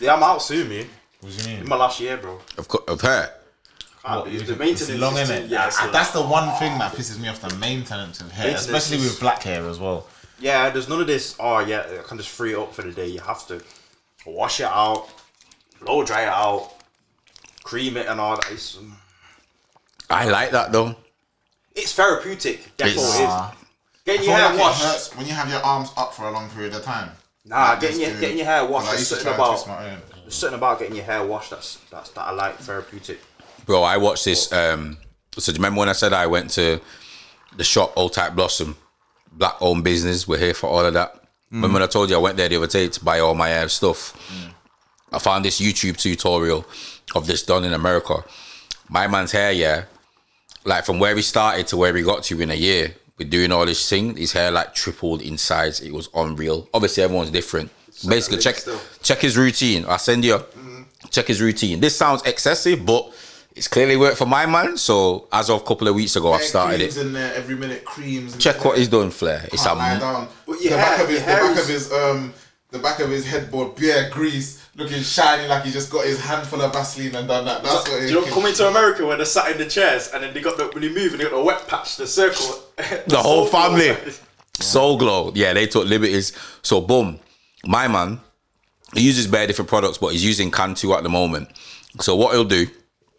Yeah, 0.00 0.14
I'm 0.14 0.22
out 0.22 0.42
soon, 0.42 0.68
man. 0.68 0.86
What 1.20 1.32
do 1.32 1.38
you 1.42 1.48
mean? 1.48 1.58
In 1.62 1.68
my 1.68 1.76
last 1.76 2.00
year, 2.00 2.16
bro. 2.16 2.38
Of, 2.56 2.68
co- 2.68 2.84
of 2.88 3.00
hair. 3.00 3.34
Can't 4.02 4.24
be. 4.24 4.38
The 4.38 4.52
It's 4.52 4.58
maintenance 4.58 5.00
long, 5.00 5.16
is 5.18 5.28
innit? 5.30 5.42
too- 5.42 5.48
Yeah, 5.48 5.66
it's 5.66 5.76
ah, 5.78 5.84
long. 5.84 5.92
that's 5.92 6.10
the 6.12 6.22
one 6.22 6.58
thing 6.58 6.78
that 6.78 6.92
pisses 6.92 7.18
me 7.20 7.28
off: 7.28 7.40
the 7.42 7.54
maintenance 7.56 8.20
of 8.22 8.30
hair, 8.32 8.46
Maintenance 8.46 8.66
especially 8.66 9.04
is- 9.04 9.10
with 9.12 9.20
black 9.20 9.42
hair 9.42 9.68
as 9.68 9.78
well. 9.78 10.06
Yeah, 10.38 10.70
there's 10.70 10.88
none 10.88 11.00
of 11.02 11.06
this. 11.06 11.36
Oh 11.38 11.58
yeah, 11.58 11.84
I 11.98 12.02
can 12.08 12.16
just 12.16 12.30
free 12.30 12.54
it 12.54 12.58
up 12.58 12.74
for 12.74 12.80
the 12.82 12.92
day. 12.92 13.08
You 13.08 13.20
have 13.20 13.46
to 13.48 13.60
wash 14.24 14.60
it 14.60 14.64
out, 14.66 15.06
blow 15.80 16.04
dry 16.04 16.22
it 16.22 16.28
out, 16.28 16.72
cream 17.62 17.96
it 17.96 18.06
and 18.06 18.20
all 18.20 18.36
that. 18.36 18.50
It's, 18.50 18.76
um, 18.76 18.96
I 20.08 20.24
like 20.28 20.50
that 20.52 20.72
though. 20.72 20.94
it's 21.74 21.92
therapeutic. 21.92 22.76
That's 22.76 22.92
It's- 22.92 23.04
all 23.06 23.12
it 23.20 23.22
is. 23.24 23.28
Ah. 23.30 23.54
Getting 24.04 24.24
your 24.26 24.36
hair 24.36 24.46
like 24.46 24.54
it 24.54 24.60
washed. 24.60 24.82
hurts 24.82 25.16
when 25.16 25.26
you 25.26 25.34
have 25.34 25.48
your 25.50 25.62
arms 25.62 25.90
up 25.96 26.14
for 26.14 26.24
a 26.26 26.30
long 26.30 26.48
period 26.50 26.74
of 26.74 26.82
time. 26.82 27.10
Nah, 27.44 27.70
Like 27.70 27.80
getting 27.80 28.00
your 28.00 28.10
dude. 28.10 28.20
getting 28.20 28.36
your 28.38 28.46
hair 28.46 28.64
washed. 28.64 28.86
Because 28.90 28.92
I 28.92 28.96
There's 28.96 29.08
something 29.08 29.34
about 29.34 29.64
twist 29.64 30.22
there's 30.22 30.34
something 30.34 30.58
about 30.58 30.78
getting 30.78 30.96
your 30.96 31.04
hair 31.04 31.24
washed. 31.24 31.50
That's 31.50 31.78
that's 31.90 32.10
that 32.10 32.22
I 32.22 32.30
like 32.32 32.58
therapeutic. 32.58 33.20
Bro, 33.66 33.82
I 33.82 33.98
watched 33.98 34.24
this. 34.24 34.50
Um, 34.52 34.96
so 35.36 35.52
do 35.52 35.56
you 35.56 35.58
remember 35.58 35.78
when 35.80 35.88
I 35.88 35.92
said 35.92 36.12
I 36.12 36.26
went 36.26 36.50
to 36.52 36.80
the 37.56 37.64
shop 37.64 37.92
Old 37.96 38.12
Type 38.14 38.34
Blossom, 38.34 38.76
black 39.32 39.56
owned 39.60 39.84
business? 39.84 40.26
We're 40.26 40.38
here 40.38 40.54
for 40.54 40.68
all 40.68 40.84
of 40.84 40.94
that. 40.94 41.14
Remember 41.50 41.74
when 41.74 41.82
I 41.82 41.86
told 41.86 42.10
you 42.10 42.16
I 42.16 42.20
went 42.20 42.36
there 42.36 42.48
the 42.48 42.56
other 42.56 42.66
day 42.66 42.88
to 42.88 43.04
buy 43.04 43.20
all 43.20 43.34
my 43.34 43.48
hair 43.48 43.68
stuff? 43.68 44.14
I 45.12 45.18
found 45.18 45.44
this 45.44 45.60
YouTube 45.60 45.96
tutorial 45.96 46.64
of 47.14 47.26
this 47.26 47.42
done 47.42 47.64
in 47.64 47.72
America. 47.72 48.24
My 48.88 49.06
man's 49.06 49.32
hair, 49.32 49.52
yeah, 49.52 49.84
like 50.64 50.84
from 50.84 50.98
where 50.98 51.14
he 51.16 51.22
started 51.22 51.66
to 51.68 51.76
where 51.76 51.94
he 51.94 52.02
got 52.02 52.22
to 52.24 52.40
in 52.40 52.50
a 52.50 52.54
year 52.54 52.94
with 53.18 53.30
doing 53.30 53.52
all 53.52 53.66
this 53.66 53.88
thing, 53.88 54.16
his 54.16 54.32
hair 54.32 54.50
like 54.50 54.74
tripled 54.74 55.22
in 55.22 55.36
size. 55.38 55.80
It 55.80 55.92
was 55.92 56.08
unreal. 56.14 56.68
Obviously, 56.72 57.02
everyone's 57.02 57.30
different. 57.30 57.70
Basically, 58.08 58.38
check 58.38 58.56
still. 58.56 58.80
check 59.02 59.18
his 59.18 59.36
routine. 59.36 59.84
I'll 59.86 59.98
send 59.98 60.24
you. 60.24 60.40
Check 61.10 61.26
his 61.26 61.40
routine. 61.40 61.80
This 61.80 61.96
sounds 61.96 62.22
excessive, 62.22 62.86
but 62.86 63.12
it's 63.54 63.68
clearly 63.68 63.96
worked 63.96 64.16
for 64.16 64.26
my 64.26 64.46
man. 64.46 64.76
So 64.76 65.28
as 65.32 65.50
of 65.50 65.60
a 65.62 65.64
couple 65.64 65.88
of 65.88 65.94
weeks 65.94 66.16
ago, 66.16 66.32
I've 66.32 66.42
started 66.42 66.78
creams 66.78 66.96
it. 66.96 67.06
in 67.06 67.12
there 67.12 67.34
every 67.34 67.56
minute. 67.56 67.84
Creams. 67.84 68.34
in 68.34 68.40
Check 68.40 68.56
there. 68.56 68.64
what 68.68 68.78
he's 68.78 68.88
doing, 68.88 69.10
Flair. 69.10 69.46
It's 69.52 69.64
Can't 69.64 69.78
lie 69.78 69.94
a 69.94 70.00
down. 70.00 70.28
But 70.46 70.58
the 70.60 70.68
back 70.70 71.00
of 71.00 71.08
his, 71.08 71.18
your 71.18 71.26
the 71.26 71.32
hair 71.32 71.42
back 71.42 71.58
of 71.60 71.68
his, 71.68 71.92
um, 71.92 72.34
the 72.70 72.78
back 72.78 73.00
of 73.00 73.10
his 73.10 73.26
headboard, 73.26 73.76
bare 73.76 74.08
grease, 74.10 74.66
looking 74.76 75.02
shiny 75.02 75.46
like 75.48 75.64
he 75.64 75.70
just 75.70 75.90
got 75.90 76.04
his 76.06 76.20
handful 76.20 76.60
of 76.62 76.72
Vaseline 76.72 77.14
and 77.14 77.28
done 77.28 77.44
that. 77.44 77.62
That's 77.62 77.88
what 77.88 78.00
Do 78.00 78.06
you 78.06 78.14
know, 78.14 78.24
coming 78.32 78.54
to 78.54 78.68
America 78.68 79.04
when 79.06 79.18
they're 79.18 79.26
sat 79.26 79.50
in 79.50 79.58
the 79.58 79.66
chairs 79.66 80.10
and 80.14 80.22
then 80.22 80.32
they 80.32 80.40
got 80.40 80.56
the 80.56 80.66
when 80.68 80.82
you 80.82 80.90
move 80.94 81.12
and 81.12 81.20
they 81.20 81.24
got 81.24 81.32
the 81.32 81.42
wet 81.42 81.66
patch, 81.68 81.96
the 81.96 82.06
circle, 82.06 82.62
the 82.76 83.16
whole 83.18 83.46
soul 83.46 83.46
family. 83.46 83.96
Soul 84.54 84.96
Glow. 84.98 85.32
Yeah, 85.34 85.52
they 85.54 85.66
took 85.66 85.86
liberties. 85.88 86.32
So 86.62 86.80
boom, 86.80 87.18
my 87.66 87.88
man, 87.88 88.20
he 88.94 89.00
uses 89.02 89.26
bare 89.26 89.46
different 89.46 89.68
products, 89.68 89.98
but 89.98 90.08
he's 90.12 90.24
using 90.24 90.50
Cantu 90.50 90.92
at 90.94 91.02
the 91.02 91.08
moment. 91.08 91.48
So 92.00 92.14
what 92.16 92.32
he'll 92.34 92.44
do, 92.44 92.66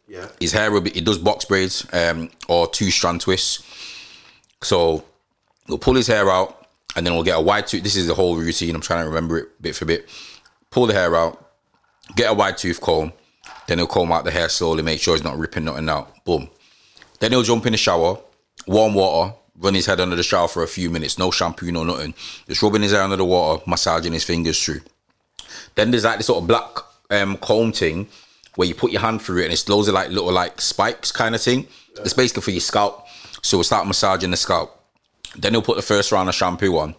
Yeah. 0.08 0.28
his 0.40 0.52
hair 0.54 0.72
will 0.72 0.82
be 0.82 0.92
he 0.92 1.02
does 1.02 1.18
box 1.18 1.46
braids 1.46 1.86
um, 1.94 2.30
or 2.48 2.68
two 2.70 2.92
strand 2.92 3.22
twists. 3.22 3.64
So 4.62 5.04
he'll 5.68 5.78
pull 5.78 5.96
his 5.96 6.08
hair 6.08 6.30
out 6.30 6.68
and 6.96 7.06
then 7.06 7.14
we'll 7.14 7.24
get 7.24 7.38
a 7.38 7.42
wide 7.42 7.68
tooth. 7.68 7.84
This 7.84 7.96
is 7.96 8.08
the 8.08 8.14
whole 8.14 8.36
routine. 8.38 8.76
I'm 8.76 8.82
trying 8.82 9.04
to 9.04 9.10
remember 9.10 9.38
it 9.40 9.62
bit 9.62 9.76
for 9.76 9.86
bit. 9.86 10.08
Pull 10.72 10.88
the 10.88 10.94
hair 10.94 11.16
out, 11.16 11.52
get 12.16 12.32
a 12.32 12.34
wide 12.34 12.58
tooth 12.58 12.82
comb, 12.82 13.14
then 13.68 13.78
he'll 13.78 13.88
comb 13.88 14.12
out 14.12 14.26
the 14.26 14.32
hair 14.32 14.50
slowly, 14.50 14.82
make 14.84 15.02
sure 15.02 15.16
he's 15.16 15.24
not 15.24 15.38
ripping 15.38 15.66
nothing 15.66 15.90
out. 15.90 16.24
Boom. 16.26 16.50
Then 17.20 17.32
he'll 17.32 17.44
jump 17.44 17.66
in 17.66 17.74
the 17.74 17.78
shower, 17.78 18.18
warm 18.66 18.94
water, 18.94 19.36
run 19.58 19.76
his 19.76 19.86
head 19.86 20.00
under 20.00 20.16
the 20.16 20.24
shower 20.24 20.48
for 20.48 20.64
a 20.64 20.68
few 20.68 20.90
minutes, 20.90 21.20
no 21.20 21.30
shampoo, 21.30 21.72
no 21.72 21.84
nothing. 21.84 22.14
Just 22.48 22.64
rubbing 22.64 22.82
his 22.82 22.92
hair 22.92 23.02
under 23.02 23.16
the 23.16 23.26
water, 23.26 23.64
massaging 23.68 24.14
his 24.14 24.24
fingers 24.24 24.62
through. 24.64 24.82
Then 25.76 25.92
there's 25.92 26.04
like 26.04 26.18
this 26.18 26.28
sort 26.28 26.42
of 26.42 26.48
black 26.48 26.78
um, 27.10 27.38
comb 27.38 27.72
thing 27.72 28.08
where 28.56 28.68
you 28.68 28.76
put 28.76 28.92
your 28.92 29.02
hand 29.02 29.22
through 29.22 29.42
it 29.42 29.46
and 29.46 29.54
it's 29.54 29.68
loads 29.70 29.88
of 29.88 29.94
like 29.94 30.10
little 30.10 30.32
like 30.32 30.60
spikes 30.60 31.12
kind 31.12 31.36
of 31.36 31.42
thing. 31.42 31.68
It's 31.98 32.14
basically 32.14 32.42
for 32.42 32.52
your 32.52 32.62
scalp. 32.62 33.06
So 33.42 33.58
we'll 33.58 33.64
start 33.64 33.88
massaging 33.88 34.32
the 34.32 34.38
scalp. 34.38 34.78
Then 35.36 35.54
he'll 35.54 35.62
put 35.62 35.78
the 35.78 35.82
first 35.82 36.12
round 36.12 36.30
of 36.30 36.36
shampoo 36.36 36.78
on, 36.78 36.96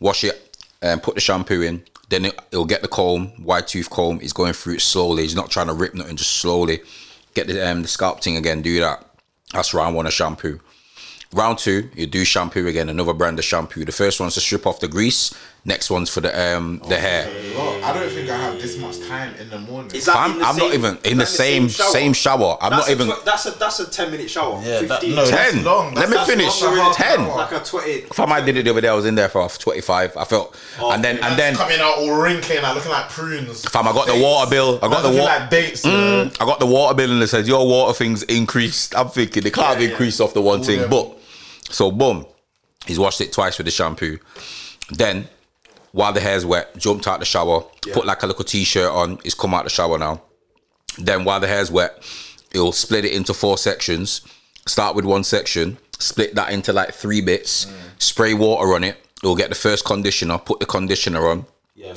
wash 0.00 0.24
it, 0.24 0.56
and 0.82 1.02
put 1.02 1.14
the 1.14 1.20
shampoo 1.20 1.62
in. 1.62 1.84
Then 2.10 2.26
it, 2.26 2.38
he'll 2.50 2.66
get 2.66 2.82
the 2.82 2.88
comb, 2.88 3.32
wide 3.42 3.66
tooth 3.66 3.88
comb. 3.88 4.20
He's 4.20 4.32
going 4.32 4.52
through 4.52 4.74
it 4.74 4.80
slowly. 4.82 5.22
He's 5.22 5.34
not 5.34 5.50
trying 5.50 5.68
to 5.68 5.72
rip 5.72 5.94
nothing, 5.94 6.16
just 6.16 6.32
slowly. 6.32 6.80
Get 7.34 7.46
the 7.46 7.66
um, 7.66 7.82
the 7.82 7.88
scalp 7.88 8.22
thing 8.22 8.36
again. 8.36 8.62
Do 8.62 8.78
that. 8.80 9.06
That's 9.52 9.72
round 9.72 9.96
one 9.96 10.06
of 10.06 10.12
shampoo. 10.12 10.60
Round 11.32 11.58
two, 11.58 11.88
you 11.94 12.06
do 12.06 12.24
shampoo 12.24 12.66
again, 12.66 12.88
another 12.88 13.14
brand 13.14 13.38
of 13.38 13.44
shampoo. 13.44 13.84
The 13.84 13.92
first 13.92 14.18
one's 14.18 14.34
to 14.34 14.40
strip 14.40 14.66
off 14.66 14.80
the 14.80 14.88
grease. 14.88 15.32
Next 15.62 15.90
one's 15.90 16.08
for 16.08 16.22
the 16.22 16.56
um 16.56 16.80
the 16.88 16.98
hair. 16.98 17.24
Bro, 17.54 17.82
I 17.84 17.92
don't 17.92 18.08
think 18.10 18.30
I 18.30 18.36
have 18.38 18.54
this 18.60 18.78
much 18.78 18.98
time 19.06 19.34
in 19.34 19.50
the 19.50 19.58
morning. 19.58 19.90
Is 19.94 20.06
that 20.06 20.14
Fam, 20.14 20.32
in 20.32 20.38
the 20.38 20.44
I'm 20.46 20.56
not 20.56 20.72
even 20.72 20.96
in 20.96 20.98
is 21.04 21.10
the 21.10 21.14
that 21.16 21.26
same 21.26 21.68
same 21.68 22.12
shower. 22.14 22.56
I'm 22.62 22.70
That's 22.70 22.88
not 22.88 22.88
a 22.88 22.92
even 22.92 23.08
tw- 23.14 23.24
that's 23.26 23.44
a 23.46 23.50
that's 23.52 23.78
a 23.80 23.90
ten 23.90 24.10
minute 24.10 24.30
shower. 24.30 24.58
Yeah, 24.64 24.80
that- 24.80 24.88
Fifteen. 25.02 25.16
no, 25.16 25.26
that's 25.26 25.52
ten. 25.52 25.62
long. 25.64 25.92
Let 25.94 26.08
me 26.08 26.16
That's- 26.16 26.26
finish. 26.30 26.46
that's 26.46 26.62
longer 26.62 26.76
than 26.80 26.92
Ten. 26.94 27.06
half 27.06 27.18
an 27.18 27.24
hour. 27.26 27.36
like 27.36 27.52
a 27.52 27.60
twenty. 27.62 28.00
Fam, 28.00 28.32
I 28.32 28.40
did 28.40 28.56
it 28.56 28.62
the 28.64 28.70
other 28.70 28.80
day. 28.80 28.88
I 28.88 28.94
was 28.94 29.04
in 29.04 29.16
there 29.16 29.28
for 29.28 29.46
25. 29.50 30.16
I 30.16 30.24
felt, 30.24 30.56
and 30.80 31.04
then 31.04 31.18
and 31.18 31.38
then, 31.38 31.54
coming 31.54 31.78
out 31.78 31.98
all 31.98 32.10
wrinkly 32.18 32.56
and 32.56 32.74
looking 32.74 32.90
like 32.90 33.10
prunes. 33.10 33.62
fam, 33.68 33.86
I 33.86 33.92
got 33.92 34.06
the 34.06 34.18
water 34.18 34.48
bill. 34.50 34.76
I 34.78 34.88
got 34.88 35.02
Man's 35.02 35.02
the 35.14 35.20
water. 35.22 35.40
like 35.40 35.50
dates. 35.50 35.84
you 35.84 35.90
know. 35.92 36.30
I 36.40 36.44
got 36.46 36.58
the 36.58 36.66
water 36.66 36.94
bill 36.94 37.12
and 37.12 37.22
it 37.22 37.26
says 37.28 37.46
your 37.46 37.66
water 37.68 37.92
things 37.92 38.22
increased. 38.22 38.96
I'm 38.96 39.08
thinking 39.10 39.42
they 39.42 39.50
can't 39.50 39.66
have 39.66 39.76
Yeah, 39.80 39.88
yeah. 39.88 39.90
increased 39.90 40.22
off 40.22 40.32
the 40.32 40.40
one 40.40 40.62
thing, 40.62 40.80
yeah. 40.80 40.86
but 40.86 41.18
so 41.68 41.90
boom, 41.92 42.24
he's 42.86 42.98
washed 42.98 43.20
it 43.20 43.30
twice 43.34 43.58
with 43.58 43.66
the 43.66 43.70
shampoo. 43.70 44.18
Then, 44.90 45.28
while 45.92 46.12
the 46.12 46.20
hair's 46.20 46.46
wet, 46.46 46.76
jumped 46.76 47.06
out 47.06 47.18
the 47.20 47.26
shower, 47.26 47.62
put 47.92 48.06
like 48.06 48.22
a 48.22 48.26
little 48.26 48.44
t-shirt 48.44 48.90
on. 48.90 49.18
It's 49.24 49.34
come 49.34 49.54
out 49.54 49.64
the 49.64 49.70
shower 49.70 49.98
now. 49.98 50.22
Then, 50.98 51.24
while 51.24 51.40
the 51.40 51.46
hair's 51.46 51.70
wet, 51.70 52.02
it'll 52.52 52.72
split 52.72 53.04
it 53.04 53.12
into 53.12 53.34
four 53.34 53.58
sections. 53.58 54.22
Start 54.66 54.94
with 54.94 55.04
one 55.04 55.24
section, 55.24 55.78
split 55.98 56.34
that 56.34 56.52
into 56.52 56.72
like 56.72 56.92
three 56.92 57.20
bits. 57.20 57.66
Mm. 57.66 57.72
Spray 57.98 58.34
water 58.34 58.74
on 58.74 58.84
it. 58.84 58.96
He'll 59.22 59.36
get 59.36 59.48
the 59.48 59.54
first 59.54 59.84
conditioner, 59.84 60.38
put 60.38 60.60
the 60.60 60.66
conditioner 60.66 61.28
on 61.28 61.46
Yeah. 61.74 61.94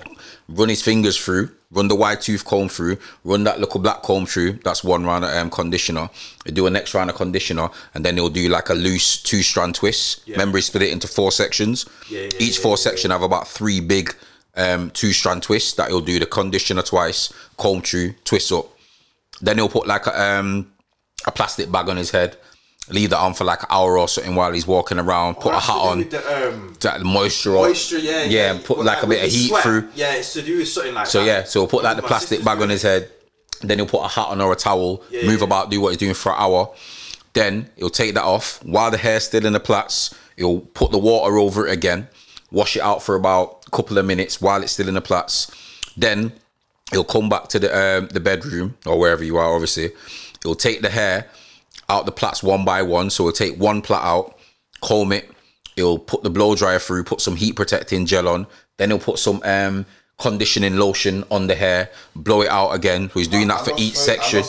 Run 0.47 0.69
his 0.69 0.81
fingers 0.81 1.17
through, 1.17 1.49
run 1.71 1.87
the 1.87 1.95
wide 1.95 2.21
tooth 2.21 2.45
comb 2.45 2.69
through, 2.69 2.97
run 3.23 3.43
that 3.43 3.59
little 3.59 3.79
black 3.79 4.03
comb 4.03 4.25
through. 4.25 4.53
That's 4.63 4.83
one 4.83 5.05
round 5.05 5.25
of 5.25 5.31
um, 5.35 5.49
conditioner. 5.49 6.09
He'll 6.45 6.53
do 6.53 6.67
a 6.67 6.69
next 6.69 6.93
round 6.93 7.09
of 7.09 7.15
conditioner, 7.15 7.69
and 7.93 8.05
then 8.05 8.15
he'll 8.15 8.29
do 8.29 8.49
like 8.49 8.69
a 8.69 8.73
loose 8.73 9.21
two 9.21 9.41
strand 9.41 9.75
twist. 9.75 10.23
Remember, 10.27 10.57
he 10.57 10.61
split 10.61 10.83
it 10.83 10.91
into 10.91 11.07
four 11.07 11.31
sections. 11.31 11.85
Yeah, 12.09 12.21
yeah, 12.21 12.29
Each 12.39 12.57
yeah, 12.57 12.63
four 12.63 12.71
yeah, 12.73 12.83
section 12.83 13.11
have 13.11 13.23
about 13.23 13.47
three 13.47 13.79
big 13.79 14.15
um, 14.55 14.91
two 14.91 15.13
strand 15.13 15.43
twists 15.43 15.73
that 15.73 15.89
he'll 15.89 16.01
do 16.01 16.19
the 16.19 16.25
conditioner 16.25 16.81
twice, 16.83 17.33
comb 17.57 17.81
through, 17.81 18.13
twist 18.23 18.51
up. 18.51 18.67
Then 19.41 19.57
he'll 19.57 19.69
put 19.69 19.87
like 19.87 20.05
a, 20.05 20.21
um, 20.21 20.71
a 21.25 21.31
plastic 21.31 21.71
bag 21.71 21.89
on 21.89 21.97
his 21.97 22.11
head, 22.11 22.37
leave 22.89 23.09
that 23.11 23.19
on 23.19 23.33
for 23.33 23.43
like 23.45 23.61
an 23.61 23.67
hour 23.69 23.97
or 23.97 24.07
something 24.07 24.35
while 24.35 24.51
he's 24.51 24.67
walking 24.67 24.99
around, 24.99 25.35
put 25.35 25.53
a 25.53 25.59
hat 25.59 25.75
on. 25.75 26.09
The, 26.09 26.49
um, 26.49 26.75
the 26.79 27.03
moisture, 27.05 27.51
on. 27.57 27.67
moisture, 27.69 27.97
yeah, 27.97 28.23
yeah, 28.23 28.51
and 28.51 28.63
put 28.63 28.77
But 28.77 28.85
like 28.85 29.03
a 29.03 29.07
bit 29.07 29.23
of 29.25 29.31
heat 29.31 29.47
sweat, 29.49 29.63
through. 29.63 29.89
Yeah, 29.95 30.13
it's 30.15 30.33
to 30.33 30.41
do 30.41 30.57
with 30.57 30.67
something 30.67 30.93
like 30.93 31.05
that. 31.05 31.11
So 31.11 31.19
that. 31.19 31.25
yeah, 31.25 31.43
so 31.45 31.61
he'll 31.61 31.67
put 31.69 31.83
like 31.83 31.95
the 31.95 32.03
plastic 32.03 32.43
bag 32.43 32.61
on 32.61 32.69
his 32.69 32.81
head. 32.81 33.09
Then 33.61 33.79
he'll 33.79 33.87
put 33.87 34.03
a 34.03 34.09
hat 34.09 34.27
on 34.27 34.41
or 34.41 34.51
a 34.51 34.55
towel, 34.57 35.01
Yeah, 35.09 35.25
move 35.25 35.39
yeah. 35.39 35.45
about, 35.45 35.69
do 35.71 35.79
what 35.79 35.89
he's 35.89 35.97
doing 35.97 36.13
for 36.13 36.33
an 36.33 36.37
hour. 36.39 36.73
Then 37.31 37.69
he'll 37.77 37.89
take 37.89 38.13
that 38.15 38.23
off 38.23 38.61
while 38.63 38.91
the 38.91 38.97
hair's 38.97 39.23
still 39.23 39.45
in 39.45 39.53
the 39.53 39.59
plaits. 39.59 40.13
He'll 40.35 40.59
put 40.59 40.91
the 40.91 40.97
water 40.97 41.37
over 41.37 41.65
it 41.67 41.71
again, 41.71 42.09
wash 42.51 42.75
it 42.75 42.81
out 42.81 43.01
for 43.01 43.15
about 43.15 43.63
a 43.67 43.71
couple 43.71 43.97
of 43.97 44.05
minutes 44.05 44.41
while 44.41 44.61
it's 44.61 44.73
still 44.73 44.87
in 44.89 44.95
the 44.95 45.01
plaits. 45.01 45.49
Then 45.95 46.33
he'll 46.91 47.03
come 47.05 47.29
back 47.29 47.47
to 47.49 47.59
the 47.59 47.69
um, 47.97 48.07
the 48.09 48.19
bedroom 48.19 48.75
or 48.85 48.99
wherever 48.99 49.23
you 49.23 49.37
are. 49.37 49.53
Obviously, 49.53 49.91
he'll 50.43 50.55
take 50.55 50.81
the 50.81 50.89
hair 50.89 51.27
out 51.89 52.05
the 52.05 52.11
plaits 52.11 52.43
one 52.43 52.65
by 52.65 52.81
one. 52.81 53.09
So 53.09 53.23
we'll 53.23 53.33
take 53.33 53.57
one 53.57 53.81
plait 53.81 54.01
out, 54.01 54.37
comb 54.81 55.11
it. 55.11 55.29
He'll 55.75 55.97
put 55.97 56.23
the 56.23 56.29
blow 56.29 56.55
dryer 56.55 56.79
through, 56.79 57.03
put 57.03 57.21
some 57.21 57.35
heat 57.35 57.55
protecting 57.55 58.05
gel 58.05 58.27
on. 58.27 58.47
Then 58.77 58.89
he'll 58.89 58.99
put 58.99 59.19
some 59.19 59.41
um, 59.43 59.85
conditioning 60.19 60.77
lotion 60.77 61.23
on 61.31 61.47
the 61.47 61.55
hair, 61.55 61.89
blow 62.15 62.41
it 62.41 62.49
out 62.49 62.71
again. 62.71 63.09
So 63.09 63.19
he's 63.19 63.27
doing 63.27 63.47
that 63.47 63.61
I 63.61 63.65
for 63.65 63.73
each 63.77 63.95
section. 63.95 64.43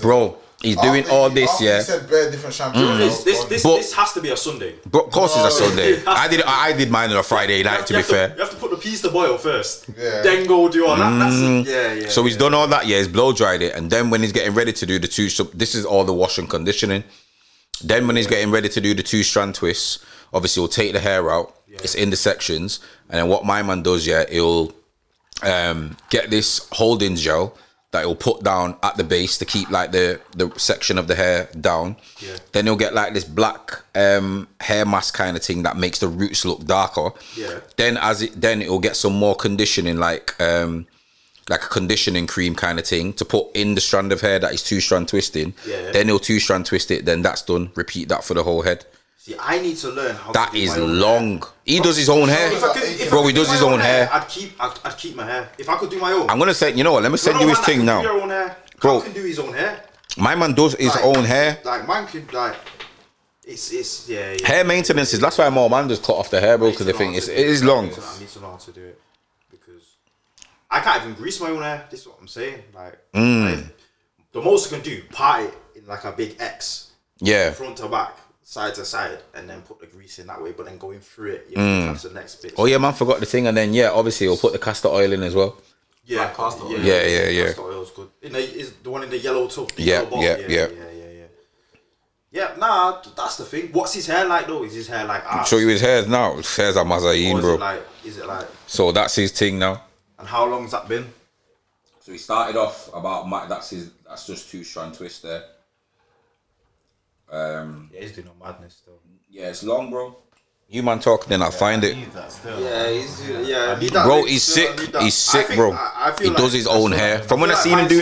Bro, 0.00 0.36
he's 0.62 0.76
doing 0.76 1.02
After 1.02 1.12
all 1.14 1.28
you- 1.28 1.34
this, 1.34 1.50
after 1.50 1.64
yeah. 1.64 1.76
You 1.78 1.82
said 1.84 2.08
bare 2.10 2.30
different 2.30 2.54
shampoos. 2.56 2.98
This 2.98 3.22
this 3.24 3.44
this, 3.44 3.62
But- 3.62 3.76
this 3.76 3.92
has 3.94 4.12
to 4.14 4.20
be 4.20 4.30
a 4.30 4.36
Sunday. 4.36 4.74
But 4.90 5.06
of 5.06 5.10
course 5.12 5.32
it's 5.36 5.40
a 5.56 5.60
No. 5.60 5.66
Sunday. 5.68 6.02
I 6.06 6.28
did 6.28 6.42
I 6.42 6.72
did 6.72 6.90
mine 6.90 7.10
on 7.10 7.16
a 7.16 7.22
Friday 7.22 7.62
night 7.62 7.86
to 7.86 7.92
You 7.94 7.98
be 7.98 8.02
have 8.02 8.06
fair. 8.06 8.28
you 8.34 8.40
have 8.42 8.50
to 8.50 8.56
put 8.56 8.70
the 8.70 8.76
peas 8.76 9.00
to 9.02 9.10
boil 9.10 9.36
first. 9.38 9.86
Yeah. 9.96 10.22
Then 10.22 10.46
go 10.46 10.68
do 10.68 10.86
all 10.86 10.96
that. 10.96 11.18
That's 11.18 11.36
it. 11.36 11.66
Yeah, 11.66 11.92
yeah. 11.94 12.08
So 12.08 12.24
he's 12.24 12.36
done 12.36 12.54
all 12.54 12.66
that, 12.68 12.86
yeah. 12.86 12.98
He's 12.98 13.08
blow 13.08 13.32
dried 13.32 13.62
it, 13.62 13.74
and 13.74 13.90
then 13.90 14.10
when 14.10 14.22
he's 14.22 14.32
getting 14.32 14.54
ready 14.54 14.72
to 14.72 14.86
do 14.86 14.98
the 14.98 15.08
two, 15.08 15.28
so 15.28 15.44
this 15.54 15.74
is 15.74 15.84
all 15.84 16.04
the 16.04 16.12
wash 16.14 16.38
and 16.38 16.48
conditioning. 16.48 17.04
Then 17.84 18.06
when 18.06 18.16
he's 18.16 18.26
getting 18.28 18.50
ready 18.52 18.68
to 18.68 18.80
do 18.80 18.94
the 18.94 19.02
two 19.02 19.22
strand 19.24 19.54
twists, 19.56 19.98
obviously 20.32 20.60
he'll 20.60 20.68
take 20.68 20.92
the 20.92 21.00
hair 21.00 21.30
out. 21.32 21.54
It's 21.68 21.94
in 21.94 22.10
the 22.10 22.16
sections, 22.16 22.80
and 23.08 23.18
then 23.18 23.28
what 23.28 23.44
my 23.46 23.62
man 23.62 23.82
does, 23.82 24.06
yeah, 24.06 24.24
he'll 24.30 24.72
um, 25.42 25.96
get 26.10 26.30
this 26.30 26.68
holding 26.72 27.16
gel 27.16 27.56
that 27.92 28.04
he'll 28.04 28.16
put 28.16 28.42
down 28.42 28.74
at 28.82 28.96
the 28.96 29.04
base 29.04 29.38
to 29.38 29.44
keep 29.44 29.70
like 29.70 29.92
the 29.92 30.20
the 30.34 30.50
section 30.56 30.98
of 30.98 31.06
the 31.06 31.14
hair 31.14 31.48
down. 31.60 31.96
Yeah. 32.18 32.36
Then 32.52 32.66
he'll 32.66 32.76
get 32.76 32.94
like 32.94 33.14
this 33.14 33.24
black 33.24 33.82
um, 33.94 34.48
hair 34.60 34.84
mask 34.84 35.14
kind 35.14 35.36
of 35.36 35.42
thing 35.42 35.62
that 35.62 35.76
makes 35.76 35.98
the 36.00 36.08
roots 36.08 36.44
look 36.44 36.64
darker. 36.64 37.10
Yeah. 37.36 37.60
Then 37.76 37.98
as 37.98 38.22
it 38.22 38.40
then 38.40 38.62
it'll 38.62 38.78
get 38.80 38.96
some 38.96 39.14
more 39.14 39.34
conditioning 39.36 39.98
like 39.98 40.40
um 40.40 40.86
like 41.48 41.64
a 41.64 41.68
conditioning 41.68 42.26
cream 42.26 42.54
kind 42.54 42.78
of 42.78 42.86
thing 42.86 43.12
to 43.14 43.24
put 43.24 43.54
in 43.54 43.74
the 43.74 43.80
strand 43.80 44.12
of 44.12 44.20
hair 44.20 44.38
that 44.38 44.54
is 44.54 44.62
two 44.62 44.80
strand 44.80 45.08
twisting. 45.08 45.52
Yeah. 45.66 45.90
Then 45.90 46.06
he'll 46.06 46.18
two 46.18 46.40
strand 46.40 46.66
twist 46.66 46.90
it. 46.90 47.04
Then 47.04 47.20
that's 47.20 47.42
done. 47.42 47.72
Repeat 47.74 48.08
that 48.08 48.24
for 48.24 48.32
the 48.32 48.42
whole 48.42 48.62
head. 48.62 48.86
See, 49.24 49.36
I 49.38 49.60
need 49.60 49.76
to 49.76 49.88
learn 49.90 50.16
how. 50.16 50.32
That 50.32 50.52
is 50.52 50.76
long. 50.76 51.38
hair. 51.42 51.50
He 51.64 51.78
does 51.78 51.96
his 51.96 52.08
own 52.08 52.28
hair. 52.28 52.52
If 52.52 52.64
I 52.64 52.72
could, 52.72 52.82
if 52.82 53.08
Bro, 53.08 53.26
he 53.28 53.32
does 53.32 53.52
his 53.52 53.62
own 53.62 53.78
hair. 53.78 54.10
I'd 54.12 54.26
keep. 54.28 54.50
I'd, 54.60 54.76
I'd 54.84 54.96
keep 54.98 55.14
my 55.14 55.24
hair. 55.24 55.48
If 55.58 55.68
I 55.68 55.76
could 55.76 55.90
do 55.90 56.00
my 56.00 56.10
own. 56.10 56.28
I'm 56.28 56.40
gonna 56.40 56.52
say, 56.52 56.74
you 56.74 56.82
know 56.82 56.92
what? 56.94 57.04
Let 57.04 57.12
me 57.12 57.18
send 57.18 57.38
you 57.40 57.46
his 57.48 57.60
thing 57.60 57.76
can 57.78 57.86
now. 57.86 58.02
Your 58.02 58.20
own 58.20 58.30
hair. 58.30 58.56
Bro. 58.80 59.02
Can 59.02 59.12
do 59.12 59.22
his 59.22 59.38
own 59.38 59.52
hair. 59.52 59.80
My 60.18 60.34
man 60.34 60.54
does 60.54 60.74
his 60.74 60.88
Like- 60.92 61.04
own 61.04 61.22
hair. 61.24 61.60
Like 61.64 61.86
man 61.86 62.08
could 62.08 62.32
like. 62.32 62.56
It's 63.44 63.72
it's 63.72 64.08
yeah. 64.08 64.32
yeah. 64.40 64.44
Hair 64.46 64.64
maintenance 64.64 65.12
is 65.12 65.20
that's 65.20 65.38
why 65.38 65.48
more 65.50 65.70
man 65.70 65.88
just 65.88 66.02
cut 66.02 66.16
off 66.16 66.28
the 66.28 66.40
hair, 66.40 66.58
bro, 66.58 66.70
because 66.72 66.86
the 66.86 66.92
thing 66.92 67.14
is 67.14 67.28
it 67.28 67.38
is 67.38 67.62
long. 67.62 67.84
I 67.84 67.88
need, 67.90 67.94
to, 67.94 68.02
I 68.02 68.18
need 68.18 68.28
to 68.28 68.40
know 68.40 68.50
how 68.50 68.56
to 68.56 68.72
do 68.72 68.84
it 68.84 69.00
because 69.52 69.84
I 70.68 70.80
can't 70.80 71.00
even 71.04 71.14
grease 71.14 71.40
my 71.40 71.50
own 71.50 71.62
hair. 71.62 71.86
This 71.90 72.00
is 72.00 72.08
what 72.08 72.16
I'm 72.20 72.26
saying. 72.28 72.60
Like, 72.74 72.98
Mm. 73.14 73.54
like, 73.56 73.64
the 74.32 74.40
most 74.42 74.66
I 74.72 74.76
can 74.76 74.84
do, 74.84 75.02
part 75.12 75.44
it 75.44 75.54
in 75.76 75.86
like 75.86 76.02
a 76.04 76.10
big 76.10 76.36
X, 76.40 76.90
Yeah. 77.20 77.52
front 77.52 77.76
to 77.78 77.88
back, 77.88 78.16
side 78.52 78.74
to 78.74 78.84
side, 78.84 79.18
and 79.34 79.48
then 79.48 79.62
put 79.62 79.80
the 79.80 79.86
grease 79.86 80.18
in 80.18 80.26
that 80.26 80.40
way. 80.42 80.52
But 80.52 80.66
then 80.66 80.76
going 80.76 81.00
through 81.00 81.32
it, 81.32 81.46
you 81.48 81.56
know, 81.56 81.62
mm. 81.62 81.86
that's 81.86 82.02
the 82.02 82.10
next 82.10 82.42
bit. 82.42 82.52
Oh 82.58 82.66
yeah, 82.66 82.76
man, 82.78 82.92
forgot 82.92 83.18
the 83.20 83.26
thing, 83.26 83.46
and 83.46 83.56
then 83.56 83.72
yeah, 83.72 83.90
obviously 83.90 84.26
he'll 84.26 84.36
put 84.36 84.52
the 84.52 84.58
castor 84.58 84.88
oil 84.88 85.10
in 85.12 85.22
as 85.22 85.34
well. 85.34 85.56
yeah, 86.04 86.20
Like 86.20 86.36
castor 86.36 86.64
oil. 86.64 86.78
Yeah, 86.78 87.02
yeah, 87.06 87.28
yeah. 87.28 87.46
Castor 87.46 87.62
oil's 87.62 87.90
good. 87.92 88.08
In 88.20 88.32
the, 88.34 88.38
is 88.40 88.72
the 88.82 88.90
one 88.90 89.04
in 89.04 89.10
the 89.10 89.18
yellow 89.18 89.48
tub. 89.48 89.70
the 89.72 89.82
Yeah, 89.82 90.02
yellow 90.02 90.20
yeah, 90.20 90.36
yeah, 90.36 90.46
yeah. 90.48 90.48
yeah, 90.48 90.90
yeah, 90.92 91.10
yeah. 91.20 91.26
Yeah, 92.30 92.54
nah, 92.58 93.00
that's 93.16 93.36
the 93.36 93.44
thing. 93.44 93.70
What's 93.72 93.94
his 93.94 94.06
hair 94.06 94.26
like 94.26 94.46
though? 94.46 94.64
Is 94.64 94.74
his 94.74 94.88
hair 94.88 95.04
like 95.06 95.24
ours? 95.24 95.48
Show 95.48 95.56
you 95.56 95.68
his 95.68 95.80
hairs 95.80 96.06
now. 96.06 96.36
His 96.36 96.54
hair's 96.54 96.76
a 96.76 96.80
Or 96.80 96.84
Mazayin, 96.84 97.36
is 97.36 97.40
bro. 97.40 97.54
it 97.54 97.60
like? 97.60 97.82
Is 98.04 98.18
it 98.18 98.26
like? 98.26 98.46
So 98.66 98.92
that's 98.92 99.14
his 99.16 99.32
thing 99.32 99.58
now. 99.58 99.82
And 100.18 100.28
how 100.28 100.44
long's 100.46 100.72
that 100.72 100.86
been? 100.88 101.06
So 102.00 102.12
he 102.12 102.18
started 102.18 102.56
off 102.56 102.90
about 102.94 103.28
my, 103.28 103.46
that's 103.46 103.70
his 103.70 103.90
that's 104.06 104.26
just 104.26 104.50
two 104.50 104.62
strand 104.64 104.94
twist 104.94 105.22
there. 105.22 105.42
Um, 107.32 107.90
Yeah, 107.92 108.00
he's 108.02 108.12
doing 108.12 108.28
a 108.28 108.44
madness 108.44 108.74
still. 108.82 108.98
yeah, 109.30 109.48
it's 109.48 109.62
long, 109.64 109.90
bro. 109.90 110.16
You 110.68 110.82
man 110.82 111.00
talk, 111.00 111.26
then 111.26 111.42
I'll 111.42 111.50
find 111.50 111.82
it. 111.84 111.96
Need 111.96 112.12
that 112.12 112.32
still. 112.32 112.58
Yeah, 112.60 112.88
he's 112.90 113.28
yeah. 113.48 113.74
I 113.76 113.80
need 113.80 113.90
that 113.92 114.04
Bro, 114.06 114.16
link 114.16 114.28
he's 114.28 114.42
sick. 114.42 114.70
need. 114.78 114.88
He's 115.02 115.28
I 115.28 115.32
sick, 115.32 115.46
think- 115.48 115.58
bro. 115.58 115.72
I, 115.72 116.12
I 116.16 116.22
He 116.22 116.28
like 116.28 116.36
does 116.38 116.52
his 116.54 116.66
own 116.66 116.92
hair. 116.92 117.18
From 117.20 117.40
when 117.40 117.50
I 117.50 117.54
seen 117.54 117.78
him 117.78 117.88
do, 117.88 118.00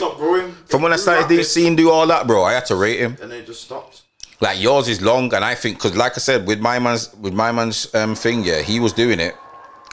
from 0.66 0.82
when 0.82 0.92
I 0.92 0.96
started 0.96 1.22
rapid, 1.22 1.36
do, 1.36 1.42
seeing 1.42 1.74
do 1.76 1.90
all 1.90 2.06
that, 2.06 2.26
bro, 2.28 2.44
I 2.44 2.52
had 2.52 2.66
to 2.66 2.76
rate 2.76 3.00
him. 3.00 3.16
and 3.22 3.30
then 3.30 3.40
it 3.40 3.46
just 3.46 3.62
stopped. 3.64 4.02
Like 4.40 4.60
yours 4.60 4.88
is 4.88 5.00
long, 5.02 5.34
and 5.34 5.44
I 5.44 5.54
think 5.56 5.78
because, 5.78 5.96
like 5.96 6.12
I 6.12 6.20
said, 6.20 6.46
with 6.46 6.60
my 6.60 6.78
man's 6.78 7.12
with 7.14 7.34
my 7.34 7.50
man's 7.52 7.92
um 7.94 8.14
thing, 8.14 8.44
yeah, 8.44 8.62
he 8.62 8.78
was 8.80 8.92
doing 8.92 9.18
it 9.20 9.34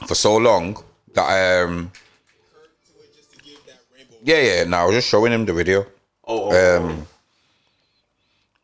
for 0.06 0.14
so 0.14 0.36
long 0.36 0.76
that 1.14 1.62
um 1.64 1.90
yeah 4.22 4.40
yeah. 4.40 4.64
Now 4.64 4.82
I 4.82 4.86
was 4.86 4.94
just 4.96 5.08
showing 5.08 5.32
him 5.32 5.44
the 5.46 5.52
video. 5.52 5.84
Oh, 6.26 6.50
oh, 6.52 6.76
Um, 6.86 7.06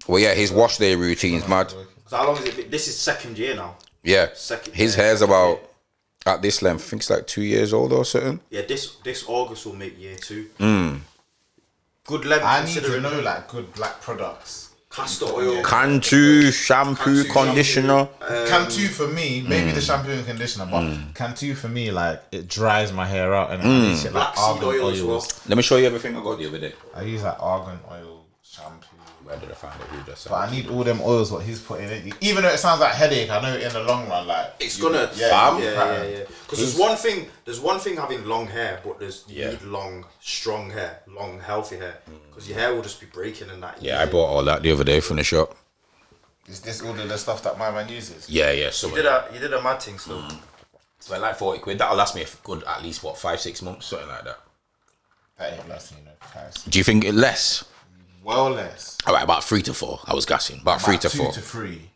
well, 0.06 0.20
yeah, 0.20 0.34
his 0.34 0.52
wash 0.52 0.78
day 0.78 0.94
routine's 0.94 1.46
mad. 1.48 1.70
So 2.06 2.16
how 2.16 2.26
long 2.26 2.36
is 2.38 2.44
it 2.44 2.56
been? 2.56 2.70
This 2.70 2.88
is 2.88 2.96
second 2.98 3.38
year 3.38 3.54
now. 3.54 3.76
Yeah, 4.02 4.28
Second- 4.34 4.74
his 4.74 4.94
hair's 4.94 5.20
second 5.20 5.32
about 5.34 5.56
year. 6.26 6.34
at 6.34 6.42
this 6.42 6.60
length. 6.62 6.84
I 6.84 6.88
think 6.90 7.02
it's 7.02 7.10
like 7.10 7.26
two 7.26 7.42
years 7.42 7.72
old 7.72 7.92
or 7.92 8.04
something. 8.04 8.40
Yeah, 8.50 8.62
this 8.62 8.96
this 9.04 9.24
August 9.28 9.64
will 9.66 9.74
make 9.76 9.98
year 9.98 10.16
two. 10.16 10.46
Hmm. 10.58 10.96
Good 12.06 12.26
length 12.26 12.44
I 12.44 12.64
need 12.66 12.82
to 12.82 13.00
know 13.00 13.20
like 13.20 13.48
good 13.48 13.72
black 13.74 14.00
products. 14.02 14.60
castor 14.90 15.26
oil. 15.26 15.60
Cantu 15.64 16.50
shampoo 16.52 17.24
Cantu 17.24 17.32
conditioner. 17.32 18.08
Cantu 18.46 18.86
for 18.88 19.08
me, 19.08 19.42
maybe 19.48 19.70
Hmm. 19.70 19.74
the 19.74 19.80
shampoo 19.80 20.10
and 20.12 20.24
conditioner, 20.26 20.66
but 20.70 21.14
Cantu 21.14 21.54
for 21.54 21.68
me, 21.68 21.90
like 21.90 22.22
it 22.30 22.46
dries 22.46 22.92
my 22.92 23.06
hair 23.06 23.34
out 23.34 23.50
and 23.52 23.62
I 23.62 23.66
use 23.88 24.02
shit 24.02 24.12
like 24.12 24.34
Black 24.34 24.36
seed 24.36 24.44
argan 24.44 24.68
oil 24.68 24.88
as 24.90 25.02
well. 25.02 25.26
Let 25.48 25.56
me 25.56 25.62
show 25.62 25.78
you 25.78 25.86
everything 25.86 26.14
I 26.16 26.22
got 26.22 26.38
the 26.38 26.46
other 26.46 26.58
day. 26.60 26.74
I 26.94 27.02
use 27.02 27.22
like 27.24 27.36
argan 27.40 27.80
oil 27.90 28.24
shampoo. 28.42 28.93
Where 29.24 29.36
did 29.38 29.50
I 29.50 29.54
find 29.54 29.80
it? 29.80 29.86
Who 29.86 30.04
just 30.04 30.28
But 30.28 30.48
I 30.48 30.50
need 30.50 30.68
all 30.68 30.84
them 30.84 31.00
oils 31.02 31.32
what 31.32 31.42
he's 31.44 31.60
putting 31.60 31.88
in. 31.88 32.12
Even 32.20 32.42
though 32.42 32.50
it 32.50 32.58
sounds 32.58 32.80
like 32.80 32.92
headache, 32.92 33.30
I 33.30 33.40
know 33.40 33.56
in 33.56 33.72
the 33.72 33.82
long 33.82 34.06
run, 34.08 34.26
like 34.26 34.54
It's 34.60 34.76
gonna 34.76 35.10
yeah, 35.14 35.28
yeah 35.28 35.58
you- 35.58 35.64
yeah 35.64 35.72
yeah 35.72 36.04
yeah. 36.04 36.24
Because 36.42 36.58
there's 36.58 36.76
one 36.78 36.96
thing 36.96 37.26
there's 37.46 37.60
one 37.60 37.78
thing 37.78 37.96
having 37.96 38.24
long 38.26 38.46
hair, 38.46 38.80
but 38.84 39.00
there's 39.00 39.24
you 39.26 39.42
Yeah. 39.42 39.50
need 39.50 39.62
long, 39.62 40.04
strong 40.20 40.70
hair, 40.70 41.00
long, 41.08 41.40
healthy 41.40 41.76
hair. 41.76 41.98
Mm. 42.08 42.18
Because 42.28 42.48
your 42.48 42.58
hair 42.58 42.74
will 42.74 42.82
just 42.82 43.00
be 43.00 43.06
breaking 43.06 43.48
and 43.48 43.62
that. 43.62 43.82
Yeah, 43.82 44.02
I 44.02 44.06
bought 44.06 44.26
all 44.26 44.44
that 44.44 44.62
the 44.62 44.72
other 44.72 44.84
day 44.84 45.00
from 45.00 45.16
the 45.16 45.24
shop. 45.24 45.56
Is 46.46 46.60
this 46.60 46.82
all 46.82 46.90
of 46.98 47.08
the 47.08 47.16
stuff 47.16 47.42
that 47.44 47.58
my 47.58 47.70
man 47.70 47.88
uses? 47.88 48.28
Yeah, 48.28 48.50
yeah. 48.50 48.70
So 48.70 48.88
You 48.88 48.96
did 48.96 49.06
a 49.06 49.28
you 49.32 49.40
did 49.40 49.54
a 49.54 49.62
mad 49.62 49.80
thing 49.80 49.98
still. 49.98 50.22
So 51.00 51.14
mm. 51.14 51.20
like 51.20 51.36
forty 51.36 51.60
quid. 51.60 51.78
That'll 51.78 51.96
last 51.96 52.14
me 52.14 52.22
a 52.22 52.26
good 52.42 52.62
at 52.64 52.82
least 52.82 53.02
what 53.02 53.16
five 53.16 53.40
six 53.40 53.62
months, 53.62 53.86
something 53.86 54.08
like 54.08 54.24
that. 54.24 54.38
That 55.38 55.54
ain't 55.54 55.68
lasting 55.68 55.98
you 55.98 56.04
no 56.04 56.10
price. 56.20 56.62
Do 56.64 56.78
you 56.78 56.84
think 56.84 57.04
it 57.04 57.14
less? 57.14 57.64
Well 58.24 58.50
less. 58.50 58.96
All 59.06 59.14
right, 59.14 59.22
about 59.22 59.44
three 59.44 59.62
to 59.62 59.74
four. 59.74 60.00
I 60.06 60.14
was 60.14 60.24
guessing 60.26 60.60
about 60.60 60.80
three 60.82 60.94
About 60.94 61.02
to 61.02 61.08
two 61.10 61.18
four. 61.18 61.32
to 61.32 61.40
three. 61.40 61.90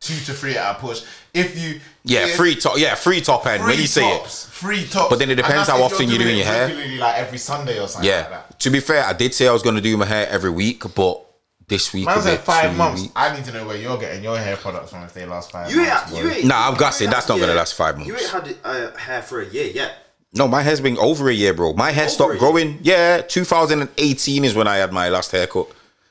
Two 0.00 0.14
to 0.14 0.32
three 0.32 0.56
at 0.56 0.76
a 0.76 0.78
push. 0.78 1.02
If 1.34 1.56
you 1.58 1.78
yeah, 2.04 2.26
if- 2.26 2.34
three 2.34 2.56
top. 2.56 2.78
Yeah, 2.78 2.94
free 2.94 3.20
top 3.20 3.46
end. 3.46 3.62
when 3.62 3.72
Three 3.74 3.82
you 3.82 3.86
say 3.86 4.02
it. 4.16 4.18
tops, 4.20 4.46
Three 4.46 4.86
tops. 4.86 5.10
But 5.10 5.18
then 5.18 5.30
it 5.30 5.34
depends 5.36 5.68
how 5.68 5.82
often 5.82 6.08
you're 6.08 6.18
doing 6.18 6.30
it 6.34 6.38
your 6.38 6.46
hair. 6.46 6.66
Regularly, 6.68 6.96
like 6.98 7.16
every 7.16 7.38
Sunday 7.38 7.78
or 7.78 7.86
something 7.86 8.10
like 8.10 8.22
Yeah. 8.24 8.28
that. 8.30 8.58
To 8.60 8.70
be 8.70 8.80
fair, 8.80 9.04
I 9.04 9.12
did 9.12 9.34
say 9.34 9.46
I 9.46 9.52
was 9.52 9.62
gonna 9.62 9.80
do 9.82 9.96
my 9.98 10.06
hair 10.06 10.26
every 10.28 10.50
week, 10.50 10.82
but 10.94 11.20
this 11.68 11.92
week 11.92 12.06
Man 12.06 12.16
will 12.16 12.24
be 12.24 12.30
said 12.30 12.40
five 12.40 12.74
months. 12.76 13.02
weeks. 13.02 13.12
I 13.14 13.36
need 13.36 13.44
to 13.44 13.52
know 13.52 13.66
where 13.66 13.76
you're 13.76 13.98
getting 13.98 14.24
your 14.24 14.38
hair 14.38 14.56
products 14.56 14.90
from 14.90 15.02
if 15.04 15.12
they 15.12 15.24
last 15.26 15.52
five 15.52 15.70
You 15.70 15.82
months. 15.82 16.12
ain't 16.14 16.24
you 16.24 16.30
ain't. 16.30 16.44
Nah, 16.46 16.66
I'm 16.68 16.72
you 16.74 16.80
gassing. 16.80 17.10
That's 17.10 17.26
had- 17.26 17.34
not 17.34 17.40
gonna 17.40 17.54
last 17.54 17.74
five 17.74 17.96
months. 17.96 18.08
You 18.08 18.14
months. 18.14 18.34
ain't 18.34 18.64
had 18.64 18.92
uh, 18.94 18.96
hair 18.96 19.22
for 19.22 19.42
a 19.42 19.46
year 19.46 19.66
yet. 19.66 19.92
No, 20.32 20.46
my 20.46 20.62
hair's 20.62 20.80
been 20.80 20.96
over 20.98 21.28
a 21.28 21.32
year, 21.34 21.52
bro. 21.52 21.72
My 21.72 21.90
hair 21.90 22.04
Over 22.04 22.12
stopped 22.12 22.38
growing. 22.38 22.78
Yeah, 22.82 23.20
2018 23.22 24.44
is 24.44 24.54
when 24.54 24.68
I 24.68 24.76
had 24.76 24.92
my 24.92 25.08
last 25.08 25.32
haircut. 25.32 25.66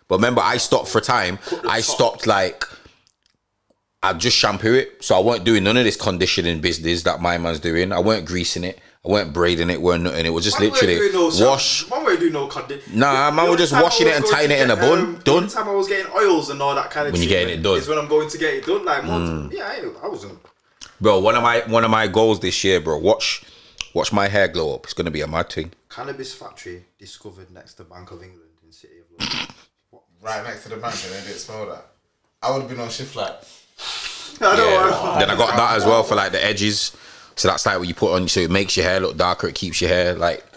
But 0.09 0.15
remember, 0.17 0.41
I 0.41 0.57
stopped 0.57 0.89
for 0.89 0.99
time. 0.99 1.39
I 1.67 1.79
top. 1.81 1.83
stopped 1.95 2.27
like 2.27 2.65
I 4.03 4.13
just 4.13 4.35
shampoo 4.37 4.73
it, 4.73 5.03
so 5.03 5.15
I 5.17 5.21
weren't 5.21 5.43
doing 5.43 5.63
none 5.63 5.77
of 5.77 5.83
this 5.83 5.95
conditioning 5.95 6.59
business 6.61 7.03
that 7.03 7.21
my 7.21 7.37
man's 7.37 7.59
doing. 7.59 7.91
I 7.93 7.99
weren't 7.99 8.25
greasing 8.25 8.63
it. 8.63 8.79
I 9.05 9.09
weren't 9.09 9.33
braiding 9.33 9.69
it. 9.69 9.81
weren't 9.81 10.03
nothing. 10.03 10.25
It 10.25 10.29
was 10.31 10.43
just 10.43 10.59
Man, 10.59 10.69
literally 10.71 11.11
no 11.13 11.31
wash. 11.47 11.85
shampoo. 11.85 11.95
Man, 11.95 12.05
we 12.05 12.17
doing 12.17 12.33
no 12.33 12.47
condi- 12.49 12.93
Nah, 12.93 13.31
man, 13.31 13.45
The 13.45 13.51
we're 13.51 13.57
just 13.57 13.71
washing 13.73 14.07
it 14.07 14.15
and 14.15 14.25
tying 14.25 14.51
it 14.51 14.59
in 14.61 14.71
a 14.71 14.75
bun. 14.75 14.99
um, 14.99 15.21
Done. 15.23 15.35
only 15.37 15.49
time 15.49 15.69
I 15.69 15.73
was 15.73 15.87
getting 15.87 16.11
oils 16.13 16.49
and 16.49 16.61
all 16.61 16.75
that 16.75 16.91
kind 16.91 17.07
of 17.07 17.13
When 17.13 17.21
you 17.21 17.27
treatment 17.29 17.47
getting 17.47 17.59
it 17.61 17.63
done. 17.63 17.75
Mm. 17.77 17.81
is 17.81 17.87
when 17.87 17.97
I'm 17.97 18.07
going 18.09 18.29
to 18.29 18.37
get 18.37 18.53
it 18.55 18.65
done. 18.65 18.83
Like, 18.83 19.05
months. 19.05 19.55
yeah, 19.55 19.63
I, 19.67 20.05
I 20.05 20.07
wasn't. 20.09 20.37
Bro, 20.99 21.19
one 21.19 21.35
of 21.35 21.43
my 21.43 21.59
one 21.67 21.85
of 21.85 21.91
my 21.91 22.07
goals 22.07 22.41
this 22.41 22.61
year, 22.65 22.81
bro. 22.81 22.97
Watch, 22.97 23.43
watch 23.93 24.11
my 24.13 24.27
hair 24.27 24.47
glow 24.47 24.75
up. 24.75 24.85
It's 24.85 24.93
gonna 24.93 25.11
be 25.11 25.21
a 25.21 25.27
mad 25.27 25.49
thing. 25.49 25.71
Cannabis 25.89 26.33
factory 26.33 26.85
discovered 26.97 27.51
next 27.51 27.75
to 27.75 27.83
Bank 27.83 28.11
of 28.11 28.23
England 28.23 28.49
in 28.65 28.71
City 28.71 28.99
of 28.99 29.05
London. 29.19 29.47
Right 30.21 30.43
next 30.43 30.63
to 30.63 30.69
the 30.69 30.75
bank 30.75 30.95
and 31.05 31.13
they 31.13 31.21
didn't 31.27 31.39
smell 31.39 31.65
that. 31.67 31.85
I 32.43 32.51
would 32.51 32.63
have 32.63 32.69
been 32.69 32.81
on 32.81 32.89
shift 32.89 33.15
like 33.15 33.35
I 34.41 34.55
know. 34.57 34.69
Yeah. 34.69 35.15
Then 35.19 35.29
I 35.29 35.35
got 35.37 35.55
that 35.55 35.77
as 35.77 35.85
well 35.85 36.03
for 36.03 36.15
like 36.15 36.33
the 36.33 36.43
edges. 36.43 36.95
So 37.35 37.47
that's 37.47 37.65
like 37.65 37.79
what 37.79 37.87
you 37.87 37.93
put 37.93 38.13
on, 38.13 38.27
so 38.27 38.41
it 38.41 38.51
makes 38.51 38.75
your 38.75 38.85
hair 38.85 38.99
look 38.99 39.15
darker. 39.15 39.47
It 39.47 39.55
keeps 39.55 39.79
your 39.79 39.89
hair 39.89 40.13
like 40.15 40.43
tight, 40.43 40.48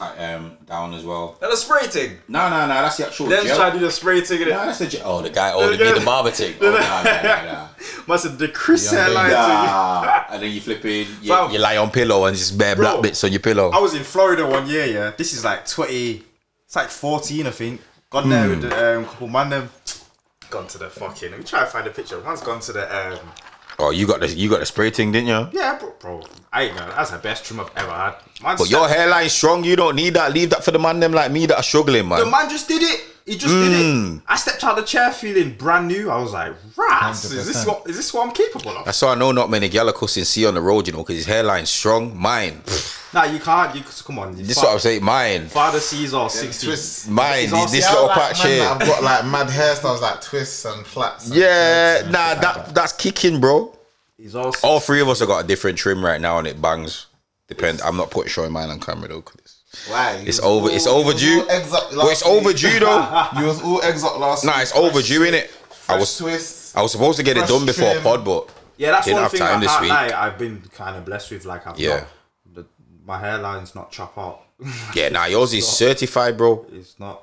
um 0.00 0.56
down 0.66 0.94
as 0.94 1.04
well. 1.04 1.36
And 1.42 1.52
the 1.52 1.56
spray 1.56 1.86
thing. 1.86 2.18
No, 2.28 2.48
no, 2.48 2.60
no. 2.62 2.68
That's 2.68 2.96
the 2.96 3.06
actual 3.06 3.26
Let's 3.26 3.46
gel. 3.46 3.56
try 3.56 3.70
to 3.70 3.78
do 3.78 3.84
the 3.84 3.90
spray 3.90 4.20
thing. 4.20 4.40
No, 4.40 4.46
that's 4.48 4.78
the 4.78 4.86
gel. 4.86 5.02
Oh, 5.04 5.22
the 5.22 5.30
guy. 5.30 5.52
Oh, 5.52 5.70
the, 5.70 5.76
the 5.76 6.02
barber 6.04 6.30
thing. 6.30 6.54
Oh, 6.60 6.70
no, 6.70 6.70
no, 6.72 7.22
no, 7.22 7.52
no. 7.52 7.68
Must 8.06 8.24
have 8.24 8.38
the 8.38 8.48
Chris 8.48 8.90
hairline. 8.90 9.30
Nah. 9.30 10.24
And 10.30 10.42
then 10.42 10.52
you 10.52 10.60
flip 10.60 10.84
in. 10.84 11.06
You, 11.22 11.28
Fam. 11.28 11.50
you 11.50 11.58
lie 11.58 11.76
on 11.76 11.90
pillow 11.90 12.24
and 12.26 12.36
just 12.36 12.56
bare 12.56 12.76
black 12.76 13.02
bits 13.02 13.22
on 13.24 13.32
your 13.32 13.40
pillow. 13.40 13.70
I 13.70 13.78
was 13.78 13.94
in 13.94 14.04
Florida 14.04 14.46
one 14.46 14.68
year, 14.68 14.86
yeah. 14.86 15.12
This 15.16 15.34
is 15.34 15.44
like 15.44 15.66
20, 15.66 16.22
it's 16.64 16.76
like 16.76 16.88
14, 16.88 17.46
I 17.46 17.50
think. 17.50 17.80
Gone 18.10 18.30
there 18.30 18.48
with 18.48 18.62
the 18.62 18.98
um, 18.98 19.04
couple 19.04 19.28
man 19.28 19.50
them. 19.50 19.70
Gone 20.50 20.66
to 20.68 20.78
the 20.78 20.88
fucking, 20.88 21.30
let 21.30 21.40
me 21.40 21.44
try 21.44 21.60
to 21.60 21.66
find 21.66 21.86
a 21.86 21.90
picture. 21.90 22.18
Man's 22.22 22.40
gone 22.40 22.60
to 22.60 22.72
the, 22.72 23.12
um, 23.12 23.18
Oh, 23.80 23.90
you 23.90 24.08
got 24.08 24.18
the 24.20 24.28
you 24.28 24.50
got 24.50 24.58
the 24.58 24.66
spray 24.66 24.90
thing, 24.90 25.12
didn't 25.12 25.28
you? 25.28 25.48
yeah, 25.52 25.78
bro, 25.78 25.92
bro. 26.00 26.24
I 26.52 26.64
ain't 26.64 26.76
gonna, 26.76 26.92
that's 26.96 27.10
the 27.10 27.18
best 27.18 27.44
trim 27.44 27.60
I've 27.60 27.70
ever 27.76 27.92
had. 27.92 28.14
Man, 28.42 28.56
But 28.58 28.68
your 28.68 28.88
hairline's 28.88 29.32
strong. 29.32 29.62
You 29.62 29.76
don't 29.76 29.94
need 29.94 30.14
that. 30.14 30.32
Leave 30.32 30.50
that 30.50 30.64
for 30.64 30.72
the 30.72 30.80
man 30.80 30.98
them 30.98 31.12
like 31.12 31.30
me 31.30 31.46
that 31.46 31.56
are 31.56 31.62
struggling, 31.62 32.08
man. 32.08 32.18
the 32.18 32.26
man 32.26 32.50
just 32.50 32.66
did 32.66 32.82
it. 32.82 33.04
He 33.24 33.36
just 33.36 33.54
did 33.54 33.72
it. 33.72 33.94
Hmm. 33.94 34.18
I 34.26 34.36
stepped 34.36 34.64
out 34.64 34.78
of 34.78 34.84
the 34.84 34.88
chair 34.90 35.12
feeling 35.12 35.54
brand 35.54 35.86
new. 35.86 36.10
I 36.10 36.20
was 36.20 36.32
like, 36.32 36.54
rats, 36.76 37.24
is 37.26 37.46
this 37.46 37.66
what, 37.66 37.88
is 37.88 37.96
this 37.96 38.12
what 38.12 38.26
I'm 38.26 38.34
capable 38.34 38.70
of? 38.70 38.86
That's 38.86 39.02
why 39.02 39.12
I 39.12 39.14
know 39.16 39.32
not 39.32 39.50
many 39.50 39.68
gyal 39.68 39.92
cussing 39.94 40.24
see 40.24 40.46
on 40.46 40.54
the 40.54 40.62
road, 40.62 40.86
you 40.86 40.94
know, 40.94 41.00
because 41.00 41.16
his 41.16 41.26
hairline's 41.26 41.68
strong. 41.68 42.16
Mine. 42.18 42.62
Nah, 43.12 43.24
you 43.24 43.38
can't, 43.38 43.74
you, 43.74 43.82
come 44.04 44.18
on. 44.18 44.36
This 44.36 44.50
is 44.50 44.56
what 44.58 44.72
I'm 44.74 44.78
saying. 44.78 45.02
Mine. 45.02 45.48
Father 45.48 45.80
sees 45.80 46.12
all 46.12 46.28
60. 46.28 46.66
twists. 46.66 47.08
Mine. 47.08 47.44
It's 47.44 47.52
all- 47.52 47.62
This, 47.62 47.72
this 47.72 47.84
Yeah, 47.84 47.88
I 47.90 47.92
little 47.94 48.06
like 48.08 48.16
patch 48.18 48.38
man 48.44 48.52
here. 48.52 48.58
that 48.64 48.82
I've 48.82 48.88
got 48.88 49.02
like 49.02 49.24
mad 49.26 49.46
hairstyles 49.48 50.00
like 50.02 50.20
twists 50.20 50.64
and 50.66 50.86
flats. 50.86 51.26
and 51.26 51.34
Yeah, 51.36 51.98
and 52.00 52.12
nah, 52.12 52.28
shit 52.34 52.42
like 52.42 52.54
that 52.66 52.74
that's 52.74 52.92
kicking, 52.92 53.40
bro. 53.40 53.74
He's 54.18 54.34
all 54.34 54.52
All 54.62 54.80
three 54.80 55.00
of 55.00 55.08
us 55.08 55.20
have 55.20 55.28
got 55.28 55.44
a 55.44 55.46
different 55.46 55.78
trim 55.78 56.04
right 56.04 56.20
now, 56.20 56.38
and 56.38 56.46
it 56.46 56.60
bangs. 56.60 57.06
Depend. 57.48 57.80
I'm 57.82 57.96
not 57.96 58.10
putting 58.10 58.28
showing 58.28 58.52
mine 58.52 58.68
on 58.68 58.78
camera 58.80 59.08
though. 59.08 59.22
'cause 59.22 59.36
it's- 59.36 59.88
Why? 59.88 60.12
You 60.16 60.18
It's 60.28 60.38
was 60.38 60.40
over- 60.40 60.70
it's 60.70 60.86
overdue. 60.86 61.26
You 61.26 61.38
was 61.46 61.48
all 61.48 61.60
exo- 61.60 61.70
But 61.70 61.86
it's 61.86 61.94
last 61.96 62.24
week. 62.26 62.34
overdue 62.34 62.80
though. 62.80 63.28
You 63.38 63.46
was 63.46 63.62
all 63.62 63.80
exot 63.80 64.18
last 64.20 64.44
Nah, 64.44 64.52
week. 64.54 64.62
it's 64.64 64.72
overdue 64.74 65.22
in 65.22 65.34
it. 65.34 65.50
I 65.88 65.96
was 65.96 66.14
twist. 66.18 66.76
I 66.76 66.82
was 66.82 66.92
supposed 66.92 67.16
to 67.16 67.22
get 67.22 67.38
it 67.38 67.48
done 67.48 67.64
before 67.64 67.92
trim. 67.92 68.02
pod, 68.02 68.24
but 68.24 68.48
Yeah, 68.76 68.90
that's 68.90 69.06
Didn't 69.06 69.14
one 69.14 69.22
have 69.22 69.32
thing 69.32 69.40
time 69.40 69.56
I 69.56 69.60
this 69.60 69.70
can't 69.70 69.80
week. 69.82 69.90
lie. 69.90 70.12
I've 70.26 70.38
been 70.38 70.62
kind 70.76 70.96
of 70.96 71.04
blessed 71.06 71.30
with. 71.30 71.44
Like, 71.46 71.66
I've 71.66 71.78
Yeah. 71.80 71.88
not, 71.88 71.98
the, 72.00 72.06
my 73.08 73.18
hairline's 73.18 73.74
not 73.74 73.90
chop 73.90 74.16
out. 74.18 74.42
yeah, 74.94 75.08
nah, 75.08 75.24
yours 75.24 75.54
is 75.54 75.66
certified, 75.66 76.36
bro. 76.36 76.66
it's 76.72 77.00
not. 77.00 77.22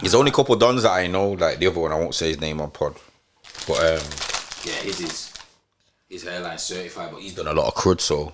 There's 0.00 0.14
only 0.14 0.30
a 0.30 0.34
couple 0.34 0.56
dons 0.56 0.84
that 0.84 0.92
I 0.92 1.08
know. 1.08 1.32
Like 1.32 1.58
the 1.58 1.66
other 1.66 1.80
one, 1.80 1.92
I 1.92 1.98
won't 1.98 2.14
say 2.14 2.28
his 2.28 2.40
name 2.40 2.60
on 2.60 2.70
pod, 2.70 2.94
but 3.66 3.78
um, 3.78 4.06
yeah, 4.64 4.80
his 4.84 5.00
is 5.00 5.34
his 6.08 6.24
hairline's 6.24 6.62
certified, 6.62 7.10
but 7.12 7.20
he's 7.20 7.34
done 7.34 7.48
a 7.48 7.52
lot 7.52 7.66
of 7.66 7.74
crud, 7.74 8.00
so. 8.00 8.32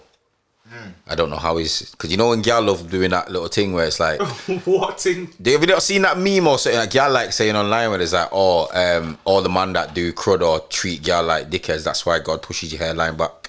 I 1.07 1.15
don't 1.15 1.31
know 1.31 1.37
how 1.37 1.57
he's 1.57 1.93
because 1.93 2.11
you 2.11 2.19
know 2.19 2.29
when 2.29 2.43
gal 2.43 2.61
love 2.61 2.91
doing 2.91 3.09
that 3.13 3.31
little 3.31 3.49
thing 3.49 3.73
where 3.73 3.87
it's 3.87 3.99
like 3.99 4.21
what 4.67 5.01
thing? 5.01 5.27
Have 5.27 5.63
you 5.63 5.67
not 5.67 5.83
seen 5.83 6.03
that 6.03 6.19
meme 6.19 6.47
or 6.47 6.59
something 6.59 6.79
like 6.79 6.91
gal 6.91 7.11
like 7.11 7.33
saying 7.33 7.57
online 7.57 7.89
where 7.89 8.03
it's 8.03 8.13
like, 8.13 8.29
oh, 8.33 8.69
um, 8.75 9.17
all 9.25 9.41
the 9.41 9.49
man 9.49 9.73
that 9.73 9.95
do 9.95 10.13
crud 10.13 10.47
or 10.47 10.61
treat 10.69 11.03
gal 11.03 11.23
like 11.23 11.49
dickheads, 11.49 11.85
that's 11.85 12.05
why 12.05 12.19
God 12.19 12.43
pushes 12.43 12.71
your 12.71 12.81
hairline 12.81 13.17
back. 13.17 13.48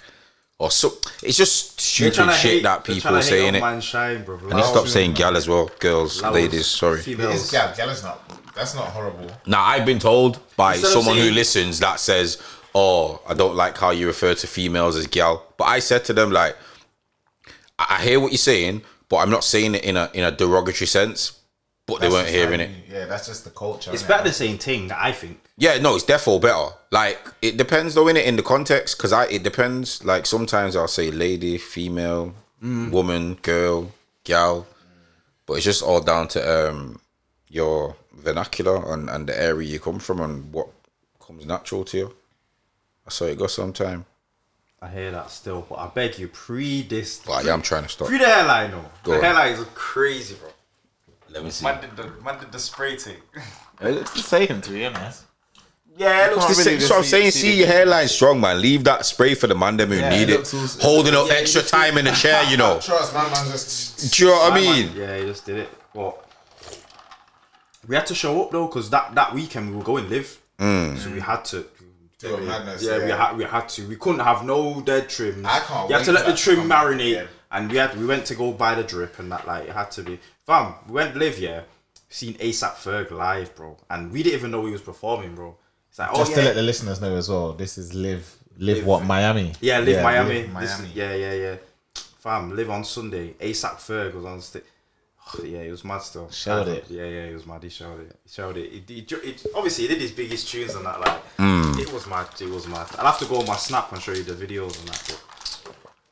Or 0.59 0.69
so 0.69 0.91
it's 1.23 1.37
just 1.37 1.77
They're 1.77 2.11
stupid 2.11 2.13
tryna 2.29 2.33
shit 2.41 2.51
hate- 2.51 2.63
that 2.63 2.83
they're 2.83 2.95
people 2.95 3.21
saying 3.21 3.47
on 3.49 3.55
it. 3.55 3.59
Man 3.61 3.81
shine, 3.81 4.23
bro. 4.25 4.37
And 4.49 4.63
stop 4.65 4.87
saying 4.87 5.13
gal 5.13 5.37
as 5.37 5.47
well, 5.47 5.71
girls, 5.79 6.21
Levels, 6.21 6.35
ladies, 6.41 6.67
sorry. 6.67 6.99
It 6.99 7.03
Females. 7.03 7.35
is 7.45 7.51
gal. 7.51 7.73
Gal 7.75 7.89
is 7.89 8.03
not. 8.03 8.19
That's 8.55 8.75
not 8.75 8.87
horrible. 8.87 9.31
Now 9.45 9.63
I've 9.63 9.85
been 9.85 9.99
told 9.99 10.39
by 10.57 10.73
Instead 10.73 10.87
of 10.87 10.93
someone 11.03 11.17
who 11.17 11.31
listens 11.31 11.79
that 11.79 12.01
says, 12.01 12.37
"Oh, 12.75 13.21
I 13.25 13.33
don't 13.33 13.55
like 13.55 13.77
how 13.77 13.91
you 13.91 14.05
refer 14.07 14.33
to 14.35 14.47
females 14.47 14.97
as 14.97 15.07
gal," 15.07 15.45
but 15.57 15.63
I 15.65 15.79
said 15.79 16.03
to 16.05 16.13
them 16.13 16.29
like, 16.31 16.57
I 17.79 17.85
I 17.97 18.03
hear 18.03 18.19
what 18.19 18.33
you're 18.33 18.37
saying, 18.37 18.81
but 19.07 19.17
I'm 19.17 19.29
not 19.29 19.45
saying 19.45 19.75
it 19.75 19.85
in 19.85 19.95
a 19.95 20.09
in 20.13 20.25
a 20.25 20.31
derogatory 20.31 20.87
sense. 20.87 21.39
But 21.85 22.01
they 22.01 22.09
weren't 22.09 22.25
just 22.27 22.35
hearing 22.35 22.59
how 22.59 22.65
it. 22.65 22.71
Yeah, 22.91 23.05
that's 23.05 23.27
just 23.27 23.45
the 23.45 23.49
culture. 23.49 23.91
It's 23.93 24.03
innit? 24.03 24.07
better 24.09 24.23
than 24.25 24.33
saying 24.33 24.57
thing. 24.59 24.89
That 24.89 24.99
I 25.01 25.11
think. 25.13 25.39
Yeah, 25.59 25.77
no, 25.77 25.95
it's 25.95 26.05
defo 26.05 26.41
better. 26.41 26.73
Like 26.89 27.19
it 27.41 27.57
depends 27.57 27.93
though 27.93 28.07
in 28.07 28.17
it 28.17 28.25
in 28.25 28.37
the 28.37 28.43
context 28.43 28.97
because 28.97 29.13
I 29.13 29.25
it 29.25 29.43
depends. 29.43 30.03
Like 30.03 30.25
sometimes 30.25 30.75
I'll 30.75 30.87
say 30.87 31.11
lady, 31.11 31.57
female, 31.57 32.33
woman, 32.61 33.35
girl, 33.41 33.91
gal, 34.23 34.65
but 35.45 35.55
it's 35.55 35.65
just 35.65 35.83
all 35.83 36.01
down 36.01 36.29
to 36.29 36.69
um 36.69 37.01
your 37.49 37.95
vernacular 38.13 38.91
and 38.93 39.09
and 39.09 39.27
the 39.27 39.39
area 39.39 39.67
you 39.67 39.79
come 39.79 39.99
from 39.99 40.21
and 40.21 40.51
what 40.53 40.67
comes 41.19 41.45
natural 41.45 41.83
to 41.85 41.97
you. 41.97 42.13
That's 43.03 43.19
how 43.19 43.25
it 43.25 43.37
goes 43.37 43.53
sometime. 43.53 44.05
I 44.81 44.87
hear 44.87 45.11
that 45.11 45.29
still, 45.29 45.65
but 45.67 45.75
I 45.75 45.87
beg 45.87 46.17
you, 46.17 46.29
pre 46.29 46.83
this. 46.83 47.19
But 47.19 47.43
yeah, 47.43 47.51
I'm 47.51 47.61
trying 47.61 47.83
to 47.83 47.89
stop. 47.89 48.07
Pre 48.07 48.17
the 48.17 48.25
hairline, 48.25 48.71
though. 48.71 48.85
Go 49.03 49.11
the 49.11 49.17
on. 49.17 49.23
hairline 49.25 49.51
is 49.53 49.65
crazy, 49.75 50.35
bro. 50.35 50.49
Let 51.31 51.43
me 51.43 51.51
see. 51.51 51.65
Man 51.65 51.81
did 51.81 51.97
the 51.97 52.09
man 52.23 52.39
did 52.39 52.51
the 52.51 52.59
spray 52.59 52.95
thing. 52.95 53.17
It's 53.81 54.11
the 54.13 54.19
same 54.19 54.61
to 54.61 54.71
be 54.71 54.85
honest. 54.85 55.25
Yeah, 55.99 56.27
it 56.27 56.31
looks 56.31 56.45
Can't 56.45 56.55
This 56.57 56.65
really 56.65 56.77
is 56.77 56.81
just 56.83 56.91
what 56.91 56.97
I'm 56.99 57.03
saying. 57.03 57.31
see 57.31 57.39
See 57.41 57.57
your 57.59 57.67
hairline 57.67 58.07
strong, 58.07 58.39
man. 58.39 58.61
Leave 58.61 58.85
that 58.85 59.05
spray 59.05 59.33
for 59.35 59.47
the 59.47 59.55
man 59.55 59.75
them 59.75 59.89
who 59.89 59.95
Yeah, 59.97 60.09
need 60.09 60.29
it 60.29 60.29
it. 60.29 60.37
looks 60.53 60.53
all- 60.53 60.81
Holding 60.95 61.13
up 61.13 61.27
Yeah, 61.27 61.33
extra 61.33 61.61
just- 61.61 61.73
time 61.73 61.97
in 61.97 62.05
the 62.05 62.11
chair, 62.23 62.41
you 62.49 62.55
know. 62.55 62.79
Trust, 62.79 63.13
man, 63.13 63.29
man, 63.31 63.45
just. 63.51 64.13
Do 64.15 64.23
you 64.25 64.31
know 64.31 64.37
what 64.39 64.53
I 64.53 64.55
mean? 64.55 64.85
man- 64.87 64.95
yeah, 64.97 65.17
he 65.17 65.25
just 65.25 65.45
did 65.45 65.57
it. 65.59 65.69
But 65.93 66.25
we 67.87 67.95
had 67.95 68.05
to 68.07 68.15
show 68.15 68.41
up 68.43 68.51
though, 68.51 68.67
because 68.67 68.89
that, 68.91 69.13
that 69.15 69.33
weekend 69.33 69.71
we 69.71 69.77
were 69.77 69.83
going 69.83 70.09
live, 70.09 70.37
Mm. 70.59 70.97
so 70.97 71.09
we 71.11 71.19
had 71.19 71.43
to. 71.45 71.65
Do 72.19 72.35
a 72.35 72.41
madness, 72.41 72.83
yeah, 72.83 72.97
we 73.03 73.11
had 73.11 73.37
we 73.37 73.43
had 73.45 73.69
to. 73.69 73.87
We 73.87 73.95
couldn't 73.95 74.19
have 74.19 74.43
no 74.45 74.81
dead 74.81 75.07
trim. 75.07 75.45
I 75.45 75.59
can't 75.61 75.89
You 75.89 75.95
had 75.95 76.03
to 76.05 76.11
let 76.11 76.25
the 76.25 76.35
trim 76.35 76.67
marinate, 76.69 77.11
again. 77.11 77.27
and 77.51 77.71
we 77.71 77.77
had 77.77 77.97
we 77.97 78.05
went 78.05 78.25
to 78.25 78.35
go 78.35 78.51
buy 78.51 78.75
the 78.75 78.83
drip 78.83 79.19
and 79.19 79.31
that 79.31 79.47
like 79.47 79.69
it 79.69 79.73
had 79.73 79.89
to 79.91 80.03
be. 80.03 80.19
Fam, 80.45 80.73
we 80.87 80.93
went 80.95 81.15
live 81.15 81.39
yeah. 81.39 81.61
Seen 82.09 82.33
ASAP 82.33 82.75
Ferg 82.75 83.11
live, 83.11 83.55
bro, 83.55 83.77
and 83.89 84.11
we 84.11 84.21
didn't 84.23 84.37
even 84.39 84.51
know 84.51 84.65
he 84.65 84.71
was 84.73 84.81
performing, 84.81 85.33
bro. 85.33 85.55
It's 85.89 85.99
like, 85.99 86.09
oh 86.13 86.17
Just 86.17 86.31
yeah, 86.31 86.37
to 86.37 86.43
let 86.43 86.55
the 86.55 86.61
listeners 86.61 87.01
know 87.01 87.15
as 87.15 87.29
well, 87.29 87.53
this 87.53 87.77
is 87.77 87.93
live, 87.93 88.35
live, 88.57 88.77
Live. 88.77 88.85
what 88.85 89.03
Miami? 89.05 89.53
Yeah, 89.61 89.79
live 89.79 90.03
Miami. 90.03 90.43
Live 90.47 90.59
This- 90.61 90.79
Miami. 90.79 90.91
yeah, 90.93 91.13
yeah, 91.15 91.33
yeah. 91.33 91.55
Fam, 92.19 92.55
live 92.55 92.69
on 92.69 92.83
Sunday. 92.83 93.33
ASAP 93.39 93.75
Ferg 93.77 94.13
was 94.13 94.25
on 94.25 94.41
stage. 94.41 94.63
yeah, 95.43 95.59
it 95.59 95.71
was 95.71 95.83
mad 95.85 95.99
still. 96.01 96.29
Showed 96.31 96.67
I- 96.67 96.71
it. 96.73 96.85
Yeah, 96.89 97.03
yeah, 97.05 97.23
it 97.25 97.33
was 97.33 97.45
mad. 97.45 97.63
He 97.63 97.69
showed 97.69 98.01
it. 98.01 98.15
He 98.23 98.29
showed 98.29 98.57
it. 98.57 98.71
He, 98.71 98.93
he, 98.95 99.01
ju- 99.01 99.21
it 99.23 99.45
obviously, 99.55 99.87
he 99.87 99.93
did 99.93 100.01
his 100.01 100.11
biggest 100.11 100.47
tunes 100.49 100.75
and 100.75 100.85
that. 100.85 100.99
Like, 100.99 101.37
Mm. 101.37 101.79
it 101.79 101.91
was 101.93 102.05
mad. 102.07 102.27
It 102.39 102.49
was 102.49 102.67
mad. 102.67 102.87
I'll 102.97 103.05
have 103.05 103.19
to 103.19 103.25
go 103.25 103.39
on 103.39 103.45
my 103.47 103.55
snap 103.55 103.91
and 103.93 104.01
show 104.01 104.11
you 104.11 104.23
the 104.23 104.33
videos 104.33 104.77
and 104.79 104.89
that. 104.89 105.19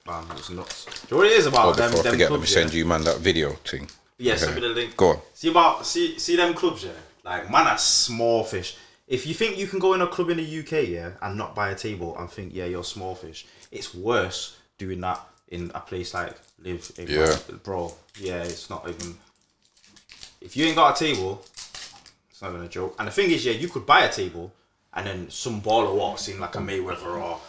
But, 0.05 0.11
man, 0.21 0.31
it 0.31 0.37
was 0.37 0.49
nuts. 0.49 0.85
Do 0.85 0.91
you 0.91 1.07
know 1.11 1.17
what 1.17 1.31
it 1.31 1.37
is 1.39 1.45
about 1.47 1.65
Oh, 1.65 1.73
them? 1.73 1.89
before 1.91 1.99
I 1.99 2.03
them 2.03 2.11
forget, 2.13 2.31
let 2.31 2.39
me 2.39 2.45
send 2.47 2.71
yeah? 2.71 2.77
you 2.77 2.85
man 2.85 3.03
that 3.03 3.17
video 3.17 3.51
thing. 3.65 3.89
Yeah, 4.17 4.33
Okay. 4.33 4.41
send 4.43 4.55
me 4.55 4.61
the 4.61 4.69
link. 4.69 4.95
Go 4.97 5.09
on. 5.09 5.19
See 5.33 5.49
about 5.49 5.85
see 5.85 6.17
see 6.17 6.35
them 6.37 6.53
clubs, 6.53 6.83
yeah. 6.83 6.91
Like 7.25 7.51
man, 7.51 7.67
are 7.67 7.77
small 7.77 8.43
fish. 8.43 8.77
If 9.07 9.25
you 9.25 9.33
think 9.33 9.57
you 9.57 9.67
can 9.67 9.79
go 9.79 9.93
in 9.93 10.01
a 10.01 10.07
club 10.07 10.29
in 10.29 10.37
the 10.37 10.59
UK, 10.59 10.89
yeah, 10.89 11.11
and 11.21 11.37
not 11.37 11.55
buy 11.55 11.69
a 11.71 11.75
table 11.75 12.17
and 12.17 12.29
think, 12.29 12.53
yeah, 12.53 12.65
you're 12.65 12.83
small 12.83 13.15
fish, 13.15 13.45
it's 13.71 13.93
worse 13.93 14.57
doing 14.77 14.99
that 15.01 15.21
in 15.47 15.71
a 15.73 15.79
place 15.79 16.13
like 16.13 16.35
Live. 16.59 16.91
In 16.97 17.07
Yeah. 17.07 17.37
bro. 17.63 17.93
Yeah, 18.19 18.43
it's 18.43 18.69
not 18.69 18.87
even. 18.89 19.17
If 20.41 20.57
you 20.57 20.65
ain't 20.65 20.75
got 20.75 20.99
a 20.99 21.05
table, 21.05 21.43
it's 22.29 22.41
not 22.41 22.49
even 22.49 22.63
a 22.63 22.67
joke. 22.67 22.95
And 22.99 23.07
the 23.07 23.11
thing 23.11 23.31
is, 23.31 23.45
yeah, 23.45 23.53
you 23.53 23.69
could 23.69 23.85
buy 23.85 24.01
a 24.01 24.11
table, 24.11 24.51
and 24.93 25.05
then 25.05 25.29
some 25.29 25.61
baller 25.61 25.93
walks 25.93 26.27
in 26.27 26.39
like 26.39 26.55
a 26.55 26.59
Mayweather 26.59 27.21
or 27.21 27.39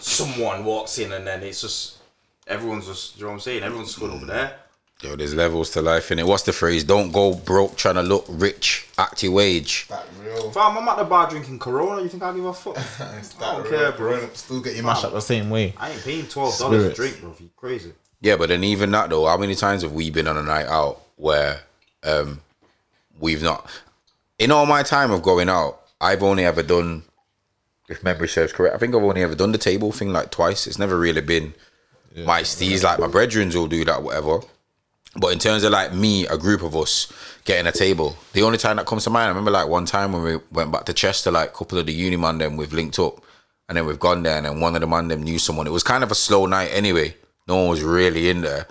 someone 0.00 0.64
walks 0.64 0.98
in, 0.98 1.12
and 1.12 1.26
then 1.26 1.42
it's 1.42 1.62
just 1.62 1.98
everyone's 2.46 2.86
just. 2.86 3.16
You 3.16 3.22
know 3.22 3.28
what 3.28 3.34
I'm 3.34 3.40
saying? 3.40 3.62
Everyone's 3.62 3.96
going 3.96 4.12
over 4.12 4.26
there. 4.26 4.58
Yo, 5.02 5.16
there's 5.16 5.34
levels 5.34 5.70
to 5.70 5.82
life 5.82 6.12
in 6.12 6.20
it. 6.20 6.26
What's 6.26 6.44
the 6.44 6.52
phrase? 6.52 6.84
Don't 6.84 7.10
go 7.10 7.34
broke 7.34 7.76
trying 7.76 7.96
to 7.96 8.02
look 8.02 8.24
rich. 8.28 8.86
Act 8.96 9.24
your 9.24 9.32
wage. 9.32 9.88
That 9.88 10.06
real. 10.22 10.52
Fam, 10.52 10.78
I'm 10.78 10.86
at 10.88 10.96
the 10.96 11.04
bar 11.04 11.28
drinking 11.28 11.58
Corona. 11.58 12.02
You 12.02 12.08
think 12.08 12.22
I 12.22 12.32
give 12.32 12.44
a 12.44 12.52
fuck? 12.54 12.76
It's 12.76 13.00
I 13.00 13.06
that 13.10 13.38
don't 13.40 13.62
real. 13.64 13.70
care, 13.80 13.92
bro. 13.92 14.28
Still 14.34 14.60
get 14.60 14.76
your 14.76 14.84
Mash 14.84 14.98
mash 14.98 15.04
up 15.06 15.12
the 15.12 15.20
same 15.20 15.50
way. 15.50 15.74
I 15.76 15.90
ain't 15.90 16.04
paying 16.04 16.26
twelve 16.26 16.56
dollars 16.56 16.84
a 16.84 16.94
drink, 16.94 17.20
bro. 17.20 17.34
You 17.40 17.50
crazy? 17.56 17.92
Yeah, 18.20 18.36
but 18.36 18.50
then 18.50 18.62
even 18.62 18.92
that 18.92 19.10
though, 19.10 19.26
how 19.26 19.36
many 19.36 19.56
times 19.56 19.82
have 19.82 19.90
we 19.90 20.08
been 20.10 20.28
on 20.28 20.36
a 20.36 20.42
night 20.42 20.66
out 20.66 21.00
where 21.16 21.62
um 22.04 22.40
we've 23.18 23.42
not 23.42 23.68
in 24.38 24.52
all 24.52 24.66
my 24.66 24.84
time 24.84 25.10
of 25.10 25.22
going 25.22 25.48
out, 25.48 25.80
I've 26.00 26.22
only 26.22 26.44
ever 26.44 26.62
done 26.62 27.02
if 27.88 28.04
memory 28.04 28.28
serves 28.28 28.52
correct, 28.52 28.76
I 28.76 28.78
think 28.78 28.94
I've 28.94 29.02
only 29.02 29.22
ever 29.22 29.34
done 29.34 29.50
the 29.50 29.58
table 29.58 29.90
thing 29.90 30.12
like 30.12 30.30
twice. 30.30 30.68
It's 30.68 30.78
never 30.78 30.96
really 30.96 31.20
been 31.20 31.54
my 32.24 32.42
steez, 32.42 32.84
like 32.84 33.00
my 33.00 33.08
brethrens 33.08 33.56
will 33.56 33.66
do 33.66 33.84
that, 33.84 34.04
whatever. 34.04 34.40
But 35.16 35.32
in 35.32 35.38
terms 35.38 35.62
of 35.62 35.72
like 35.72 35.92
me, 35.92 36.26
a 36.26 36.38
group 36.38 36.62
of 36.62 36.74
us 36.74 37.12
getting 37.44 37.66
a 37.66 37.72
table, 37.72 38.16
the 38.32 38.42
only 38.42 38.56
time 38.58 38.76
that 38.76 38.86
comes 38.86 39.04
to 39.04 39.10
mind, 39.10 39.26
I 39.26 39.28
remember 39.28 39.50
like 39.50 39.68
one 39.68 39.84
time 39.84 40.12
when 40.12 40.22
we 40.22 40.36
went 40.50 40.72
back 40.72 40.84
to 40.86 40.92
Chester, 40.94 41.30
like 41.30 41.50
a 41.50 41.52
couple 41.52 41.78
of 41.78 41.86
the 41.86 41.92
uni 41.92 42.16
man 42.16 42.38
them 42.38 42.56
we've 42.56 42.72
linked 42.72 42.98
up 42.98 43.22
and 43.68 43.76
then 43.76 43.84
we've 43.86 43.98
gone 44.00 44.22
there 44.22 44.36
and 44.38 44.46
then 44.46 44.60
one 44.60 44.74
of 44.74 44.80
the 44.80 44.86
man 44.86 45.08
them 45.08 45.22
knew 45.22 45.38
someone. 45.38 45.66
It 45.66 45.70
was 45.70 45.82
kind 45.82 46.02
of 46.02 46.10
a 46.10 46.14
slow 46.14 46.46
night 46.46 46.70
anyway. 46.72 47.14
No 47.46 47.56
one 47.56 47.68
was 47.68 47.82
really 47.82 48.30
in 48.30 48.40
there. 48.40 48.66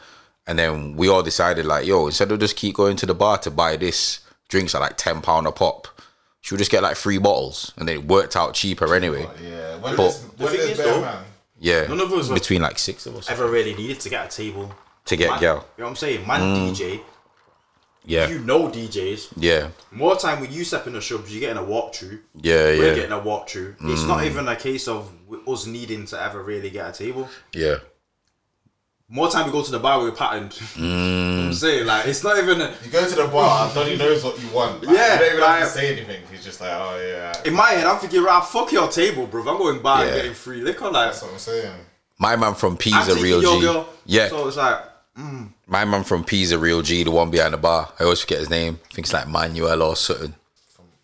And 0.48 0.58
then 0.58 0.96
we 0.96 1.08
all 1.10 1.22
decided 1.22 1.66
like, 1.68 1.86
yo, 1.86 2.08
instead 2.08 2.32
of 2.32 2.40
just 2.40 2.56
keep 2.56 2.76
going 2.76 2.96
to 2.98 3.06
the 3.06 3.14
bar 3.14 3.38
to 3.40 3.52
buy 3.52 3.78
this, 3.78 4.22
drinks 4.50 4.74
are 4.74 4.82
like 4.82 4.98
ten 4.98 5.22
pound 5.22 5.46
a 5.46 5.52
pop. 5.52 5.88
Should 6.42 6.56
we 6.56 6.58
just 6.58 6.72
get 6.72 6.82
like 6.82 6.98
three 6.98 7.20
bottles? 7.20 7.72
And 7.78 7.88
then 7.88 7.98
it 7.98 8.08
worked 8.08 8.36
out 8.36 8.56
cheaper 8.56 8.96
anyway. 8.96 9.28
Yeah. 9.44 9.78
When 9.78 9.96
But- 9.96 10.10
there's, 10.10 10.24
when 10.38 10.50
thing 10.50 10.70
is, 10.72 10.78
better 10.78 10.90
though, 10.90 11.02
man. 11.02 11.24
Yeah. 11.60 11.86
None 11.86 12.00
of 12.02 12.12
us 12.14 12.30
were- 12.30 12.34
between 12.34 12.64
like 12.64 12.80
six 12.80 13.06
of 13.06 13.16
us. 13.16 13.30
Ever 13.30 13.48
really 13.48 13.76
needed 13.76 14.00
to 14.00 14.10
get 14.10 14.26
a 14.34 14.36
table 14.36 14.74
To 15.06 15.16
get 15.16 15.30
man, 15.32 15.40
gal. 15.40 15.56
You 15.56 15.60
know 15.60 15.66
what 15.86 15.90
I'm 15.90 15.96
saying? 15.96 16.28
Man, 16.28 16.42
mm. 16.42 16.70
DJ, 16.72 17.02
Yeah. 18.06 18.30
you 18.30 18.40
know 18.40 18.70
DJs. 18.70 19.34
Yeah. 19.36 19.70
More 19.92 20.16
time 20.16 20.40
when 20.40 20.52
you 20.52 20.64
step 20.64 20.88
in 20.88 20.94
the 20.94 21.00
shubs, 21.00 21.30
you're 21.32 21.40
getting 21.40 21.58
a 21.58 21.66
walkthrough. 21.66 22.20
Yeah, 22.42 22.56
We're 22.66 22.88
yeah. 22.88 22.96
getting 22.96 23.12
a 23.12 23.20
walkthrough. 23.20 23.76
It's 23.92 24.04
not 24.04 24.20
mm. 24.20 24.26
even 24.28 24.48
a 24.48 24.56
case 24.56 24.88
of 24.88 25.12
us 25.48 25.66
needing 25.66 26.06
to 26.08 26.22
ever 26.22 26.42
really 26.44 26.70
get 26.70 26.90
a 26.90 26.98
table. 26.98 27.28
Yeah. 27.54 27.78
More 29.14 29.30
time 29.30 29.46
we 29.46 29.52
go 29.52 29.62
to 29.62 29.72
the 29.72 29.80
bar, 29.80 30.00
we're 30.00 30.12
patterned. 30.12 30.58
You 30.78 30.84
know 30.84 30.90
what 30.90 30.96
I'm 30.96 31.52
mm. 31.52 31.54
saying 31.54 31.86
like 31.86 32.08
it's 32.08 32.24
not 32.24 32.38
even. 32.38 32.62
A, 32.62 32.74
You 32.86 32.92
go 32.92 33.06
to 33.06 33.16
the 33.16 33.28
bar, 33.28 33.74
Donny 33.74 33.98
knows 33.98 34.24
what 34.24 34.42
you 34.42 34.48
want. 34.50 34.84
Like, 34.84 34.96
Yeah, 34.96 35.16
You 35.16 35.20
don't 35.20 35.34
even 35.34 35.44
have 35.44 35.60
to 35.64 35.66
say 35.66 35.92
anything. 35.92 36.22
He's 36.32 36.46
just 36.46 36.62
like, 36.62 36.72
oh 36.72 36.98
yeah. 37.06 37.42
in 37.44 37.54
my 37.54 37.72
head, 37.72 37.86
I'm 37.86 38.00
thinking, 38.00 38.24
right, 38.24 38.42
fuck 38.46 38.72
your 38.72 38.88
table, 38.88 39.28
bro. 39.28 39.42
I'm 39.42 39.58
going 39.58 39.82
bar 39.82 40.00
Yeah. 40.00 40.08
and 40.08 40.16
getting 40.16 40.34
free 40.34 40.62
liquor. 40.62 40.86
Like, 40.86 41.08
That's 41.08 41.24
what 41.24 41.34
I'm 41.34 41.40
saying. 41.40 41.74
My 42.20 42.36
man 42.38 42.54
from 42.54 42.78
P's 42.78 42.94
I'm 42.94 43.18
a 43.18 43.22
real 43.22 43.42
your 43.42 43.56
G. 43.56 43.62
girl. 43.62 43.90
Yeah. 44.06 44.30
So 44.30 44.48
it's 44.48 44.56
like, 44.56 44.80
My 45.68 45.86
man 45.86 46.04
from 46.04 46.24
P's 46.24 46.52
a 46.52 46.58
real 46.60 46.82
G, 46.82 47.04
the 47.04 47.12
one 47.12 47.30
behind 47.30 47.54
the 47.54 47.58
bar. 47.58 47.92
I 48.00 48.04
always 48.04 48.22
forget 48.22 48.40
his 48.40 48.50
name. 48.50 48.80
I 48.90 48.94
think 48.94 49.06
it's 49.06 49.14
like 49.14 49.28
Manuel 49.28 49.82
or 49.84 49.96
something. 49.96 50.34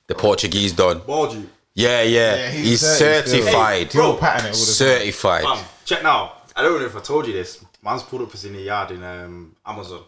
The 0.07 0.15
Portuguese 0.15 0.71
don. 0.73 0.99
balled 0.99 1.33
you. 1.33 1.49
Yeah, 1.73 2.01
yeah. 2.01 2.35
Yeah, 2.35 2.49
he's, 2.49 2.65
he's 2.69 2.83
certi- 2.83 3.27
certified. 3.27 3.91
Hey, 3.91 3.97
bro. 3.99 4.17
Pattern 4.17 4.47
it 4.47 4.49
all 4.49 4.51
the 4.51 4.57
time. 4.57 4.65
certified. 4.65 5.43
Fam, 5.43 5.65
check 5.85 6.01
now. 6.03 6.33
I 6.55 6.63
don't 6.63 6.79
know 6.79 6.85
if 6.85 6.95
I 6.95 7.01
told 7.01 7.27
you 7.27 7.33
this. 7.33 7.63
Man's 7.83 8.03
pulled 8.03 8.23
up 8.23 8.33
us 8.33 8.43
in 8.45 8.53
the 8.53 8.61
yard 8.61 8.91
in 8.91 9.03
um, 9.03 9.55
Amazon. 9.65 10.01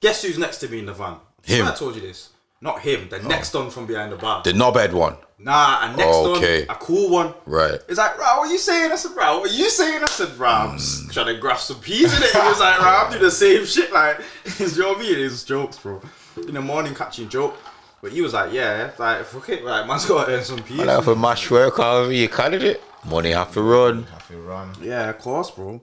Guess 0.00 0.22
who's 0.22 0.36
next 0.38 0.58
to 0.58 0.68
me 0.68 0.80
in 0.80 0.86
the 0.86 0.92
van? 0.92 1.16
Him. 1.44 1.66
I 1.66 1.74
told 1.74 1.94
you 1.94 2.02
this. 2.02 2.30
Not 2.64 2.80
him. 2.80 3.10
The 3.10 3.20
oh. 3.20 3.28
next 3.28 3.52
one 3.52 3.68
from 3.68 3.84
behind 3.84 4.10
the 4.10 4.16
bar. 4.16 4.42
The 4.42 4.52
knobhead 4.52 4.94
one. 4.94 5.18
Nah, 5.38 5.80
and 5.82 5.98
next 5.98 6.16
Okay. 6.16 6.64
one, 6.64 6.74
a 6.74 6.80
cool 6.80 7.10
one. 7.10 7.34
Right. 7.44 7.78
It's 7.88 7.98
like, 7.98 8.16
bro, 8.16 8.38
what 8.38 8.50
you 8.50 8.56
saying? 8.56 8.90
I 8.90 8.94
said, 8.94 9.12
bro, 9.12 9.40
what 9.40 9.52
you 9.52 9.68
saying? 9.68 10.02
I 10.02 10.06
said, 10.06 10.34
bro, 10.38 10.48
I'm 10.48 10.78
just 10.78 11.02
mm. 11.02 11.12
trying 11.12 11.26
to 11.26 11.38
grasp 11.38 11.66
some 11.68 11.80
peas 11.80 12.16
in 12.16 12.22
it. 12.22 12.30
He 12.30 12.38
was 12.38 12.60
like, 12.60 12.80
bro, 12.80 12.88
I'm 12.88 13.10
doing 13.10 13.22
the 13.22 13.30
same 13.30 13.66
shit. 13.66 13.92
Like, 13.92 14.18
you 14.58 14.66
know 14.78 14.92
what 14.92 14.96
I 14.96 15.02
mean? 15.02 15.18
It's 15.18 15.44
jokes, 15.44 15.78
bro. 15.78 16.00
In 16.48 16.54
the 16.54 16.62
morning, 16.62 16.94
catching 16.94 17.28
joke. 17.28 17.54
But 18.00 18.12
he 18.12 18.22
was 18.22 18.32
like, 18.32 18.50
yeah, 18.54 18.92
like, 18.98 19.26
fuck 19.26 19.46
it. 19.50 19.62
Like, 19.62 19.86
man's 19.86 20.06
got 20.06 20.24
to 20.24 20.32
earn 20.32 20.44
some 20.44 20.62
peas. 20.62 20.80
And 20.80 20.88
have 20.88 21.08
a 21.08 21.14
mash 21.14 21.50
work, 21.50 21.76
however 21.76 22.12
you 22.12 22.30
candidate. 22.30 22.80
Money 23.04 23.32
have 23.32 23.52
to 23.52 23.60
run. 23.60 24.04
Have 24.04 24.26
to 24.28 24.38
run. 24.38 24.72
Yeah, 24.80 25.10
of 25.10 25.18
course, 25.18 25.50
bro. 25.50 25.82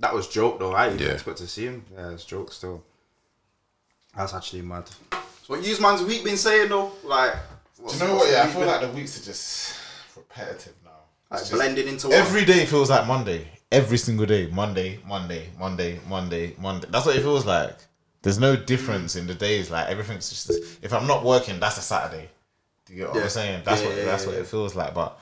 That 0.00 0.12
was 0.12 0.26
joke, 0.26 0.58
though. 0.58 0.74
I 0.74 0.88
didn't 0.88 1.02
Yeah. 1.02 1.12
expect 1.12 1.38
to 1.38 1.46
see 1.46 1.66
him. 1.66 1.84
Yeah, 1.94 2.10
it's 2.10 2.24
joke 2.24 2.52
still. 2.52 2.82
That's 4.16 4.34
actually 4.34 4.62
mad. 4.62 4.90
What 5.48 5.64
you 5.64 5.80
man's 5.80 6.02
week 6.02 6.24
been 6.24 6.36
saying, 6.36 6.68
though? 6.68 6.92
Like, 7.02 7.32
Do 7.78 7.94
you 7.94 8.04
know 8.04 8.16
what? 8.16 8.30
Yeah, 8.30 8.42
I 8.42 8.46
feel 8.48 8.66
like 8.66 8.82
the 8.82 8.88
weeks 8.88 9.18
are 9.18 9.24
just 9.24 9.74
repetitive 10.14 10.74
now. 10.84 11.38
It's 11.38 11.50
blending 11.50 11.88
into 11.88 12.08
one. 12.08 12.16
Every 12.16 12.44
day 12.44 12.66
feels 12.66 12.90
like 12.90 13.06
Monday. 13.06 13.48
Every 13.72 13.96
single 13.96 14.26
day. 14.26 14.48
Monday, 14.48 15.00
Monday, 15.06 15.48
Monday, 15.58 16.00
Monday, 16.06 16.54
Monday. 16.58 16.86
That's 16.90 17.06
what 17.06 17.16
it 17.16 17.20
feels 17.22 17.46
like. 17.46 17.78
There's 18.20 18.38
no 18.38 18.56
difference 18.56 19.16
in 19.16 19.26
the 19.26 19.34
days. 19.34 19.70
Like 19.70 19.88
everything's 19.88 20.28
just. 20.28 20.50
If 20.84 20.92
I'm 20.92 21.06
not 21.06 21.24
working, 21.24 21.58
that's 21.58 21.78
a 21.78 21.82
Saturday. 21.82 22.28
Do 22.84 22.92
you 22.92 22.98
get 23.00 23.08
what 23.08 23.16
Yeah. 23.16 23.22
I'm 23.22 23.28
saying? 23.30 23.62
That's 23.64 23.80
Yeah, 23.80 23.88
what 23.88 23.96
yeah, 23.96 24.04
that's 24.04 24.26
what 24.26 24.34
it 24.34 24.46
feels 24.46 24.74
like. 24.74 24.92
But 24.92 25.18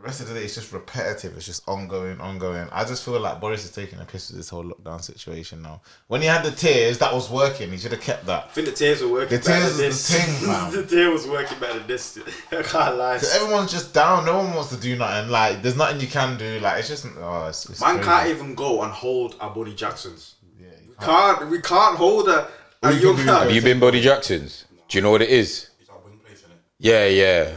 the 0.00 0.06
rest 0.06 0.20
of 0.22 0.28
the 0.28 0.34
day, 0.34 0.44
it's 0.44 0.54
just 0.54 0.72
repetitive. 0.72 1.36
It's 1.36 1.44
just 1.44 1.68
ongoing, 1.68 2.20
ongoing. 2.20 2.66
I 2.72 2.84
just 2.84 3.04
feel 3.04 3.20
like 3.20 3.38
Boris 3.40 3.64
is 3.64 3.70
taking 3.70 3.98
a 4.00 4.04
piss 4.04 4.30
with 4.30 4.38
this 4.38 4.48
whole 4.48 4.64
lockdown 4.64 5.02
situation 5.02 5.60
now. 5.62 5.82
When 6.06 6.22
he 6.22 6.26
had 6.26 6.42
the 6.42 6.50
tiers, 6.52 6.98
that 6.98 7.12
was 7.12 7.28
working. 7.28 7.70
He 7.70 7.76
should 7.76 7.92
have 7.92 8.00
kept 8.00 8.24
that. 8.26 8.44
I 8.44 8.48
think 8.48 8.66
the 8.68 8.72
tiers 8.72 9.02
were 9.02 9.08
working 9.08 9.38
The 9.38 9.44
tiers 9.44 9.76
than 9.76 9.86
is 9.86 10.08
this. 10.08 10.08
the 10.08 10.14
thing, 10.40 10.48
man. 10.48 10.72
the 10.72 10.86
tier 10.86 11.10
was 11.10 11.26
working 11.26 11.58
better 11.58 11.78
than 11.80 11.86
this. 11.88 12.18
I 12.52 12.62
can't 12.62 12.96
lie. 12.96 13.16
Everyone's 13.34 13.70
just 13.72 13.92
down. 13.92 14.24
No 14.24 14.38
one 14.38 14.54
wants 14.54 14.70
to 14.70 14.76
do 14.80 14.96
nothing. 14.96 15.30
Like, 15.30 15.60
there's 15.62 15.76
nothing 15.76 16.00
you 16.00 16.06
can 16.06 16.38
do. 16.38 16.60
Like, 16.60 16.78
it's 16.78 16.88
just. 16.88 17.06
Oh, 17.18 17.46
it's, 17.48 17.68
it's 17.68 17.80
Man 17.80 17.96
crazy. 17.96 18.08
can't 18.08 18.28
even 18.30 18.54
go 18.54 18.82
and 18.82 18.92
hold 18.92 19.36
a 19.40 19.50
Buddy 19.50 19.74
Jackson's. 19.74 20.36
Yeah, 20.58 20.68
you 20.82 20.94
We 20.98 21.04
can't. 21.04 21.50
We 21.50 21.60
can't 21.60 21.96
hold 21.98 22.28
a, 22.28 22.48
a 22.82 22.92
you 22.92 23.00
young 23.00 23.16
can 23.16 23.26
do 23.26 23.32
man. 23.32 23.42
Have 23.42 23.52
you 23.54 23.60
been 23.62 23.78
Buddy 23.80 24.00
Jackson's? 24.00 24.64
Do 24.88 24.96
you 24.96 25.02
know 25.02 25.10
what 25.10 25.20
it 25.22 25.28
is? 25.30 25.68
Is 25.80 25.88
that 25.88 26.02
wing 26.06 26.18
place 26.24 26.42
in 26.42 26.50
it? 26.52 26.56
Yeah, 26.78 27.06
yeah. 27.06 27.56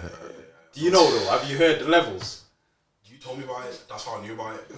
Do 0.74 0.82
you 0.82 0.92
know 0.92 1.10
though? 1.10 1.30
Have 1.38 1.50
you 1.50 1.58
heard 1.58 1.80
the 1.80 1.88
levels? 1.88 2.44
You 3.06 3.18
told 3.18 3.38
me 3.38 3.44
about 3.46 3.66
it. 3.66 3.84
That's 3.90 4.06
how 4.06 4.20
I 4.20 4.22
knew 4.22 4.34
about 4.34 4.56
it. 4.56 4.72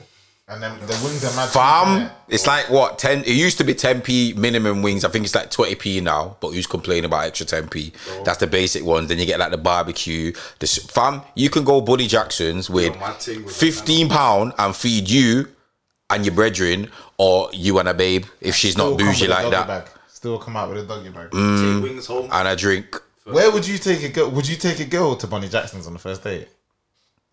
And 0.47 0.61
then 0.61 0.77
the 0.81 0.93
wings 1.03 1.23
are 1.25 1.35
mad. 1.35 1.49
Fam, 1.49 2.11
it's 2.27 2.45
like 2.45 2.69
what 2.69 2.99
ten? 2.99 3.23
It 3.23 3.31
used 3.31 3.57
to 3.57 3.63
be 3.63 3.73
ten 3.73 4.01
p 4.01 4.33
minimum 4.37 4.83
wings. 4.83 5.03
I 5.03 5.09
think 5.09 5.25
it's 5.25 5.33
like 5.33 5.49
twenty 5.49 5.73
p 5.73 6.01
now. 6.01 6.37
But 6.39 6.51
who's 6.51 6.67
complaining 6.67 7.05
about 7.05 7.25
extra 7.25 7.47
ten 7.47 7.67
p? 7.67 7.93
That's 8.23 8.37
the 8.37 8.45
basic 8.45 8.83
ones. 8.83 9.07
Then 9.09 9.17
you 9.17 9.25
get 9.25 9.39
like 9.39 9.49
the 9.49 9.57
barbecue. 9.57 10.33
The 10.59 10.65
s- 10.65 10.85
fam, 10.85 11.21
you 11.33 11.49
can 11.49 11.63
go 11.63 11.81
Buddy 11.81 12.05
Jackson's 12.05 12.69
with 12.69 12.93
Yo, 12.93 12.99
my 12.99 13.11
thing 13.13 13.43
with 13.43 13.55
fifteen 13.55 14.07
pound 14.07 14.53
and 14.59 14.75
feed 14.75 15.09
you 15.09 15.47
and 16.11 16.23
your 16.23 16.35
brethren, 16.35 16.91
or 17.17 17.49
you 17.51 17.79
and 17.79 17.89
a 17.89 17.93
babe 17.95 18.25
if 18.39 18.53
she's 18.53 18.73
Still 18.73 18.91
not 18.91 18.99
come 18.99 19.07
bougie 19.07 19.25
a 19.25 19.29
like 19.29 19.39
doggy 19.43 19.55
that, 19.55 19.67
Bag. 19.67 19.89
Still 20.09 20.37
come 20.37 20.57
out 20.57 20.69
with 20.69 20.83
a 20.83 20.85
doggy 20.85 21.09
bag. 21.09 21.31
Mm. 21.31 21.73
Take 21.81 21.83
wings 21.89 22.05
home 22.05 22.29
and 22.31 22.47
a 22.47 22.55
drink. 22.55 23.01
Where 23.25 23.51
would 23.51 23.67
you 23.67 23.77
take 23.77 24.03
a 24.03 24.09
girl? 24.09 24.29
Would 24.29 24.47
you 24.47 24.55
take 24.55 24.79
a 24.79 24.85
girl 24.85 25.15
to 25.15 25.27
Bonnie 25.27 25.49
Jackson's 25.49 25.87
on 25.87 25.93
the 25.93 25.99
first 25.99 26.23
date? 26.23 26.47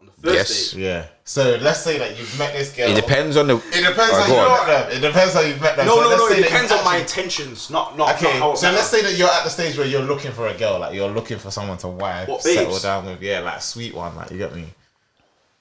on 0.01 0.07
the 0.07 0.13
first 0.13 0.35
Yes. 0.35 0.71
date. 0.73 0.81
Yeah. 0.81 1.07
So 1.25 1.59
let's 1.61 1.81
say 1.81 1.99
that 1.99 2.19
you've 2.19 2.37
met 2.39 2.53
this 2.55 2.73
girl. 2.73 2.91
It 2.91 2.95
depends 2.97 3.37
on 3.37 3.47
the. 3.47 3.57
It 3.57 3.61
depends 3.73 3.99
Alright, 3.99 4.27
how 4.27 4.27
you 4.35 4.39
on. 4.41 4.67
met 4.67 4.89
them. 4.89 4.97
It 4.97 5.01
depends 5.07 5.35
how 5.35 5.41
you've 5.43 5.61
met 5.61 5.77
them. 5.77 5.87
No, 5.87 5.95
So 5.97 6.01
no, 6.01 6.09
let's 6.09 6.21
no. 6.23 6.29
say 6.31 6.39
It 6.39 6.43
depends 6.45 6.71
you 6.73 6.79
on 6.79 6.85
my 6.85 6.97
intentions, 6.97 7.71
not 7.71 7.97
not. 7.99 8.15
Okay, 8.17 8.39
not 8.41 8.59
so 8.59 8.71
let's 8.73 8.89
say 8.89 9.03
that 9.03 9.17
you're 9.19 9.29
at 9.29 9.45
the 9.45 9.51
stage 9.51 9.77
where 9.77 9.87
you're 9.87 10.03
looking 10.03 10.33
for 10.33 10.49
a 10.49 10.55
girl, 10.55 10.79
like 10.81 10.95
you're 10.95 11.11
looking 11.11 11.39
for 11.39 11.51
someone 11.51 11.77
to 11.79 11.89
wife, 11.89 12.27
What, 12.29 12.43
settle 12.43 12.71
babes? 12.73 12.83
down 12.83 13.05
with, 13.07 13.21
yeah, 13.23 13.41
like 13.41 13.59
a 13.59 13.61
sweet 13.61 13.95
one, 13.95 14.17
like 14.17 14.31
you 14.31 14.39
get 14.39 14.55
me. 14.57 14.65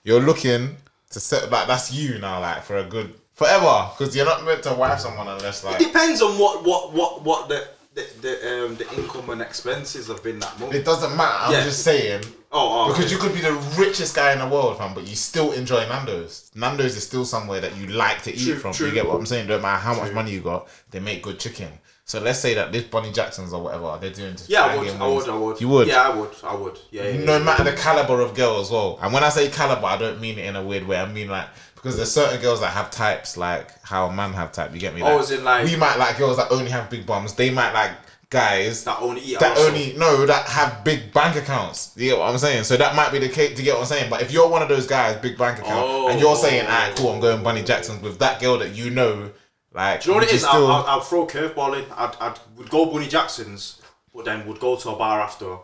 You're 0.03 0.21
looking 0.21 0.77
to 1.11 1.19
set 1.19 1.51
like 1.51 1.67
that's 1.67 1.91
you 1.93 2.17
now, 2.19 2.39
like 2.39 2.63
for 2.63 2.77
a 2.77 2.83
good 2.83 3.13
forever, 3.33 3.89
because 3.97 4.15
you're 4.15 4.25
not 4.25 4.43
meant 4.45 4.63
to 4.63 4.73
wife 4.73 5.00
someone 5.01 5.27
unless 5.27 5.63
like. 5.63 5.75
It 5.79 5.83
like 5.83 5.91
depends 5.93 6.21
on 6.21 6.39
what 6.39 6.63
what 6.63 6.93
what 6.93 7.21
what 7.23 7.50
the 7.50 7.67
the 7.93 8.05
the, 8.21 8.65
um, 8.65 8.75
the 8.75 8.89
income 8.98 9.29
and 9.31 9.41
expenses 9.41 10.07
have 10.07 10.24
been 10.24 10.39
that 10.39 10.60
month. 10.60 10.74
it 10.74 10.86
doesn't 10.86 11.15
matter. 11.17 11.38
I'm 11.45 11.51
Yeah. 11.51 11.63
just 11.63 11.83
saying. 11.83 12.24
Oh, 12.53 12.85
oh, 12.89 12.94
Because 12.94 13.11
you 13.11 13.18
could 13.18 13.33
be 13.33 13.39
the 13.39 13.53
richest 13.77 14.13
guy 14.13 14.33
in 14.33 14.39
the 14.39 14.48
world, 14.48 14.77
fam, 14.77 14.94
but 14.94 15.07
you 15.07 15.16
still 15.16 15.53
enjoy 15.53 15.87
Nando's. 15.87 16.51
Nando's 16.53 16.98
is 16.98 17.03
still 17.03 17.24
somewhere 17.24 17.61
that 17.61 17.77
you 17.77 17.87
like 17.87 18.24
to 18.24 18.33
eat 18.35 18.44
True, 18.44 18.55
from. 18.55 18.74
true. 18.74 18.87
You 18.87 18.94
get 18.94 19.07
what 19.07 19.16
I'm 19.18 19.25
saying? 19.25 19.48
Don't 19.48 19.61
matter 19.61 19.79
how 19.79 19.94
much 19.96 20.11
money 20.11 20.31
you 20.31 20.42
got, 20.42 20.68
they 20.89 21.00
make 21.00 21.24
good 21.24 21.39
chicken. 21.39 21.70
So 22.03 22.20
let's 22.20 22.39
say 22.39 22.53
that 22.55 22.74
this 22.74 22.83
Bonnie 22.83 23.13
Jackson's 23.13 23.53
or 23.53 23.61
whatever, 23.63 23.98
they're 24.01 24.09
doing 24.09 24.33
just 24.33 24.50
Yeah, 24.50 24.63
I 24.66 24.75
would, 24.75 24.85
banging 24.85 25.01
I 25.01 25.07
wings. 25.07 25.27
would, 25.27 25.33
I 25.33 25.37
would. 25.37 25.61
You 25.61 25.68
would? 25.70 25.87
Yeah, 25.87 26.01
I 26.01 26.09
would, 26.13 26.29
I 26.44 26.55
would. 26.55 26.77
Yeah, 26.92 27.07
yeah, 27.07 27.24
No 27.24 27.37
yeah. 27.37 27.44
matter 27.44 27.63
the 27.63 27.72
caliber 27.74 28.20
of 28.20 28.33
girl 28.35 28.59
as 28.59 28.70
well. 28.70 29.00
And 29.01 29.13
when 29.13 29.24
I 29.24 29.29
say 29.29 29.48
caliber, 29.48 29.85
I 29.85 29.96
don't 29.98 30.20
mean 30.20 30.37
it 30.37 30.44
in 30.46 30.57
a 30.57 30.63
weird 30.63 30.85
way. 30.85 30.98
I 30.98 31.05
mean 31.09 31.29
like 31.29 31.48
because 31.81 31.98
there's 31.98 32.11
certain 32.11 32.39
girls 32.41 32.59
that 32.59 32.72
have 32.72 32.91
types 32.91 33.37
like 33.37 33.72
how 33.83 34.05
a 34.07 34.13
man 34.13 34.33
have 34.33 34.51
type. 34.51 34.74
You 34.74 34.79
get 34.79 34.94
me? 34.94 35.01
Oh, 35.01 35.20
as 35.20 35.31
in, 35.31 35.44
like- 35.44 35.65
we 35.65 35.75
might 35.75 35.98
like 35.98 36.17
girls 36.17 36.37
that 36.37 36.51
only 36.51 36.70
have 36.70 36.89
big 36.89 37.05
bums. 37.05 37.33
They 37.33 37.50
might 37.50 37.74
like 37.74 37.91
guys 38.29 38.85
That 38.85 39.00
only 39.01 39.22
eat. 39.22 39.39
that 39.39 39.57
only 39.57 39.94
no 39.98 40.25
that 40.25 40.46
have 40.48 40.83
big 40.83 41.11
bank 41.11 41.35
accounts. 41.35 41.91
You 41.98 42.11
get 42.11 42.20
what 42.20 42.29
I'm 42.29 42.37
saying? 42.37 42.63
So 42.63 42.77
that 42.77 42.96
might 42.96 43.11
be 43.11 43.20
the 43.20 43.29
case. 43.29 43.57
To 43.57 43.63
get 43.63 43.74
what 43.74 43.81
I'm 43.81 43.87
saying? 43.87 44.09
But 44.09 44.22
if 44.22 44.31
you're 44.31 44.48
one 44.48 44.61
of 44.61 44.70
those 44.70 44.87
guys, 44.87 45.17
big 45.17 45.37
bank 45.37 45.59
account, 45.59 45.85
Oh. 45.85 46.07
and 46.09 46.20
you're 46.20 46.29
oh. 46.29 46.35
saying, 46.35 46.65
"Alright, 46.65 46.96
cool, 46.96 47.09
I'm 47.13 47.20
going 47.20 47.44
Bunny 47.44 47.63
Jackson's 47.63 48.01
with 48.01 48.20
that 48.20 48.39
girl 48.39 48.57
that 48.59 48.75
you 48.75 48.89
know." 48.89 49.31
Like, 49.74 50.01
Do 50.01 50.09
you 50.09 50.15
know 50.15 50.22
what 50.22 50.29
it 50.29 50.35
is? 50.35 50.41
still- 50.41 50.67
I'll, 50.67 50.83
I'll, 50.83 50.85
I'll 50.87 51.00
throw 51.01 51.25
curveball 51.25 51.79
in. 51.81 51.89
I'd, 51.94 52.15
I'd 52.20 52.39
would 52.57 52.70
go 52.70 52.85
Bunny 52.87 53.07
Jackson's, 53.07 53.81
but 54.13 54.25
then 54.25 54.46
would 54.48 54.59
go 54.59 54.75
to 54.75 54.89
a 54.89 54.96
bar 54.98 55.22
after, 55.22 55.57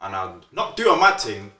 and 0.00 0.16
I'd 0.16 0.40
not 0.50 0.76
do 0.76 0.90
a 0.90 0.98
mad 0.98 1.20
thing, 1.20 1.52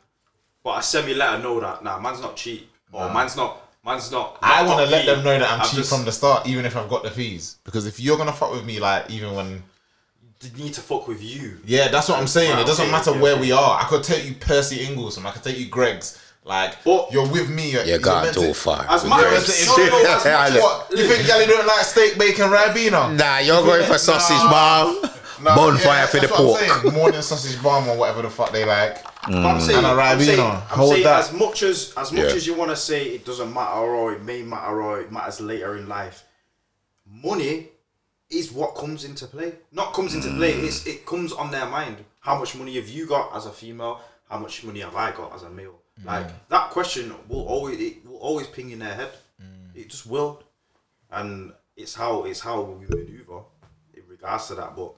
but 0.62 0.70
I 0.70 0.80
semi 0.80 1.12
let 1.14 1.32
her 1.34 1.38
know 1.42 1.60
that 1.60 1.84
nah, 1.84 1.98
man's 2.00 2.20
not 2.22 2.36
cheap, 2.36 2.70
or 2.90 3.12
man's 3.12 3.36
not, 3.36 3.63
man's 3.84 4.10
not. 4.10 4.38
I 4.42 4.64
want 4.66 4.80
to 4.80 4.86
let 4.90 5.02
P. 5.02 5.06
them 5.06 5.24
know 5.24 5.38
that 5.38 5.50
I'm 5.50 5.60
I've 5.60 5.66
cheap 5.68 5.78
just- 5.78 5.90
from 5.94 6.04
the 6.04 6.12
start, 6.12 6.46
even 6.46 6.64
if 6.64 6.76
I've 6.76 6.88
got 6.88 7.02
the 7.02 7.10
fees. 7.10 7.56
Because 7.64 7.86
if 7.86 8.00
you're 8.00 8.16
gonna 8.16 8.32
fuck 8.32 8.52
with 8.52 8.64
me, 8.64 8.80
like 8.80 9.10
even 9.10 9.34
when 9.34 9.62
you 10.42 10.64
need 10.64 10.74
to 10.74 10.80
fuck 10.80 11.08
with 11.08 11.22
you. 11.22 11.58
Yeah, 11.64 11.88
that's 11.88 12.08
what 12.08 12.18
I'm 12.18 12.26
saying. 12.26 12.52
Right, 12.52 12.62
it 12.62 12.66
doesn't 12.66 12.84
okay, 12.84 12.92
matter 12.92 13.10
okay, 13.12 13.20
where 13.20 13.32
okay. 13.32 13.40
we 13.40 13.52
are. 13.52 13.80
I 13.80 13.84
could 13.84 14.02
take 14.02 14.24
you 14.26 14.34
Percy 14.34 14.84
Ingle's. 14.84 15.16
I 15.22 15.30
could 15.30 15.42
take 15.42 15.58
you 15.58 15.68
Greggs. 15.68 16.20
Like, 16.46 16.84
But- 16.84 17.10
you're 17.10 17.26
with 17.26 17.48
me. 17.48 17.70
You're, 17.72 17.84
You 17.84 17.90
you're 17.92 17.98
got 18.00 18.24
meant 18.24 18.34
too 18.34 18.48
to- 18.48 18.54
far. 18.54 18.84
As 18.86 19.02
with 19.02 19.08
much 19.10 19.24
as 19.24 19.66
no, 19.66 19.76
no, 19.76 19.86
no, 19.86 19.98
as 19.98 20.06
much 20.06 20.26
as- 20.26 20.54
know. 20.54 20.60
What? 20.60 20.90
You 20.90 21.08
think 21.08 21.26
Gally 21.26 21.46
don't 21.46 21.66
like 21.66 21.84
steak, 21.86 22.18
bacon, 22.18 22.50
ribena? 22.50 23.16
Nah, 23.16 23.38
you're 23.38 23.62
going 23.62 23.86
for 23.86 23.96
sausage, 23.96 24.36
mom. 24.50 25.00
Nah, 25.42 25.56
Bonfire 25.56 25.86
yeah, 25.94 26.06
for 26.06 26.20
the 26.20 26.26
that's 26.28 26.36
pork. 26.40 26.60
saying. 26.60 26.94
Morning 26.94 27.22
sausage 27.22 27.60
bomb 27.62 27.88
or 27.88 27.96
whatever 27.96 28.22
the 28.22 28.30
fuck 28.30 28.52
they 28.52 28.64
like. 28.64 29.02
But 29.26 29.34
I'm 29.44 29.60
saying, 29.60 29.78
And 29.78 29.86
a 29.86 29.90
I'm 30.02 30.20
saying, 30.20 30.40
I'm 30.40 30.60
Hold 30.60 30.90
saying 30.92 31.04
that. 31.04 31.18
as 31.20 31.32
much 31.32 31.62
as 31.62 31.92
as 31.96 32.12
much 32.12 32.20
Yeah. 32.30 32.36
as 32.36 32.46
you 32.46 32.54
want 32.54 32.70
to 32.70 32.76
say 32.76 33.06
it 33.06 33.24
doesn't 33.24 33.52
matter 33.52 33.80
or 33.80 34.12
it 34.12 34.22
may 34.22 34.42
matter 34.42 34.82
or 34.82 35.00
it 35.00 35.10
matters 35.10 35.40
later 35.40 35.76
in 35.76 35.88
life, 35.88 36.24
money 37.06 37.68
is 38.30 38.52
what 38.52 38.74
comes 38.74 39.04
into 39.04 39.26
play. 39.26 39.54
Not 39.72 39.92
comes 39.94 40.14
into 40.14 40.28
play. 40.30 40.54
Mm. 40.54 40.64
It's 40.64 40.86
it 40.86 41.06
comes 41.06 41.32
on 41.32 41.50
their 41.50 41.66
mind. 41.66 41.96
How 42.20 42.38
much 42.38 42.54
money 42.56 42.76
have 42.76 42.88
you 42.88 43.06
got 43.06 43.34
as 43.34 43.46
a 43.46 43.50
female? 43.50 44.00
How 44.28 44.38
much 44.38 44.64
money 44.64 44.80
have 44.80 44.96
I 44.96 45.10
got 45.12 45.34
as 45.34 45.42
a 45.42 45.50
male? 45.50 45.78
Mm. 46.00 46.06
Like 46.06 46.48
that 46.48 46.70
question 46.70 47.14
will 47.28 47.46
always 47.46 47.80
it 47.80 48.06
will 48.06 48.16
always 48.18 48.46
ping 48.46 48.70
in 48.70 48.78
their 48.80 48.94
head. 48.94 49.10
Mm. 49.42 49.74
It 49.76 49.90
just 49.90 50.06
will, 50.06 50.42
and 51.10 51.52
it's 51.76 51.94
how 51.94 52.24
it's 52.24 52.40
how 52.40 52.62
we 52.62 52.86
maneuver 52.86 53.40
in 53.94 54.02
regards 54.08 54.46
to 54.48 54.54
that. 54.56 54.74
But 54.76 54.94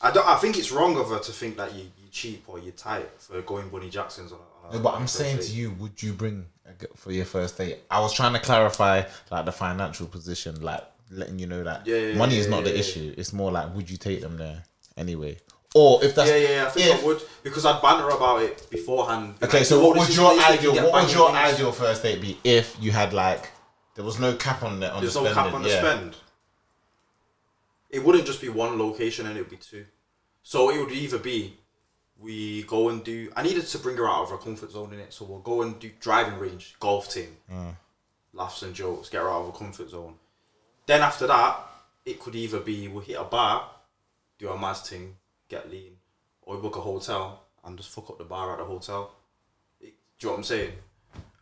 I 0.00 0.10
don't. 0.10 0.26
I 0.26 0.36
think 0.36 0.56
it's 0.58 0.72
wrong 0.72 0.96
of 0.96 1.08
her 1.10 1.18
to 1.18 1.32
think 1.32 1.56
that 1.58 1.74
you 1.74 1.82
you 1.82 2.08
cheap 2.10 2.44
or 2.48 2.58
you 2.58 2.72
tight 2.72 3.08
for 3.18 3.40
going 3.42 3.68
Bunny 3.68 3.90
Jackson's 3.90 4.32
on. 4.32 4.38
a- 4.38 4.66
on 4.68 4.72
a- 4.74 4.76
No, 4.76 4.82
but 4.82 4.90
on 4.90 5.00
I'm 5.00 5.02
a 5.04 5.08
saying 5.08 5.36
first 5.36 5.48
to 5.48 5.54
date. 5.54 5.60
you, 5.60 5.70
would 5.72 6.02
you 6.02 6.12
bring 6.14 6.46
a 6.66 6.72
girl 6.72 6.90
for 6.96 7.12
your 7.12 7.24
first 7.26 7.58
date? 7.58 7.78
I 7.90 8.00
was 8.00 8.12
trying 8.14 8.32
to 8.32 8.40
clarify 8.40 9.02
like 9.30 9.44
the 9.44 9.52
financial 9.52 10.06
position, 10.06 10.60
like 10.62 10.82
letting 11.10 11.38
you 11.38 11.46
know 11.46 11.62
that 11.64 11.86
Yeah, 11.86 11.96
yeah, 11.96 12.14
money 12.16 12.34
yeah, 12.34 12.40
is 12.40 12.48
not 12.48 12.58
yeah, 12.58 12.64
the 12.64 12.70
yeah. 12.72 12.78
issue. 12.80 13.14
It's 13.18 13.32
more 13.32 13.50
like, 13.52 13.74
would 13.74 13.90
you 13.90 13.96
take 13.96 14.20
them 14.22 14.36
there 14.38 14.62
anyway? 14.96 15.38
Or 15.74 16.02
if 16.02 16.14
that's 16.14 16.30
Yeah, 16.30 16.36
yeah, 16.36 16.48
yeah. 16.50 16.66
I 16.66 16.70
think 16.70 16.86
if- 16.94 17.02
I 17.02 17.06
would 17.06 17.22
because 17.42 17.64
I'd 17.66 17.80
banter 17.82 18.08
about 18.08 18.42
it 18.42 18.66
beforehand. 18.70 19.38
Be 19.38 19.46
Okay, 19.46 19.58
like, 19.58 19.66
so 19.66 19.80
"Yo, 19.80 19.86
what 19.86 19.94
this 19.94 20.00
would 20.02 20.10
is 20.10 20.16
your 20.16 20.34
this 20.34 20.44
ideal? 20.44 20.72
get 20.74 20.84
What 20.90 21.02
would 21.04 21.12
your 21.12 21.28
banging 21.32 21.42
things." 21.44 21.54
ideal 21.60 21.72
first 21.72 22.02
date 22.02 22.20
be 22.20 22.38
if 22.42 22.76
you 22.80 22.90
had 22.90 23.12
like 23.12 23.50
there 23.94 24.04
was 24.04 24.18
no 24.18 24.34
cap 24.34 24.62
on 24.62 24.80
the 24.80 24.90
on 24.92 25.00
There's 25.02 25.14
the 25.14 25.20
no 25.22 25.30
spending? 25.32 25.44
cap 25.44 25.54
on 25.54 25.62
the 25.62 25.68
yeah. 25.68 25.78
spend. 25.78 26.16
It 27.90 28.04
wouldn't 28.04 28.26
just 28.26 28.40
be 28.40 28.48
one 28.48 28.78
location 28.78 29.26
and 29.26 29.36
it 29.36 29.40
would 29.42 29.50
be 29.50 29.56
two. 29.56 29.84
So 30.42 30.70
it 30.70 30.78
would 30.80 30.92
either 30.92 31.18
be 31.18 31.56
we 32.18 32.62
go 32.64 32.88
and 32.90 33.02
do. 33.02 33.32
I 33.34 33.42
needed 33.42 33.66
to 33.66 33.78
bring 33.78 33.96
her 33.96 34.08
out 34.08 34.24
of 34.24 34.30
her 34.30 34.36
comfort 34.36 34.70
zone 34.70 34.92
in 34.92 35.00
it, 35.00 35.12
so 35.12 35.24
we'll 35.24 35.40
go 35.40 35.62
and 35.62 35.78
do 35.78 35.90
driving 36.00 36.38
range, 36.38 36.76
golf 36.78 37.12
team, 37.12 37.36
Mm. 37.50 37.76
laughs 38.32 38.62
and 38.62 38.74
jokes, 38.74 39.08
get 39.08 39.22
her 39.22 39.28
out 39.30 39.40
of 39.46 39.52
her 39.52 39.58
comfort 39.58 39.88
zone. 39.90 40.18
Then 40.86 41.00
after 41.02 41.26
that, 41.26 41.66
it 42.04 42.20
could 42.20 42.34
either 42.34 42.60
be 42.60 42.88
we'll 42.88 43.02
hit 43.02 43.16
a 43.18 43.24
bar, 43.24 43.70
do 44.38 44.48
a 44.50 44.58
mass 44.58 44.88
thing, 44.88 45.16
get 45.48 45.70
lean, 45.70 45.96
or 46.42 46.56
we 46.56 46.62
book 46.62 46.76
a 46.76 46.80
hotel 46.80 47.44
and 47.64 47.76
just 47.76 47.90
fuck 47.90 48.08
up 48.10 48.18
the 48.18 48.24
bar 48.24 48.52
at 48.52 48.58
the 48.58 48.64
hotel. 48.64 49.14
It- 49.80 49.94
do 50.18 50.26
you 50.26 50.28
know 50.28 50.32
what 50.32 50.38
I'm 50.38 50.44
saying? 50.44 50.72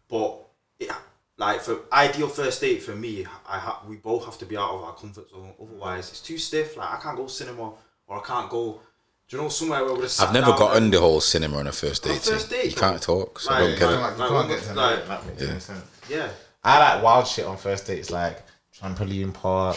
But 0.08 0.44
it, 0.78 0.90
like 1.38 1.61
for 1.62 1.79
ideal 1.92 2.29
first 2.29 2.61
date 2.61 2.83
for 2.83 2.94
me, 2.94 3.24
I 3.48 3.59
ha- 3.59 3.83
we 3.88 3.96
both 3.96 4.24
have 4.27 4.38
to 4.38 4.44
be 4.46 4.57
out 4.57 4.70
of 4.70 4.83
our 4.83 4.94
comfort 4.94 5.31
zone. 5.31 5.55
Otherwise, 5.61 6.11
it's 6.11 6.20
too 6.20 6.37
stiff. 6.38 6.77
Like 6.77 6.90
I 6.92 7.01
can't 7.01 7.16
go 7.16 7.27
cinema 7.29 7.72
or 8.09 8.18
I 8.18 8.27
can't 8.27 8.51
go 8.51 8.81
Do 9.29 9.37
you 9.37 9.42
know 9.42 9.48
somewhere 9.51 9.85
where 9.85 9.92
we 9.94 10.01
would 10.01 10.11
have 10.11 10.29
I've 10.29 10.33
never 10.35 10.53
gotten 10.53 10.90
the 10.90 11.01
whole 11.01 11.20
cinema 11.20 11.59
on 11.59 11.66
a 11.66 11.72
first 11.72 12.03
date. 12.05 12.18
first 12.20 12.48
date, 12.51 12.70
you 12.70 12.77
bro. 12.77 12.90
can't 12.90 13.03
talk, 13.03 13.38
so 13.40 13.51
I 13.53 13.61
Like, 13.61 13.61
don't 13.61 13.79
get 13.79 13.81
You 13.81 13.94
it. 13.94 13.98
can't, 14.01 14.18
Like, 14.18 14.48
get 14.48 14.62
to 14.64 14.74
know 14.74 14.81
like- 14.83 14.98
it. 14.98 15.09
That 15.09 15.27
makes 15.57 15.68
Yeah. 16.09 16.16
Yeah. 16.16 16.29
I 16.64 16.79
like 16.94 17.03
wild 17.05 17.27
shit 17.27 17.44
on 17.46 17.57
first 17.57 17.87
dates, 17.87 18.11
like 18.11 18.42
trampoline 18.77 19.33
park, 19.35 19.77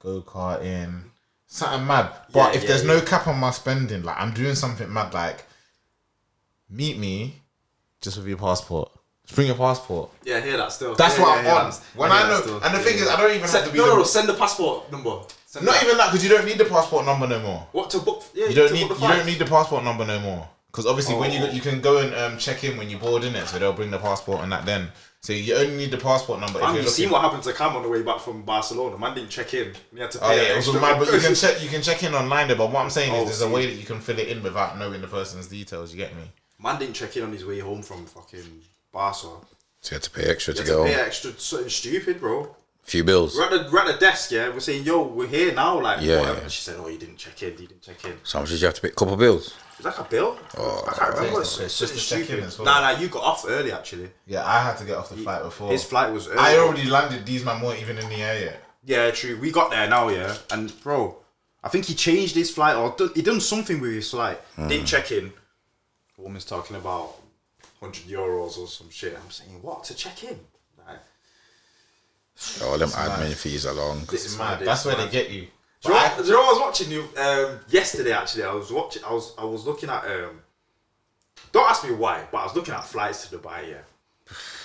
go 0.00 0.22
karting, 0.22 1.02
something 1.46 1.86
mad. 1.86 2.10
But 2.32 2.38
Yeah, 2.38 2.56
if 2.56 2.62
yeah, 2.62 2.68
there's 2.68 2.82
yeah. 2.84 2.94
no 2.94 3.00
cap 3.02 3.26
on 3.28 3.38
my 3.38 3.50
spending, 3.50 4.02
like 4.02 4.16
I'm 4.18 4.32
doing 4.34 4.54
something 4.54 4.90
mad, 4.92 5.12
like 5.14 5.44
meet 6.68 6.98
me 6.98 7.42
just 8.00 8.16
with 8.16 8.26
your 8.26 8.38
passport. 8.38 8.90
Bring 9.34 9.48
your 9.48 9.56
passport. 9.56 10.10
Yeah, 10.24 10.36
I 10.36 10.40
hear 10.40 10.56
that 10.56 10.70
still. 10.72 10.94
That's 10.94 11.18
yeah, 11.18 11.22
what 11.24 11.32
yeah, 11.34 11.38
I'm 11.40 11.44
yeah, 11.44 11.50
on. 11.52 11.64
that's- 11.64 11.82
When 11.96 12.12
I 12.12 12.22
that 12.22 12.28
know, 12.30 12.40
still. 12.42 12.54
and 12.62 12.74
the 12.74 12.78
Yeah, 12.78 12.84
thing 12.84 12.94
is. 12.96 13.08
I 13.08 13.16
don't 13.20 13.30
even 13.30 13.40
have 13.42 13.50
Send, 13.50 13.66
to 13.66 13.72
be 13.72 13.78
no, 13.78 13.84
the, 13.86 13.90
no, 13.92 13.96
no, 13.98 14.04
send 14.04 14.28
the 14.28 14.34
passport 14.34 14.92
number. 14.92 15.18
Send 15.46 15.66
not 15.66 15.74
that. 15.74 15.84
even 15.84 15.96
that 15.98 16.06
because 16.12 16.22
you 16.24 16.30
don't 16.30 16.44
need 16.46 16.58
the 16.58 16.64
passport 16.64 17.04
number 17.06 17.26
no 17.26 17.40
more. 17.40 17.66
What 17.72 17.90
to 17.90 17.98
book? 17.98 18.24
Yeah, 18.34 18.46
You 18.48 18.54
don't 18.54 18.68
to 18.68 18.74
need 18.74 18.88
book 18.88 19.00
you 19.00 19.08
the 19.08 19.14
don't 19.14 19.26
need 19.26 19.38
the 19.38 19.44
passport 19.46 19.82
number 19.84 20.04
no 20.06 20.20
more. 20.20 20.48
Because 20.70 20.86
obviously 20.86 21.14
when 21.16 21.32
you 21.32 21.40
go, 21.40 21.46
Oh. 21.46 21.50
you 21.50 21.60
can 21.62 21.80
go 21.80 21.98
and 21.98 22.14
um, 22.14 22.38
check 22.38 22.62
in 22.62 22.76
when 22.76 22.90
you 22.90 22.98
board 22.98 23.24
in 23.24 23.34
it, 23.34 23.46
so 23.48 23.58
they'll 23.58 23.72
bring 23.72 23.90
the 23.90 23.98
passport 23.98 24.42
and 24.42 24.52
that 24.52 24.66
then. 24.66 24.88
So 25.22 25.32
you 25.32 25.56
only 25.56 25.74
need 25.76 25.90
the 25.90 25.96
passport 25.96 26.38
number 26.38 26.60
Man, 26.60 26.68
if 26.70 26.76
you 26.76 26.82
you're 26.82 26.90
seen 26.90 27.04
looking. 27.06 27.12
what 27.14 27.22
happened 27.22 27.42
to 27.44 27.52
Cam 27.54 27.74
on 27.74 27.82
the 27.82 27.88
way 27.88 28.02
back 28.02 28.20
from 28.20 28.42
Barcelona? 28.42 28.96
Man 28.98 29.14
didn't 29.14 29.30
check 29.30 29.54
in. 29.54 29.72
He 29.92 29.98
had 30.00 30.10
to 30.12 30.18
pay 30.18 30.26
Oh 30.26 30.30
yeah, 30.32 30.42
it 30.52 30.56
was 30.56 30.66
extra- 30.68 30.80
mad, 30.80 30.98
but 31.00 31.12
you 31.12 31.18
can 31.18 31.34
check 31.42 31.62
you 31.62 31.68
can 31.70 31.82
check 31.82 32.02
in 32.04 32.14
online 32.14 32.46
there. 32.48 32.56
But 32.56 32.70
what 32.70 32.82
I'm 32.84 32.90
saying 32.90 33.12
Oh, 33.12 33.22
is, 33.22 33.24
there's 33.28 33.40
a 33.40 33.46
see. 33.46 33.52
way 33.52 33.66
that 33.66 33.72
you 33.80 33.86
can 33.86 33.98
fill 34.00 34.18
it 34.18 34.28
in 34.28 34.42
without 34.42 34.78
knowing 34.78 35.00
the 35.00 35.08
person's 35.08 35.48
details. 35.48 35.92
You 35.92 35.98
get 35.98 36.14
me? 36.14 36.22
Man 36.62 36.78
didn't 36.78 36.94
check 36.94 37.16
in 37.16 37.24
on 37.24 37.32
his 37.32 37.44
way 37.44 37.58
home 37.58 37.82
from 37.82 38.04
fucking 38.06 38.60
Barca. 38.92 39.18
So 39.80 39.90
you 39.90 39.94
had 39.96 40.02
to 40.02 40.10
pay 40.10 40.24
extra 40.24 40.52
You 40.54 40.56
to 40.58 40.62
had 40.62 40.68
to 40.68 40.74
go. 40.76 40.84
pay 40.84 40.94
extra. 40.94 41.38
Something 41.38 41.68
stupid, 41.68 42.20
bro. 42.20 42.54
Few 42.82 43.02
bills. 43.04 43.36
We're 43.36 43.44
at 43.44 43.50
the 43.50 43.70
we're 43.72 43.80
at 43.80 43.86
the 43.94 43.98
desk, 43.98 44.30
yeah. 44.30 44.48
We're 44.48 44.60
saying, 44.60 44.84
"Yo, 44.84 45.02
we're 45.02 45.26
here 45.26 45.52
now." 45.52 45.80
Like, 45.80 46.00
Yeah, 46.02 46.20
whatever. 46.20 46.40
yeah. 46.42 46.48
She 46.48 46.62
said, 46.62 46.76
"Oh, 46.78 46.86
you 46.88 46.98
didn't 46.98 47.16
check 47.16 47.42
in. 47.42 47.50
You 47.52 47.66
didn't 47.66 47.82
check 47.82 48.04
in." 48.04 48.18
So 48.22 48.38
how 48.38 48.42
much 48.42 48.50
did 48.50 48.60
you 48.60 48.66
have 48.66 48.74
to 48.74 48.80
pay? 48.80 48.88
A 48.88 48.92
couple 48.92 49.16
bills. 49.16 49.54
Is 49.78 49.84
that 49.84 49.98
a 49.98 50.04
bill? 50.04 50.38
Oh, 50.56 50.84
I 50.88 50.92
can't 50.94 51.14
remember. 51.16 51.40
it's 51.40 51.50
It's, 51.50 51.58
not- 51.58 51.64
it's 51.66 51.72
it's 51.74 51.78
just 51.80 51.94
just 51.94 52.08
to 52.08 52.14
check 52.14 52.20
in 52.20 52.26
stupid. 52.26 52.44
as 52.44 52.58
well. 52.58 52.66
Nah, 52.66 52.92
nah, 52.92 52.98
you 53.00 53.08
got 53.08 53.22
off 53.24 53.44
early 53.46 53.72
actually. 53.72 54.08
Yeah, 54.26 54.46
I 54.46 54.60
had 54.62 54.76
to 54.78 54.84
get 54.84 54.96
off 54.96 55.08
the 55.10 55.16
flight 55.16 55.42
before. 55.42 55.70
His 55.72 55.82
flight 55.84 56.12
was 56.12 56.28
early. 56.28 56.38
I 56.38 56.56
already 56.58 56.84
landed. 56.88 57.26
These 57.26 57.44
man 57.44 57.60
weren't 57.60 57.80
even 57.82 57.98
in 57.98 58.08
the 58.08 58.22
air 58.22 58.40
yet. 58.40 58.62
Yeah, 58.84 59.10
true. 59.10 59.36
We 59.38 59.50
got 59.50 59.70
there 59.70 59.88
now, 59.88 60.08
yeah. 60.08 60.36
And 60.52 60.72
bro, 60.84 61.16
I 61.64 61.68
think 61.68 61.86
he 61.86 61.94
changed 61.94 62.36
his 62.36 62.50
flight 62.52 62.76
or 62.76 62.94
done, 62.96 63.10
he 63.16 63.20
done 63.22 63.40
something 63.40 63.80
with 63.80 63.90
his 63.92 64.08
flight. 64.10 64.38
Hmm. 64.54 64.68
Didn't 64.68 64.86
check 64.86 65.10
in. 65.10 65.32
The 66.16 66.22
woman's 66.22 66.44
talking 66.44 66.76
about 66.76 67.16
hundred 67.80 68.04
euros 68.06 68.58
or 68.58 68.66
some 68.66 68.90
shit. 68.90 69.16
I'm 69.22 69.30
saying, 69.30 69.60
what 69.62 69.84
to 69.84 69.94
check 69.94 70.24
in? 70.24 70.38
Like, 70.86 70.98
Oh, 72.62 72.76
them 72.78 72.88
admin 72.90 73.34
fees 73.34 73.66
are 73.66 73.74
long. 73.74 74.02
it's 74.12 74.36
Mad. 74.38 74.58
mad. 74.60 74.66
That's 74.68 74.84
where 74.84 74.96
mad. 74.96 75.08
they 75.08 75.12
get 75.12 75.30
you. 75.30 75.46
Do 75.82 75.88
you, 75.90 75.94
know, 75.94 76.00
what- 76.00 76.16
do 76.18 76.24
you 76.24 76.32
know 76.32 76.42
I 76.44 76.52
was 76.52 76.60
watching 76.60 76.90
you 76.90 77.02
um, 77.18 77.60
yesterday? 77.68 78.12
Actually, 78.12 78.44
I 78.44 78.52
was 78.54 78.72
watching. 78.72 79.02
I 79.04 79.12
was 79.12 79.34
I 79.38 79.44
was 79.44 79.64
looking 79.66 79.88
at. 79.90 80.04
Um, 80.04 80.40
don't 81.52 81.68
ask 81.70 81.84
me 81.84 81.92
why, 81.94 82.24
but 82.32 82.38
I 82.38 82.44
was 82.44 82.54
looking 82.56 82.74
at 82.74 82.84
flights 82.84 83.28
to 83.28 83.36
Dubai. 83.38 83.68
Yeah. 83.68 83.76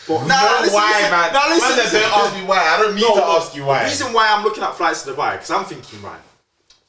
But 0.08 0.26
nah, 0.26 0.42
No, 0.42 0.58
listen, 0.62 0.74
why, 0.74 0.92
listen, 0.98 1.12
man? 1.12 1.34
Nah, 1.34 1.46
listen, 1.50 1.70
Man, 1.70 1.78
listen. 1.78 2.02
don't 2.02 2.14
ask 2.26 2.36
me 2.36 2.44
why. 2.46 2.58
I 2.60 2.78
don't 2.82 2.96
need 2.96 3.02
No, 3.02 3.16
to 3.16 3.24
ask 3.26 3.56
you 3.56 3.66
why. 3.66 3.84
The 3.84 3.90
reason 3.90 4.14
why 4.14 4.34
I'm 4.34 4.44
looking 4.44 4.64
at 4.64 4.74
flights 4.74 5.04
to 5.04 5.12
Dubai 5.12 5.34
because 5.34 5.52
I'm 5.52 5.66
thinking, 5.66 6.02
right, 6.02 6.20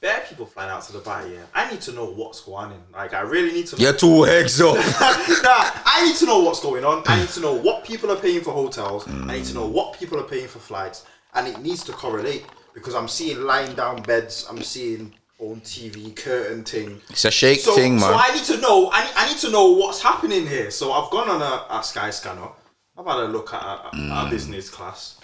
there 0.02 0.16
are 0.16 0.20
people 0.26 0.44
flying 0.44 0.68
out 0.68 0.82
to 0.82 0.92
Dubai. 0.92 1.32
Yeah, 1.32 1.44
I 1.54 1.70
need 1.70 1.80
to 1.82 1.92
know 1.92 2.06
what's 2.06 2.40
going 2.40 2.72
on. 2.72 2.82
Like, 2.92 3.14
I 3.14 3.20
really 3.20 3.52
need 3.52 3.68
to. 3.68 3.76
know. 3.76 3.82
You're 3.84 3.92
two 3.92 4.24
heads 4.24 4.60
up. 4.60 4.74
nah, 4.74 5.70
I 5.86 6.04
need 6.04 6.16
to 6.16 6.26
know 6.26 6.40
what's 6.40 6.60
going 6.60 6.84
on. 6.84 7.04
I 7.06 7.20
need 7.20 7.28
to 7.30 7.40
know 7.40 7.54
what 7.54 7.84
people 7.84 8.10
are 8.10 8.16
paying 8.16 8.40
for 8.40 8.50
hotels. 8.50 9.08
I 9.08 9.36
need 9.36 9.44
to 9.46 9.54
know 9.54 9.66
what 9.66 9.96
people 9.98 10.18
are 10.18 10.24
paying 10.24 10.48
for 10.48 10.58
flights, 10.58 11.06
and 11.34 11.46
it 11.46 11.60
needs 11.60 11.84
to 11.84 11.92
correlate 11.92 12.44
because 12.74 12.96
I'm 12.96 13.06
seeing 13.06 13.42
lying 13.42 13.76
down 13.76 14.02
beds. 14.02 14.44
I'm 14.50 14.60
seeing 14.62 15.14
on 15.38 15.60
TV 15.60 16.14
curtain 16.16 16.64
thing. 16.64 17.00
It's 17.08 17.24
a 17.24 17.30
shake 17.30 17.60
So, 17.60 17.76
thing, 17.76 18.00
so. 18.00 18.12
I 18.12 18.34
need 18.34 18.44
to 18.44 18.60
know. 18.60 18.90
I 18.92 19.04
need, 19.04 19.12
I 19.16 19.28
need 19.28 19.38
to 19.38 19.50
know 19.50 19.70
what's 19.70 20.02
happening 20.02 20.48
here. 20.48 20.72
So 20.72 20.90
I've 20.92 21.10
gone 21.12 21.28
on 21.28 21.40
a, 21.40 21.66
a 21.70 21.78
Skyscanner. 21.78 22.50
I've 22.98 23.06
had 23.06 23.18
a 23.18 23.28
look 23.28 23.54
at 23.54 23.62
a, 23.62 23.66
a, 23.66 23.88
a 23.88 23.94
mm. 23.94 24.30
business 24.30 24.68
class. 24.68 25.20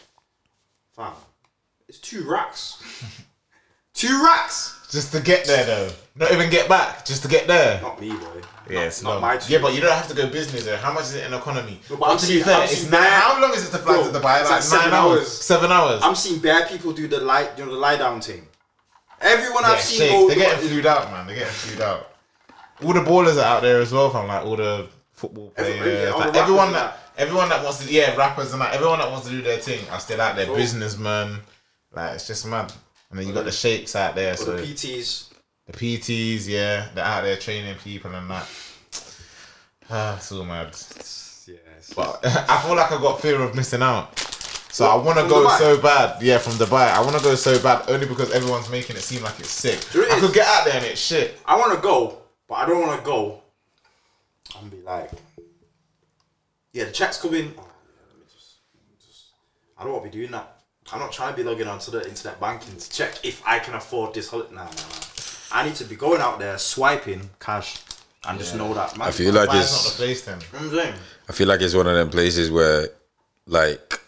Fam, 0.94 1.12
it's 1.88 1.98
two 1.98 2.28
racks. 2.28 2.80
two 3.98 4.22
racks. 4.24 4.74
Just 4.90 5.12
to 5.12 5.20
get 5.20 5.44
there 5.46 5.66
though. 5.66 5.90
Not 6.16 6.32
even 6.32 6.48
get 6.50 6.68
back. 6.68 7.04
Just 7.04 7.22
to 7.22 7.28
get 7.28 7.46
there. 7.46 7.80
Not 7.82 8.00
me, 8.00 8.10
boy. 8.10 8.40
Yes, 8.70 9.02
not, 9.02 9.10
not 9.10 9.14
no. 9.16 9.20
my 9.20 9.36
two. 9.36 9.52
Yeah, 9.52 9.60
but 9.60 9.74
you 9.74 9.80
don't 9.80 9.92
have 9.92 10.08
to 10.08 10.14
go 10.14 10.28
business 10.30 10.64
there. 10.64 10.76
How 10.78 10.92
much 10.92 11.04
is 11.04 11.14
it 11.16 11.26
in 11.26 11.32
economy? 11.34 11.80
No, 11.90 11.96
but 11.96 12.00
but 12.00 12.10
I'm 12.12 12.18
to 12.18 12.26
be 12.26 12.32
seeing- 12.32 12.44
fair, 12.44 12.56
I'm 12.56 12.62
it's 12.64 12.76
seeing 12.78 12.90
nine. 12.90 13.02
bare- 13.02 13.10
How 13.20 13.40
long 13.42 13.52
is 13.54 13.68
it 13.68 13.70
to 13.72 13.78
fly 13.78 13.94
Bro, 13.94 14.12
to 14.12 14.18
Dubai? 14.18 14.40
it's 14.40 14.50
Like, 14.50 14.50
like 14.50 14.62
seven 14.62 14.90
nine 14.90 15.00
hours. 15.00 15.18
hours. 15.20 15.28
Seven 15.42 15.72
hours. 15.72 16.00
I'm 16.02 16.14
seeing 16.14 16.40
bare 16.40 16.66
people 16.66 16.92
do 16.92 17.06
the 17.08 17.20
lie, 17.20 17.48
you 17.56 17.64
know, 17.64 17.72
the 17.72 17.78
lie 17.78 17.96
down 17.96 18.20
thing. 18.20 18.46
Everyone 19.20 19.62
yeah, 19.64 19.70
I've 19.70 19.80
seen 19.80 19.98
shake. 19.98 20.10
go. 20.10 20.28
They're 20.28 20.36
getting 20.36 20.68
flued 20.68 20.86
out, 20.86 21.10
man. 21.10 21.26
They're 21.26 21.36
getting 21.36 21.52
flued 21.52 21.80
out. 21.82 22.10
All 22.84 22.92
the 22.92 23.00
ballers 23.00 23.36
are 23.36 23.44
out 23.56 23.62
there 23.62 23.80
as 23.80 23.92
well, 23.92 24.10
from 24.10 24.26
like 24.28 24.44
all 24.44 24.56
the 24.56 24.86
football 25.12 25.52
Every- 25.56 25.72
players. 25.78 26.08
yeah, 26.10 26.14
like, 26.14 26.32
the 26.32 26.38
everyone 26.38 26.72
rappers 26.72 26.80
that 26.80 27.00
everyone 27.18 27.48
that 27.48 27.64
wants 27.64 27.84
to 27.84 27.92
yeah, 27.92 28.14
rappers 28.16 28.50
and 28.52 28.60
like 28.60 28.74
everyone 28.74 28.98
that 29.00 29.10
wants 29.10 29.26
to 29.26 29.32
do 29.32 29.42
their 29.42 29.58
thing 29.58 29.80
are 29.90 29.98
still 30.00 30.20
out 30.20 30.36
there. 30.36 30.46
Cool. 30.46 30.56
Businessmen. 30.56 31.40
Like 31.92 32.14
it's 32.14 32.26
just 32.26 32.46
mad. 32.46 32.72
And 33.10 33.18
then 33.18 33.26
you 33.26 33.32
got 33.32 33.44
the 33.44 33.52
shakes 33.52 33.96
out 33.96 34.14
there, 34.14 34.36
so 34.36 34.56
the 34.56 34.62
PTs. 34.62 35.30
the 35.66 35.72
PTs, 35.72 36.46
yeah, 36.48 36.88
they're 36.94 37.04
out 37.04 37.24
there 37.24 37.36
training 37.36 37.74
people 37.82 38.14
and 38.14 38.30
that. 38.30 38.48
Ah, 39.90 40.16
it's 40.18 40.30
all 40.32 40.44
mad. 40.44 40.66
Yes. 40.66 41.94
But 41.96 42.20
I 42.24 42.60
feel 42.60 42.76
like 42.76 42.92
I 42.92 43.00
got 43.00 43.22
fear 43.22 43.40
of 43.40 43.54
missing 43.54 43.80
out. 43.80 44.18
So 44.70 44.86
I 44.86 44.96
want 44.96 45.18
to 45.18 45.26
go 45.26 45.46
Dubai? 45.46 45.58
so 45.58 45.80
bad. 45.80 46.22
Yeah, 46.22 46.36
from 46.36 46.52
Dubai. 46.52 46.92
I 46.92 47.00
want 47.00 47.16
to 47.16 47.22
go 47.22 47.34
so 47.34 47.58
bad 47.62 47.88
only 47.88 48.06
because 48.06 48.30
everyone's 48.32 48.68
making 48.68 48.96
it 48.96 49.02
seem 49.02 49.22
like 49.22 49.40
it's 49.40 49.48
sick. 49.48 49.80
Do 49.90 50.00
you 50.00 50.04
know 50.04 50.08
what 50.10 50.14
I 50.14 50.18
it 50.18 50.26
could 50.26 50.34
get 50.34 50.46
out 50.46 50.64
there 50.66 50.74
and 50.74 50.84
it's 50.84 51.00
shit. 51.00 51.40
I 51.46 51.56
want 51.56 51.74
to 51.74 51.80
go, 51.80 52.18
but 52.46 52.56
I 52.56 52.66
don't 52.66 52.86
want 52.86 52.98
to 53.00 53.04
go 53.04 53.42
and 54.60 54.70
be 54.70 54.82
like, 54.82 55.10
yeah, 56.72 56.84
the 56.84 56.92
check's 56.92 57.18
coming. 57.20 57.54
Oh, 57.56 57.62
yeah, 57.62 58.04
let 58.10 58.18
me 58.18 58.26
just, 58.30 58.56
let 58.74 58.86
me 58.90 58.96
just. 59.00 59.24
I 59.78 59.84
don't 59.84 59.92
want 59.94 60.04
to 60.04 60.10
be 60.10 60.16
doing 60.18 60.32
that. 60.32 60.57
I'm 60.92 61.00
not 61.00 61.12
trying 61.12 61.32
to 61.32 61.36
be 61.36 61.42
logging 61.42 61.68
onto 61.68 61.90
the 61.90 62.06
internet 62.08 62.40
banking 62.40 62.76
to 62.76 62.90
check 62.90 63.24
if 63.24 63.42
I 63.46 63.58
can 63.58 63.74
afford 63.74 64.14
this 64.14 64.30
holiday. 64.30 64.54
Nah, 64.54 64.64
nah, 64.64 64.70
nah. 64.70 65.04
I 65.52 65.64
need 65.64 65.74
to 65.76 65.84
be 65.84 65.96
going 65.96 66.20
out 66.20 66.38
there 66.38 66.56
swiping 66.58 67.30
cash 67.40 67.78
and 68.26 68.38
just 68.38 68.54
know 68.54 68.72
that. 68.74 68.96
Man, 68.96 69.08
I 69.08 69.10
feel 69.10 69.32
like 69.32 69.48
it's. 69.52 69.84
not 69.84 69.92
the 69.92 69.96
place 69.96 70.22
then. 70.24 70.38
You 70.40 70.46
know 70.52 70.66
what 70.66 70.78
I'm 70.78 70.84
saying? 70.84 70.94
I 71.28 71.32
feel 71.32 71.48
like 71.48 71.60
it's 71.60 71.74
one 71.74 71.86
of 71.86 71.94
them 71.94 72.10
places 72.10 72.50
where, 72.50 72.88
like, 73.46 74.00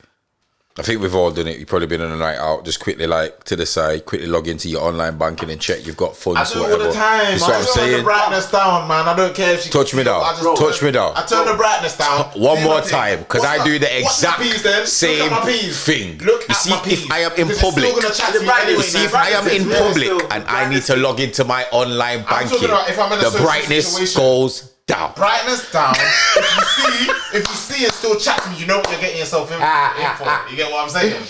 I 0.81 0.83
think 0.83 1.03
we've 1.03 1.14
all 1.14 1.31
done 1.31 1.47
it. 1.47 1.59
You've 1.59 1.69
probably 1.69 1.88
been 1.88 2.01
on 2.01 2.11
a 2.11 2.16
night 2.16 2.38
out, 2.38 2.64
just 2.64 2.81
quickly 2.81 3.07
like 3.07 3.45
to 3.45 3.55
the 3.55 3.66
side, 3.66 4.07
quickly 4.07 4.27
log 4.27 4.49
into 4.49 4.66
your 4.66 4.83
online 4.83 5.19
banking 5.19 5.51
and 5.51 5.61
check 5.61 5.85
you've 5.87 5.99
got 5.99 6.16
funds. 6.16 6.40
I 6.40 6.55
do 6.55 6.62
all 6.73 6.79
the 6.79 6.90
time. 6.90 7.38
That's 7.38 7.43
I 7.43 7.47
what 7.49 7.55
I'm 7.57 7.62
just 7.62 7.75
turn 7.75 7.85
the 7.85 7.93
saying. 7.93 8.05
brightness 8.05 8.51
down, 8.51 8.88
man. 8.88 9.07
I 9.07 9.14
don't 9.14 9.35
care 9.35 9.53
if 9.57 9.61
she 9.64 9.69
Touch 9.71 9.93
me 9.95 10.05
down. 10.05 10.23
I 10.23 10.33
just 10.40 10.59
Touch 10.59 10.83
me 10.83 10.90
down. 10.90 11.12
I 11.14 11.27
turn 11.27 11.47
the 11.47 11.53
brightness 11.53 11.99
down. 11.99 12.25
One 12.40 12.62
more 12.64 12.81
time, 12.81 13.19
because 13.19 13.45
I 13.45 13.62
do 13.62 13.79
the 13.79 13.99
exact 13.99 14.43
same 14.88 15.19
Look 15.19 15.33
at 15.33 15.45
my 15.45 15.51
peas. 15.53 15.85
thing. 15.85 16.16
Look 16.21 16.40
You 16.40 16.47
at 16.49 16.57
see, 16.57 16.73
if 16.95 17.11
I 17.12 17.19
am 17.19 17.33
in 17.33 17.49
Because 17.49 17.49
they're 17.49 17.57
still 17.57 17.71
public, 17.73 18.03
gonna 18.03 18.14
chat 18.14 18.33
to 18.33 18.38
The 18.38 18.45
brightness, 18.47 18.77
You 18.77 18.83
see, 19.01 19.05
if 19.05 19.14
I 19.14 19.29
am 19.37 19.49
in 19.49 19.69
public 19.69 20.33
and 20.33 20.45
I 20.49 20.66
need 20.71 20.83
to 20.85 20.97
log 20.97 21.21
into 21.21 21.45
my 21.45 21.64
online 21.73 22.23
banking, 22.25 22.64
about 22.64 22.88
if 22.88 22.99
I'm 22.99 23.12
in 23.12 23.19
a 23.23 23.29
the 23.29 23.38
brightness 23.38 24.16
goes 24.16 24.73
down. 24.87 25.12
brightness 25.14 25.71
down. 25.73 25.95
if 25.97 26.57
you 26.57 26.64
see, 26.64 27.11
if 27.38 27.49
you 27.49 27.55
see 27.55 27.85
and 27.85 27.93
still 27.93 28.19
chat 28.19 28.43
to 28.43 28.51
me, 28.51 28.57
you 28.59 28.66
know 28.66 28.79
what 28.79 28.90
you're 28.90 29.01
getting 29.01 29.19
yourself 29.19 29.51
in, 29.51 29.59
ah, 29.61 29.97
in 29.99 30.05
ah, 30.07 30.14
for. 30.19 30.25
Ah. 30.27 30.49
You 30.51 30.57
get 30.57 30.71
what 30.71 30.85
I'm 30.85 30.90
saying? 30.90 31.23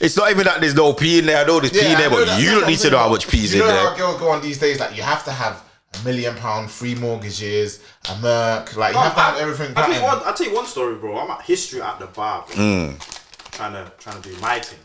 It's 0.00 0.16
not 0.16 0.30
even 0.30 0.44
that 0.44 0.60
there's 0.60 0.74
no 0.74 0.92
P 0.92 1.18
in 1.20 1.26
there. 1.26 1.38
I 1.38 1.46
know 1.46 1.60
there's 1.60 1.72
P 1.72 1.78
in 1.86 1.98
there, 1.98 2.10
but 2.10 2.26
that- 2.26 2.40
you 2.40 2.50
don't 2.50 2.66
need 2.66 2.78
to 2.80 2.90
know 2.90 2.98
how 2.98 3.04
but 3.08 3.12
much 3.12 3.28
P's 3.28 3.54
you 3.54 3.62
in 3.62 3.68
know 3.68 3.72
there. 3.74 3.90
how 3.90 3.96
girls 3.96 4.18
go 4.20 4.28
on 4.30 4.42
these 4.42 4.58
days. 4.58 4.80
Like 4.80 4.96
you 4.96 5.02
have 5.02 5.24
to 5.24 5.30
have 5.32 5.62
a 6.00 6.04
million 6.04 6.34
pound 6.36 6.70
free 6.70 6.94
mortgages, 6.96 7.80
a 8.10 8.16
Merc. 8.18 8.76
Like 8.76 8.94
you 8.94 9.00
have 9.00 9.14
to 9.14 9.20
have 9.20 9.38
everything. 9.38 9.72
I 9.76 9.86
tell 9.86 9.94
you 9.94 10.02
one. 10.02 10.18
I 10.24 10.32
tell 10.32 10.46
you 10.48 10.54
one 10.54 10.66
story, 10.66 10.96
bro. 10.96 11.16
I'm 11.18 11.30
at 11.30 11.42
history 11.42 11.80
at 11.80 11.98
the 12.00 12.06
bar, 12.06 12.44
bro. 12.46 12.56
Mm. 12.56 13.50
trying 13.52 13.72
to 13.74 13.92
trying 13.98 14.20
to 14.20 14.28
do 14.28 14.36
my 14.40 14.58
thing. 14.58 14.80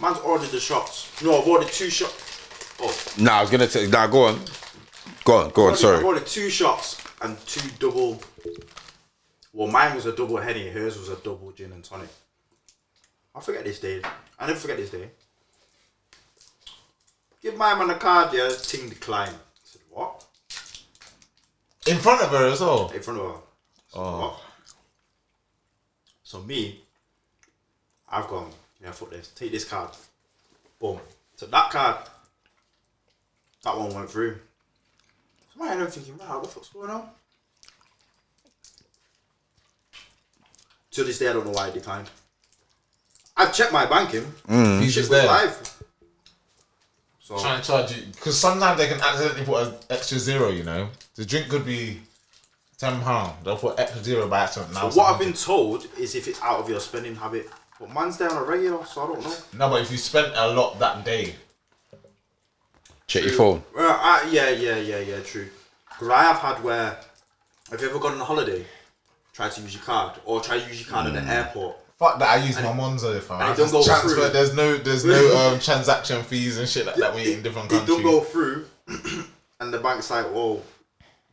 Man's 0.00 0.18
ordered 0.18 0.50
the 0.50 0.60
shots. 0.60 1.10
No, 1.22 1.40
I've 1.42 1.46
ordered 1.48 1.68
two 1.68 1.90
shots. 1.90 2.24
Oh, 2.80 2.94
Nah, 3.18 3.38
I 3.38 3.40
was 3.42 3.50
gonna 3.50 3.68
say. 3.68 3.86
Nah, 3.88 4.06
go 4.06 4.26
on, 4.26 4.40
go 5.28 5.36
on, 5.36 5.50
go 5.50 5.66
on. 5.68 5.76
Sorry. 5.76 5.96
I've 5.96 6.00
Sorry. 6.00 6.04
ordered 6.04 6.26
two 6.26 6.48
shots 6.48 7.02
and 7.20 7.38
two 7.46 7.68
double. 7.78 8.20
Well, 9.52 9.68
mine 9.68 9.94
was 9.94 10.06
a 10.06 10.12
double 10.16 10.38
henny. 10.38 10.68
Hers 10.70 10.98
was 10.98 11.10
a 11.10 11.16
double 11.16 11.52
gin 11.52 11.72
and 11.72 11.84
tonic. 11.84 12.08
I 13.34 13.40
forget 13.40 13.64
this 13.64 13.78
day. 13.78 14.00
I 14.38 14.46
never 14.46 14.58
forget 14.58 14.78
this 14.78 14.90
day. 14.90 15.10
Give 17.42 17.56
my 17.56 17.74
man 17.78 17.90
a 17.90 17.94
card, 17.98 18.32
yeah. 18.32 18.50
Ting 18.62 18.88
decline. 18.88 19.28
I 19.28 19.62
said 19.64 19.82
what? 19.90 20.24
in 21.86 21.96
front 21.98 22.20
of 22.22 22.30
her 22.30 22.46
as 22.48 22.60
well. 22.60 22.90
in 22.90 23.00
front 23.02 23.20
of 23.20 23.26
her. 23.26 23.40
So, 23.88 24.00
Oh. 24.00 24.20
what? 24.20 24.40
So 26.22 26.42
me, 26.42 26.80
I've 28.10 28.28
gone, 28.28 28.50
yeah, 28.82 28.92
fuck 28.92 29.10
this. 29.10 29.28
Take 29.28 29.52
this 29.52 29.64
card. 29.64 29.90
Boom. 30.78 30.98
So 31.36 31.46
that 31.46 31.70
card, 31.70 31.96
that 33.62 33.76
one 33.76 33.94
went 33.94 34.10
through. 34.10 34.38
So 35.58 35.64
my 35.64 35.72
I'm 35.72 35.86
thinking, 35.88 36.16
wow, 36.18 36.36
what 36.36 36.44
the 36.44 36.48
fuck's 36.50 36.68
going 36.68 36.90
on? 36.90 37.08
To 40.92 41.04
this 41.04 41.18
day, 41.18 41.28
I 41.28 41.32
don't 41.32 41.44
know 41.46 41.52
why 41.52 41.66
I 41.66 41.70
declined. 41.70 42.10
I've 43.36 43.54
checked 43.54 43.72
my 43.72 43.86
banking. 43.86 44.24
Mm. 44.48 44.80
He's 44.80 44.92
Shit 44.92 45.02
just 45.02 45.10
was 45.10 45.20
there. 45.20 45.26
live. 45.26 45.74
So 47.20 47.38
trying 47.38 47.60
to 47.60 47.66
charge 47.66 47.96
you 47.96 48.02
because 48.12 48.38
sometimes 48.38 48.78
they 48.78 48.88
can 48.88 49.00
accidentally 49.00 49.44
put 49.44 49.66
an 49.66 49.74
extra 49.90 50.18
zero. 50.18 50.48
You 50.48 50.62
know, 50.64 50.88
the 51.14 51.24
drink 51.24 51.48
could 51.48 51.66
be 51.66 52.00
ten 52.78 53.00
pound. 53.00 53.44
They'll 53.44 53.58
put 53.58 53.78
extra 53.78 54.02
zero 54.02 54.28
by 54.28 54.40
accident. 54.44 54.72
Now 54.72 54.82
But 54.82 54.86
it's 54.88 54.96
what 54.96 55.12
I've 55.12 55.20
been 55.20 55.34
told 55.34 55.86
is 55.98 56.14
if 56.14 56.26
it's 56.26 56.40
out 56.40 56.60
of 56.60 56.70
your 56.70 56.80
spending 56.80 57.14
habit. 57.14 57.50
But 57.78 57.92
man's 57.92 58.16
there 58.16 58.30
on 58.30 58.38
a 58.38 58.44
regular, 58.44 58.84
so 58.84 59.02
I 59.02 59.06
don't 59.06 59.24
know. 59.24 59.34
no, 59.56 59.70
but 59.70 59.82
if 59.82 59.92
you 59.92 59.98
spent 59.98 60.32
a 60.34 60.48
lot 60.48 60.80
that 60.80 61.04
day, 61.04 61.34
Check 63.08 63.24
your 63.24 63.32
phone. 63.32 63.62
Well, 63.74 63.98
I, 64.00 64.28
yeah, 64.30 64.50
yeah, 64.50 64.76
yeah, 64.76 64.98
yeah, 64.98 65.20
true. 65.20 65.48
Because 65.88 66.08
I 66.10 66.22
have 66.24 66.36
had 66.38 66.62
where, 66.62 66.98
have 67.70 67.80
you 67.80 67.88
ever 67.88 67.98
gone 67.98 68.12
on 68.12 68.20
a 68.20 68.24
holiday, 68.24 68.64
tried 69.32 69.50
to 69.52 69.62
use 69.62 69.74
your 69.74 69.82
card, 69.82 70.20
or 70.26 70.40
try 70.42 70.58
to 70.60 70.68
use 70.68 70.80
your 70.82 70.90
card 70.90 71.06
at 71.06 71.14
Mm. 71.14 71.26
the 71.26 71.32
airport? 71.32 71.76
fuck 71.98 72.18
that. 72.20 72.28
I 72.28 72.44
use 72.46 72.54
my 72.56 72.62
Monzo 72.68 73.20
fam. 73.20 73.40
I 73.40 73.44
it 73.52 73.56
don't 73.56 73.56
just 73.56 73.72
go 73.72 73.82
transfer. 73.82 74.08
through. 74.10 74.28
There's 74.28 74.54
no, 74.54 74.76
there's 74.76 75.04
no 75.04 75.36
um, 75.54 75.58
transaction 75.58 76.22
fees 76.22 76.58
and 76.58 76.68
shit 76.68 76.86
like 76.86 76.94
that. 76.96 77.12
We 77.14 77.32
in 77.34 77.42
different 77.42 77.72
It 77.72 77.78
countries. 77.78 77.96
don't 77.96 78.02
go 78.04 78.20
through, 78.20 78.66
and 79.60 79.72
the 79.74 79.78
bank's 79.78 80.08
like, 80.10 80.26
"Whoa, 80.26 80.62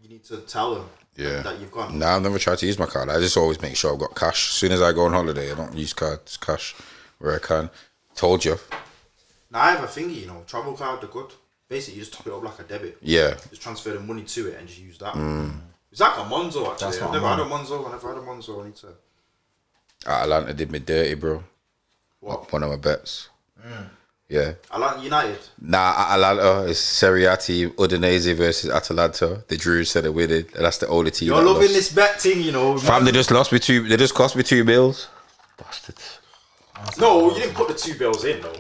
you 0.01 0.09
need 0.09 0.23
to 0.25 0.37
tell 0.37 0.73
them 0.75 0.89
Yeah. 1.17 1.41
that 1.41 1.59
you've 1.59 1.71
gone." 1.71 1.99
Nah, 1.99 2.15
I've 2.15 2.23
never 2.23 2.39
tried 2.39 2.57
to 2.59 2.65
use 2.65 2.79
my 2.79 2.85
card. 2.87 3.09
I 3.09 3.19
just 3.19 3.35
always 3.37 3.61
make 3.61 3.75
sure 3.75 3.93
I've 3.93 3.99
got 3.99 4.15
cash. 4.15 4.47
As 4.49 4.53
soon 4.55 4.71
as 4.71 4.81
I 4.81 4.91
go 4.93 5.05
on 5.05 5.11
holiday, 5.13 5.51
I 5.51 5.55
don't 5.55 5.75
use 5.75 5.93
cards, 5.93 6.37
cash 6.37 6.73
where 7.19 7.35
I 7.35 7.39
can. 7.39 7.69
Told 8.15 8.43
you. 8.45 8.57
Now 9.51 9.61
I 9.61 9.71
have 9.73 9.83
a 9.83 9.87
thingy, 9.87 10.21
you 10.21 10.27
know, 10.27 10.43
travel 10.47 10.73
card, 10.73 11.01
they're 11.01 11.09
good. 11.09 11.31
Basically, 11.67 11.99
you 11.99 12.05
just 12.05 12.13
top 12.13 12.27
it 12.27 12.33
up 12.33 12.43
like 12.43 12.59
a 12.59 12.63
debit. 12.63 12.97
Yeah. 13.01 13.35
Just 13.49 13.61
transfer 13.61 13.91
the 13.91 13.99
money 13.99 14.23
to 14.23 14.49
it 14.49 14.59
and 14.59 14.67
just 14.67 14.79
use 14.79 14.97
that. 14.99 15.13
Mm. 15.13 15.59
It's 15.91 16.01
like 16.01 16.17
a 16.17 16.21
Monzo 16.21 16.71
actually. 16.71 16.91
That's 16.91 17.01
I've 17.01 17.11
never 17.13 17.25
I'm 17.25 17.39
had 17.39 17.47
a 17.47 17.49
Monzo. 17.49 17.85
I've 17.85 17.91
never 17.91 18.07
had 18.09 18.17
a 18.17 18.25
Monzo. 18.25 18.61
I 18.61 18.65
need 18.65 18.75
to. 18.77 18.87
Atalanta 20.05 20.53
did 20.53 20.71
me 20.71 20.79
dirty, 20.79 21.15
bro. 21.15 21.43
What? 22.19 22.51
One 22.51 22.63
of 22.63 22.69
my 22.69 22.75
bets. 22.75 23.29
Mm. 23.65 23.89
Yeah. 24.27 24.53
Atlanta 24.71 25.03
United. 25.03 25.37
Nah, 25.61 25.93
Atalanta 26.09 26.63
is 26.63 26.79
Serie 26.79 27.25
A 27.25 27.37
team. 27.37 27.71
Udinese 27.71 28.35
versus 28.35 28.71
Atalanta. 28.71 29.43
The 29.47 29.57
Drew 29.57 29.83
said 29.83 30.05
it 30.05 30.13
with 30.13 30.31
it. 30.31 30.53
That's 30.53 30.79
the 30.79 30.87
only 30.87 31.11
team. 31.11 31.27
You're 31.27 31.37
that 31.37 31.45
loving 31.45 31.61
lost. 31.61 31.73
this 31.73 31.93
bet 31.93 32.21
thing, 32.21 32.41
you 32.41 32.51
know. 32.51 32.77
Fam, 32.77 33.05
they 33.05 33.11
just 33.11 33.31
lost 33.31 33.51
me 33.51 33.59
two. 33.59 33.87
They 33.87 33.97
just 33.97 34.15
cost 34.15 34.35
me 34.35 34.43
two 34.43 34.63
bills. 34.63 35.07
Bastards. 35.57 36.19
No, 36.99 37.29
you 37.29 37.41
didn't 37.41 37.55
put 37.55 37.67
the 37.67 37.73
two 37.73 37.97
bills 37.97 38.25
in 38.25 38.41
though. 38.41 38.53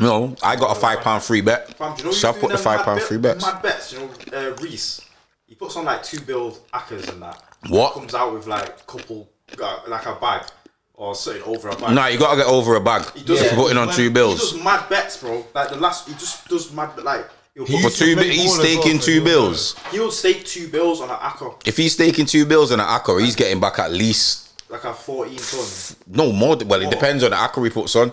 No, 0.00 0.34
I 0.42 0.56
got 0.56 0.76
a 0.76 0.80
five 0.80 1.00
pound 1.00 1.22
free 1.22 1.40
bet. 1.42 1.76
Fam, 1.76 1.94
you 1.98 2.04
know 2.04 2.10
so 2.12 2.30
I 2.30 2.32
put 2.32 2.50
the 2.50 2.58
five 2.58 2.80
pound 2.82 3.00
bet- 3.00 3.08
free 3.08 3.18
bets. 3.18 3.44
Mad 3.44 3.62
bets, 3.62 3.92
you 3.92 3.98
know, 4.00 4.10
uh, 4.32 4.54
Reese. 4.62 5.00
He 5.46 5.54
puts 5.54 5.76
on 5.76 5.84
like 5.84 6.02
two 6.02 6.20
build 6.20 6.60
accas 6.72 7.08
and 7.12 7.20
that. 7.22 7.42
What? 7.68 7.94
Comes 7.94 8.14
out 8.14 8.32
with 8.32 8.46
like 8.46 8.68
a 8.68 8.72
couple, 8.86 9.28
like 9.58 10.06
a 10.06 10.14
bag 10.20 10.46
or 10.94 11.14
something 11.14 11.42
over 11.42 11.68
a 11.68 11.76
bag. 11.76 11.94
Nah, 11.94 12.06
you 12.06 12.18
gotta 12.18 12.38
get 12.38 12.46
over 12.46 12.74
a 12.76 12.80
bag. 12.80 13.04
He 13.14 13.22
does 13.22 13.40
If 13.40 13.52
you're 13.52 13.60
putting 13.60 13.76
on 13.76 13.88
two 13.92 14.04
He 14.04 14.10
does 14.10 14.62
mad 14.64 14.88
bets, 14.88 15.18
bro. 15.18 15.44
Like 15.54 15.68
the 15.68 15.76
last, 15.76 16.08
he 16.08 16.14
just 16.14 16.48
does 16.48 16.72
mad, 16.72 16.96
like 17.02 17.28
he'll, 17.54 17.66
For 17.66 17.90
two, 17.90 18.16
bi- 18.16 18.22
he's 18.24 18.40
as 18.52 18.58
well, 18.58 18.60
staking 18.64 18.98
two 18.98 19.12
he'll 19.12 19.24
bills. 19.24 19.76
he'll 19.90 20.10
stake 20.10 20.46
two 20.46 20.68
bills 20.68 21.02
on 21.02 21.10
an 21.10 21.16
acca, 21.16 21.60
If 21.66 21.76
he's 21.76 21.92
staking 21.92 22.24
two 22.24 22.46
bills 22.46 22.72
on 22.72 22.80
an 22.80 22.86
acca, 22.86 23.20
he's 23.22 23.36
getting 23.36 23.60
back 23.60 23.78
at 23.78 23.92
least 23.92 24.62
like 24.70 24.84
a 24.84 24.94
fourteen 24.94 25.36
ton. 25.36 25.96
no 26.06 26.32
more. 26.32 26.56
Well, 26.64 26.80
it 26.80 26.90
depends 26.90 27.22
on 27.24 27.30
the 27.30 27.36
acca 27.36 27.62
he 27.62 27.68
puts 27.70 27.94
on. 27.94 28.10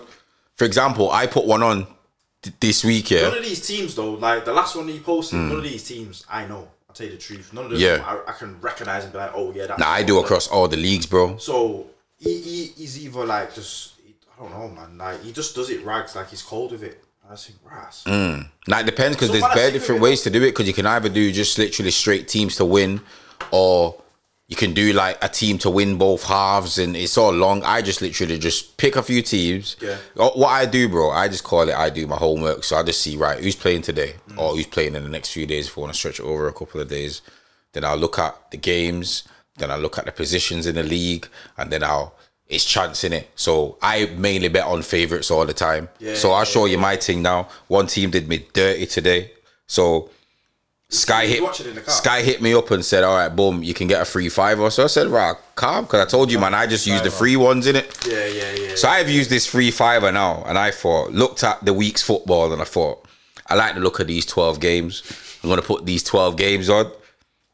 For 0.60 0.66
example, 0.66 1.10
I 1.10 1.26
put 1.26 1.46
one 1.46 1.62
on 1.62 1.86
th- 2.42 2.54
this 2.60 2.84
week. 2.84 3.12
None 3.12 3.20
Yeah, 3.20 3.28
of 3.28 3.42
these 3.42 3.66
teams 3.66 3.94
though, 3.94 4.12
like 4.12 4.44
the 4.44 4.52
last 4.52 4.76
one 4.76 4.88
he 4.88 5.00
posted, 5.00 5.38
hmm. 5.38 5.48
none 5.48 5.56
of 5.56 5.62
these 5.62 5.88
teams 5.88 6.26
I 6.28 6.46
know. 6.46 6.68
I'll 6.86 6.94
tell 6.94 7.06
you 7.06 7.12
the 7.12 7.18
truth. 7.18 7.54
None 7.54 7.64
of 7.64 7.70
them. 7.70 7.80
Yeah. 7.80 8.04
I, 8.04 8.30
I 8.30 8.32
can 8.34 8.60
recognize 8.60 9.04
and 9.04 9.10
be 9.10 9.20
like, 9.20 9.32
oh 9.34 9.54
yeah, 9.54 9.68
that's 9.68 9.80
nah, 9.80 9.88
I 9.88 10.02
do 10.02 10.18
across 10.18 10.48
all 10.48 10.68
the 10.68 10.76
leagues, 10.76 11.06
bro. 11.06 11.38
So 11.38 11.86
he, 12.18 12.42
he 12.42 12.64
he's 12.76 13.02
either 13.02 13.24
like 13.24 13.54
just 13.54 13.94
I 14.36 14.42
don't 14.42 14.52
know, 14.52 14.68
man. 14.68 14.98
Like 14.98 15.22
he 15.22 15.32
just 15.32 15.54
does 15.54 15.70
it 15.70 15.82
rags, 15.82 16.14
like 16.14 16.28
he's 16.28 16.42
cold 16.42 16.72
with 16.72 16.82
it. 16.82 17.02
I 17.30 17.36
think 17.36 17.64
brass. 17.64 18.04
Now 18.06 18.42
hmm. 18.42 18.72
it 18.74 18.84
depends 18.84 19.16
because 19.16 19.28
So 19.28 19.40
there's 19.40 19.54
bare 19.54 19.70
different 19.70 20.02
ways 20.02 20.20
to 20.24 20.30
do 20.30 20.42
it. 20.42 20.50
Because 20.50 20.68
you 20.68 20.74
can 20.74 20.84
either 20.84 21.08
do 21.08 21.32
just 21.32 21.56
literally 21.56 21.90
straight 21.90 22.28
teams 22.28 22.56
to 22.56 22.66
win, 22.66 23.00
or 23.50 23.94
you 24.50 24.56
can 24.56 24.74
do 24.74 24.92
like 24.92 25.16
a 25.22 25.28
team 25.28 25.58
to 25.58 25.70
win 25.70 25.96
both 25.96 26.24
halves, 26.24 26.76
and 26.76 26.96
it's 26.96 27.16
all 27.16 27.30
long. 27.32 27.62
I 27.62 27.82
just 27.82 28.02
literally 28.02 28.36
just 28.36 28.76
pick 28.76 28.96
a 28.96 29.02
few 29.02 29.22
teams. 29.22 29.76
Yeah. 29.80 29.96
What 30.16 30.48
I 30.48 30.66
do, 30.66 30.88
bro, 30.88 31.10
I 31.10 31.28
just 31.28 31.44
call 31.44 31.68
it. 31.68 31.74
I 31.74 31.88
do 31.88 32.04
my 32.08 32.16
homework, 32.16 32.64
so 32.64 32.76
I 32.76 32.82
just 32.82 33.00
see 33.00 33.16
right 33.16 33.38
who's 33.42 33.54
playing 33.54 33.82
today, 33.82 34.16
Mm. 34.28 34.38
or 34.38 34.56
who's 34.56 34.66
playing 34.66 34.96
in 34.96 35.04
the 35.04 35.08
next 35.08 35.30
few 35.30 35.46
days. 35.46 35.68
If 35.68 35.78
I 35.78 35.82
want 35.82 35.92
to 35.92 35.98
stretch 35.98 36.18
it 36.18 36.24
over 36.24 36.48
a 36.48 36.52
couple 36.52 36.80
of 36.80 36.88
days, 36.88 37.22
then 37.72 37.84
I'll 37.84 37.96
look 37.96 38.18
at 38.18 38.50
the 38.50 38.56
games. 38.56 39.22
Then 39.56 39.70
I 39.70 39.76
look 39.76 39.98
at 39.98 40.04
the 40.06 40.12
positions 40.12 40.66
in 40.66 40.74
the 40.74 40.82
league, 40.82 41.28
and 41.56 41.70
then 41.70 41.82
I'll. 41.84 42.14
It's 42.48 42.64
chance 42.64 43.04
in 43.04 43.12
it. 43.12 43.30
So 43.36 43.78
I 43.80 44.06
mainly 44.16 44.48
bet 44.48 44.64
on 44.64 44.82
favorites 44.82 45.30
all 45.30 45.46
the 45.46 45.54
time. 45.54 45.88
Yeah, 46.00 46.16
so 46.16 46.32
I'll 46.32 46.40
yeah, 46.40 46.44
show 46.54 46.64
you 46.66 46.78
my 46.78 46.96
thing 46.96 47.22
now. 47.22 47.46
One 47.68 47.86
team 47.86 48.10
did 48.10 48.26
me 48.28 48.44
dirty 48.52 48.86
today. 48.86 49.30
So 49.68 50.10
Sky 50.90 51.26
hit 51.26 51.42
watching 51.42 51.68
in 51.68 51.76
the 51.76 51.80
car? 51.80 51.94
Sky 51.94 52.22
hit 52.22 52.42
me 52.42 52.52
up 52.52 52.70
and 52.72 52.84
said, 52.84 53.04
"All 53.04 53.16
right, 53.16 53.28
boom, 53.28 53.62
you 53.62 53.74
can 53.74 53.86
get 53.86 54.02
a 54.02 54.04
free 54.04 54.28
fiver." 54.28 54.68
So 54.70 54.82
I 54.84 54.88
said, 54.88 55.06
"Right, 55.06 55.36
calm," 55.54 55.84
because 55.84 56.00
I 56.04 56.10
told 56.10 56.32
you, 56.32 56.38
man, 56.40 56.52
I 56.52 56.66
just 56.66 56.84
use 56.86 57.00
the 57.02 57.12
free 57.12 57.36
ones 57.36 57.68
in 57.68 57.76
it. 57.76 57.96
Yeah, 58.06 58.26
yeah, 58.26 58.52
yeah. 58.52 58.74
So 58.74 58.88
I've 58.88 59.08
used 59.08 59.30
this 59.30 59.46
free 59.46 59.70
fiver 59.70 60.10
now, 60.10 60.42
and 60.46 60.58
I 60.58 60.72
thought, 60.72 61.12
looked 61.12 61.44
at 61.44 61.64
the 61.64 61.72
week's 61.72 62.02
football, 62.02 62.52
and 62.52 62.60
I 62.60 62.64
thought, 62.64 63.06
I 63.46 63.54
like 63.54 63.74
the 63.74 63.80
look 63.80 64.00
of 64.00 64.08
these 64.08 64.26
twelve 64.26 64.58
games. 64.58 65.02
I'm 65.44 65.48
gonna 65.48 65.62
put 65.62 65.86
these 65.86 66.02
twelve 66.02 66.36
games 66.36 66.68
on. 66.68 66.90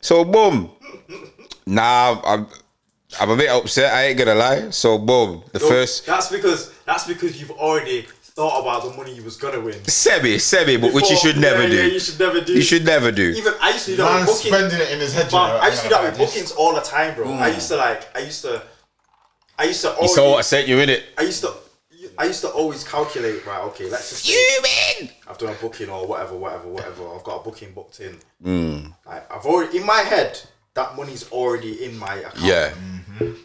So 0.00 0.24
boom. 0.24 0.70
Nah, 1.66 2.20
I'm 2.24 2.46
I'm 3.20 3.30
a 3.30 3.36
bit 3.36 3.50
upset. 3.50 3.92
I 3.92 4.06
ain't 4.06 4.18
gonna 4.18 4.34
lie. 4.34 4.70
So 4.70 4.98
boom, 4.98 5.42
the 5.52 5.58
No, 5.58 5.68
first 5.68 6.06
That's 6.06 6.30
because 6.30 6.72
that's 6.84 7.06
because 7.06 7.38
you've 7.38 7.50
already 7.50 8.06
thought 8.36 8.60
about 8.60 8.84
the 8.84 8.94
money 8.96 9.14
you 9.14 9.24
was 9.24 9.36
gonna 9.36 9.58
win. 9.58 9.74
Sebi, 9.84 10.34
Sebi, 10.36 10.78
but 10.78 10.92
which 10.92 11.08
you 11.08 11.16
should 11.16 11.38
never 11.38 11.62
yeah, 11.62 11.68
do. 11.68 11.76
Yeah, 11.76 11.82
Yeah, 11.84 11.92
you 11.94 12.00
should 12.00 12.20
never 12.20 12.40
do. 12.42 12.52
You 12.52 12.62
should 12.62 12.84
never 12.84 13.10
do. 13.10 13.30
Even 13.30 13.54
I 13.62 13.70
used 13.70 13.86
to 13.86 13.90
do 13.92 13.96
that 13.96 14.04
Man 14.04 14.20
with 14.20 14.26
bookings. 14.26 14.54
spending 14.54 14.80
it 14.80 14.90
in 14.92 15.00
his 15.00 15.14
head. 15.14 15.32
you 15.32 15.38
know, 15.38 15.44
I 15.44 15.68
used 15.68 15.82
to 15.82 15.88
do 15.88 15.94
that 15.94 16.04
with 16.04 16.18
bookings 16.18 16.52
all 16.52 16.74
the 16.74 16.82
time, 16.82 17.14
bro. 17.14 17.32
I 17.32 17.48
used 17.48 17.68
to 17.68 17.76
like. 17.76 18.14
I 18.14 18.20
used 18.20 18.42
to. 18.42 18.62
I 19.58 19.64
used 19.64 19.80
to. 19.82 19.88
You 19.88 19.94
Always, 19.94 20.14
saw 20.14 20.30
what 20.32 20.38
I 20.38 20.42
sent 20.42 20.68
you 20.68 20.78
in 20.80 20.90
it. 20.90 21.04
I 21.16 21.22
used 21.22 21.40
to. 21.44 21.54
I 22.18 22.24
used 22.24 22.42
to 22.42 22.48
always 22.50 22.84
calculate. 22.84 23.44
Right. 23.46 23.62
Okay. 23.70 23.88
Let's 23.90 24.10
just. 24.10 24.26
Say 24.26 24.32
You 24.34 24.60
win. 24.62 25.10
I've 25.26 25.38
done 25.38 25.54
a 25.54 25.56
booking 25.56 25.88
or 25.88 26.06
whatever, 26.06 26.36
whatever, 26.36 26.68
whatever. 26.68 27.08
I've 27.14 27.24
got 27.24 27.40
a 27.40 27.42
booking 27.42 27.72
booked 27.72 28.00
in. 28.00 28.18
Hmm. 28.42 28.90
Like 29.06 29.32
I've 29.32 29.46
already 29.46 29.78
in 29.78 29.86
my 29.86 30.00
head 30.00 30.38
that 30.74 30.94
money's 30.94 31.30
already 31.32 31.84
in 31.84 31.96
my 31.98 32.16
account. 32.16 32.38
Yeah, 32.38 32.72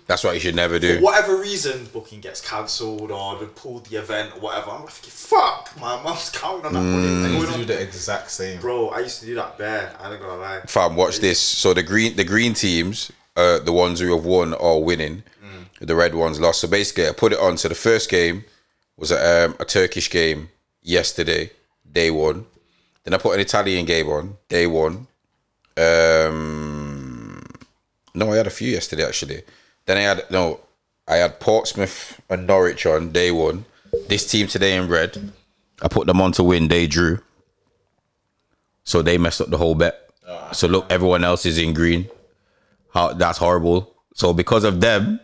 that's 0.07 0.23
what 0.23 0.33
you 0.33 0.39
should 0.39 0.55
never 0.55 0.79
do. 0.79 0.97
For 0.97 1.01
whatever 1.03 1.37
reason, 1.37 1.85
booking 1.93 2.19
gets 2.21 2.41
cancelled 2.41 3.11
or 3.11 3.37
they 3.39 3.45
pulled 3.45 3.85
the 3.87 3.97
event 3.97 4.33
or 4.35 4.39
whatever. 4.41 4.71
I'm 4.71 4.81
like, 4.81 4.91
fuck, 4.91 5.71
my 5.79 5.93
I 5.95 6.03
was 6.03 6.29
counting 6.29 6.65
on 6.65 6.73
that 6.73 6.79
Hmm. 6.79 6.91
money. 6.91 7.07
I 7.07 7.21
Going 7.29 7.33
used 7.41 7.51
to 7.53 7.57
do 7.59 7.65
the 7.65 7.81
exact 7.81 8.31
same. 8.31 8.59
Bro, 8.59 8.89
I 8.89 8.99
used 8.99 9.19
to 9.21 9.25
do 9.25 9.35
that 9.35 9.57
bare. 9.57 9.93
I 9.99 10.11
ain't 10.11 10.21
gonna 10.21 10.37
lie. 10.41 10.61
Fam, 10.67 10.95
watch 10.95 11.19
this. 11.19 11.39
So 11.39 11.73
the 11.73 11.83
green 11.83 12.15
the 12.15 12.23
green 12.23 12.53
teams, 12.53 13.11
uh, 13.35 13.59
the 13.59 13.71
ones 13.71 13.99
who 13.99 14.13
have 14.15 14.25
won 14.25 14.53
or 14.53 14.83
winning, 14.83 15.23
the 15.79 15.95
red 15.95 16.13
ones 16.13 16.39
lost. 16.39 16.59
So 16.61 16.67
basically, 16.67 17.07
I 17.07 17.11
put 17.13 17.33
it 17.33 17.39
on. 17.39 17.57
So 17.57 17.67
the 17.69 17.75
first 17.75 18.09
game 18.09 18.43
was 18.97 19.11
a, 19.11 19.45
um, 19.45 19.55
a 19.59 19.65
Turkish 19.65 20.09
game 20.11 20.49
yesterday. 20.83 21.49
Day 21.91 22.11
one. 22.11 22.45
Then 23.03 23.13
I 23.15 23.17
put 23.17 23.33
an 23.33 23.39
Italian 23.39 23.85
game 23.85 24.07
on. 24.09 24.37
Day 24.47 24.67
one. 24.67 25.07
Um, 25.75 27.43
no, 28.13 28.31
I 28.31 28.37
had 28.37 28.47
a 28.47 28.51
few 28.51 28.69
yesterday 28.71 29.05
actually. 29.05 29.41
Then 29.85 29.97
I 29.97 30.01
had 30.01 30.25
no, 30.29 30.59
I 31.07 31.17
had 31.17 31.39
Portsmouth 31.39 32.21
and 32.29 32.47
Norwich 32.47 32.85
on 32.85 33.11
day 33.11 33.31
one. 33.31 33.65
This 34.07 34.29
team 34.29 34.47
today 34.47 34.75
in 34.75 34.87
red. 34.87 35.31
I 35.81 35.87
put 35.87 36.07
them 36.07 36.21
on 36.21 36.31
to 36.33 36.43
win. 36.43 36.67
They 36.67 36.87
drew. 36.87 37.19
So 38.83 39.01
they 39.01 39.17
messed 39.17 39.41
up 39.41 39.49
the 39.49 39.57
whole 39.57 39.75
bet. 39.75 40.09
Ah. 40.27 40.51
So 40.51 40.67
look, 40.67 40.85
everyone 40.89 41.23
else 41.23 41.45
is 41.45 41.57
in 41.57 41.73
green. 41.73 42.07
How 42.93 43.13
that's 43.13 43.37
horrible. 43.37 43.93
So 44.13 44.33
because 44.33 44.63
of 44.63 44.81
them, 44.81 45.19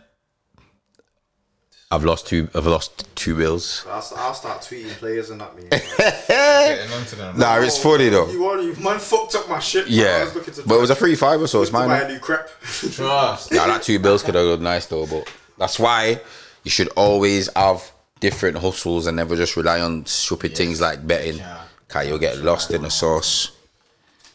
I've 1.90 2.04
lost 2.04 2.26
two. 2.26 2.48
I've 2.54 2.66
lost 2.66 3.08
two 3.16 3.34
bills. 3.34 3.86
I'll, 3.88 4.06
I'll 4.16 4.34
start 4.34 4.60
tweeting 4.60 4.90
players 4.98 5.30
and 5.30 5.40
that 5.40 5.56
me. 5.56 5.62
Getting 5.70 6.92
onto 6.92 7.16
them. 7.16 7.38
Nah, 7.38 7.58
it's 7.60 7.82
funny 7.82 8.10
though. 8.10 8.28
You 8.30 8.42
want 8.42 8.62
you 8.62 8.74
man 8.84 8.98
fucked 8.98 9.34
up 9.36 9.48
my 9.48 9.58
shit. 9.58 9.88
Yeah, 9.88 10.24
was 10.24 10.34
looking 10.34 10.52
to 10.54 10.62
but 10.66 10.74
it 10.74 10.80
was 10.82 10.90
a 10.90 10.94
free 10.94 11.14
fiver, 11.14 11.46
so 11.46 11.62
it's 11.62 11.70
to 11.70 11.74
buy 11.74 11.86
mine. 11.86 12.02
a 12.02 12.08
new 12.08 12.18
crap. 12.18 12.48
Trust. 12.62 13.52
Nah, 13.52 13.66
that 13.68 13.82
two 13.82 13.98
bills 13.98 14.22
could 14.22 14.34
have 14.34 14.44
looked 14.44 14.62
nice 14.62 14.84
though. 14.84 15.06
But 15.06 15.32
that's 15.56 15.78
why 15.78 16.20
you 16.62 16.70
should 16.70 16.88
always 16.88 17.50
have 17.56 17.90
different 18.20 18.58
hustles 18.58 19.06
and 19.06 19.16
never 19.16 19.34
just 19.34 19.56
rely 19.56 19.80
on 19.80 20.04
stupid 20.04 20.54
things 20.54 20.82
like 20.82 21.06
betting. 21.06 21.38
Yeah. 21.38 21.62
Cause 21.88 22.06
you'll 22.06 22.18
get 22.18 22.36
lost 22.36 22.70
in 22.70 22.82
the 22.82 22.90
sauce. 22.90 23.52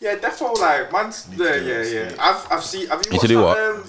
yeah, 0.01 0.15
definitely. 0.15 0.59
like 0.59 0.91
man's 0.91 1.29
yeah, 1.37 1.55
yeah, 1.57 1.83
yeah. 1.83 2.15
I've 2.17 2.51
I've 2.51 2.63
seen. 2.63 2.87
Have 2.87 3.03
you 3.05 3.11
Need 3.11 3.17
watched 3.17 3.21
to 3.21 3.27
do 3.27 3.35
that, 3.35 3.43
what? 3.43 3.59
Um, 3.59 3.83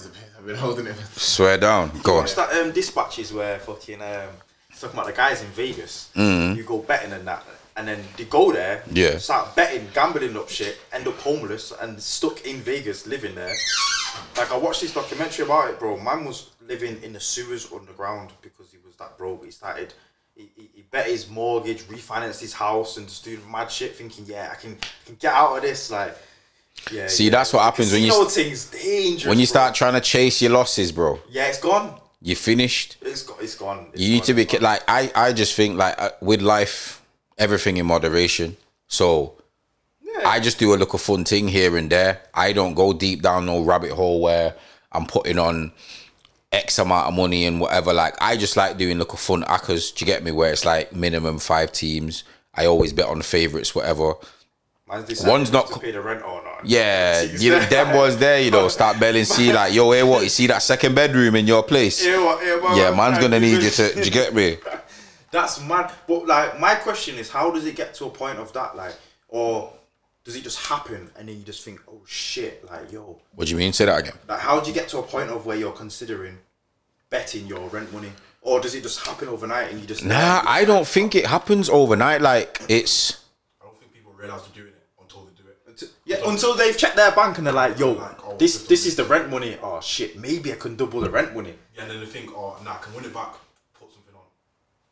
I've 0.44 0.48
been 0.48 0.56
holding 0.58 0.86
it. 0.86 0.96
Swear 1.16 1.56
down. 1.56 1.90
Go 2.02 2.16
on. 2.16 2.18
watched 2.18 2.36
that 2.36 2.52
um, 2.52 2.70
dispatches 2.70 3.32
where 3.32 3.58
fucking 3.60 4.02
um, 4.02 4.28
it's 4.68 4.78
talking 4.78 4.94
about 4.94 5.06
the 5.06 5.14
guys 5.14 5.40
in 5.40 5.48
Vegas. 5.48 6.10
You 6.14 6.62
go 6.64 6.80
betting 6.80 7.14
and 7.14 7.26
that, 7.26 7.42
and 7.78 7.88
then 7.88 8.04
they 8.18 8.24
go 8.26 8.52
there. 8.52 8.82
Yeah. 8.92 9.16
start 9.16 9.56
betting, 9.56 9.88
gambling 9.94 10.36
up 10.36 10.50
shit, 10.50 10.76
end 10.92 11.08
up 11.08 11.16
homeless 11.20 11.72
and 11.80 11.98
stuck 11.98 12.44
in 12.44 12.58
Vegas 12.58 13.06
living 13.06 13.34
there. 13.34 13.54
Like 14.36 14.52
I 14.52 14.58
watched 14.58 14.82
this 14.82 14.92
documentary 14.92 15.46
about 15.46 15.70
it, 15.70 15.78
bro. 15.78 15.98
Man 15.98 16.26
was 16.26 16.50
living 16.68 17.02
in 17.02 17.14
the 17.14 17.20
sewers 17.20 17.72
underground 17.72 18.28
because 18.42 18.70
he 18.70 18.76
was 18.84 18.94
that 18.96 19.16
broke. 19.16 19.46
He 19.46 19.50
started. 19.50 19.94
He, 20.36 20.50
he, 20.56 20.70
he 20.74 20.82
bet 20.90 21.06
his 21.06 21.26
mortgage, 21.30 21.84
refinanced 21.84 22.40
his 22.40 22.52
house, 22.52 22.98
and 22.98 23.08
just 23.08 23.24
doing 23.24 23.40
mad 23.50 23.70
shit, 23.70 23.96
thinking, 23.96 24.26
yeah, 24.26 24.50
I 24.52 24.56
can, 24.56 24.72
I 24.72 25.06
can 25.06 25.14
get 25.14 25.32
out 25.32 25.56
of 25.56 25.62
this. 25.62 25.90
Like, 25.90 26.18
yeah. 26.92 27.06
See, 27.08 27.24
yeah. 27.24 27.30
that's 27.30 27.52
what 27.52 27.62
happens 27.62 27.92
when 27.92 28.02
you 28.02 28.28
thing's 28.28 28.70
dangerous. 28.70 29.26
when 29.26 29.38
you 29.38 29.46
bro. 29.46 29.50
start 29.50 29.74
trying 29.74 29.94
to 29.94 30.00
chase 30.00 30.42
your 30.42 30.52
losses, 30.52 30.92
bro. 30.92 31.20
yeah, 31.30 31.46
it's 31.46 31.58
gone. 31.60 32.00
You 32.20 32.36
finished. 32.36 32.96
It's 33.02 33.22
gone. 33.22 33.36
It's 33.40 33.54
gone. 33.54 33.86
It's 33.92 34.00
You 34.00 34.08
need 34.08 34.18
gone, 34.18 34.26
to 34.26 34.34
be 34.34 34.58
like 34.58 34.82
I. 34.88 35.12
I 35.14 35.32
just 35.32 35.54
think 35.54 35.76
like 35.76 35.94
uh, 35.98 36.10
with 36.20 36.40
life, 36.40 37.02
everything 37.38 37.76
in 37.76 37.86
moderation. 37.86 38.56
So 38.86 39.34
I 40.24 40.40
just 40.40 40.58
do 40.58 40.74
a 40.74 40.76
little 40.76 40.98
fun 40.98 41.24
thing 41.24 41.48
here 41.48 41.76
and 41.76 41.90
there. 41.90 42.22
I 42.32 42.52
don't 42.52 42.74
go 42.74 42.92
deep 42.92 43.22
down 43.22 43.46
no 43.46 43.60
rabbit 43.62 43.92
hole 43.92 44.20
where 44.20 44.54
I'm 44.92 45.06
putting 45.06 45.38
on 45.38 45.72
X 46.52 46.78
amount 46.78 47.08
of 47.08 47.14
money 47.14 47.46
and 47.46 47.60
whatever. 47.60 47.92
Like 47.92 48.14
I 48.20 48.36
just 48.36 48.56
like 48.56 48.78
doing 48.78 48.98
little 48.98 49.16
fun 49.16 49.42
accas. 49.42 49.94
Do 49.94 50.04
you 50.04 50.06
get 50.06 50.22
me? 50.22 50.32
Where 50.32 50.52
it's 50.52 50.64
like 50.64 50.94
minimum 50.94 51.38
five 51.38 51.72
teams. 51.72 52.24
I 52.54 52.66
always 52.66 52.92
bet 52.92 53.06
on 53.06 53.22
favorites, 53.22 53.74
whatever. 53.74 54.14
One's 54.86 55.50
not 55.50 55.66
to 55.68 55.72
co- 55.74 55.80
pay 55.80 55.90
the 55.92 56.00
rent 56.00 56.22
or 56.22 56.42
not. 56.44 56.60
Yeah, 56.66 57.22
you, 57.38 57.58
them 57.58 57.96
was 57.96 58.18
there, 58.18 58.40
you 58.40 58.50
know. 58.50 58.68
Start 58.68 59.00
belling, 59.00 59.24
see 59.24 59.52
like, 59.52 59.72
yo, 59.72 59.90
hey, 59.92 60.02
what? 60.02 60.22
You 60.22 60.28
see 60.28 60.46
that 60.48 60.62
second 60.62 60.94
bedroom 60.94 61.36
in 61.36 61.46
your 61.46 61.62
place? 61.62 62.04
Yeah, 62.04 62.22
what- 62.22 62.44
yeah, 62.44 62.60
what- 62.60 62.76
Yeah, 62.76 62.90
what- 62.90 62.96
man's 62.96 63.18
gonna 63.18 63.40
need 63.40 63.62
you 63.62 63.70
to. 63.70 63.94
Do 63.94 64.00
you 64.02 64.10
get 64.10 64.34
me? 64.34 64.58
That's 65.30 65.60
mad. 65.62 65.90
But 66.06 66.26
like, 66.26 66.60
my 66.60 66.74
question 66.76 67.16
is, 67.16 67.30
how 67.30 67.50
does 67.50 67.64
it 67.66 67.74
get 67.76 67.94
to 67.94 68.04
a 68.06 68.10
point 68.10 68.38
of 68.38 68.52
that? 68.52 68.76
Like, 68.76 68.94
or 69.28 69.72
does 70.22 70.36
it 70.36 70.42
just 70.44 70.58
happen 70.66 71.10
and 71.18 71.28
then 71.28 71.36
you 71.38 71.42
just 71.42 71.64
think, 71.64 71.80
oh 71.88 72.00
shit, 72.06 72.64
like 72.70 72.92
yo, 72.92 73.18
What 73.34 73.46
do 73.46 73.52
you 73.52 73.56
mean? 73.58 73.72
Say 73.72 73.86
that 73.86 73.98
again. 74.00 74.14
like 74.28 74.40
how 74.40 74.60
do 74.60 74.68
you 74.68 74.74
get 74.74 74.88
to 74.90 74.98
a 74.98 75.02
point 75.02 75.30
of 75.30 75.44
where 75.46 75.56
you're 75.56 75.72
considering 75.72 76.38
betting 77.10 77.46
your 77.46 77.68
rent 77.68 77.92
money, 77.92 78.12
or 78.42 78.60
does 78.60 78.74
it 78.74 78.82
just 78.82 79.04
happen 79.04 79.28
overnight 79.28 79.70
and 79.72 79.80
you 79.80 79.86
just 79.86 80.04
Nah, 80.04 80.42
I 80.46 80.64
don't 80.64 80.86
think 80.86 81.14
it 81.14 81.26
happens 81.26 81.68
overnight. 81.68 82.20
Like 82.22 82.60
it's 82.68 83.24
I 83.60 83.64
don't 83.66 83.78
think 83.80 83.92
people 83.92 84.12
realize 84.24 84.42
they're 84.46 84.62
doing 84.62 84.74
it 84.74 84.82
until 85.00 85.20
they 85.26 85.32
do 85.42 85.48
it. 85.48 85.58
Until- 85.66 85.88
Yeah, 86.04 86.16
until 86.26 86.54
they've 86.54 86.76
checked 86.76 86.96
their 86.96 87.12
bank 87.12 87.38
and 87.38 87.46
they're 87.46 87.54
like, 87.64 87.78
yo, 87.78 87.92
Like, 87.92 88.24
oh, 88.26 88.36
this 88.36 88.52
this 88.58 88.68
this 88.68 88.86
is 88.86 88.96
the 88.96 89.04
rent 89.04 89.30
money. 89.30 89.56
Oh 89.62 89.80
shit, 89.80 90.16
maybe 90.18 90.52
I 90.52 90.56
can 90.56 90.76
double 90.76 91.00
the 91.00 91.10
rent 91.10 91.34
money. 91.34 91.54
Yeah, 91.74 91.82
and 91.82 91.90
then 91.90 92.00
they 92.00 92.06
think, 92.06 92.30
oh, 92.34 92.56
nah, 92.64 92.74
I 92.74 92.78
can 92.82 92.94
win 92.94 93.04
it 93.04 93.14
back, 93.14 93.32
put 93.78 93.88
something 93.92 94.14
on, 94.14 94.26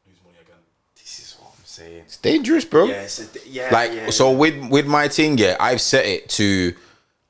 lose 0.06 0.18
money 0.24 0.38
again. 0.44 0.60
This 0.96 1.12
is 1.20 1.36
what 1.38 1.50
I'm 1.56 1.64
saying. 1.64 2.02
It's 2.06 2.16
dangerous, 2.18 2.64
bro. 2.64 2.84
Yeah, 2.86 3.02
it's 3.08 3.18
a, 3.20 3.26
yeah, 3.48 3.68
like 3.72 3.92
yeah, 3.92 4.10
so 4.10 4.30
with 4.32 4.56
with 4.70 4.86
my 4.86 5.08
thing, 5.08 5.38
yeah, 5.38 5.56
I've 5.60 5.80
set 5.80 6.04
it 6.06 6.28
to 6.40 6.74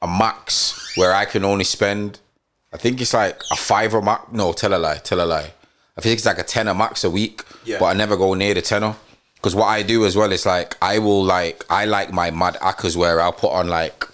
a 0.00 0.08
max 0.08 0.52
where 0.96 1.12
I 1.14 1.24
can 1.24 1.44
only 1.44 1.64
spend. 1.64 2.18
I 2.74 2.78
think 2.78 3.00
it's 3.02 3.12
like 3.14 3.42
a 3.50 3.56
five 3.56 3.94
or 3.94 4.02
max. 4.02 4.32
No, 4.32 4.52
tell 4.52 4.74
a 4.74 4.78
lie, 4.86 4.96
tell 5.08 5.20
a 5.20 5.26
lie. 5.36 5.52
I 5.96 6.00
think 6.00 6.14
it's 6.16 6.24
like 6.26 6.38
a 6.38 6.42
tenner 6.42 6.72
max 6.74 7.04
a 7.04 7.10
week, 7.10 7.42
Yeah. 7.64 7.78
but 7.78 7.86
I 7.86 7.92
never 7.92 8.16
go 8.16 8.32
near 8.34 8.54
the 8.54 8.62
tenner. 8.62 8.94
Because 9.42 9.56
what 9.56 9.66
I 9.66 9.82
do 9.82 10.06
as 10.06 10.16
well 10.16 10.30
is 10.30 10.46
like 10.46 10.76
I 10.80 11.00
will 11.00 11.24
like 11.24 11.64
I 11.68 11.84
like 11.84 12.12
my 12.12 12.30
mad 12.30 12.54
accas 12.60 12.96
where 12.96 13.20
I'll 13.20 13.32
put 13.32 13.50
on 13.50 13.66
like 13.66 14.06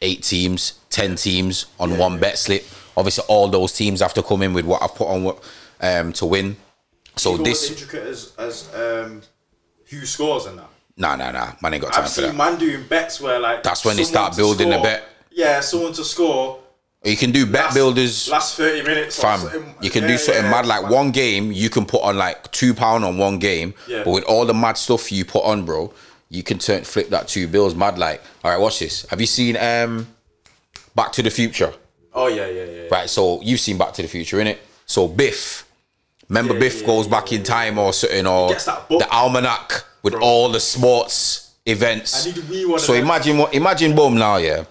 eight 0.00 0.22
teams, 0.22 0.78
ten 0.90 1.16
teams 1.16 1.66
on 1.80 1.98
one 1.98 2.20
bet 2.20 2.38
slip. 2.38 2.64
Obviously, 2.96 3.24
all 3.26 3.48
those 3.48 3.72
teams 3.72 4.00
have 4.00 4.14
to 4.14 4.22
come 4.22 4.42
in 4.42 4.52
with 4.52 4.64
what 4.64 4.80
I've 4.80 4.94
put 4.94 5.08
on 5.08 5.36
um, 5.80 6.12
to 6.12 6.26
win. 6.26 6.56
So 7.16 7.36
this, 7.36 7.64
as 7.64 7.70
intricate 7.82 8.06
as 8.06 8.32
as 8.38 8.74
um, 8.74 9.22
who 9.88 10.06
scores 10.06 10.46
and 10.46 10.58
that. 10.58 10.68
nah, 10.96 11.16
nah, 11.16 11.32
nah, 11.32 11.52
man 11.60 11.74
ain't 11.74 11.82
got 11.82 11.92
time 11.92 12.04
I've 12.04 12.12
for 12.12 12.20
seen 12.20 12.36
man 12.36 12.56
doing 12.56 12.86
bets 12.86 13.20
where 13.20 13.40
like 13.40 13.64
That's 13.64 13.84
when 13.84 13.96
they 13.96 14.04
start 14.04 14.36
building 14.36 14.70
the 14.70 14.78
bet. 14.78 15.02
Yeah, 15.32 15.58
someone 15.60 15.92
to 15.94 16.04
score. 16.04 16.60
You 17.02 17.16
can 17.16 17.30
do 17.32 17.46
bet 17.46 17.64
last- 17.66 17.74
builders, 17.74 18.28
last 18.28 18.56
thirty 18.56 18.82
minutes. 18.82 19.18
fam. 19.18 19.40
You 19.80 19.88
can 19.90 20.02
Yeah, 20.02 20.08
do 20.08 20.18
something 20.18 20.44
yeah, 20.44 20.50
mad 20.50 20.66
like 20.66 20.82
man. 20.82 20.92
one 20.92 21.10
game. 21.12 21.50
You 21.50 21.70
can 21.70 21.86
put 21.86 22.02
on 22.02 22.18
like 22.18 22.50
two 22.52 22.74
pound 22.74 23.04
on 23.06 23.16
one 23.16 23.38
game, 23.38 23.72
Yeah. 23.86 24.02
but 24.04 24.10
with 24.10 24.24
all 24.24 24.44
the 24.44 24.52
mad 24.52 24.76
stuff 24.76 25.10
you 25.10 25.24
put 25.24 25.42
on, 25.44 25.64
bro, 25.64 25.92
you 26.28 26.42
can 26.42 26.58
turn 26.58 26.84
flip 26.84 27.08
that 27.10 27.26
two 27.26 27.48
bills 27.48 27.74
mad. 27.74 27.98
Like, 27.98 28.22
all 28.44 28.50
right, 28.50 28.60
watch 28.60 28.80
this. 28.80 29.06
Have 29.08 29.18
you 29.20 29.26
seen 29.26 29.56
um, 29.56 30.08
Back 30.94 31.12
to 31.12 31.22
the 31.22 31.30
Future? 31.30 31.72
Oh 32.12 32.26
yeah, 32.26 32.46
yeah, 32.48 32.64
yeah. 32.64 32.82
Right. 32.90 33.08
So 33.08 33.40
you've 33.40 33.60
seen 33.60 33.78
Back 33.78 33.94
to 33.94 34.02
the 34.02 34.08
Future, 34.08 34.36
innit? 34.36 34.58
So 34.84 35.08
Biff, 35.08 35.64
remember 36.28 36.58
Biff 36.58 36.84
goes 36.84 37.06
back 37.06 37.32
in 37.32 37.42
time 37.44 37.78
or 37.78 37.94
something, 37.94 38.26
or 38.26 38.50
gets 38.50 38.66
that 38.66 38.86
book. 38.90 38.98
the 39.00 39.08
almanac 39.10 39.84
with 40.02 40.14
all 40.14 40.50
the 40.50 40.60
sports 40.60 41.52
events. 41.64 42.26
I 42.26 42.28
need 42.28 42.34
to 42.36 42.42
read 42.42 42.66
one 42.66 42.78
So 42.78 42.92
imagine 42.92 43.38
what 43.38 43.54
imagine 43.54 43.94
boom 43.94 44.16
now, 44.16 44.36
yeah. 44.36 44.64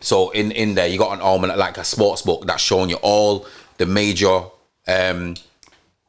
So 0.00 0.30
in 0.30 0.52
in 0.52 0.74
there 0.74 0.86
you 0.86 0.98
got 0.98 1.12
an 1.14 1.20
almanac 1.20 1.56
like 1.56 1.78
a 1.78 1.84
sports 1.84 2.22
book 2.22 2.46
that's 2.46 2.62
showing 2.62 2.90
you 2.90 2.96
all 3.02 3.46
the 3.78 3.86
major 3.86 4.42
um 4.86 5.36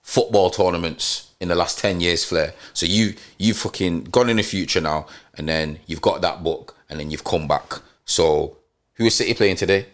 football 0.02 0.50
tournaments 0.50 1.32
in 1.40 1.50
the 1.50 1.56
last 1.56 1.80
10 1.80 2.00
years 2.00 2.24
flair. 2.26 2.54
So 2.74 2.86
you 2.86 3.14
you 3.38 3.54
fucking 3.54 4.06
gone 4.06 4.30
in 4.30 4.38
the 4.38 4.44
future 4.44 4.82
now 4.82 5.08
and 5.38 5.48
then 5.48 5.80
you've 5.86 6.02
got 6.02 6.22
that 6.22 6.44
book 6.44 6.76
and 6.90 7.00
then 7.00 7.12
you've 7.12 7.24
come 7.24 7.48
back. 7.48 7.74
So 8.06 8.58
who 8.94 9.06
is 9.06 9.16
city 9.16 9.34
playing 9.34 9.58
today? 9.58 9.86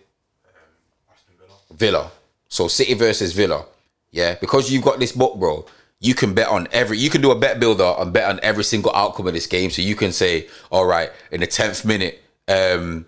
Aston 1.12 1.36
Villa. 1.40 1.58
villa. 1.72 2.12
So 2.48 2.68
city 2.68 2.94
versus 2.94 3.34
villa. 3.34 3.66
Yeah 4.12 4.36
because 4.36 4.72
you've 4.72 4.84
got 4.84 5.00
this 5.00 5.12
book 5.12 5.40
bro 5.40 5.66
you 6.00 6.14
can 6.14 6.34
bet 6.34 6.48
on 6.48 6.68
every 6.72 6.98
you 6.98 7.10
can 7.10 7.22
do 7.22 7.32
a 7.32 7.36
bet 7.36 7.60
builder 7.60 7.96
and 7.98 8.12
bet 8.12 8.30
on 8.30 8.40
every 8.44 8.64
single 8.64 8.94
outcome 8.96 9.28
of 9.28 9.34
this 9.34 9.48
game. 9.48 9.70
So 9.70 9.82
you 9.82 9.96
can 9.96 10.12
say 10.12 10.48
all 10.72 10.86
right 10.86 11.12
in 11.32 11.42
the 11.42 11.48
10th 11.48 11.86
minute 11.86 12.22
um 12.48 13.06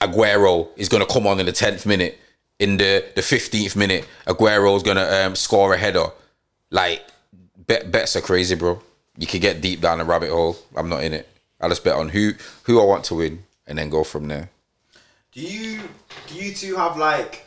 Aguero 0.00 0.68
is 0.76 0.88
going 0.88 1.04
to 1.04 1.12
come 1.12 1.26
on 1.26 1.40
in 1.40 1.46
the 1.46 1.52
10th 1.52 1.86
minute. 1.86 2.18
In 2.58 2.76
the, 2.76 3.04
the 3.14 3.20
15th 3.20 3.76
minute, 3.76 4.04
Aguero 4.26 4.76
is 4.76 4.82
going 4.82 4.96
to 4.96 5.26
um, 5.26 5.36
score 5.36 5.74
a 5.74 5.78
header. 5.78 6.06
Like, 6.70 7.06
bet, 7.56 7.92
bets 7.92 8.16
are 8.16 8.20
crazy, 8.20 8.56
bro. 8.56 8.82
You 9.16 9.28
can 9.28 9.40
get 9.40 9.60
deep 9.60 9.80
down 9.80 10.00
a 10.00 10.04
rabbit 10.04 10.30
hole. 10.30 10.56
I'm 10.76 10.88
not 10.88 11.04
in 11.04 11.12
it. 11.12 11.28
I 11.60 11.68
just 11.68 11.84
bet 11.84 11.94
on 11.94 12.08
who 12.08 12.32
who 12.64 12.80
I 12.80 12.84
want 12.84 13.04
to 13.04 13.16
win 13.16 13.44
and 13.66 13.78
then 13.78 13.90
go 13.90 14.04
from 14.04 14.28
there. 14.28 14.50
Do 15.32 15.40
you 15.40 15.82
do 16.26 16.34
you 16.34 16.54
two 16.54 16.76
have 16.76 16.96
like 16.96 17.46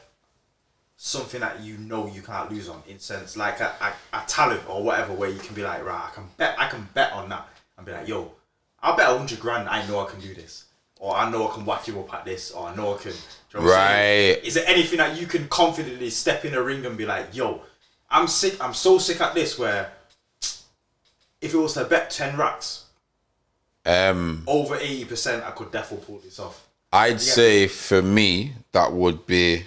something 0.97 1.41
that 1.41 1.61
you 1.61 1.77
know 1.77 2.07
you 2.07 2.21
can't 2.21 2.51
lose 2.51 2.69
on 2.69 2.83
in 2.87 2.99
sense 2.99 3.35
like 3.35 3.59
a, 3.59 3.73
a, 3.81 4.17
a 4.17 4.23
talent 4.27 4.61
or 4.69 4.83
whatever 4.83 5.13
where 5.13 5.29
you 5.29 5.39
can 5.39 5.55
be 5.55 5.63
like 5.63 5.83
right 5.83 6.09
I 6.11 6.13
can 6.13 6.25
bet 6.37 6.55
I 6.59 6.67
can 6.67 6.87
bet 6.93 7.11
on 7.13 7.29
that 7.29 7.49
and 7.75 7.85
be 7.85 7.91
like 7.91 8.07
yo 8.07 8.31
I'll 8.81 8.95
bet 8.95 9.07
hundred 9.07 9.39
grand 9.39 9.67
I 9.67 9.85
know 9.87 9.99
I 9.99 10.09
can 10.09 10.19
do 10.19 10.35
this 10.35 10.65
or 11.01 11.15
I 11.15 11.29
know 11.29 11.49
I 11.49 11.53
can 11.53 11.65
whack 11.65 11.87
you 11.87 11.99
up 11.99 12.13
at 12.13 12.23
this 12.23 12.51
or 12.51 12.67
I 12.67 12.75
know 12.75 12.93
I 12.93 12.97
can 12.97 13.11
you 13.11 13.59
know 13.59 13.65
what 13.65 13.73
I'm 13.75 13.87
saying? 13.87 14.35
Right. 14.35 14.45
is 14.45 14.53
there 14.53 14.67
anything 14.67 14.99
that 14.99 15.19
you 15.19 15.25
can 15.27 15.47
confidently 15.49 16.09
step 16.09 16.45
in 16.45 16.53
the 16.53 16.61
ring 16.63 16.85
and 16.85 16.95
be 16.97 17.05
like 17.05 17.35
yo 17.35 17.61
I'm 18.09 18.27
sick 18.27 18.63
I'm 18.63 18.73
so 18.73 18.97
sick 18.97 19.19
at 19.19 19.33
this 19.33 19.59
where 19.59 19.91
if 21.41 21.53
it 21.53 21.57
was 21.57 21.73
to 21.73 21.83
bet 21.85 22.11
10 22.11 22.37
racks 22.37 22.85
Um, 23.85 24.43
over 24.47 24.77
80% 24.77 25.43
I 25.43 25.51
could 25.51 25.71
definitely 25.71 26.05
pull 26.05 26.19
this 26.19 26.39
off 26.39 26.67
I'd 26.93 27.21
say 27.21 27.67
for 27.67 28.01
me, 28.01 28.51
that 28.73 28.91
would 28.91 29.25
be. 29.25 29.63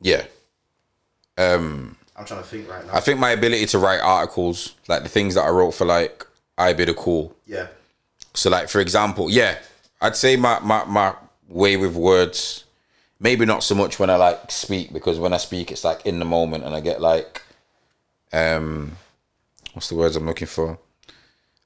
Yeah. 0.00 0.24
I'm 2.16 2.24
trying 2.24 2.42
to 2.42 2.46
think 2.46 2.70
right 2.70 2.86
now 2.86 2.94
I 2.94 3.00
think 3.00 3.18
my 3.18 3.30
ability 3.32 3.66
to 3.66 3.78
write 3.78 3.98
articles, 4.00 4.76
like 4.86 5.02
the 5.02 5.08
things 5.08 5.34
that 5.34 5.42
I 5.42 5.48
wrote 5.48 5.72
for 5.72 5.84
like 5.84 6.24
I 6.56 6.72
Bid 6.74 6.90
a 6.90 6.94
Cool, 6.94 7.34
yeah 7.44 7.66
So 8.34 8.50
like 8.50 8.68
for 8.68 8.80
example, 8.80 9.30
yeah, 9.30 9.58
I'd 10.00 10.16
say 10.16 10.36
my 10.36 10.58
my 10.60 10.84
my 10.84 11.14
way 11.48 11.76
with 11.76 11.94
words, 11.94 12.64
maybe 13.20 13.44
not 13.44 13.62
so 13.62 13.74
much 13.74 13.98
when 13.98 14.10
I 14.10 14.16
like 14.16 14.50
speak 14.50 14.92
because 14.92 15.18
when 15.18 15.32
I 15.32 15.36
speak 15.38 15.70
it's 15.70 15.84
like 15.84 16.06
in 16.06 16.18
the 16.18 16.24
moment 16.24 16.64
and 16.64 16.74
I 16.74 16.80
get 16.80 17.00
like 17.00 17.42
um 18.32 18.96
what's 19.74 19.88
the 19.88 19.94
words 19.94 20.16
I'm 20.16 20.26
looking 20.26 20.48
for? 20.48 20.78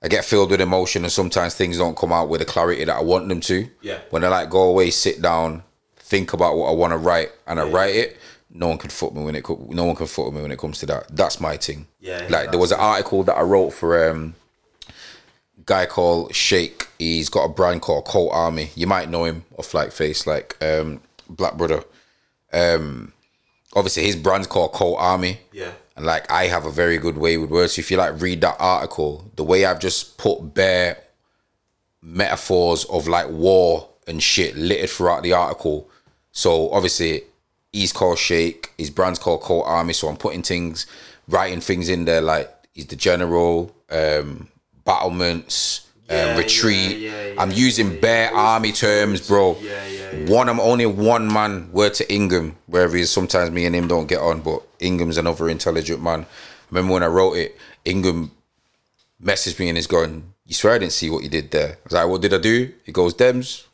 I 0.02 0.08
get 0.08 0.24
filled 0.24 0.50
with 0.50 0.60
emotion 0.60 1.04
and 1.04 1.12
sometimes 1.12 1.54
things 1.54 1.78
don't 1.78 1.96
come 1.96 2.12
out 2.12 2.28
with 2.28 2.40
the 2.40 2.44
clarity 2.44 2.84
that 2.84 2.96
I 2.96 3.02
want 3.02 3.28
them 3.28 3.40
to. 3.40 3.68
Yeah. 3.80 3.98
When 4.10 4.24
I 4.24 4.28
like 4.28 4.50
go 4.50 4.64
away, 4.64 4.90
sit 4.90 5.22
down, 5.22 5.62
think 5.96 6.32
about 6.32 6.56
what 6.56 6.68
I 6.68 6.72
want 6.72 6.92
to 6.92 6.98
write 6.98 7.30
and 7.46 7.58
I 7.58 7.64
write 7.68 7.94
it, 7.96 8.16
no 8.50 8.68
one 8.68 8.78
can 8.78 8.90
fuck 8.90 9.14
me 9.14 9.24
when 9.24 9.34
it 9.34 9.42
co- 9.42 9.66
no 9.70 9.84
one 9.84 9.96
can 9.96 10.06
fuck 10.06 10.32
me 10.32 10.42
when 10.42 10.52
it 10.52 10.58
comes 10.58 10.78
to 10.80 10.86
that. 10.86 11.14
That's 11.16 11.40
my 11.40 11.56
thing. 11.56 11.86
Yeah, 12.00 12.26
Like 12.30 12.50
there 12.50 12.60
was 12.60 12.72
an 12.72 12.78
article 12.80 13.22
that 13.24 13.36
I 13.36 13.42
wrote 13.42 13.70
for 13.70 14.08
um 14.10 14.34
guy 15.66 15.86
called 15.86 16.34
Shake. 16.34 16.88
He's 16.98 17.28
got 17.28 17.44
a 17.44 17.48
brand 17.48 17.82
called 17.82 18.04
Colt 18.04 18.30
Army. 18.32 18.70
You 18.74 18.86
might 18.86 19.10
know 19.10 19.24
him 19.24 19.44
off 19.58 19.74
like 19.74 19.92
face, 19.92 20.26
like 20.26 20.56
um 20.62 21.00
Black 21.28 21.56
Brother. 21.56 21.82
Um 22.52 23.12
obviously 23.74 24.04
his 24.04 24.16
brand's 24.16 24.46
called 24.46 24.72
Colt 24.72 24.96
Army. 24.98 25.40
Yeah. 25.52 25.72
And 25.96 26.06
like 26.06 26.30
I 26.30 26.46
have 26.46 26.64
a 26.64 26.70
very 26.70 26.98
good 26.98 27.18
way 27.18 27.36
with 27.36 27.50
words. 27.50 27.74
So 27.74 27.80
if 27.80 27.90
you 27.90 27.96
like 27.96 28.20
read 28.20 28.40
that 28.42 28.56
article, 28.58 29.30
the 29.36 29.44
way 29.44 29.64
I've 29.64 29.80
just 29.80 30.16
put 30.18 30.54
bare 30.54 30.98
metaphors 32.02 32.84
of 32.84 33.08
like 33.08 33.28
war 33.28 33.88
and 34.06 34.22
shit 34.22 34.56
littered 34.56 34.90
throughout 34.90 35.22
the 35.22 35.32
article. 35.32 35.90
So 36.32 36.70
obviously 36.70 37.22
he's 37.72 37.92
called 37.92 38.18
Shake, 38.18 38.72
his 38.78 38.90
brand's 38.90 39.18
called 39.18 39.40
Colt 39.40 39.64
Army. 39.66 39.92
So 39.92 40.08
I'm 40.08 40.16
putting 40.16 40.42
things, 40.42 40.86
writing 41.28 41.60
things 41.60 41.88
in 41.88 42.04
there 42.04 42.20
like 42.20 42.52
he's 42.74 42.86
the 42.86 42.96
general, 42.96 43.74
um, 43.90 44.48
battlements, 44.86 45.82
Yeah, 46.08 46.30
um, 46.30 46.38
retreat. 46.38 46.98
yeah, 46.98 47.10
yeah, 47.26 47.34
I'm 47.42 47.50
using 47.50 48.00
bare 48.00 48.32
army 48.32 48.72
terms, 48.72 49.26
bro. 49.26 49.56
Yeah, 49.60 49.86
yeah, 49.86 50.12
yeah. 50.12 50.30
One, 50.30 50.48
I'm 50.48 50.60
only 50.60 50.86
one 50.86 51.30
man. 51.30 51.70
Word 51.72 51.94
to 51.94 52.04
Ingham, 52.12 52.56
wherever 52.66 52.96
he 52.96 53.02
is. 53.02 53.10
Sometimes 53.10 53.50
me 53.50 53.66
and 53.66 53.74
him 53.74 53.88
don't 53.88 54.06
get 54.06 54.20
on, 54.20 54.40
but 54.40 54.62
Ingham's 54.80 55.18
another 55.18 55.48
intelligent 55.48 56.00
man. 56.02 56.24
Remember 56.70 56.92
when 56.94 57.02
I 57.02 57.06
wrote 57.08 57.34
it, 57.34 57.56
Ingham 57.84 58.30
messaged 59.22 59.58
me 59.58 59.68
and 59.68 59.76
he's 59.78 59.86
going, 59.86 60.32
"You 60.46 60.54
swear 60.54 60.74
I 60.74 60.78
didn't 60.78 60.92
see 60.92 61.10
what 61.10 61.22
you 61.24 61.28
did 61.28 61.50
there?" 61.50 61.72
I 61.72 61.78
was 61.84 61.92
like, 61.92 62.08
"What 62.08 62.22
did 62.22 62.34
I 62.34 62.38
do?" 62.38 62.72
He 62.84 62.92
goes, 62.92 63.12
"Dems, 63.14 63.64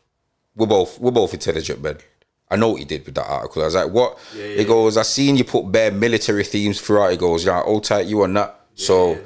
we're 0.57 0.67
both 0.67 0.99
we're 0.99 1.11
both 1.11 1.35
intelligent 1.35 1.83
men." 1.83 1.99
I 2.51 2.57
know 2.57 2.71
what 2.71 2.81
he 2.81 2.85
did 2.85 3.07
with 3.07 3.15
that 3.15 3.27
article. 3.29 3.63
I 3.63 3.65
was 3.67 3.75
like, 3.75 3.91
"What?" 3.91 4.19
he 4.35 4.65
goes, 4.65 4.97
"I 4.97 5.03
seen 5.03 5.37
you 5.37 5.45
put 5.45 5.71
bare 5.73 5.91
military 5.91 6.45
themes 6.45 6.81
throughout." 6.81 7.11
He 7.13 7.17
goes, 7.17 7.45
"Yeah, 7.45 7.61
all 7.61 7.81
tight 7.81 8.07
you 8.07 8.23
on 8.23 8.33
that." 8.35 8.59
so, 8.75 9.19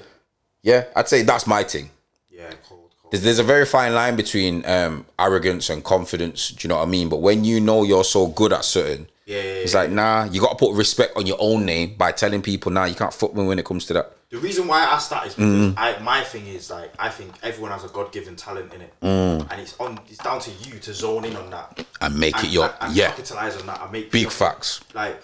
yeah. 0.71 0.85
I'd 0.97 1.09
say 1.09 1.23
that's 1.23 1.47
my 1.47 1.63
thing. 1.63 1.91
Yeah, 2.31 2.51
cold, 2.69 2.91
cold. 3.01 3.11
There's, 3.11 3.23
there's 3.25 3.39
a 3.39 3.45
very 3.55 3.65
fine 3.65 3.95
line 3.95 4.17
between 4.17 4.65
um, 4.67 5.07
arrogance 5.19 5.71
and 5.71 5.83
confidence. 5.83 6.51
Do 6.51 6.59
you 6.63 6.69
know 6.69 6.77
what 6.77 6.89
I 6.89 6.91
mean? 6.97 7.09
But 7.09 7.21
when 7.23 7.45
you 7.45 7.61
know 7.61 7.85
you're 7.85 8.05
so 8.05 8.27
good 8.27 8.53
at 8.53 8.65
certain, 8.65 9.09
Yeah, 9.25 9.37
yeah, 9.37 9.43
it's 9.65 9.73
yeah. 9.75 9.81
like 9.81 9.91
nah. 9.91 10.25
You 10.25 10.41
got 10.41 10.51
to 10.59 10.61
put 10.65 10.75
respect 10.75 11.17
on 11.17 11.25
your 11.27 11.39
own 11.41 11.65
name 11.65 11.95
by 11.97 12.13
telling 12.13 12.43
people 12.43 12.71
nah. 12.73 12.85
You 12.85 12.95
can't 12.95 13.15
fuck 13.15 13.33
me 13.35 13.45
when 13.47 13.59
it 13.59 13.65
comes 13.65 13.87
to 13.87 13.93
that. 13.95 14.13
The 14.29 14.39
reason 14.39 14.67
why 14.67 14.81
I 14.83 14.87
asked 14.97 15.11
that 15.11 15.25
is 15.29 15.35
because 15.35 15.51
Mm-hmm. 15.55 15.79
I, 15.79 15.99
my 16.01 16.21
thing 16.25 16.47
is 16.49 16.69
like 16.69 16.93
I 16.99 17.09
think 17.11 17.31
everyone 17.45 17.71
has 17.71 17.85
a 17.85 17.89
God 17.89 18.11
given 18.13 18.35
talent 18.35 18.75
in 18.75 18.81
it, 18.83 18.93
Mm. 19.01 19.47
and 19.51 19.61
it's 19.61 19.75
on. 19.79 20.01
It's 20.11 20.19
down 20.19 20.41
to 20.41 20.51
you 20.51 20.79
to 20.81 20.93
zone 20.93 21.25
in 21.25 21.37
on 21.37 21.49
that 21.51 21.87
And 22.01 22.19
make 22.19 22.35
and, 22.37 22.45
it 22.47 22.51
your 22.51 22.65
and, 22.65 22.75
and 22.81 22.97
yeah. 22.97 23.11
capitalize 23.11 23.57
on 23.57 23.67
that 23.67 23.81
and 23.83 23.93
make 23.93 24.11
Big 24.11 24.31
facts. 24.31 24.81
Like 24.95 25.23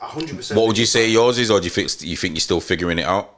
hundred 0.00 0.36
percent. 0.36 0.58
What 0.58 0.66
would 0.68 0.78
you 0.78 0.86
say 0.86 1.10
yours 1.10 1.38
is, 1.38 1.50
or 1.50 1.60
do 1.60 1.64
you 1.64 1.70
think 1.70 1.90
you 2.02 2.16
think 2.16 2.34
you're 2.34 2.40
still 2.50 2.60
figuring 2.62 2.98
it 2.98 3.04
out? 3.04 3.28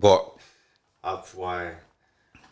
What? 0.00 0.36
That's 1.02 1.34
why. 1.34 1.72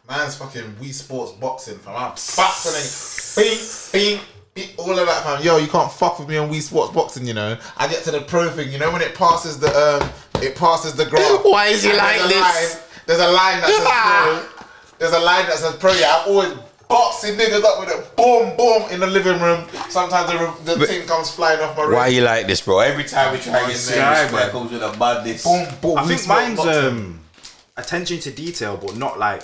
Man's 0.09 0.36
fucking 0.36 0.62
Wii 0.80 0.92
Sports 0.94 1.32
boxing 1.32 1.78
fam. 1.78 1.97
I'm 1.97 2.11
boxing 2.11 2.74
and 2.76 3.49
bing, 3.49 3.59
bing, 3.92 4.20
bing, 4.55 4.68
all 4.78 4.97
of 4.97 5.07
that 5.07 5.24
fam. 5.24 5.42
Yo, 5.42 5.57
you 5.59 5.66
can't 5.66 5.90
fuck 5.90 6.18
with 6.18 6.28
me 6.28 6.36
on 6.36 6.51
Wii 6.51 6.62
Sports 6.62 6.94
boxing. 6.94 7.26
You 7.26 7.34
know. 7.34 7.59
I 7.76 7.88
get 7.88 8.05
to 8.05 8.12
the 8.12 8.20
pro 8.20 8.49
thing. 8.51 8.70
You 8.70 8.78
know 8.78 8.90
when 8.92 9.03
it 9.03 9.14
passes 9.14 9.59
the 9.59 9.68
um, 9.68 10.09
it 10.42 10.55
passes 10.57 10.94
the 10.94 11.07
graph. 11.07 11.40
Why 11.44 11.66
is 11.66 11.82
he 11.82 11.92
like 11.92 12.18
there's 12.18 12.24
a 12.24 12.28
this? 12.28 12.74
Line, 12.74 12.82
there's 13.07 13.20
a 13.20 13.28
line 13.28 13.61
that 13.61 13.68
says 13.68 14.61
pro. 14.62 14.99
There's 14.99 15.12
a 15.12 15.24
line 15.24 15.47
that 15.47 15.55
says 15.59 15.76
pro. 15.76 15.92
Yeah, 15.92 16.22
I'm 16.22 16.28
always 16.30 16.53
boxing 16.88 17.34
niggas 17.34 17.64
up 17.64 17.80
with 17.80 17.88
it. 17.90 18.16
Boom, 18.16 18.57
boom 18.57 18.88
in 18.92 19.01
the 19.01 19.09
living 19.09 19.40
room. 19.40 19.66
Sometimes 19.88 20.30
the 20.64 20.76
the 20.76 20.86
thing 20.86 21.07
comes 21.07 21.30
flying 21.32 21.61
off 21.61 21.76
my 21.76 21.82
room. 21.82 21.94
Why 21.94 22.07
you 22.09 22.22
like 22.22 22.47
this, 22.47 22.61
bro? 22.61 22.78
Every 22.78 23.05
time 23.05 23.32
we 23.32 23.40
try 23.40 23.61
to 23.61 23.66
get 23.66 23.76
serious, 23.76 24.30
serious, 24.30 24.47
it 24.47 24.53
comes 24.53 24.70
with 24.70 24.82
a 24.82 24.97
madness. 24.97 25.42
Boom, 25.44 25.66
boom. 25.80 25.99
I 25.99 26.03
Wii 26.05 26.09
think 26.16 26.28
mine's 26.28 26.57
boxing. 26.59 26.86
um 26.86 27.20
attention 27.77 28.18
to 28.20 28.31
detail, 28.31 28.77
but 28.77 28.97
not 28.97 29.18
like 29.18 29.43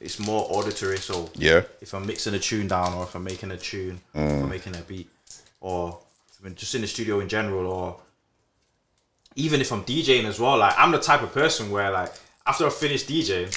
it's 0.00 0.18
more 0.18 0.46
auditory. 0.50 0.98
So 0.98 1.30
Yeah. 1.34 1.62
if 1.80 1.94
I'm 1.94 2.06
mixing 2.06 2.34
a 2.34 2.38
tune 2.38 2.68
down, 2.68 2.94
or 2.94 3.04
if 3.04 3.14
I'm 3.14 3.24
making 3.24 3.50
a 3.50 3.56
tune, 3.56 4.00
if 4.14 4.20
I'm 4.20 4.42
mm. 4.42 4.48
making 4.48 4.76
a 4.76 4.80
beat, 4.80 5.08
or 5.60 5.98
just 6.54 6.74
in 6.74 6.82
the 6.82 6.86
studio 6.86 7.20
in 7.20 7.28
general, 7.28 7.66
or 7.66 8.00
even 9.34 9.60
if 9.60 9.72
I'm 9.72 9.84
DJing 9.84 10.24
as 10.24 10.38
well. 10.38 10.58
Like 10.58 10.74
I'm 10.76 10.92
the 10.92 10.98
type 10.98 11.22
of 11.22 11.32
person 11.32 11.70
where 11.70 11.90
like 11.90 12.12
after 12.46 12.66
I 12.66 12.70
finish 12.70 13.04
DJing. 13.04 13.54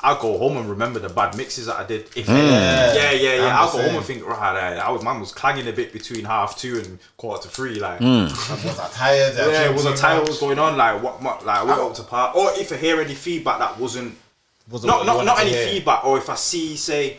I'll 0.00 0.20
go 0.20 0.38
home 0.38 0.56
and 0.58 0.70
remember 0.70 1.00
the 1.00 1.08
bad 1.08 1.36
mixes 1.36 1.66
that 1.66 1.76
I 1.76 1.84
did. 1.84 2.02
If 2.16 2.28
yeah, 2.28 2.94
yeah, 2.94 3.12
yeah, 3.12 3.30
I'm 3.32 3.40
the 3.42 3.50
I'll 3.50 3.72
go 3.72 3.82
home 3.82 3.96
and 3.96 4.04
think, 4.04 4.24
right, 4.24 4.78
I 4.78 4.90
was 4.90 5.02
man 5.02 5.18
was 5.18 5.32
clanging 5.32 5.66
a 5.66 5.72
bit 5.72 5.92
between 5.92 6.24
half 6.24 6.56
two 6.56 6.78
and 6.78 6.98
quarter 7.16 7.42
to 7.42 7.48
three. 7.48 7.80
Like, 7.80 8.00
Was 8.00 8.78
I 8.78 8.88
tired? 8.92 9.34
Did 9.36 9.48
I 9.48 9.52
yeah, 9.64 9.70
was 9.70 9.86
I 9.86 9.94
tired? 9.96 10.20
What 10.20 10.28
was 10.28 10.38
going 10.38 10.58
on? 10.58 10.76
Like 10.76 11.02
what? 11.02 11.20
what 11.20 11.44
like 11.44 11.66
what 11.66 11.78
up 11.80 11.94
to 11.94 12.02
part? 12.04 12.36
Or 12.36 12.50
if 12.54 12.72
I 12.72 12.76
hear 12.76 13.00
any 13.00 13.14
feedback 13.14 13.58
that 13.58 13.78
wasn't 13.78 14.16
Wasn't 14.70 14.88
not 14.88 15.04
not 15.04 15.24
not 15.24 15.40
any 15.40 15.50
hear. 15.50 15.66
feedback, 15.68 16.04
or 16.04 16.16
if 16.18 16.30
I 16.30 16.36
see 16.36 16.76
say 16.76 17.18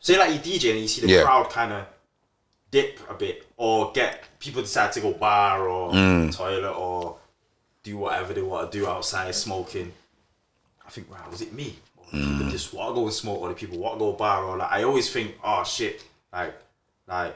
say 0.00 0.18
like 0.18 0.32
you 0.32 0.38
DJ 0.38 0.70
and 0.72 0.80
you 0.80 0.88
see 0.88 1.02
the 1.02 1.08
Yeah. 1.08 1.22
crowd 1.24 1.50
kind 1.50 1.72
of 1.74 1.84
dip 2.70 3.00
a 3.10 3.14
bit, 3.14 3.46
or 3.58 3.92
get 3.92 4.24
people 4.38 4.62
decide 4.62 4.92
to 4.92 5.00
go 5.00 5.12
bar 5.12 5.68
or 5.68 5.92
Mm. 5.92 6.34
toilet 6.34 6.72
or 6.72 7.16
do 7.82 7.96
whatever 7.98 8.32
they 8.32 8.42
want 8.42 8.72
to 8.72 8.78
do 8.78 8.86
outside 8.88 9.34
smoking. 9.34 9.92
I 10.86 10.90
think, 10.90 11.10
wow, 11.10 11.26
was 11.30 11.42
it 11.42 11.52
me? 11.52 11.78
Or 11.96 12.04
Mm. 12.12 12.38
people 12.38 12.50
just 12.50 12.72
want 12.72 12.90
to 12.90 12.94
go 12.94 13.04
and 13.06 13.12
smoke, 13.12 13.40
or 13.40 13.48
the 13.48 13.54
people 13.54 13.78
want 13.78 13.96
to 13.96 13.98
go 13.98 14.12
bar, 14.12 14.44
or 14.44 14.56
like 14.56 14.70
I 14.70 14.84
always 14.84 15.10
think, 15.12 15.34
oh 15.42 15.64
shit, 15.64 16.04
like 16.32 16.54
like 17.08 17.34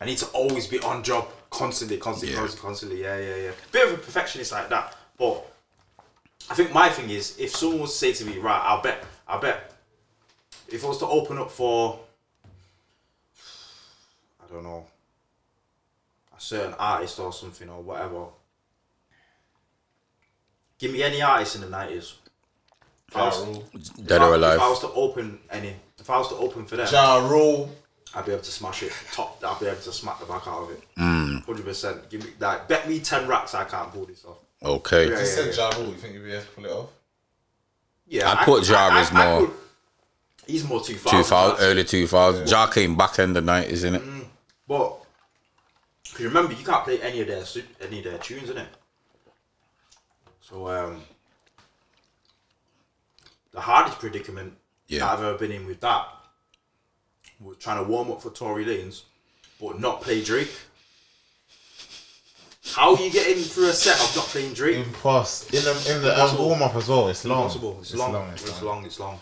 I 0.00 0.06
need 0.06 0.18
to 0.18 0.26
always 0.28 0.66
be 0.66 0.78
on 0.80 1.02
job 1.04 1.28
constantly, 1.50 1.98
constantly, 1.98 2.34
Yeah. 2.34 2.40
constantly, 2.40 2.68
constantly. 2.68 3.02
Yeah, 3.02 3.18
yeah, 3.18 3.36
yeah. 3.36 3.50
Bit 3.70 3.88
of 3.88 3.94
a 3.94 3.96
perfectionist 3.98 4.52
like 4.52 4.68
that, 4.70 4.96
but 5.18 5.46
I 6.48 6.54
think 6.54 6.72
my 6.72 6.88
thing 6.88 7.10
is 7.10 7.36
if 7.38 7.54
someone 7.54 7.80
was 7.80 7.92
to 7.92 7.98
say 7.98 8.12
to 8.14 8.24
me, 8.24 8.38
right, 8.38 8.60
I'll 8.64 8.80
bet, 8.82 9.04
I'll 9.28 9.40
bet, 9.40 9.72
if 10.68 10.82
I 10.84 10.88
was 10.88 10.98
to 10.98 11.06
open 11.06 11.36
up 11.38 11.50
for, 11.50 12.00
I 14.42 14.50
don't 14.52 14.64
know, 14.64 14.86
a 16.36 16.40
certain 16.40 16.74
artist 16.78 17.18
or 17.20 17.32
something 17.32 17.68
or 17.68 17.82
whatever. 17.82 18.26
Give 20.78 20.92
me 20.92 21.02
any 21.02 21.20
artist 21.20 21.56
in 21.56 21.60
the 21.60 21.68
nineties. 21.68 22.14
Ja 23.14 23.28
Rule. 23.30 23.64
Dead 24.04 24.22
or 24.22 24.34
Alive. 24.34 24.56
If 24.56 24.62
I 24.62 24.68
was 24.68 24.80
to 24.80 24.88
open 24.92 25.38
any, 25.50 25.74
if 25.98 26.08
I 26.10 26.18
was 26.18 26.28
to 26.28 26.36
open 26.36 26.64
for 26.66 26.76
them, 26.76 26.88
Ja 26.90 27.26
Rule. 27.28 27.70
I'd 28.14 28.24
be 28.26 28.32
able 28.32 28.42
to 28.42 28.50
smash 28.50 28.82
it. 28.82 28.92
Top, 29.12 29.40
I'd 29.44 29.60
be 29.60 29.66
able 29.66 29.80
to 29.80 29.92
smack 29.92 30.18
the 30.18 30.26
back 30.26 30.46
out 30.48 30.64
of 30.64 30.70
it. 30.70 30.82
Mm. 30.98 31.44
Hundred 31.44 31.64
percent. 31.64 32.10
Give 32.10 32.24
me 32.24 32.30
that. 32.40 32.66
Bet 32.68 32.88
me 32.88 32.98
ten 33.00 33.28
racks. 33.28 33.54
I 33.54 33.64
can't 33.64 33.92
pull 33.92 34.04
this 34.06 34.24
off. 34.24 34.38
Okay. 34.62 35.08
Yeah, 35.10 35.20
You 35.20 35.26
said 35.26 35.54
yeah. 35.56 35.70
Ja 35.70 35.76
Rule. 35.78 35.88
You 35.90 35.94
think 35.94 36.14
you'd 36.14 36.24
be 36.24 36.32
able 36.32 36.42
to 36.42 36.48
pull 36.50 36.64
it 36.64 36.70
off? 36.72 36.90
Yeah, 38.08 38.30
I'd 38.32 38.38
I 38.38 38.44
put 38.44 38.58
could- 38.60 38.68
Ja 38.68 38.76
I- 38.88 38.88
I- 38.96 39.00
as 39.00 39.12
I 39.12 39.24
more- 39.30 39.46
could- 39.46 39.56
He's 40.46 40.64
more 40.64 40.80
two 40.80 40.94
Two 40.94 40.98
thousand. 40.98 41.24
thousand, 41.24 41.64
early 41.64 41.84
two 41.84 42.06
thousand. 42.08 42.48
Ja 42.48 42.66
came 42.66 42.96
back 42.96 43.18
end 43.20 43.36
of 43.36 43.44
nineties, 43.44 43.84
isn't 43.84 43.94
it? 43.94 44.02
But 44.66 44.88
cause 46.12 46.20
remember, 46.22 46.52
you 46.54 46.64
can't 46.64 46.82
play 46.84 47.00
any 47.00 47.20
of 47.20 47.28
their 47.28 47.44
su- 47.44 47.62
any 47.80 47.98
of 47.98 48.04
their 48.04 48.18
tunes, 48.18 48.50
innit? 48.50 48.66
So 50.40 50.66
um, 50.66 51.02
the 53.52 53.60
hardest 53.60 53.98
predicament 53.98 54.54
Yeah. 54.88 55.00
that 55.00 55.12
I've 55.12 55.24
ever 55.24 55.38
been 55.38 55.52
in 55.52 55.66
with 55.66 55.80
that 55.80 56.06
was 57.40 57.56
trying 57.56 57.82
to 57.82 57.90
warm 57.90 58.10
up 58.10 58.20
for 58.22 58.30
Tory 58.30 58.64
Lanez, 58.64 59.02
but 59.60 59.80
not 59.80 60.02
play 60.02 60.22
Drake. 60.22 60.52
How 62.74 62.94
are 62.94 63.00
you 63.02 63.10
getting 63.10 63.42
through 63.42 63.70
a 63.70 63.72
set 63.72 63.98
of 64.00 64.14
not 64.16 64.26
playing 64.26 64.52
Drake? 64.52 64.76
Impost. 64.86 65.52
In 65.54 65.64
the 65.64 65.94
in 65.94 66.02
the 66.02 66.22
um, 66.22 66.38
warm 66.38 66.62
up 66.62 66.74
as 66.76 66.88
well. 66.88 67.08
It's 67.08 67.24
long. 67.24 67.44
Impossible. 67.44 67.78
It's, 67.80 67.94
long. 67.94 68.14
It's, 68.32 68.42
It's 68.44 68.62
long. 68.62 68.76
long. 68.76 68.84
It's 68.84 69.00
long. 69.00 69.20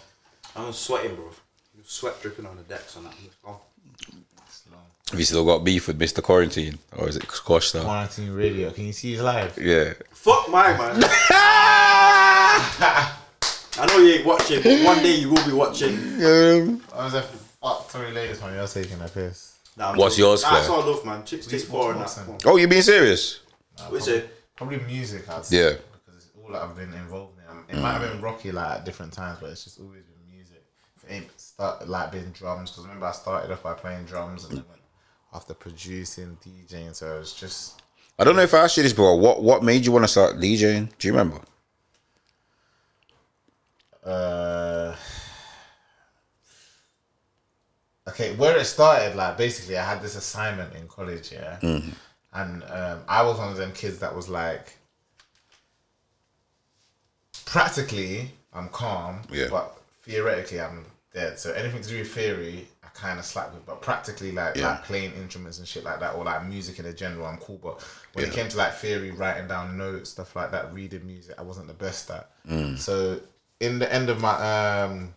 I'm 0.57 0.73
sweating, 0.73 1.15
bro. 1.15 1.31
Sweat 1.85 2.21
dripping 2.21 2.45
on 2.45 2.57
the 2.57 2.63
decks 2.65 2.97
on 2.97 3.05
that. 3.05 3.15
It's 3.25 3.37
long. 3.47 3.61
Have 5.11 5.19
you 5.19 5.25
still 5.25 5.47
got 5.47 5.65
beef 5.65 5.87
with 5.87 5.99
Mr. 5.99 6.23
Quarantine, 6.23 6.79
or 6.95 7.09
is 7.09 7.17
it 7.17 7.31
squashed 7.31 7.75
now? 7.75 7.85
Quarantine 7.85 8.31
radio. 8.33 8.71
Can 8.71 8.85
you 8.87 8.93
see 8.93 9.13
his 9.13 9.23
live? 9.23 9.57
Yeah. 9.57 9.95
Fuck 10.11 10.51
my 10.51 10.77
man. 10.77 11.01
I 13.81 13.87
know 13.87 13.99
you 13.99 14.15
ain't 14.15 14.27
watching, 14.27 14.63
but 14.63 14.85
one 14.85 15.03
day 15.03 15.15
you 15.17 15.31
will 15.31 15.45
be 15.47 15.53
watching. 15.53 15.97
Um, 16.25 16.83
I 16.95 17.05
was 17.05 17.15
like, 17.15 17.25
fuck 17.25 17.91
Tory 17.91 18.11
Lanez, 18.13 18.41
man. 18.41 18.55
You're 18.55 18.67
taking 18.67 19.01
a 19.01 19.09
piss. 19.09 19.59
Nah, 19.77 19.91
I'm 19.93 19.97
What's 19.97 20.17
joking. 20.17 20.31
yours, 20.31 20.43
Nah, 20.43 20.51
That's 20.55 20.67
Flair? 20.67 20.79
all 20.79 20.83
I 20.83 20.87
love, 20.87 21.05
man. 21.05 21.25
Chicks 21.25 21.47
take 21.47 21.61
four 21.63 21.93
and 21.93 22.01
that. 22.01 22.05
Boxing. 22.07 22.41
oh, 22.47 22.57
you 22.57 22.67
being 22.69 22.83
serious? 22.83 23.41
What 23.89 23.95
is 23.99 24.09
it? 24.09 24.35
Probably 24.57 24.79
music, 24.81 25.29
I'd 25.29 25.45
say. 25.45 25.57
Yeah. 25.57 25.71
Because 25.93 26.17
it's 26.25 26.31
all 26.37 26.53
that 26.53 26.63
I've 26.63 26.75
been 26.77 26.93
involved 26.95 27.39
in. 27.39 27.49
Um, 27.49 27.65
It 27.69 27.77
might 27.81 27.93
have 27.93 28.11
been 28.13 28.21
rocky 28.21 28.51
like 28.51 28.79
at 28.79 28.85
different 28.85 29.13
times, 29.13 29.39
but 29.41 29.51
it's 29.51 29.63
just 29.65 29.79
always 29.79 30.03
been 30.03 30.37
music. 30.37 30.63
If 30.97 31.05
it 31.09 31.15
ain't 31.15 31.41
start 31.41 31.89
like 31.89 32.11
been 32.11 32.33
drums, 32.33 32.71
because 32.71 32.85
remember 32.85 33.07
I 33.07 33.13
started 33.13 33.53
off 33.53 33.63
by 33.63 33.75
playing 33.75 34.05
drums 34.07 34.45
and 34.45 34.59
then 34.59 34.65
went 34.69 34.81
after 35.33 35.55
producing, 35.55 36.37
DJing. 36.45 36.95
So 36.97 37.15
it 37.15 37.19
was 37.21 37.33
just 37.35 37.81
I 38.19 38.25
don't 38.25 38.35
know 38.35 38.43
if 38.43 38.53
I 38.55 38.59
asked 38.65 38.77
you 38.77 38.83
this, 38.83 38.93
bro. 38.93 39.15
What 39.15 39.43
what 39.45 39.63
made 39.63 39.87
you 39.87 39.93
want 39.93 40.03
to 40.05 40.09
start 40.09 40.37
DJing? 40.39 40.89
Do 40.99 41.07
you 41.07 41.13
remember? 41.15 41.41
Uh 44.09 44.95
okay 48.09 48.35
where 48.37 48.57
it 48.57 48.65
started 48.65 49.15
like 49.17 49.37
basically 49.37 49.77
i 49.77 49.85
had 49.85 50.01
this 50.03 50.17
assignment 50.17 50.75
in 50.75 50.87
college 50.89 51.31
yeah 51.33 51.59
and 52.33 52.63
um, 52.65 53.01
i 53.09 53.21
was 53.23 53.39
one 53.39 53.51
of 53.51 53.57
them 53.57 53.73
kids 53.73 53.99
that 53.99 54.15
was 54.15 54.29
like 54.29 54.77
practically 57.45 58.31
i'm 58.55 58.69
calm 58.71 59.21
Yeah. 59.31 59.49
but 59.51 59.79
theoretically 60.03 60.61
i'm 60.61 60.85
dead 61.13 61.39
so 61.39 61.53
anything 61.53 61.83
to 61.83 61.89
do 61.89 61.99
with 61.99 62.13
theory 62.13 62.67
i 62.85 62.89
kind 62.95 63.19
of 63.19 63.25
slack 63.25 63.53
with 63.55 63.65
but 63.67 63.81
practically 63.83 64.33
like 64.33 64.57
Yeah. 64.57 64.69
like 64.71 64.85
playing 64.85 65.13
instruments 65.15 65.59
and 65.59 65.67
shit 65.69 65.85
like 65.85 66.01
that 66.01 66.15
or 66.15 66.25
like 66.25 66.47
music 66.47 66.79
in 66.79 66.87
a 66.87 66.93
general 66.93 67.27
i'm 67.27 67.39
cool 67.39 67.59
but 67.63 67.83
when 68.15 68.25
it 68.25 68.33
came 68.33 68.49
to 68.49 68.57
like 68.57 68.75
theory 68.75 69.11
writing 69.11 69.49
down 69.49 69.77
notes 69.79 70.11
stuff 70.11 70.35
like 70.37 70.51
that 70.51 70.73
reading 70.73 71.07
music 71.07 71.35
i 71.39 71.43
wasn't 71.43 71.67
the 71.67 71.75
best 71.75 72.11
at 72.11 72.31
Mm. 72.49 72.79
so 72.79 73.21
in 73.61 73.79
the 73.79 73.93
end 73.93 74.09
of 74.11 74.21
my 74.21 74.35
um 74.83 75.15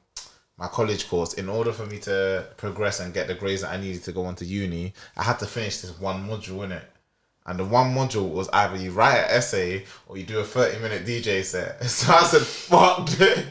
my 0.57 0.67
college 0.67 1.07
course, 1.09 1.33
in 1.33 1.49
order 1.49 1.71
for 1.71 1.85
me 1.87 1.97
to 1.99 2.45
progress 2.57 2.99
and 2.99 3.13
get 3.13 3.27
the 3.27 3.33
grades 3.33 3.61
that 3.61 3.71
I 3.73 3.77
needed 3.77 4.03
to 4.03 4.11
go 4.11 4.25
on 4.25 4.35
to 4.35 4.45
uni, 4.45 4.93
I 5.17 5.23
had 5.23 5.39
to 5.39 5.47
finish 5.47 5.81
this 5.81 5.99
one 5.99 6.27
module 6.27 6.63
in 6.65 6.71
it. 6.71 6.83
And 7.47 7.57
the 7.57 7.65
one 7.65 7.95
module 7.95 8.29
was 8.29 8.47
either 8.49 8.75
you 8.77 8.91
write 8.91 9.17
an 9.17 9.25
essay 9.31 9.85
or 10.07 10.17
you 10.19 10.23
do 10.23 10.37
a 10.39 10.43
30 10.43 10.77
minute 10.79 11.05
DJ 11.05 11.43
set. 11.43 11.83
So 11.87 12.13
I 12.13 12.23
said, 12.23 12.41
fuck 12.43 13.09
this. 13.09 13.43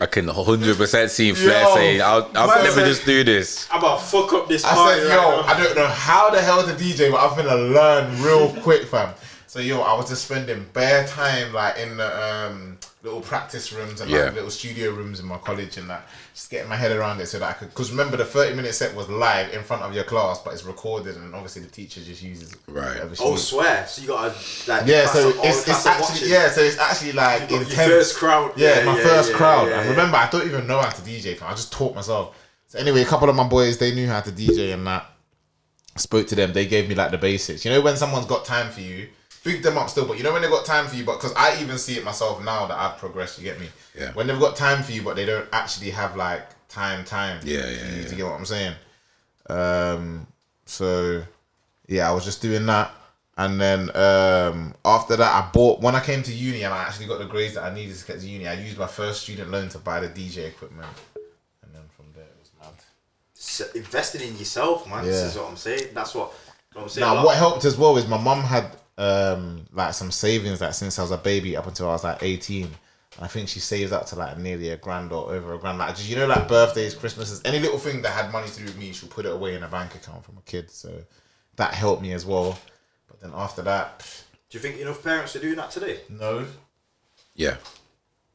I 0.00 0.06
can 0.06 0.26
100% 0.26 1.08
see 1.10 1.32
Flair 1.32 1.62
Yo, 1.62 1.74
saying, 1.74 2.02
I'll, 2.02 2.28
I'll 2.34 2.48
man 2.48 2.64
let 2.64 2.64
me 2.64 2.70
said- 2.72 2.86
just 2.86 3.06
do 3.06 3.22
this. 3.22 3.68
I'm 3.70 3.78
about 3.78 4.00
to 4.00 4.04
fuck 4.04 4.32
up 4.32 4.48
this 4.48 4.64
I 4.64 4.74
party 4.74 5.00
said, 5.02 5.08
yo, 5.10 5.14
now. 5.14 5.40
I 5.42 5.62
don't 5.62 5.76
know 5.76 5.86
how 5.86 6.30
the 6.30 6.42
hell 6.42 6.62
to 6.64 6.72
DJ, 6.72 7.12
but 7.12 7.20
I'm 7.20 7.36
gonna 7.36 7.54
learn 7.72 8.20
real 8.20 8.52
quick, 8.62 8.82
fam. 8.88 9.14
So 9.46 9.60
yo, 9.60 9.80
I 9.82 9.94
was 9.94 10.08
just 10.08 10.24
spending 10.24 10.66
bare 10.72 11.06
time 11.06 11.52
like 11.52 11.78
in 11.78 11.96
the 11.96 12.24
um, 12.24 12.73
little 13.04 13.20
practice 13.20 13.70
rooms 13.70 14.00
and 14.00 14.10
Yeah. 14.10 14.24
like 14.24 14.34
little 14.34 14.50
studio 14.50 14.90
rooms 14.90 15.20
in 15.20 15.26
my 15.26 15.36
college 15.36 15.76
and 15.76 15.90
that, 15.90 16.08
just 16.34 16.48
getting 16.50 16.70
my 16.70 16.76
head 16.76 16.90
around 16.90 17.20
it 17.20 17.26
so 17.26 17.38
that 17.38 17.50
I 17.50 17.52
could. 17.52 17.68
Because 17.68 17.90
remember, 17.90 18.16
the 18.16 18.24
30 18.24 18.54
minute 18.56 18.74
set 18.74 18.94
was 18.94 19.10
live 19.10 19.52
in 19.52 19.62
front 19.62 19.82
of 19.82 19.94
your 19.94 20.04
class, 20.04 20.40
but 20.42 20.54
it's 20.54 20.64
recorded, 20.64 21.14
and 21.16 21.34
obviously 21.34 21.60
the 21.60 21.70
teacher 21.70 22.00
just 22.00 22.22
uses 22.22 22.56
Right. 22.66 22.88
whatever 22.94 23.14
she 23.14 23.22
Oh, 23.22 23.36
swear. 23.36 23.86
So 23.86 24.00
you 24.02 24.08
gotta 24.08 24.34
like 24.66 24.86
Yeah, 24.86 25.06
so 25.06 25.28
it's, 25.44 25.68
it's 25.68 25.84
actually 25.86 26.30
yeah, 26.30 26.50
so 26.50 26.62
it's 26.62 26.78
actually 26.78 27.12
like 27.12 27.50
You 27.50 27.56
your 27.58 27.64
intense. 27.66 27.90
first 27.92 28.16
crowd. 28.16 28.52
Yeah, 28.56 28.78
Yeah, 28.78 28.84
my 28.86 28.96
yeah, 28.96 29.04
first 29.04 29.30
yeah, 29.32 29.36
crowd. 29.36 29.68
yeah, 29.68 29.76
and 29.80 29.84
yeah. 29.84 29.90
remember, 29.90 30.16
I 30.16 30.28
don't 30.30 30.46
even 30.46 30.66
know 30.66 30.80
how 30.80 30.88
to 30.88 31.02
DJ. 31.02 31.34
Fam. 31.36 31.48
I 31.48 31.54
just 31.54 31.72
taught 31.72 31.94
myself. 31.94 32.34
So 32.68 32.78
anyway, 32.78 33.02
a 33.02 33.04
couple 33.04 33.28
of 33.28 33.36
my 33.36 33.46
boys 33.46 33.76
they 33.76 33.94
knew 33.94 34.08
how 34.08 34.22
to 34.22 34.32
DJ 34.32 34.72
and 34.72 34.86
that. 34.86 35.04
Spoke 35.96 36.26
to 36.28 36.34
them. 36.34 36.52
They 36.52 36.66
gave 36.66 36.88
me 36.88 36.94
like 36.96 37.12
the 37.12 37.18
basics. 37.18 37.64
You 37.64 37.70
know 37.70 37.80
when 37.80 37.96
someone's 37.96 38.26
got 38.26 38.44
time 38.44 38.70
for 38.70 38.80
you, 38.80 39.08
big 39.44 39.62
them 39.62 39.78
up 39.78 39.88
still. 39.88 40.06
But 40.06 40.16
you 40.18 40.24
know 40.24 40.32
when 40.32 40.42
they 40.42 40.48
got 40.48 40.64
time 40.64 40.86
for 40.86 40.96
you, 40.96 41.04
but 41.04 41.20
because 41.20 41.34
I 41.34 41.60
even 41.62 41.78
see 41.78 41.96
it 41.96 42.04
myself 42.04 42.42
now 42.44 42.66
that 42.66 42.76
I've 42.76 42.98
progressed. 42.98 43.38
You 43.38 43.44
get 43.44 43.60
me? 43.60 43.68
Yeah. 43.96 44.12
When 44.14 44.26
they've 44.26 44.40
got 44.40 44.56
time 44.56 44.82
for 44.82 44.90
you, 44.90 45.02
but 45.02 45.14
they 45.14 45.24
don't 45.24 45.48
actually 45.52 45.90
have 45.90 46.16
like 46.16 46.42
time, 46.68 47.04
time. 47.04 47.40
Yeah, 47.44 47.60
yeah, 47.60 47.66
you 47.68 48.02
yeah. 48.02 48.08
To 48.08 48.14
get 48.14 48.24
what 48.26 48.34
I'm 48.34 48.44
saying. 48.44 48.74
Um. 49.48 50.26
So 50.66 51.22
yeah, 51.86 52.10
I 52.10 52.12
was 52.12 52.24
just 52.24 52.42
doing 52.42 52.66
that. 52.66 52.92
And 53.36 53.60
then 53.60 53.90
um, 53.96 54.74
after 54.84 55.16
that, 55.16 55.32
I 55.34 55.50
bought 55.52 55.80
when 55.80 55.96
I 55.96 56.00
came 56.00 56.22
to 56.22 56.32
uni 56.32 56.62
and 56.62 56.72
I 56.72 56.84
actually 56.84 57.06
got 57.06 57.18
the 57.18 57.26
grades 57.26 57.54
that 57.54 57.64
I 57.64 57.74
needed 57.74 57.96
to 57.96 58.06
get 58.06 58.20
to 58.20 58.26
uni. 58.26 58.46
I 58.46 58.54
used 58.54 58.78
my 58.78 58.86
first 58.86 59.22
student 59.22 59.50
loan 59.50 59.68
to 59.70 59.78
buy 59.78 59.98
the 60.00 60.08
DJ 60.08 60.46
equipment, 60.48 60.86
and 61.62 61.74
then 61.74 61.82
from 61.96 62.06
there 62.14 62.24
it 62.24 62.36
was 62.38 62.50
mad. 62.60 62.74
S- 63.36 63.72
investing 63.74 64.28
in 64.28 64.38
yourself, 64.38 64.88
man. 64.88 65.04
Yeah. 65.04 65.10
This 65.10 65.22
is 65.22 65.36
what 65.36 65.48
I'm 65.48 65.56
saying. 65.56 65.88
That's 65.92 66.14
what, 66.14 66.32
what 66.74 66.82
I'm 66.82 66.88
saying. 66.88 67.12
Now, 67.12 67.24
what 67.24 67.36
helped 67.36 67.64
as 67.64 67.76
well 67.76 67.96
is 67.96 68.06
my 68.06 68.18
mum 68.18 68.40
had 68.40 68.70
um, 68.98 69.66
like 69.72 69.94
some 69.94 70.10
savings 70.10 70.60
like 70.60 70.74
since 70.74 70.98
I 70.98 71.02
was 71.02 71.10
a 71.10 71.18
baby 71.18 71.56
up 71.56 71.66
until 71.66 71.88
I 71.88 71.92
was 71.92 72.04
like 72.04 72.22
eighteen. 72.22 72.70
I 73.20 73.28
think 73.28 73.48
she 73.48 73.60
saved 73.60 73.92
up 73.92 74.06
to 74.06 74.16
like 74.16 74.38
nearly 74.38 74.70
a 74.70 74.76
grand 74.76 75.12
or 75.12 75.32
over 75.32 75.54
a 75.54 75.58
grand. 75.58 75.78
Like 75.78 75.94
just 75.94 76.08
you 76.08 76.16
know, 76.16 76.26
like 76.26 76.48
birthdays, 76.48 76.94
Christmases, 76.96 77.40
any 77.44 77.60
little 77.60 77.78
thing 77.78 78.02
that 78.02 78.10
had 78.10 78.32
money 78.32 78.48
to 78.48 78.58
do 78.58 78.64
with 78.64 78.76
me, 78.76 78.92
she'll 78.92 79.08
put 79.08 79.24
it 79.24 79.32
away 79.32 79.54
in 79.54 79.62
a 79.62 79.68
bank 79.68 79.94
account 79.94 80.24
from 80.24 80.36
a 80.36 80.42
kid. 80.42 80.68
So 80.70 80.92
that 81.56 81.74
helped 81.74 82.02
me 82.02 82.12
as 82.12 82.26
well. 82.26 82.58
But 83.06 83.20
then 83.20 83.30
after 83.32 83.62
that, 83.62 84.00
Do 84.50 84.58
you 84.58 84.62
think 84.62 84.80
enough 84.80 85.00
parents 85.02 85.36
are 85.36 85.40
doing 85.40 85.54
that 85.56 85.70
today? 85.70 86.00
No, 86.08 86.44
Yeah. 87.36 87.56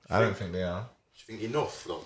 I 0.09 0.19
don't 0.21 0.35
think 0.35 0.53
they 0.53 0.63
are. 0.63 0.81
Do 0.81 1.33
you 1.33 1.37
think 1.37 1.49
enough 1.49 1.83
though? 1.85 2.05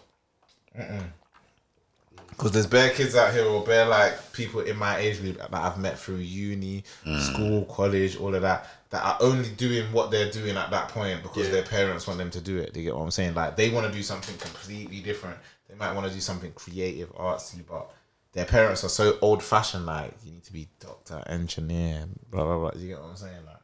Because 2.29 2.51
there's 2.51 2.67
bare 2.67 2.89
kids 2.89 3.15
out 3.15 3.33
here, 3.33 3.45
or 3.45 3.63
bare 3.63 3.85
like 3.85 4.33
people 4.33 4.61
in 4.61 4.77
my 4.77 4.97
age 4.97 5.19
group 5.21 5.37
that 5.37 5.53
I've 5.53 5.77
met 5.77 5.99
through 5.99 6.17
uni, 6.17 6.83
mm. 7.05 7.19
school, 7.19 7.65
college, 7.65 8.17
all 8.17 8.33
of 8.33 8.41
that, 8.41 8.67
that 8.89 9.03
are 9.03 9.17
only 9.21 9.49
doing 9.49 9.91
what 9.91 10.11
they're 10.11 10.31
doing 10.31 10.57
at 10.57 10.71
that 10.71 10.89
point 10.89 11.21
because 11.23 11.45
Yeah. 11.47 11.53
their 11.53 11.63
parents 11.63 12.07
want 12.07 12.17
them 12.19 12.31
to 12.31 12.41
do 12.41 12.57
it. 12.57 12.73
Do 12.73 12.79
you 12.79 12.85
get 12.85 12.95
what 12.95 13.03
I'm 13.03 13.11
saying? 13.11 13.33
Like 13.35 13.55
they 13.55 13.69
want 13.69 13.87
to 13.87 13.93
do 13.93 14.01
something 14.03 14.35
completely 14.37 14.99
different. 14.99 15.37
They 15.69 15.75
might 15.75 15.93
want 15.93 16.07
to 16.07 16.13
do 16.13 16.19
something 16.19 16.51
creative, 16.53 17.13
artsy, 17.15 17.63
but 17.67 17.89
their 18.33 18.45
parents 18.45 18.83
are 18.83 18.89
so 18.89 19.17
old 19.21 19.43
fashioned. 19.43 19.85
Like 19.85 20.13
you 20.23 20.31
need 20.31 20.43
to 20.45 20.53
be 20.53 20.67
doctor, 20.79 21.23
engineer, 21.27 22.05
blah 22.29 22.43
blah 22.45 22.57
blah. 22.57 22.71
Do 22.71 22.79
you 22.79 22.89
get 22.89 22.99
what 23.01 23.09
I'm 23.09 23.15
saying? 23.15 23.45
Like 23.45 23.57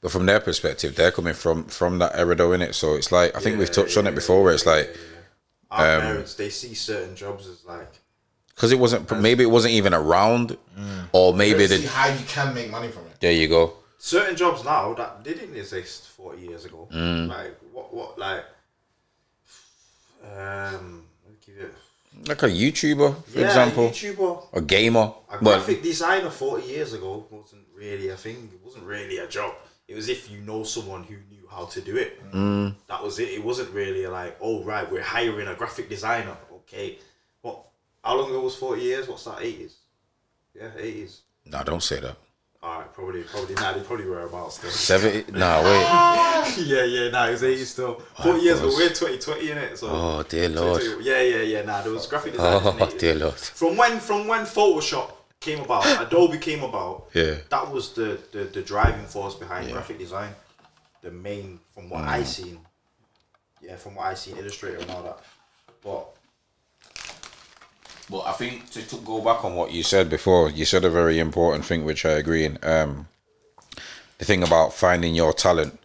But 0.00 0.10
from 0.12 0.26
their 0.26 0.40
perspective, 0.40 0.94
they're 0.96 1.12
coming 1.12 1.34
from 1.34 1.64
from 1.64 1.98
that 1.98 2.14
era 2.14 2.34
though, 2.34 2.50
innit? 2.50 2.74
So 2.74 2.94
it's 2.94 3.10
like 3.10 3.34
I 3.36 3.40
think 3.40 3.58
we've 3.58 3.68
Yeah, 3.68 3.74
touched 3.74 3.96
on 3.96 4.06
it 4.06 4.14
before 4.14 4.42
where 4.42 4.54
it's 4.54 4.66
like 4.66 4.94
Our 5.76 5.96
Um, 5.96 6.02
parents, 6.02 6.34
they 6.34 6.50
see 6.50 6.74
certain 6.74 7.14
jobs 7.16 7.46
as 7.46 7.64
like 7.64 7.92
because 8.54 8.72
it 8.72 8.78
wasn't 8.78 9.10
maybe 9.20 9.42
it 9.44 9.52
wasn't 9.58 9.74
even 9.74 9.92
around 9.94 10.56
or 11.12 11.34
maybe 11.34 11.66
see 11.66 11.84
how 11.86 12.08
you 12.08 12.24
can 12.26 12.54
make 12.54 12.70
money 12.70 12.88
from 12.88 13.04
it. 13.06 13.20
there 13.20 13.32
you 13.32 13.48
go. 13.48 13.74
certain 13.98 14.36
jobs 14.36 14.64
now 14.64 14.94
that 14.94 15.22
they 15.24 15.34
didn't 15.34 15.56
exist 15.56 16.08
40 16.08 16.42
years 16.48 16.64
ago. 16.64 16.88
Mm. 16.92 17.28
Like 17.28 17.54
what? 17.72 17.92
What? 17.94 18.18
Like 18.18 18.44
um, 20.24 21.04
let 21.24 21.32
me 21.32 21.38
give 21.44 21.56
you 21.56 21.70
Like 22.26 22.42
a 22.42 22.48
YouTuber, 22.48 23.24
for 23.24 23.38
yeah, 23.38 23.46
example. 23.46 23.88
YouTuber. 23.90 24.46
A 24.54 24.60
gamer. 24.60 25.00
A 25.30 25.38
Well, 25.42 25.56
graphic 25.58 25.82
designer 25.82 26.30
40 26.30 26.66
years 26.66 26.92
ago 26.94 27.26
wasn't 27.30 27.62
really 27.74 28.08
a 28.08 28.16
thing. 28.16 28.50
It 28.52 28.60
wasn't 28.64 28.84
really 28.84 29.18
a 29.18 29.26
job. 29.28 29.54
It 29.86 29.94
was 29.94 30.08
if 30.08 30.30
you 30.30 30.38
know 30.38 30.64
someone 30.64 31.04
who 31.04 31.14
knew 31.14 31.25
how 31.50 31.66
to 31.66 31.80
do 31.80 31.96
it. 31.96 32.32
Mm. 32.32 32.74
That 32.88 33.02
was 33.02 33.18
it. 33.18 33.28
It 33.28 33.42
wasn't 33.44 33.70
really 33.70 34.06
like, 34.06 34.36
oh, 34.40 34.62
right, 34.64 34.90
we're 34.90 35.02
hiring 35.02 35.48
a 35.48 35.54
graphic 35.54 35.88
designer. 35.88 36.36
Okay. 36.52 36.98
What? 37.42 37.66
How 38.02 38.16
long 38.16 38.30
ago 38.30 38.40
was 38.40 38.56
40 38.56 38.82
years? 38.82 39.08
What's 39.08 39.24
that? 39.24 39.38
80s? 39.38 39.74
Yeah, 40.54 40.70
80s. 40.78 41.18
no, 41.46 41.62
don't 41.62 41.82
say 41.82 42.00
that. 42.00 42.16
All 42.62 42.80
right, 42.80 42.92
probably, 42.92 43.22
probably, 43.22 43.54
nah, 43.54 43.74
they 43.74 43.80
probably 43.80 44.06
were 44.06 44.22
about 44.22 44.52
still. 44.52 44.70
70 44.70 45.32
No, 45.38 45.62
wait. 45.62 46.58
yeah, 46.66 46.82
yeah, 46.82 47.10
nah, 47.10 47.26
it 47.26 47.32
was 47.32 47.42
80s 47.42 47.64
still. 47.66 47.94
40 48.22 48.40
years, 48.40 48.60
but 48.60 48.70
we're 48.70 48.88
2020 48.88 49.50
in 49.50 49.58
it. 49.58 49.78
So. 49.78 49.88
Oh, 49.88 50.22
dear 50.28 50.48
Lord. 50.48 50.82
Yeah, 51.00 51.20
yeah, 51.20 51.42
yeah, 51.42 51.62
nah, 51.62 51.82
there 51.82 51.92
was 51.92 52.06
graphic 52.06 52.32
design. 52.32 52.60
Oh, 52.64 52.92
dear 52.98 53.14
Lord. 53.14 53.34
From 53.34 53.76
when 53.76 54.00
from 54.00 54.26
when 54.26 54.46
Photoshop 54.46 55.12
came 55.38 55.60
about, 55.60 55.84
Adobe 56.06 56.38
came 56.38 56.64
about. 56.64 57.08
Yeah. 57.14 57.36
That 57.50 57.70
was 57.70 57.92
the 57.92 58.18
the, 58.32 58.44
the 58.44 58.62
driving 58.62 59.04
force 59.04 59.34
behind 59.34 59.70
graphic 59.70 59.98
design. 59.98 60.34
The 61.06 61.12
main 61.12 61.60
from 61.72 61.88
what 61.88 62.02
Mm. 62.02 62.08
I 62.08 62.24
seen. 62.24 62.58
Yeah, 63.62 63.76
from 63.76 63.94
what 63.94 64.06
I 64.06 64.14
seen, 64.14 64.36
Illustrator 64.38 64.78
and 64.78 64.90
all 64.90 65.04
that. 65.04 65.18
But 65.84 66.08
But 68.10 68.22
I 68.26 68.32
think 68.32 68.68
to, 68.72 68.82
to 68.82 68.96
go 68.96 69.20
back 69.20 69.44
on 69.44 69.54
what 69.54 69.70
you 69.70 69.84
said 69.84 70.10
before, 70.10 70.50
you 70.50 70.64
said 70.64 70.84
a 70.84 70.90
very 70.90 71.20
important 71.20 71.64
thing, 71.64 71.84
which 71.84 72.04
I 72.04 72.10
agree 72.22 72.44
in. 72.44 72.58
Um, 72.64 73.06
the 74.18 74.24
thing 74.24 74.42
about 74.42 74.72
finding 74.74 75.14
your 75.14 75.32
talent. 75.32 75.78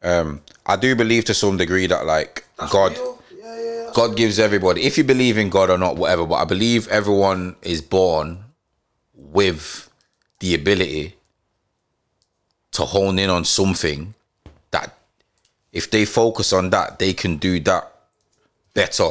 Um, 0.00 0.42
I 0.64 0.76
do 0.76 0.94
believe 0.94 1.24
to 1.24 1.34
some 1.34 1.56
degree 1.56 1.88
that 1.88 2.06
like 2.06 2.44
God. 2.70 2.96
Yeah, 2.96 3.56
yeah. 3.60 3.90
God 3.94 4.16
gives 4.16 4.38
everybody. 4.38 4.84
If 4.84 4.96
you 4.96 5.02
believe 5.02 5.38
in 5.38 5.50
God 5.50 5.70
or 5.70 5.78
not, 5.78 5.96
whatever. 5.96 6.24
But 6.24 6.36
I 6.36 6.44
believe 6.44 6.86
everyone 6.86 7.56
is 7.62 7.82
born 7.82 8.44
with 9.12 9.90
the 10.38 10.54
ability 10.54 11.16
to 12.72 12.82
hone 12.84 13.18
in 13.18 13.28
on 13.28 13.44
something 13.44 14.14
if 15.78 15.90
they 15.90 16.04
focus 16.04 16.52
on 16.52 16.70
that, 16.70 16.98
they 16.98 17.12
can 17.12 17.36
do 17.36 17.60
that 17.60 17.84
better 18.74 19.10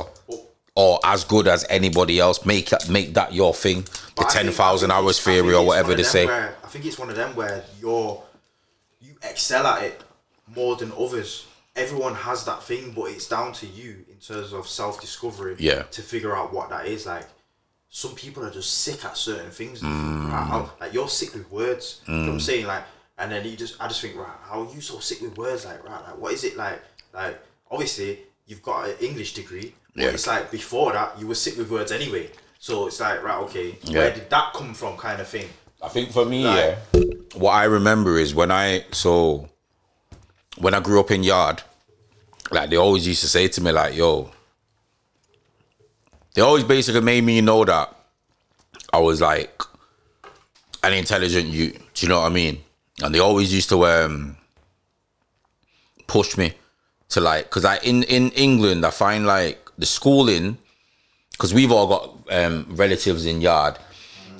or 0.75 0.99
as 1.03 1.23
good 1.23 1.47
as 1.47 1.65
anybody 1.69 2.19
else. 2.19 2.45
Make 2.45 2.69
that 2.69 2.89
make 2.89 3.13
that 3.15 3.33
your 3.33 3.53
thing. 3.53 3.81
The 3.81 3.89
But 4.17 4.29
ten 4.29 4.47
think 4.51 4.59
hours 4.59 5.19
theory 5.19 5.53
or 5.55 5.65
whatever 5.65 5.95
they 5.95 6.03
say. 6.03 6.25
where- 6.25 6.55
I 6.63 6.67
think 6.67 6.85
it's 6.85 6.99
one 6.99 7.09
of 7.09 7.15
them 7.15 7.35
where 7.35 7.63
you're 7.81 8.21
you 9.01 9.13
excel 9.23 9.65
at 9.65 9.83
it 9.83 10.01
more 10.59 10.75
than 10.75 10.91
others. 11.05 11.45
Everyone 11.75 12.15
has 12.15 12.43
that 12.45 12.61
thing, 12.63 12.91
but 12.91 13.05
it's 13.13 13.27
down 13.27 13.53
to 13.53 13.67
you 13.67 13.91
in 14.11 14.17
terms 14.17 14.51
of 14.51 14.67
self 14.67 14.99
discovery. 14.99 15.55
Yeah. 15.59 15.83
To 15.97 16.01
figure 16.01 16.35
out 16.35 16.51
what 16.53 16.69
that 16.69 16.85
is. 16.87 17.05
Like 17.05 17.27
some 17.89 18.13
people 18.15 18.43
are 18.45 18.51
just 18.51 18.71
sick 18.85 19.05
at 19.05 19.15
certain 19.15 19.51
things. 19.51 19.79
Mm. 19.81 20.29
think, 20.51 20.69
like 20.81 20.93
you're 20.93 21.07
sick 21.21 21.33
with 21.33 21.49
words. 21.49 22.01
You 22.07 22.13
know 22.13 22.21
what 22.23 22.31
I'm 22.33 22.39
saying? 22.41 22.67
Like 22.67 22.83
and 23.17 23.31
then 23.31 23.45
you 23.45 23.55
just 23.55 23.75
I 23.81 23.87
just 23.87 24.01
think, 24.01 24.15
right, 24.15 24.27
how 24.43 24.61
are 24.63 24.73
you 24.73 24.81
so 24.81 24.99
sick 24.99 25.21
with 25.21 25.37
words? 25.37 25.65
Like, 25.65 25.83
right, 25.83 26.01
like 26.03 26.17
what 26.17 26.33
is 26.33 26.43
it 26.43 26.55
like 26.57 26.81
like 27.13 27.39
obviously 27.71 28.19
you've 28.45 28.61
got 28.61 28.89
an 28.89 28.95
English 29.01 29.33
degree. 29.33 29.73
But 29.95 30.03
Yeah. 30.03 30.09
it's 30.09 30.27
like 30.27 30.51
before 30.51 30.93
that 30.93 31.19
you 31.19 31.27
were 31.27 31.35
sick 31.35 31.57
with 31.57 31.69
words 31.69 31.91
anyway. 31.91 32.29
So 32.59 32.87
it's 32.87 32.99
like, 32.99 33.21
right, 33.23 33.37
okay, 33.43 33.77
Yeah. 33.83 33.99
where 33.99 34.13
did 34.13 34.29
that 34.29 34.53
come 34.53 34.73
from 34.73 34.97
kind 34.97 35.19
of 35.21 35.27
thing? 35.27 35.49
I 35.81 35.89
think 35.89 36.11
for 36.11 36.25
me, 36.25 36.45
Like- 36.45 36.77
yeah, 36.93 37.01
what 37.35 37.51
I 37.51 37.65
remember 37.65 38.17
is 38.17 38.33
when 38.33 38.51
I 38.51 38.85
so 38.91 39.49
when 40.57 40.73
I 40.73 40.79
grew 40.79 40.99
up 40.99 41.11
in 41.11 41.23
yard, 41.23 41.61
like 42.51 42.69
they 42.69 42.77
always 42.77 43.05
used 43.07 43.21
to 43.21 43.27
say 43.27 43.47
to 43.47 43.61
me, 43.61 43.71
like, 43.71 43.95
yo, 43.95 44.31
they 46.33 46.41
always 46.41 46.63
basically 46.63 47.01
made 47.01 47.23
me 47.23 47.41
know 47.41 47.65
that 47.65 47.93
I 48.93 48.99
was 48.99 49.21
like 49.21 49.61
an 50.83 50.93
intelligent 50.93 51.47
youth. 51.47 51.77
Do 51.93 52.05
you 52.05 52.09
know 52.09 52.21
what 52.21 52.27
I 52.27 52.29
mean? 52.29 52.63
And 53.03 53.13
they 53.13 53.19
always 53.19 53.53
used 53.53 53.69
to 53.69 53.85
um 53.85 54.37
push 56.07 56.37
me 56.37 56.53
to 57.09 57.21
like 57.21 57.45
because 57.45 57.65
I 57.65 57.77
in 57.77 58.03
in 58.03 58.31
England 58.31 58.85
I 58.85 58.91
find 58.91 59.25
like 59.25 59.69
the 59.77 59.85
schooling 59.85 60.57
because 61.31 61.53
we've 61.53 61.71
all 61.71 61.87
got 61.87 62.03
um 62.31 62.65
relatives 62.69 63.25
in 63.25 63.41
yard 63.41 63.77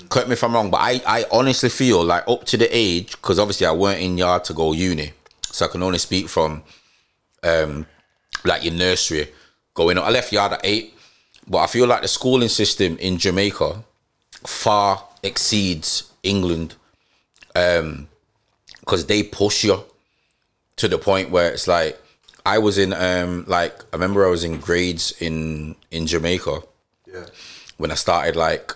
correct 0.10 0.30
me 0.30 0.34
if 0.34 0.44
I'm 0.44 0.54
wrong, 0.54 0.70
but 0.70 0.78
I, 0.82 1.02
I 1.06 1.26
honestly 1.32 1.70
feel 1.70 2.04
like 2.04 2.28
up 2.28 2.46
to 2.46 2.58
the 2.58 2.68
age, 2.72 3.12
because 3.12 3.40
obviously 3.40 3.68
I 3.68 3.72
weren't 3.72 4.02
in 4.02 4.18
yard 4.18 4.44
to 4.46 4.54
go 4.54 4.74
uni, 4.74 5.14
so 5.44 5.66
I 5.66 5.68
can 5.70 5.84
only 5.84 6.00
speak 6.00 6.30
from 6.30 6.64
um 7.44 7.86
like 8.44 8.64
your 8.64 8.74
nursery 8.74 9.30
going 9.74 9.98
on. 9.98 10.06
I 10.06 10.10
left 10.10 10.32
yard 10.32 10.54
at 10.54 10.62
eight, 10.64 10.94
but 11.48 11.60
I 11.60 11.68
feel 11.68 11.88
like 11.88 12.02
the 12.02 12.08
schooling 12.08 12.50
system 12.50 12.98
in 12.98 13.18
Jamaica 13.18 13.84
far 14.46 15.04
exceeds 15.24 16.12
England, 16.24 16.76
um, 17.56 18.08
because 18.88 19.06
they 19.08 19.22
push 19.22 19.66
you 19.66 19.84
to 20.78 20.88
the 20.88 20.98
point 20.98 21.30
where 21.30 21.52
it's 21.52 21.68
like 21.68 22.00
I 22.46 22.58
was 22.58 22.78
in 22.78 22.94
um 22.94 23.44
like 23.48 23.74
I 23.92 23.98
remember 23.98 24.26
I 24.26 24.30
was 24.30 24.46
in 24.46 24.60
grades 24.60 25.14
in 25.20 25.76
in 25.92 26.08
Jamaica 26.08 26.62
Yeah. 27.06 27.26
when 27.78 27.92
I 27.92 27.96
started 27.96 28.38
like 28.38 28.72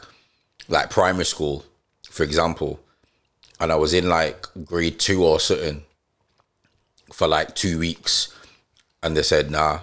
like 0.67 0.89
primary 0.89 1.25
school, 1.25 1.63
for 2.09 2.23
example, 2.23 2.79
and 3.59 3.71
I 3.71 3.75
was 3.75 3.93
in 3.93 4.09
like 4.09 4.45
grade 4.65 4.99
two 4.99 5.23
or 5.23 5.39
something 5.39 5.83
for 7.13 7.27
like 7.27 7.55
two 7.55 7.79
weeks, 7.79 8.33
and 9.01 9.15
they 9.15 9.23
said 9.23 9.49
nah, 9.49 9.79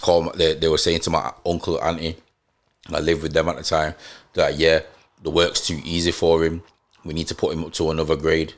call. 0.00 0.22
My, 0.22 0.32
they 0.32 0.54
they 0.54 0.68
were 0.68 0.78
saying 0.78 1.00
to 1.00 1.10
my 1.10 1.32
uncle 1.46 1.82
auntie, 1.82 2.16
I 2.92 3.00
lived 3.00 3.22
with 3.22 3.32
them 3.32 3.48
at 3.48 3.56
the 3.56 3.62
time 3.62 3.94
that 4.34 4.58
yeah, 4.58 4.80
the 5.22 5.30
work's 5.30 5.66
too 5.66 5.80
easy 5.84 6.12
for 6.12 6.44
him. 6.44 6.62
We 7.04 7.14
need 7.14 7.28
to 7.28 7.34
put 7.34 7.54
him 7.54 7.64
up 7.64 7.72
to 7.74 7.90
another 7.90 8.16
grade, 8.16 8.52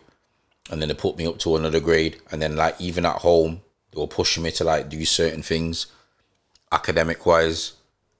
and 0.73 0.81
then 0.81 0.89
they 0.89 0.95
put 0.95 1.19
me 1.19 1.27
up 1.27 1.39
to 1.39 1.55
another 1.55 1.81
grade, 1.81 2.17
and 2.33 2.41
then 2.41 2.57
like 2.57 2.81
even 2.81 3.05
at 3.05 3.17
home 3.17 3.61
they 3.93 4.01
were 4.01 4.07
pushing 4.07 4.43
me 4.43 4.51
to 4.53 4.65
like 4.65 4.89
do 4.89 5.05
certain 5.05 5.43
things, 5.43 5.87
academic 6.73 7.27
wise. 7.27 7.75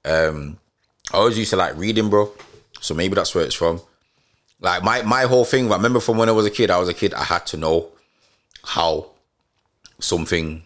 Um, 0.05 0.59
I 1.11 1.17
always 1.17 1.37
used 1.37 1.49
to 1.49 1.55
like 1.57 1.75
reading, 1.75 2.11
bro. 2.11 2.31
So 2.79 2.93
maybe 2.93 3.15
that's 3.15 3.33
where 3.33 3.43
it's 3.43 3.55
from. 3.55 3.81
Like 4.61 4.83
my 4.83 5.01
my 5.01 5.23
whole 5.23 5.45
thing. 5.45 5.71
I 5.71 5.75
remember 5.75 5.99
from 5.99 6.17
when 6.17 6.29
I 6.29 6.31
was 6.31 6.45
a 6.45 6.51
kid. 6.51 6.69
I 6.69 6.77
was 6.77 6.87
a 6.87 6.93
kid. 6.93 7.15
I 7.15 7.23
had 7.23 7.47
to 7.47 7.57
know 7.57 7.89
how 8.63 9.07
something 9.99 10.63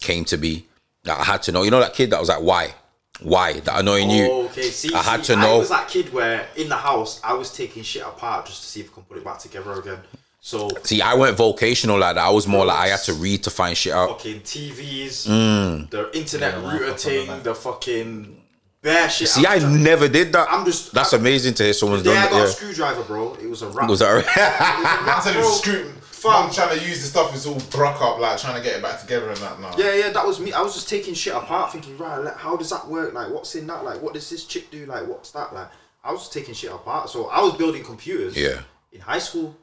came 0.00 0.26
to 0.26 0.36
be. 0.36 0.66
Like, 1.06 1.20
I 1.20 1.24
had 1.24 1.42
to 1.44 1.52
know. 1.52 1.62
You 1.62 1.70
know 1.70 1.80
that 1.80 1.94
kid 1.94 2.10
that 2.10 2.20
was 2.20 2.28
like, 2.28 2.42
why, 2.42 2.74
why? 3.22 3.60
That 3.60 3.80
annoying 3.80 4.10
you. 4.10 4.28
Oh, 4.30 4.44
okay. 4.46 4.62
See, 4.64 4.94
I 4.94 5.02
had 5.02 5.24
see, 5.24 5.32
to 5.32 5.40
know. 5.40 5.54
I 5.54 5.58
was 5.58 5.70
that 5.70 5.88
kid 5.88 6.12
where 6.12 6.46
in 6.54 6.68
the 6.68 6.76
house 6.76 7.18
I 7.24 7.32
was 7.32 7.50
taking 7.50 7.82
shit 7.82 8.02
apart 8.02 8.44
just 8.44 8.60
to 8.62 8.68
see 8.68 8.80
if 8.80 8.90
I 8.90 8.94
can 8.94 9.02
put 9.04 9.16
it 9.16 9.24
back 9.24 9.38
together 9.38 9.72
again. 9.72 10.00
So 10.46 10.68
See, 10.82 11.00
I 11.00 11.14
went 11.14 11.38
vocational 11.38 11.98
like 11.98 12.16
that. 12.16 12.20
I 12.26 12.28
was 12.28 12.46
more 12.46 12.66
like 12.66 12.76
I 12.78 12.88
had 12.88 13.00
to 13.04 13.14
read 13.14 13.42
to 13.44 13.50
find 13.50 13.74
shit 13.74 13.94
out. 13.94 14.10
fucking 14.10 14.40
TVs, 14.42 15.26
Mm. 15.26 15.88
the 15.88 16.14
internet 16.14 16.52
Yeah, 16.62 16.70
router 16.70 16.92
thing, 16.98 17.42
the 17.42 17.54
fucking 17.54 18.42
bare 18.82 19.08
shit. 19.08 19.28
See, 19.28 19.46
I 19.46 19.54
I'm 19.54 19.82
never 19.82 20.06
did 20.06 20.34
that. 20.34 20.46
I'm 20.50 20.66
just- 20.66 20.92
That's 20.92 21.14
I- 21.14 21.16
amazing 21.16 21.54
to 21.54 21.62
hear 21.64 21.72
someone's 21.72 22.02
The 22.02 22.10
day 22.10 22.16
done 22.16 22.26
I 22.26 22.30
got 22.30 22.36
that. 22.40 22.48
a 22.48 22.52
screwdriver, 22.52 23.02
bro, 23.04 23.38
it 23.40 23.48
was 23.48 23.62
a 23.62 23.68
wrap. 23.68 23.88
Was 23.88 24.00
that 24.00 24.10
right? 24.10 24.26
I 24.36 25.20
said 25.24 25.30
it 25.34 25.38
Bro, 25.38 25.48
was 25.48 25.58
screw. 25.60 25.92
fam. 26.02 26.32
I'm 26.32 26.52
trying 26.52 26.78
to 26.78 26.84
use 26.86 27.00
the 27.00 27.06
stuff. 27.08 27.34
It's 27.34 27.46
all 27.46 27.58
broke 27.70 28.02
up, 28.02 28.18
like 28.18 28.38
trying 28.38 28.56
to 28.56 28.60
get 28.62 28.76
it 28.76 28.82
back 28.82 29.00
together 29.00 29.28
and 29.30 29.38
that. 29.38 29.58
Now. 29.60 29.72
Yeah, 29.78 29.94
yeah, 29.94 30.10
that 30.10 30.26
was 30.26 30.40
me. 30.40 30.52
I 30.52 30.60
was 30.60 30.74
just 30.74 30.90
taking 30.90 31.14
shit 31.14 31.34
apart, 31.34 31.72
thinking, 31.72 31.96
right, 31.96 32.18
like, 32.18 32.36
how 32.36 32.54
does 32.58 32.68
that 32.68 32.86
work? 32.86 33.14
Like, 33.14 33.30
what's 33.30 33.54
in 33.54 33.66
that? 33.68 33.82
Like, 33.82 34.02
what 34.02 34.12
does 34.12 34.28
this 34.28 34.44
chip 34.44 34.70
do? 34.70 34.84
Like, 34.84 35.06
what's 35.06 35.30
that? 35.30 35.54
Like, 35.54 35.68
I 36.04 36.12
was 36.12 36.20
just 36.20 36.34
taking 36.34 36.52
shit 36.52 36.70
apart. 36.70 37.08
So 37.08 37.28
I 37.28 37.40
was 37.40 37.54
building 37.54 37.82
computers. 37.82 38.36
Yeah. 38.36 38.60
In 38.92 39.00
high 39.00 39.18
school. 39.20 39.56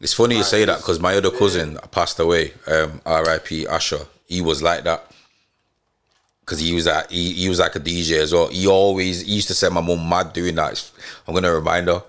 It's 0.00 0.12
funny 0.12 0.36
you 0.36 0.42
say 0.42 0.64
that 0.64 0.78
because 0.78 1.00
my 1.00 1.14
other 1.16 1.30
cousin 1.30 1.78
passed 1.90 2.18
away. 2.20 2.52
Um, 2.66 3.00
R.I.P. 3.06 3.66
Asher. 3.66 4.06
He 4.26 4.40
was 4.40 4.62
like 4.62 4.84
that 4.84 5.10
because 6.40 6.60
he 6.60 6.72
was 6.72 6.86
like 6.86 7.10
he, 7.10 7.32
he 7.32 7.48
was 7.48 7.58
like 7.58 7.74
a 7.76 7.80
DJ 7.80 8.20
as 8.20 8.32
well. 8.32 8.48
He 8.48 8.66
always 8.66 9.22
he 9.22 9.32
used 9.34 9.48
to 9.48 9.54
send 9.54 9.74
my 9.74 9.80
mum 9.80 10.08
mad 10.08 10.32
doing 10.32 10.54
that. 10.56 10.90
I'm 11.26 11.34
gonna 11.34 11.52
remind 11.52 11.88
her. 11.88 12.02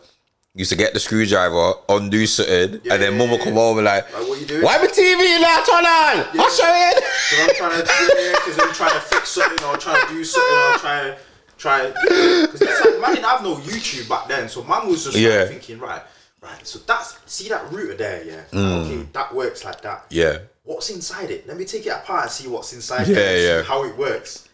He 0.53 0.59
used 0.61 0.71
to 0.71 0.77
get 0.77 0.93
the 0.93 0.99
screwdriver, 0.99 1.73
undo 1.87 2.25
something, 2.25 2.81
and 2.89 3.01
then 3.01 3.17
mum 3.17 3.29
would 3.31 3.41
come 3.41 3.53
home 3.53 3.77
and 3.77 3.85
like, 3.85 4.11
Like, 4.11 4.27
what 4.27 4.39
you 4.39 4.47
doing? 4.47 4.63
"Why 4.63 4.77
my 4.79 4.87
TV 4.87 5.39
not 5.39 5.65
turn 5.65 5.85
on? 5.85 6.25
Usher 6.39 6.65
in." 6.65 6.93
Because 7.29 7.39
I'm 7.41 7.55
trying 7.55 7.81
to, 7.83 8.31
because 8.35 8.59
I'm 8.59 8.73
trying 8.73 8.93
to 8.93 8.99
fix 9.01 9.29
something 9.29 9.67
or 9.67 9.77
trying 9.77 10.07
to 10.07 10.13
do 10.13 10.23
something 10.23 10.57
or 10.57 10.77
trying 10.79 11.13
to 11.13 11.17
try. 11.57 11.91
Because 11.91 12.61
like, 12.61 12.99
man, 13.01 13.23
have 13.23 13.43
no 13.43 13.55
YouTube 13.57 14.09
back 14.09 14.27
then, 14.27 14.49
so 14.49 14.63
man 14.63 14.87
was 14.87 15.03
just 15.03 15.15
like, 15.17 15.47
thinking, 15.49 15.77
right, 15.79 16.01
right. 16.41 16.65
So 16.67 16.79
that's 16.79 17.17
see 17.25 17.49
that 17.49 17.71
router 17.71 17.95
there, 17.95 18.23
yeah. 18.23 18.41
Mm. 18.51 18.85
Okay, 18.85 19.07
that 19.13 19.33
works 19.33 19.63
like 19.65 19.81
that. 19.81 20.05
Yeah, 20.09 20.39
What's 20.63 20.89
inside 20.89 21.31
it? 21.31 21.47
Let 21.47 21.55
me 21.57 21.63
take 21.65 21.85
it 21.85 21.89
apart 21.89 22.23
and 22.23 22.31
see 22.31 22.47
what's 22.49 22.73
inside. 22.73 23.07
Yeah, 23.07 23.35
yeah. 23.35 23.61
How 23.63 23.83
it 23.85 23.97
works. 23.97 24.49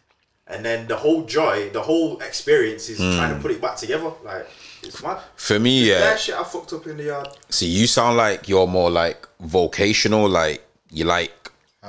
And 0.46 0.64
then 0.64 0.88
the 0.88 0.96
whole 0.96 1.24
joy, 1.26 1.70
the 1.72 1.82
whole 1.82 2.20
experience 2.20 2.90
is 2.90 3.00
Mm. 3.00 3.16
trying 3.16 3.34
to 3.36 3.42
put 3.42 3.50
it 3.52 3.62
back 3.62 3.78
together. 3.78 4.12
Like 4.24 4.48
it's 4.84 5.02
mad. 5.02 5.20
for 5.36 5.58
me, 5.60 5.90
yeah. 5.90 6.00
That 6.02 6.20
shit 6.20 6.36
I 6.36 6.44
fucked 6.44 6.74
up 6.74 6.86
in 6.86 6.98
the 6.98 7.06
yard. 7.06 7.30
See, 7.50 7.66
you 7.68 7.88
sound 7.88 8.18
like 8.18 8.48
you're 8.50 8.68
more 8.68 8.92
like 8.92 9.28
vocational, 9.40 10.28
like 10.30 10.62
you 10.92 11.06
like 11.06 11.32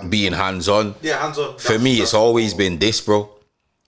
being 0.09 0.33
hands 0.33 0.69
on. 0.69 0.95
Yeah, 1.03 1.21
hands 1.21 1.39
on. 1.39 1.59
For 1.59 1.79
me, 1.79 2.01
it's 2.01 2.15
always 2.15 2.55
been 2.55 2.79
this, 2.79 3.01
bro. 3.01 3.29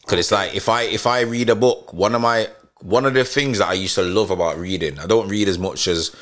Cause 0.06 0.18
it's 0.18 0.30
like 0.32 0.54
if 0.54 0.68
I 0.68 0.82
if 0.82 1.06
I 1.06 1.20
read 1.22 1.48
a 1.50 1.56
book, 1.56 1.92
one 1.92 2.14
of 2.14 2.20
my 2.20 2.48
one 2.86 3.04
of 3.04 3.14
the 3.14 3.24
things 3.24 3.58
that 3.58 3.68
I 3.68 3.72
used 3.72 3.96
to 3.96 4.02
love 4.02 4.30
about 4.30 4.58
reading, 4.58 4.98
I 5.00 5.06
don't 5.06 5.28
read 5.28 5.48
as 5.48 5.58
much 5.58 5.88
as 5.88 6.14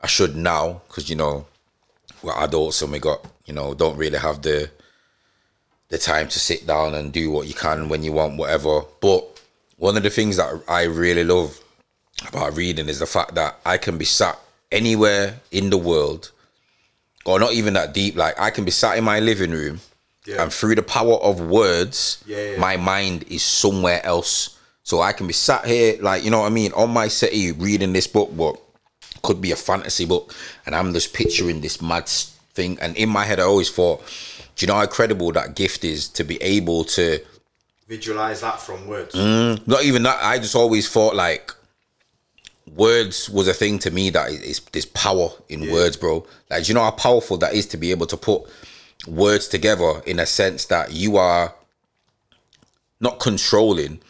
I 0.00 0.06
should 0.06 0.36
now, 0.36 0.82
because 0.86 1.10
you 1.10 1.16
know, 1.16 1.46
we're 2.22 2.38
adults 2.44 2.80
and 2.82 2.92
we 2.92 3.00
got 3.00 3.24
you 3.46 3.52
know 3.54 3.74
don't 3.74 3.96
really 3.96 4.18
have 4.18 4.42
the 4.42 4.70
the 5.88 5.98
time 5.98 6.28
to 6.28 6.38
sit 6.38 6.66
down 6.66 6.94
and 6.94 7.12
do 7.12 7.30
what 7.30 7.48
you 7.48 7.54
can 7.54 7.88
when 7.88 8.02
you 8.04 8.12
want, 8.12 8.36
whatever. 8.38 8.82
But 9.00 9.40
one 9.76 9.96
of 9.96 10.04
the 10.04 10.10
things 10.10 10.36
that 10.36 10.62
I 10.68 10.84
really 10.84 11.24
love 11.24 11.58
about 12.28 12.56
reading 12.56 12.88
is 12.88 13.00
the 13.00 13.06
fact 13.06 13.34
that 13.34 13.58
I 13.66 13.76
can 13.78 13.98
be 13.98 14.04
sat 14.04 14.38
anywhere 14.70 15.40
in 15.50 15.70
the 15.70 15.76
world, 15.76 16.30
or 17.26 17.40
not 17.40 17.52
even 17.52 17.74
that 17.74 17.92
deep. 17.94 18.14
Like 18.16 18.38
I 18.38 18.50
can 18.50 18.64
be 18.64 18.70
sat 18.70 18.96
in 18.96 19.02
my 19.04 19.18
living 19.18 19.50
room, 19.50 19.80
Yeah. 20.24 20.42
and 20.44 20.52
through 20.52 20.76
the 20.76 20.82
power 20.84 21.14
of 21.16 21.40
words, 21.40 22.22
Yeah, 22.26 22.52
yeah. 22.52 22.58
my 22.60 22.76
mind 22.76 23.24
is 23.28 23.42
somewhere 23.42 24.00
else. 24.06 24.56
So 24.84 25.00
I 25.00 25.12
can 25.12 25.26
be 25.26 25.32
sat 25.32 25.64
here, 25.64 25.96
like 26.00 26.24
you 26.24 26.30
know 26.30 26.40
what 26.40 26.46
I 26.46 26.50
mean, 26.50 26.72
on 26.72 26.90
my 26.90 27.08
settee 27.08 27.52
reading 27.52 27.92
this 27.92 28.06
book, 28.06 28.36
but 28.36 28.60
could 29.22 29.40
be 29.40 29.52
a 29.52 29.56
fantasy 29.56 30.04
book, 30.04 30.34
and 30.66 30.74
I'm 30.74 30.92
just 30.92 31.14
picturing 31.14 31.60
this 31.60 31.80
mad 31.80 32.08
thing. 32.08 32.78
And 32.80 32.96
in 32.96 33.08
my 33.08 33.24
head, 33.24 33.38
I 33.38 33.44
always 33.44 33.70
thought, 33.70 34.00
do 34.56 34.64
you 34.64 34.66
know 34.66 34.74
how 34.74 34.82
incredible 34.82 35.30
that 35.32 35.54
gift 35.54 35.84
is 35.84 36.08
to 36.10 36.24
be 36.24 36.42
able 36.42 36.84
to 36.84 37.20
visualize 37.92 38.40
that 38.40 38.58
from 38.58 38.86
words. 38.86 39.14
Mm. 39.14 39.66
not 39.66 39.84
even 39.84 40.02
that. 40.04 40.18
I 40.22 40.38
just 40.38 40.56
always 40.56 40.88
thought 40.88 41.14
like 41.14 41.52
words 42.74 43.28
was 43.28 43.48
a 43.48 43.52
thing 43.52 43.78
to 43.80 43.90
me 43.90 44.08
that 44.10 44.30
is, 44.30 44.40
is 44.40 44.60
there's 44.72 44.86
power 44.86 45.28
in 45.48 45.70
words, 45.70 45.96
bro. 45.96 46.26
Like, 46.48 46.64
do 46.64 46.68
you 46.68 46.74
know 46.74 46.84
how 46.84 46.92
powerful 46.92 47.36
that 47.38 47.52
is 47.52 47.66
to 47.66 47.76
be 47.76 47.90
able 47.90 48.06
to 48.06 48.16
put 48.16 48.42
words 49.06 49.48
together 49.48 50.00
in 50.06 50.18
a 50.18 50.26
sense 50.26 50.66
that 50.66 50.92
you 50.92 51.16
are 51.16 51.54
not 53.00 53.18
controlling, 53.18 54.00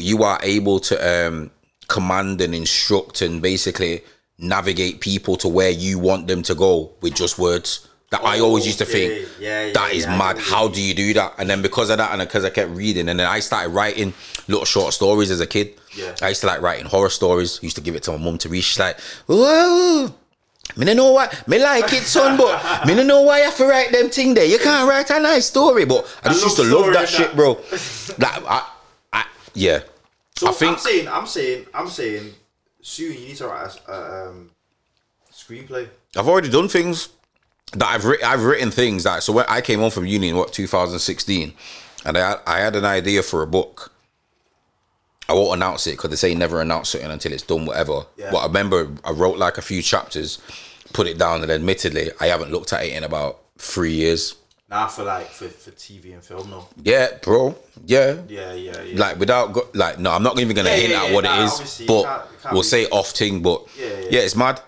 you 0.00 0.22
are 0.22 0.38
able 0.42 0.80
to 0.80 0.94
um 1.28 1.50
command 1.88 2.40
and 2.40 2.54
instruct 2.54 3.22
and 3.22 3.40
basically 3.42 4.02
navigate 4.38 5.00
people 5.00 5.36
to 5.36 5.48
where 5.48 5.70
you 5.70 5.98
want 5.98 6.26
them 6.28 6.42
to 6.42 6.54
go 6.54 6.92
with 7.00 7.14
just 7.14 7.38
words. 7.38 7.88
That 8.10 8.24
I 8.24 8.40
always 8.40 8.64
used 8.66 8.78
to 8.78 8.84
Okay. 8.84 9.24
think 9.24 9.28
Yeah, 9.38 9.66
yeah, 9.66 9.72
that 9.74 9.92
is 9.92 10.04
yeah, 10.04 10.14
I 10.14 10.16
mad. 10.18 10.36
get 10.36 10.36
what 10.36 10.46
you 10.46 10.52
How 10.54 10.68
do 10.68 10.80
you 10.80 10.94
do 10.94 11.12
that? 11.14 11.34
And 11.38 11.50
then 11.50 11.60
because 11.60 11.90
of 11.90 11.98
that, 11.98 12.10
and 12.12 12.20
because 12.20 12.42
I 12.44 12.48
kept 12.50 12.70
reading, 12.70 13.08
and 13.10 13.20
then 13.20 13.26
I 13.26 13.40
started 13.40 13.68
writing 13.70 14.14
little 14.48 14.64
short 14.64 14.94
stories 14.94 15.30
as 15.30 15.40
a 15.40 15.46
kid. 15.46 15.74
Yeah. 15.94 16.14
I 16.22 16.28
used 16.30 16.40
to 16.40 16.46
like 16.46 16.62
writing 16.62 16.86
horror 16.86 17.10
stories. 17.10 17.58
Used 17.62 17.76
to 17.76 17.82
give 17.82 17.94
it 17.96 18.02
to 18.04 18.12
my 18.12 18.16
mum 18.18 18.38
to 18.38 18.48
read. 18.48 18.62
She's 18.62 18.78
like, 18.78 18.98
"Whoa, 19.26 20.06
me 20.76 20.86
don't 20.86 20.96
know 20.96 21.12
why. 21.12 21.28
Me 21.46 21.58
like 21.62 21.92
it, 21.92 22.04
son, 22.04 22.38
but 22.38 22.86
me 22.86 22.94
don't 22.94 23.06
know 23.08 23.22
why 23.22 23.38
you 23.38 23.44
have 23.44 23.56
to 23.58 23.66
write 23.66 23.92
them 23.92 24.08
thing 24.08 24.32
there. 24.32 24.46
You 24.46 24.58
can't 24.58 24.88
write 24.88 25.10
a 25.10 25.20
nice 25.20 25.44
story, 25.46 25.84
but 25.84 26.06
I 26.24 26.28
just 26.28 26.40
love 26.42 26.50
used 26.50 26.56
to 26.56 26.62
love 26.64 26.80
story 26.84 26.94
that 26.94 27.08
shit, 27.10 27.36
bro. 27.36 27.56
Like, 28.18 28.42
I, 28.44 28.46
I, 28.48 28.66
yeah. 29.58 29.80
So 30.36 30.48
I 30.48 30.52
think 30.52 30.72
I'm 30.72 30.78
saying, 30.78 31.08
I'm 31.08 31.26
saying, 31.26 31.66
I'm 31.74 31.88
saying, 31.88 32.34
soon 32.80 33.12
you 33.12 33.20
need 33.20 33.36
to 33.36 33.48
write 33.48 33.80
a, 33.88 33.92
a 33.92 34.28
um, 34.28 34.50
screenplay. 35.32 35.88
I've 36.16 36.28
already 36.28 36.48
done 36.48 36.68
things 36.68 37.08
that 37.72 37.86
I've 37.86 38.04
written. 38.04 38.26
I've 38.26 38.44
written 38.44 38.70
things 38.70 39.04
that. 39.04 39.22
So 39.22 39.32
when 39.32 39.46
I 39.48 39.60
came 39.60 39.80
home 39.80 39.90
from 39.90 40.06
uni 40.06 40.28
in 40.28 40.36
what 40.36 40.52
2016, 40.52 41.54
and 42.04 42.16
I 42.16 42.28
had, 42.28 42.40
I 42.46 42.60
had 42.60 42.76
an 42.76 42.84
idea 42.84 43.22
for 43.22 43.42
a 43.42 43.46
book. 43.46 43.92
I 45.28 45.34
won't 45.34 45.56
announce 45.56 45.86
it 45.86 45.92
because 45.92 46.08
they 46.08 46.16
say 46.16 46.34
never 46.34 46.60
announce 46.62 46.90
something 46.90 47.10
until 47.10 47.32
it's 47.32 47.42
done, 47.42 47.66
whatever. 47.66 48.06
Yeah. 48.16 48.30
But 48.30 48.38
I 48.38 48.46
remember 48.46 48.90
I 49.04 49.10
wrote 49.10 49.36
like 49.36 49.58
a 49.58 49.62
few 49.62 49.82
chapters, 49.82 50.38
put 50.94 51.06
it 51.06 51.18
down, 51.18 51.42
and 51.42 51.50
admittedly 51.50 52.10
I 52.20 52.28
haven't 52.28 52.50
looked 52.50 52.72
at 52.72 52.84
it 52.84 52.94
in 52.94 53.04
about 53.04 53.40
three 53.58 53.92
years. 53.92 54.36
Nah, 54.70 54.86
for 54.86 55.02
like 55.04 55.28
for, 55.28 55.48
for 55.48 55.70
TV 55.70 56.12
and 56.12 56.22
film, 56.22 56.50
no. 56.50 56.68
Yeah, 56.82 57.08
bro. 57.22 57.56
Yeah. 57.86 58.20
Yeah, 58.28 58.52
yeah, 58.52 58.82
yeah. 58.82 58.98
Like 59.00 59.18
without 59.18 59.52
go- 59.54 59.68
like 59.72 59.98
no, 59.98 60.12
I'm 60.12 60.22
not 60.22 60.38
even 60.38 60.54
gonna 60.54 60.68
Yeah, 60.68 60.76
hint 60.76 60.90
yeah, 60.90 61.02
at 61.04 61.08
yeah, 61.08 61.14
what 61.14 61.24
nah, 61.24 61.40
it 61.40 61.44
is, 61.44 61.52
obviously, 61.52 61.84
you 61.84 61.88
but 61.88 62.02
can't- 62.04 62.30
you 62.30 62.36
can't 62.42 62.52
we'll 62.52 62.62
be- 62.62 62.68
say 62.68 62.86
off 62.88 63.10
thing. 63.12 63.40
But 63.42 63.66
Yeah, 63.78 63.86
yeah. 63.86 64.08
yeah, 64.10 64.20
it's 64.20 64.36
mad. 64.36 64.60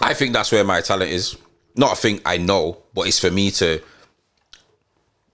I 0.00 0.12
think 0.14 0.34
that's 0.34 0.52
where 0.52 0.64
my 0.64 0.80
talent 0.82 1.10
is. 1.10 1.36
Not 1.74 1.92
a 1.94 1.96
thing 1.96 2.20
I 2.26 2.36
know, 2.36 2.76
but 2.92 3.06
it's 3.08 3.18
for 3.18 3.30
me 3.30 3.50
to 3.52 3.80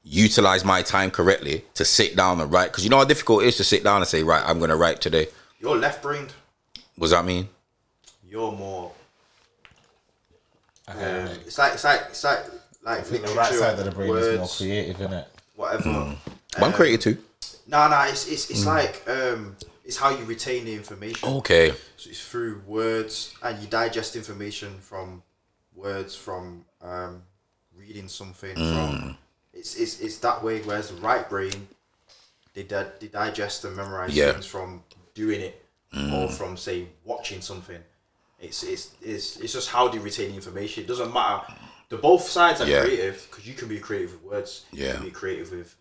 utilize 0.05 0.65
my 0.65 0.83
time 0.83 1.11
correctly 1.11 1.65
to 1.75 1.85
sit 1.85 2.15
down 2.15 2.41
and 2.41 2.53
write. 2.53 2.71
Because 2.71 2.85
you 2.85 2.91
know 2.91 2.99
how 2.99 3.05
difficult 3.05 3.43
it 3.43 3.49
is 3.49 3.57
to 3.57 3.65
sit 3.65 3.83
down 3.83 3.97
and 4.01 4.07
say, 4.07 4.23
right, 4.23 4.43
I'm 4.47 4.61
gonna 4.61 4.77
write 4.77 5.01
today. 5.01 5.27
You're 5.59 5.77
left-brained. 5.77 6.33
What 6.95 7.07
does 7.07 7.11
that 7.11 7.25
mean? 7.25 7.49
You're 8.29 8.53
more. 8.53 8.93
Um, 10.87 10.97
it's 11.45 11.59
like 11.59 11.75
it's 11.75 11.85
like 11.85 12.01
it's 12.11 12.23
like 12.25 12.45
like 12.89 12.99
I 13.01 13.03
think 13.03 13.26
the 13.26 13.34
right 13.34 13.53
side 13.53 13.78
of 13.78 13.84
the 13.84 13.91
brain 13.91 14.16
is 14.16 14.39
more 14.39 14.49
creative, 14.49 15.01
isn't 15.01 15.12
it? 15.12 15.28
Whatever. 15.57 16.16
But 16.55 16.62
I'm 16.62 16.72
creative 16.72 17.01
too. 17.01 17.18
No, 17.66 17.89
no, 17.89 18.03
it's 18.09 18.26
it's, 18.28 18.51
it's 18.51 18.64
like 18.64 19.03
um, 19.09 19.57
it's 19.84 19.97
how 19.97 20.11
you 20.11 20.24
retain 20.24 20.64
the 20.64 20.74
information. 20.74 21.28
Okay. 21.28 21.70
So 21.97 22.11
it's 22.11 22.26
through 22.26 22.62
words, 22.66 23.34
and 23.43 23.59
you 23.61 23.68
digest 23.68 24.16
information 24.16 24.78
from 24.80 25.22
words, 25.74 26.16
from 26.16 26.64
um, 26.80 27.22
reading 27.76 28.09
something, 28.09 28.55
from 28.55 29.16
It's, 29.53 29.76
it's 29.76 30.01
it's 30.01 30.18
that 30.18 30.43
way. 30.43 30.61
Whereas 30.62 30.89
the 30.91 31.01
right 31.01 31.28
brain, 31.28 31.68
they 32.55 32.62
di- 32.62 32.93
they 33.01 33.09
digest 33.09 33.64
and 33.64 33.76
memorize 33.76 34.14
Yeah. 34.14 34.32
things 34.32 34.47
from 34.47 34.82
doing 35.14 35.41
it 35.43 35.62
or 36.12 36.28
from 36.28 36.57
say 36.57 36.86
watching 37.05 37.43
something. 37.43 37.82
It's 38.41 38.62
it's 38.62 38.93
it's 39.03 39.36
it's 39.39 39.53
just 39.53 39.68
how 39.68 39.89
they 39.89 39.99
retain 39.99 40.30
the 40.30 40.36
information. 40.36 40.84
It 40.84 40.86
doesn't 40.86 41.12
matter. 41.12 41.53
The 41.91 41.97
both 41.97 42.28
sides 42.28 42.61
are 42.61 42.66
Yeah. 42.66 42.82
creative 42.82 43.26
because 43.30 43.47
you 43.47 43.55
can 43.55 43.68
be 43.68 43.78
creative 43.78 44.12
with 44.12 44.22
words. 44.32 44.64
You 44.72 44.84
Yeah. 44.84 44.95
can 44.95 45.05
be 45.05 45.11
creative 45.11 45.51
with 45.53 45.74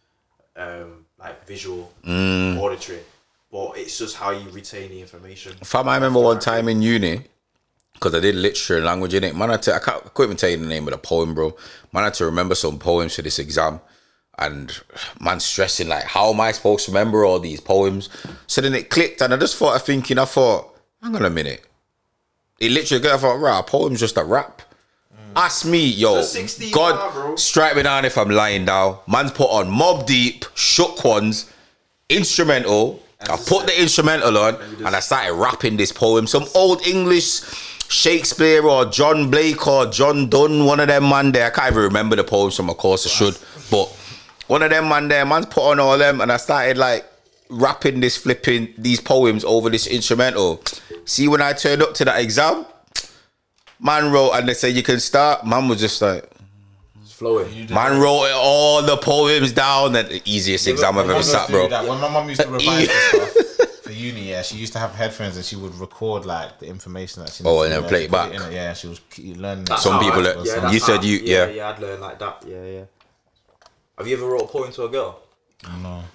um 0.55 1.05
like 1.19 1.45
visual, 1.45 1.91
Mm. 2.05 2.57
auditory. 2.59 2.99
But 3.51 3.77
it's 3.77 3.97
just 3.97 4.15
how 4.15 4.31
you 4.31 4.49
retain 4.49 4.89
the 4.89 5.01
information. 5.01 5.55
Fam, 5.63 5.87
I 5.87 5.95
remember 5.95 6.19
one 6.19 6.39
time 6.39 6.67
in 6.67 6.81
uni, 6.81 7.23
because 7.93 8.13
I 8.15 8.19
did 8.19 8.35
literature 8.35 8.77
and 8.77 8.85
language 8.85 9.13
in 9.13 9.23
it. 9.23 9.35
Man, 9.35 9.51
I, 9.51 9.57
to, 9.57 9.75
I, 9.75 9.79
can't, 9.79 10.03
I 10.05 10.09
couldn't 10.09 10.31
even 10.31 10.37
tell 10.37 10.49
you 10.49 10.57
the 10.57 10.65
name 10.65 10.87
of 10.87 10.91
the 10.91 10.97
poem, 10.97 11.33
bro. 11.33 11.55
Man, 11.93 12.03
I 12.03 12.07
had 12.07 12.13
to 12.15 12.25
remember 12.25 12.55
some 12.55 12.77
poems 12.79 13.15
for 13.15 13.21
this 13.21 13.39
exam. 13.39 13.79
And 14.39 14.77
man, 15.19 15.39
stressing, 15.39 15.87
like, 15.87 16.03
how 16.03 16.31
am 16.31 16.41
I 16.41 16.51
supposed 16.51 16.85
to 16.85 16.91
remember 16.91 17.23
all 17.25 17.39
these 17.39 17.61
poems? 17.61 18.09
So 18.47 18.61
then 18.61 18.75
it 18.75 18.89
clicked, 18.89 19.21
and 19.21 19.33
I 19.33 19.37
just 19.37 19.55
started 19.55 19.83
thinking, 19.85 20.19
I 20.19 20.25
thought, 20.25 20.75
hang 21.01 21.15
on 21.15 21.25
a 21.25 21.29
minute. 21.29 21.63
It 22.59 22.71
literally 22.71 23.01
got, 23.03 23.15
I 23.15 23.17
thought, 23.17 23.39
right, 23.39 23.59
a 23.59 23.63
poem's 23.63 23.99
just 23.99 24.17
a 24.17 24.23
rap. 24.23 24.61
Ask 25.36 25.65
me, 25.65 25.86
yo, 25.86 26.17
It's 26.19 26.32
16 26.32 26.71
bar, 26.71 27.11
bro. 27.11 27.30
God, 27.30 27.39
strike 27.39 27.75
me 27.75 27.84
down 27.84 28.05
if 28.05 28.17
I'm 28.17 28.30
lying 28.30 28.65
down. 28.65 28.97
Man's 29.07 29.32
put 29.32 29.49
on 29.49 29.69
Mobb 29.69 30.05
Deep, 30.05 30.45
Shook 30.55 31.03
Ones, 31.03 31.51
instrumental. 32.09 33.03
I 33.21 33.36
put 33.38 33.65
the 33.65 33.80
instrumental 33.82 34.38
on 34.38 34.55
and 34.86 34.95
I 34.95 34.99
started 34.99 35.34
rapping 35.34 35.78
this 35.78 35.91
poem. 35.91 36.28
Some 36.28 36.45
old 36.55 36.86
English 36.86 37.41
Shakespeare 37.89 38.63
or 38.63 38.86
John 38.86 39.32
Blake 39.32 39.65
or 39.67 39.86
John 39.88 40.30
Donne, 40.30 40.65
one 40.65 40.80
of 40.80 40.88
them 40.88 41.09
man 41.09 41.32
there. 41.32 41.47
I 41.47 41.49
can't 41.49 41.71
even 41.71 41.84
remember 41.84 42.15
the 42.15 42.23
poems 42.23 42.55
from, 42.55 42.69
of 42.69 42.78
course 42.78 43.05
I 43.05 43.09
should. 43.09 43.38
But 43.71 43.88
one 44.47 44.61
of 44.61 44.69
them 44.69 44.89
man 44.89 45.07
there, 45.07 45.25
man's 45.25 45.47
put 45.47 45.63
on 45.63 45.80
all 45.80 45.97
them 45.97 46.21
and 46.21 46.32
I 46.32 46.38
started 46.38 46.78
like 46.78 47.05
rapping 47.49 47.99
this 48.01 48.17
flipping 48.17 48.73
these 48.78 48.99
poems 48.99 49.43
over 49.43 49.69
this 49.69 49.88
instrumental. 49.88 50.61
See 51.05 51.28
when 51.28 51.41
I 51.41 51.53
turned 51.53 51.82
up 51.82 51.93
to 51.95 52.05
that 52.05 52.19
exam, 52.21 52.65
man 53.80 54.11
wrote 54.11 54.32
and 54.34 54.47
they 54.47 54.53
said 54.53 54.75
you 54.75 54.84
can 54.84 54.99
start. 54.99 55.45
Man 55.45 55.67
was 55.67 55.80
just 55.80 56.01
like 56.01 56.30
It's 57.01 57.13
flowing. 57.13 57.67
Man 57.69 57.99
wrote 57.99 58.30
all 58.36 58.82
the 58.82 58.97
poems 58.97 59.51
down. 59.51 59.95
And 59.95 60.07
the 60.09 60.21
easiest 60.25 60.67
exam 60.67 60.97
I've 60.97 61.05
ever 61.05 61.13
mum 61.13 61.23
sat, 61.23 61.49
bro. 61.49 61.67
that. 61.69 61.88
When 61.88 61.99
my 61.99 62.09
mum 62.09 62.30
used 62.30 62.41
to 62.41 62.47
revise 62.49 62.89
for 62.89 63.17
stuff 63.25 63.69
for 63.84 63.91
uni, 63.91 64.30
yeah, 64.30 64.41
she 64.41 64.57
used 64.57 64.73
to 64.73 64.80
have 64.80 64.93
headphones 64.95 65.36
and 65.38 65.45
she 65.45 65.55
would 65.55 65.73
record 65.75 66.25
like 66.25 66.59
the 66.59 66.67
information 66.67 67.23
that 67.23 67.32
she. 67.32 67.43
Oh, 67.45 67.63
needs 67.63 67.65
and 67.65 67.73
to 67.75 67.82
then 67.82 67.89
play 67.89 68.03
it 68.05 68.11
back. 68.11 68.34
in 68.34 68.41
it, 68.41 68.51
Yeah, 68.53 68.73
she 68.73 68.88
was 68.88 68.99
learning. 69.17 69.65
That's 69.65 69.84
Some 69.84 69.99
people 69.99 70.19
I- 70.19 70.34
that- 70.34 70.45
yeah, 70.45 70.71
you 70.71 70.80
said 70.80 71.03
you- 71.03 71.19
yeah. 71.23 71.47
yeah, 71.47 71.69
I'd 71.69 71.80
learn 71.80 72.01
like 72.01 72.19
that. 72.19 72.43
Yeah, 72.47 72.63
yeah. 72.63 72.84
Have 73.97 74.07
you 74.07 74.15
ever 74.17 74.28
wrote 74.28 74.41
a 74.43 74.47
poem 74.47 74.71
to 74.73 74.84
a 74.84 74.89
girl? 74.89 75.19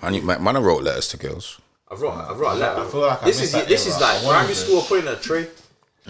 Man, 0.02 0.14
you- 0.14 0.22
man, 0.22 0.56
I 0.56 0.60
wrote 0.60 0.82
letters 0.82 1.08
to 1.08 1.16
girls. 1.16 1.58
I've 1.90 2.00
wrote, 2.00 2.12
I've 2.14 2.38
wrote 2.38 2.52
a 2.52 2.54
letter. 2.54 2.80
I 2.80 2.86
feel 2.90 3.00
like 3.00 3.22
I 3.22 3.26
this 3.26 3.40
is 3.42 3.52
this 3.52 3.86
era. 3.86 3.94
is 3.96 4.00
like 4.00 4.22
primary 4.24 4.54
school 4.54 4.80
putting 4.82 5.08
a 5.08 5.16
tray. 5.16 5.46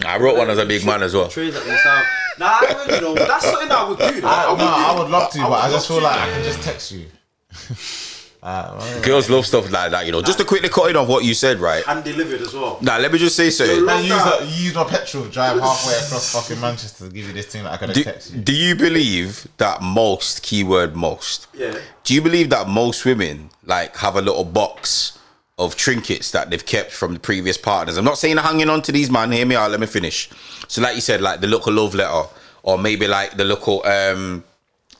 I 0.05 0.17
wrote 0.17 0.37
one 0.37 0.49
as 0.49 0.57
a 0.57 0.65
big 0.65 0.85
man 0.85 1.03
as 1.03 1.13
well. 1.13 1.27
Tray 1.27 1.49
that 1.51 1.63
we 1.63 1.71
have. 1.71 2.05
Nah, 2.39 2.95
you 2.95 3.01
know 3.01 3.13
that's 3.13 3.45
something 3.45 3.69
that 3.69 3.77
I 3.77 3.89
would 3.89 3.99
do. 3.99 4.21
Though. 4.21 4.27
I, 4.27 4.49
would 4.49 4.57
no, 4.57 4.65
do 4.65 4.71
I 4.71 4.99
would 4.99 5.11
love 5.11 5.31
to, 5.31 5.39
but 5.39 5.51
I 5.51 5.69
just 5.69 5.87
feel 5.87 5.97
to. 5.97 6.03
like 6.03 6.19
I 6.19 6.31
can 6.31 6.43
just 6.43 6.61
text 6.63 6.91
you. 6.91 7.05
Uh, 8.43 8.75
well, 8.77 9.01
Girls 9.01 9.29
love 9.29 9.45
stuff 9.45 9.71
like 9.71 9.91
that, 9.91 10.05
you 10.05 10.11
know. 10.11 10.21
Just 10.21 10.37
to 10.37 10.43
quickly 10.43 10.67
cut 10.67 10.89
in 10.89 10.97
off 10.97 11.07
what 11.07 11.23
you 11.23 11.33
said, 11.33 11.59
right? 11.59 11.81
hand 11.85 12.03
delivered 12.03 12.41
as 12.41 12.53
well. 12.53 12.77
Now, 12.81 12.99
let 12.99 13.13
me 13.13 13.17
just 13.17 13.37
say 13.37 13.49
something. 13.49 13.85
Man, 13.85 14.01
use, 14.03 14.09
that. 14.09 14.41
the, 14.41 14.45
use 14.47 14.75
my 14.75 14.83
petrol, 14.83 15.23
drive 15.29 15.61
halfway 15.61 15.93
across 15.93 16.33
fucking 16.33 16.59
Manchester 16.59 17.05
to 17.07 17.13
give 17.13 17.25
you 17.27 17.31
this 17.31 17.45
thing 17.45 17.63
that 17.63 17.71
I 17.71 17.77
could 17.77 17.87
have 17.89 17.95
Do, 17.95 18.03
text 18.03 18.33
you. 18.33 18.41
do 18.41 18.53
you 18.53 18.75
believe 18.75 19.47
that 19.59 19.81
most, 19.81 20.43
keyword 20.43 20.93
most, 20.93 21.47
Yeah. 21.53 21.79
do 22.03 22.13
you 22.13 22.21
believe 22.21 22.49
that 22.49 22.67
most 22.67 23.05
women 23.05 23.49
like 23.63 23.95
have 23.95 24.17
a 24.17 24.21
little 24.21 24.43
box 24.43 25.17
of 25.57 25.75
trinkets 25.75 26.31
that 26.31 26.49
they've 26.49 26.65
kept 26.65 26.91
from 26.91 27.13
the 27.13 27.19
previous 27.19 27.57
partners? 27.57 27.97
I'm 27.97 28.05
not 28.05 28.17
saying 28.17 28.35
they're 28.35 28.43
hanging 28.43 28.69
on 28.69 28.81
to 28.83 28.91
these, 28.91 29.09
man. 29.09 29.31
Hear 29.31 29.45
me 29.45 29.55
out. 29.55 29.71
Let 29.71 29.79
me 29.79 29.87
finish. 29.87 30.29
So, 30.67 30.81
like 30.81 30.95
you 30.95 31.01
said, 31.01 31.21
like 31.21 31.41
the 31.41 31.47
local 31.47 31.73
love 31.73 31.95
letter, 31.95 32.29
or 32.63 32.77
maybe 32.77 33.07
like 33.07 33.37
the 33.37 33.43
local. 33.43 33.85
um 33.85 34.43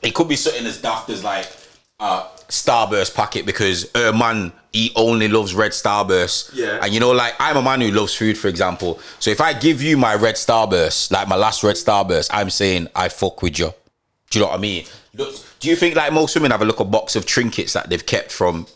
It 0.02 0.14
could 0.14 0.28
be 0.28 0.36
something 0.36 0.66
as 0.66 0.80
daft 0.80 1.10
as 1.10 1.24
like 1.24 1.48
a 2.00 2.24
Starburst 2.48 3.14
packet 3.14 3.46
because 3.46 3.90
her 3.94 4.12
man 4.12 4.52
he 4.72 4.92
only 4.96 5.28
loves 5.28 5.54
red 5.54 5.72
Starburst. 5.72 6.50
Yeah. 6.54 6.80
And 6.82 6.92
you 6.92 7.00
know, 7.00 7.12
like 7.12 7.34
I'm 7.38 7.56
a 7.56 7.62
man 7.62 7.80
who 7.80 7.90
loves 7.90 8.14
food, 8.14 8.36
for 8.36 8.48
example. 8.48 9.00
So 9.18 9.30
if 9.30 9.40
I 9.40 9.52
give 9.52 9.80
you 9.82 9.96
my 9.96 10.14
red 10.14 10.34
Starburst, 10.34 11.10
like 11.10 11.28
my 11.28 11.36
last 11.36 11.62
red 11.62 11.76
Starburst, 11.76 12.30
I'm 12.32 12.50
saying 12.50 12.88
I 12.94 13.08
fuck 13.08 13.42
with 13.42 13.58
you. 13.58 13.72
Do 14.30 14.38
you 14.38 14.44
know 14.44 14.50
what 14.50 14.58
I 14.58 14.60
mean? 14.60 14.84
Do 15.64 15.70
you 15.70 15.76
think 15.76 15.96
like 15.96 16.12
most 16.12 16.34
women 16.34 16.50
have 16.50 16.60
a 16.60 16.64
little 16.66 16.84
box 16.84 17.16
of 17.16 17.24
trinkets 17.24 17.72
that 17.72 17.88
they've 17.88 18.04
kept 18.04 18.30
from 18.30 18.66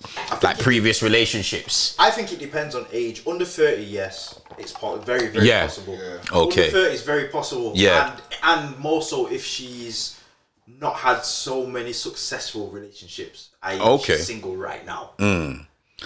like 0.42 0.58
previous 0.58 1.02
relationships? 1.02 1.94
I 1.98 2.10
think 2.10 2.32
it 2.32 2.38
depends 2.38 2.74
on 2.74 2.86
age. 2.90 3.20
Under 3.26 3.44
thirty, 3.44 3.82
yes, 3.84 4.40
it's 4.56 4.72
po- 4.72 4.96
very 4.96 5.26
very 5.26 5.46
Yeah. 5.46 5.66
possible. 5.66 5.98
Okay. 6.32 6.68
Under 6.68 6.72
thirty 6.72 6.94
is 6.94 7.02
very 7.02 7.28
possible. 7.28 7.72
Yeah. 7.74 8.16
and 8.42 8.62
and 8.70 8.78
more 8.78 9.02
so 9.02 9.26
if 9.30 9.44
she's 9.44 10.18
not 10.66 10.94
had 10.94 11.26
so 11.26 11.66
many 11.66 11.92
successful 11.92 12.70
relationships. 12.70 13.50
I 13.62 13.78
Okay. 13.78 14.16
She's 14.16 14.26
single 14.26 14.56
right 14.56 14.86
now. 14.86 15.10
Hmm. 15.18 15.52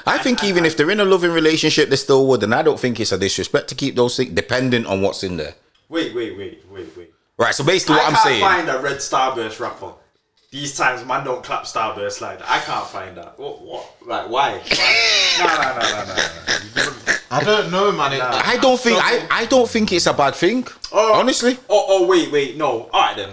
I 0.05 0.18
think 0.18 0.43
even 0.43 0.64
if 0.66 0.76
they're 0.76 0.91
in 0.91 0.99
a 0.99 1.05
loving 1.05 1.30
relationship, 1.30 1.91
they 1.91 1.97
still 1.97 2.26
would, 2.26 2.43
and 2.43 2.53
I 2.53 2.62
don't 2.62 2.80
think 2.80 2.99
it's 2.99 3.12
a 3.12 3.18
disrespect 3.18 3.68
to 3.68 3.76
keep 3.76 3.95
those 3.95 4.16
things 4.16 4.30
dependent 4.35 4.87
on 4.87 5.01
what's 5.01 5.22
in 5.22 5.37
there. 5.37 5.55
Wait, 5.89 6.12
wait, 6.12 6.37
wait, 6.37 6.61
wait, 6.72 6.89
wait. 6.97 7.14
Right. 7.39 7.55
So 7.55 7.62
basically, 7.62 7.97
what 7.97 8.05
I 8.05 8.09
I'm 8.09 8.14
can't 8.14 8.24
saying, 8.24 8.41
find 8.41 8.68
a 8.68 8.80
red 8.80 8.97
Starburst 8.97 9.61
rapper. 9.61 9.93
These 10.53 10.76
times, 10.76 11.05
man, 11.07 11.24
don't 11.24 11.42
clap 11.42 11.66
style 11.66 11.94
Starburst 11.94 12.20
like 12.20 12.38
that. 12.38 12.48
I 12.48 12.61
can't 12.61 12.86
find 12.86 13.16
that. 13.16 13.38
What? 13.38 13.62
What? 13.62 13.94
Like, 14.07 14.28
why? 14.28 14.59
why? 14.59 15.38
no, 15.38 15.46
no, 15.46 15.78
no, 15.80 16.05
no, 16.05 16.84
no, 16.84 16.90
no. 17.07 17.14
I 17.30 17.42
don't 17.42 17.70
know, 17.72 17.90
man. 17.90 18.12
It, 18.12 18.20
I 18.20 18.59
don't 18.59 18.78
think 18.78 18.98
I, 19.03 19.26
I 19.30 19.46
don't 19.46 19.66
think 19.68 19.90
it's 19.92 20.07
a 20.07 20.12
bad 20.12 20.34
thing. 20.34 20.66
Oh. 20.92 21.14
Honestly, 21.14 21.55
Oh, 21.70 21.86
oh, 21.88 22.07
wait, 22.07 22.30
wait, 22.30 22.59
no. 22.59 22.90
All 22.92 23.00
right 23.00 23.16
then. 23.16 23.30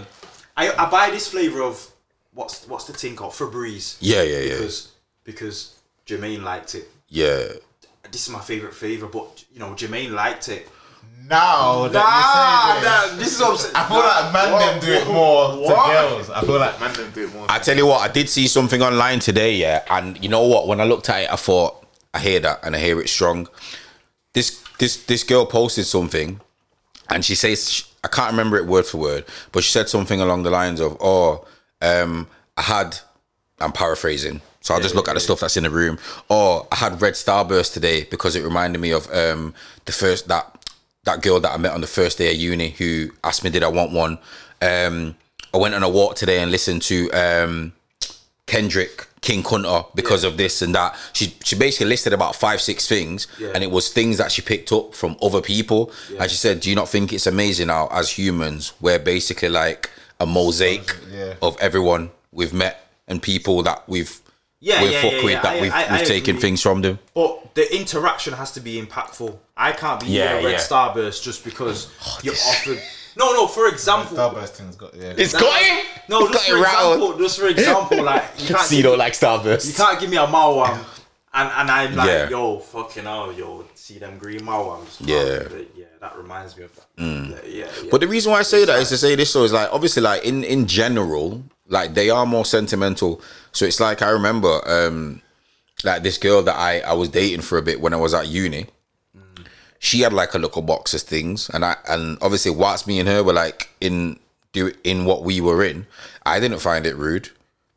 I, 0.56 0.72
I 0.72 0.90
buy 0.90 1.10
this 1.10 1.28
flavor 1.28 1.62
of 1.62 1.86
what's 2.32 2.66
what's 2.66 2.86
the 2.86 2.94
thing 2.94 3.16
called 3.16 3.32
Febreze. 3.34 3.98
Yeah, 4.00 4.22
yeah, 4.22 4.38
yeah. 4.38 4.54
Because 4.54 4.92
because 5.24 5.78
Jermaine 6.06 6.42
liked 6.42 6.74
it. 6.74 6.88
yeah. 7.08 7.44
This 8.10 8.26
is 8.26 8.32
my 8.32 8.40
favorite 8.40 8.74
flavor, 8.74 9.06
but 9.06 9.44
you 9.52 9.60
know 9.60 9.72
Jermaine 9.74 10.10
liked 10.12 10.48
it. 10.48 10.66
Now 11.28 11.88
that 11.88 11.92
Nah, 11.92 12.74
you 12.74 12.80
this, 12.80 13.10
nah, 13.12 13.18
this 13.18 13.34
is 13.34 13.40
what 13.40 13.50
I'm 13.50 13.56
saying. 13.56 13.88
Feel 13.88 13.98
like 13.98 14.32
man 14.32 14.52
What? 14.52 14.70
them 14.72 14.80
do 14.80 14.92
it 14.92 15.06
more 15.06 15.60
What? 15.60 15.86
to 15.86 15.92
girls. 15.92 16.30
I 16.30 16.40
feel 16.42 16.58
like 16.58 16.80
man 16.80 16.92
them 16.94 17.10
do 17.12 17.24
it 17.24 17.34
more. 17.34 17.46
I 17.48 17.58
tell 17.58 17.76
you 17.76 17.86
what, 17.86 18.00
I 18.08 18.12
did 18.12 18.28
see 18.28 18.46
something 18.46 18.82
online 18.82 19.20
today, 19.20 19.54
yeah, 19.54 19.82
and 19.90 20.22
you 20.22 20.28
know 20.28 20.46
what? 20.46 20.66
When 20.66 20.80
I 20.80 20.84
looked 20.84 21.08
at 21.08 21.22
it, 21.22 21.32
I 21.32 21.36
thought, 21.36 21.86
I 22.14 22.18
hear 22.20 22.40
that 22.40 22.60
and 22.64 22.74
I 22.74 22.78
hear 22.78 23.00
it 23.00 23.08
strong. 23.08 23.48
This 24.34 24.62
this 24.78 25.04
this 25.04 25.24
girl 25.24 25.46
posted 25.46 25.86
something, 25.86 26.40
and 27.08 27.24
she 27.24 27.34
says, 27.34 27.84
I 28.02 28.08
can't 28.08 28.30
remember 28.30 28.56
it 28.56 28.66
word 28.66 28.86
for 28.86 28.98
word, 28.98 29.24
but 29.52 29.62
she 29.64 29.70
said 29.70 29.88
something 29.88 30.20
along 30.20 30.42
the 30.44 30.50
lines 30.50 30.80
of, 30.80 30.96
"Oh, 31.00 31.44
um, 31.82 32.26
I 32.56 32.62
had," 32.62 32.98
I'm 33.60 33.72
paraphrasing, 33.72 34.40
so 34.60 34.74
I'll 34.74 34.80
just 34.80 34.94
look 34.94 35.08
at 35.08 35.14
the 35.14 35.20
stuff 35.20 35.40
that's 35.40 35.56
in 35.56 35.64
the 35.64 35.70
room. 35.70 35.98
Oh, 36.30 36.66
I 36.72 36.76
had 36.76 37.00
red 37.02 37.14
starburst 37.14 37.74
today 37.74 38.04
because 38.04 38.36
it 38.36 38.42
reminded 38.42 38.80
me 38.80 38.90
of 38.92 39.06
um 39.12 39.54
the 39.84 39.92
first 39.92 40.28
that 40.28 40.59
that 41.04 41.22
girl 41.22 41.40
that 41.40 41.52
I 41.52 41.56
met 41.56 41.72
on 41.72 41.80
the 41.80 41.86
first 41.86 42.18
day 42.18 42.30
of 42.30 42.36
uni 42.36 42.70
who 42.70 43.10
asked 43.24 43.44
me, 43.44 43.50
"Did 43.50 43.62
I 43.62 43.68
want 43.68 43.92
one?" 43.92 44.18
Um, 44.60 45.16
I 45.52 45.58
went 45.58 45.74
on 45.74 45.82
a 45.82 45.88
walk 45.88 46.16
today 46.16 46.40
and 46.42 46.50
listened 46.50 46.82
to 46.82 47.10
um 47.12 47.72
Kendrick 48.46 49.06
King 49.20 49.42
Kunta 49.42 49.86
because 49.94 50.24
of 50.24 50.36
this 50.36 50.60
and 50.62 50.74
that. 50.74 50.96
She 51.12 51.34
she 51.44 51.56
basically 51.56 51.86
listed 51.86 52.12
about 52.12 52.36
five 52.36 52.60
six 52.60 52.86
things, 52.86 53.26
Yeah. 53.38 53.50
and 53.54 53.64
it 53.64 53.70
was 53.70 53.88
things 53.90 54.18
that 54.18 54.30
she 54.32 54.42
picked 54.42 54.72
up 54.72 54.94
from 54.94 55.16
other 55.22 55.40
people. 55.40 55.90
And 56.18 56.30
she 56.30 56.36
said, 56.36 56.60
"Do 56.60 56.68
you 56.70 56.76
not 56.76 56.88
think 56.88 57.12
it's 57.12 57.26
amazing 57.26 57.68
now 57.68 57.88
as 57.90 58.10
humans 58.10 58.72
we're 58.80 58.98
basically 58.98 59.48
like 59.48 59.90
a 60.18 60.26
mosaic 60.26 60.96
Yeah. 61.10 61.34
of 61.40 61.56
everyone 61.60 62.10
we've 62.32 62.52
met 62.52 62.86
and 63.08 63.22
people 63.22 63.62
that 63.62 63.82
we've 63.88 64.20
Yeah, 64.60 64.82
we've 64.82 64.92
yeah, 64.92 65.02
fucked 65.02 65.14
yeah, 65.14 65.24
with 65.24 65.32
yeah. 65.32 65.40
that 65.42 65.56
I- 65.56 65.60
we've 65.60 65.72
I- 65.72 65.84
I 65.86 65.98
we've 65.98 66.06
taken 66.06 66.30
agree. 66.36 66.40
things 66.42 66.62
from 66.62 66.82
them." 66.82 66.98
But 67.14 67.54
the 67.54 67.74
interaction 67.76 68.34
has 68.34 68.52
to 68.52 68.60
be 68.60 68.80
impactful. 68.80 69.36
I 69.56 69.72
can't 69.72 70.00
be 70.00 70.06
Yeah, 70.08 70.32
a 70.38 70.44
red 70.44 70.52
yeah. 70.52 70.58
Starburst 70.58 71.22
just 71.22 71.44
because 71.44 71.88
oh, 72.06 72.18
you're 72.22 72.34
offered. 72.34 72.80
No, 73.16 73.32
no. 73.32 73.46
For 73.46 73.68
example, 73.68 74.16
Starburst 74.16 74.50
thing's 74.50 74.76
got 74.76 74.94
yeah. 74.94 75.14
It's 75.16 75.32
got 75.32 75.60
him. 75.62 75.84
no, 76.08 76.20
It's 76.20 76.32
just 76.32 76.32
got 76.32 76.50
for 76.50 76.56
him 76.56 76.62
rattled. 76.62 76.94
example, 77.00 77.18
just 77.24 77.40
for 77.40 77.46
example, 77.48 78.02
like 78.04 78.24
you 78.38 78.46
can't, 78.54 78.60
See, 78.60 78.76
you 78.76 78.82
don't 78.82 78.98
like 78.98 79.14
Starburst. 79.14 79.66
you 79.66 79.72
can't 79.74 79.98
give 79.98 80.10
me 80.10 80.16
a 80.18 80.26
Maoam, 80.26 80.78
and 81.34 81.48
and 81.58 81.70
I'm 81.70 81.94
like, 81.96 82.06
Yeah. 82.08 82.28
yo, 82.28 82.58
fucking 82.60 83.04
hell, 83.04 83.32
yo, 83.32 83.64
see 83.74 83.98
them 83.98 84.18
green 84.18 84.40
Maoams. 84.40 84.98
Yeah. 85.00 85.48
yeah, 85.74 85.86
that 86.00 86.16
reminds 86.16 86.56
me 86.56 86.64
of 86.64 86.74
that. 86.76 86.86
Mm. 86.98 87.30
Yeah, 87.30 87.36
yeah, 87.46 87.66
yeah. 87.82 87.88
But 87.90 88.00
the 88.02 88.08
reason 88.08 88.30
why 88.32 88.38
I 88.40 88.42
say 88.42 88.64
that 88.66 88.78
is 88.78 88.90
to 88.90 88.96
say 88.98 89.14
this 89.16 89.32
so 89.32 89.42
is 89.44 89.52
like 89.52 89.70
obviously 89.72 90.02
like 90.02 90.22
in 90.24 90.44
in 90.44 90.66
general 90.66 91.42
like 91.66 91.94
they 91.94 92.10
are 92.10 92.26
more 92.26 92.44
sentimental. 92.44 93.20
So 93.52 93.64
it's 93.66 93.80
like 93.80 94.02
I 94.02 94.10
remember 94.10 94.60
um 94.66 95.22
like 95.84 96.02
this 96.02 96.18
girl 96.18 96.42
that 96.42 96.56
I 96.56 96.80
I 96.80 96.92
was 96.92 97.08
dating 97.08 97.42
for 97.42 97.58
a 97.58 97.62
bit 97.62 97.80
when 97.80 97.94
I 97.94 97.96
was 97.96 98.14
at 98.14 98.26
uni. 98.28 98.66
She 99.78 100.00
had 100.00 100.12
like 100.12 100.34
a 100.34 100.38
little 100.38 100.60
box 100.60 100.92
of 100.92 101.00
things, 101.00 101.48
and 101.50 101.64
I 101.64 101.76
and 101.88 102.18
obviously 102.20 102.50
whilst 102.50 102.86
me 102.86 103.00
and 103.00 103.08
her 103.08 103.24
were 103.24 103.32
like 103.32 103.70
in 103.80 104.18
do 104.52 104.72
in 104.84 105.04
what 105.06 105.24
we 105.24 105.40
were 105.40 105.64
in, 105.64 105.86
I 106.26 106.38
didn't 106.38 106.58
find 106.58 106.84
it 106.86 106.96
rude. 106.96 107.30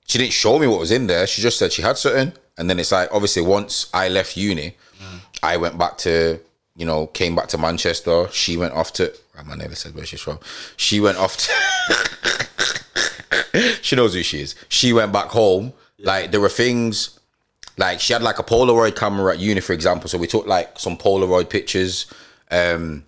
she 0.05 0.17
didn't 0.17 0.33
show 0.33 0.59
me 0.59 0.67
what 0.67 0.79
was 0.79 0.91
in 0.91 1.07
there. 1.07 1.25
She 1.25 1.41
just 1.41 1.57
said 1.57 1.71
she 1.71 1.81
had 1.81 1.97
certain, 1.97 2.33
and 2.57 2.69
then 2.69 2.77
it's 2.77 2.91
like 2.91 3.09
obviously 3.11 3.41
once 3.41 3.89
I 3.93 4.09
left 4.09 4.35
uni, 4.35 4.75
I 5.41 5.55
went 5.57 5.77
back 5.77 5.97
to 5.99 6.39
you 6.75 6.85
know 6.85 7.07
came 7.07 7.35
back 7.35 7.47
to 7.49 7.57
Manchester. 7.57 8.27
She 8.31 8.57
went 8.57 8.73
off 8.73 8.91
to. 8.93 9.13
I 9.37 9.55
never 9.55 9.75
said 9.75 9.95
where 9.95 10.05
she's 10.05 10.21
from. 10.21 10.39
She 10.75 10.99
went 10.99 11.17
off 11.17 11.37
to. 11.37 12.47
she 13.83 13.95
knows 13.95 14.13
who 14.15 14.23
she 14.23 14.41
is. 14.41 14.55
She 14.69 14.93
went 14.93 15.11
back 15.13 15.27
home. 15.27 15.73
Like 15.99 16.31
there 16.31 16.41
were 16.41 16.49
things, 16.49 17.19
like 17.77 17.99
she 17.99 18.13
had 18.13 18.21
like 18.23 18.39
a 18.39 18.43
Polaroid 18.43 18.95
camera 18.95 19.33
at 19.33 19.39
uni, 19.39 19.61
for 19.61 19.73
example. 19.73 20.09
So 20.09 20.17
we 20.17 20.27
took 20.27 20.47
like 20.47 20.77
some 20.79 20.97
Polaroid 20.97 21.49
pictures. 21.49 22.07
Um, 22.51 23.05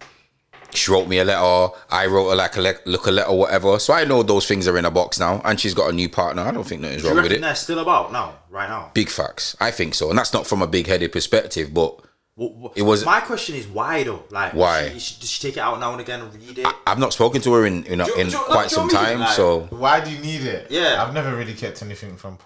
she 0.73 0.91
wrote 0.91 1.07
me 1.07 1.19
a 1.19 1.26
letter. 1.26 1.73
I 1.89 2.05
wrote 2.07 2.30
her 2.30 2.36
like 2.36 2.57
a 2.57 2.61
le- 2.61 2.73
look 2.86 3.07
a 3.07 3.11
letter, 3.11 3.32
whatever. 3.34 3.80
So 3.80 3.93
I 3.93 4.03
know 4.05 4.23
those 4.23 4.45
things 4.47 4.67
are 4.67 4.78
in 4.78 4.86
a 4.86 4.91
box 4.91 5.19
now, 5.19 5.41
and 5.45 5.59
she's 5.59 5.73
got 5.73 5.89
a 5.89 5.93
new 5.93 6.09
partner. 6.09 6.41
I 6.41 6.51
don't 6.51 6.65
think 6.65 6.82
nothing's 6.82 7.01
Do 7.03 7.09
wrong 7.13 7.23
with 7.23 7.32
it. 7.32 7.41
they're 7.41 7.55
still 7.55 7.80
about 7.80 8.11
now, 8.11 8.39
right 8.49 8.67
now? 8.69 8.91
Big 8.93 9.09
facts. 9.09 9.55
I 9.61 9.71
think 9.71 9.93
so, 9.95 10.09
and 10.09 10.17
that's 10.19 10.34
not 10.34 10.45
from 10.47 10.61
a 10.61 10.67
big-headed 10.67 11.11
perspective, 11.13 11.73
but 11.73 11.99
What, 12.36 12.53
what, 12.55 12.73
It 12.77 12.81
was- 12.81 13.05
My 13.05 13.21
question 13.21 13.55
is 13.55 13.65
why 13.67 14.03
though? 14.03 14.23
Like 14.29 14.53
Why? 14.53 14.89
She, 14.93 14.99
she, 14.99 15.19
does 15.21 15.29
she 15.29 15.41
take 15.47 15.55
it 15.57 15.61
out 15.61 15.79
now 15.79 15.93
and 15.93 16.01
again 16.01 16.19
and 16.21 16.33
read 16.36 16.59
it? 16.59 16.67
I've 16.86 16.99
not 16.99 17.13
spoken 17.13 17.41
to 17.41 17.53
her 17.53 17.65
in 17.65 17.86
in, 17.86 17.99
Do 17.99 18.05
you- 18.05 18.15
in 18.15 18.27
do 18.27 18.33
you- 18.33 18.43
quite 18.43 18.69
some 18.69 18.88
know 18.88 18.93
what 18.93 19.01
I 19.03 19.09
mean? 19.09 19.11
time. 19.11 19.19
Like- 19.21 19.36
so 19.36 19.59
Why 19.69 19.99
do 20.01 20.11
you 20.11 20.19
need 20.19 20.41
it? 20.41 20.67
Yeah. 20.69 21.01
I've 21.01 21.13
never 21.13 21.33
really 21.36 21.53
kept 21.53 21.81
anything 21.81 22.17
from 22.17 22.38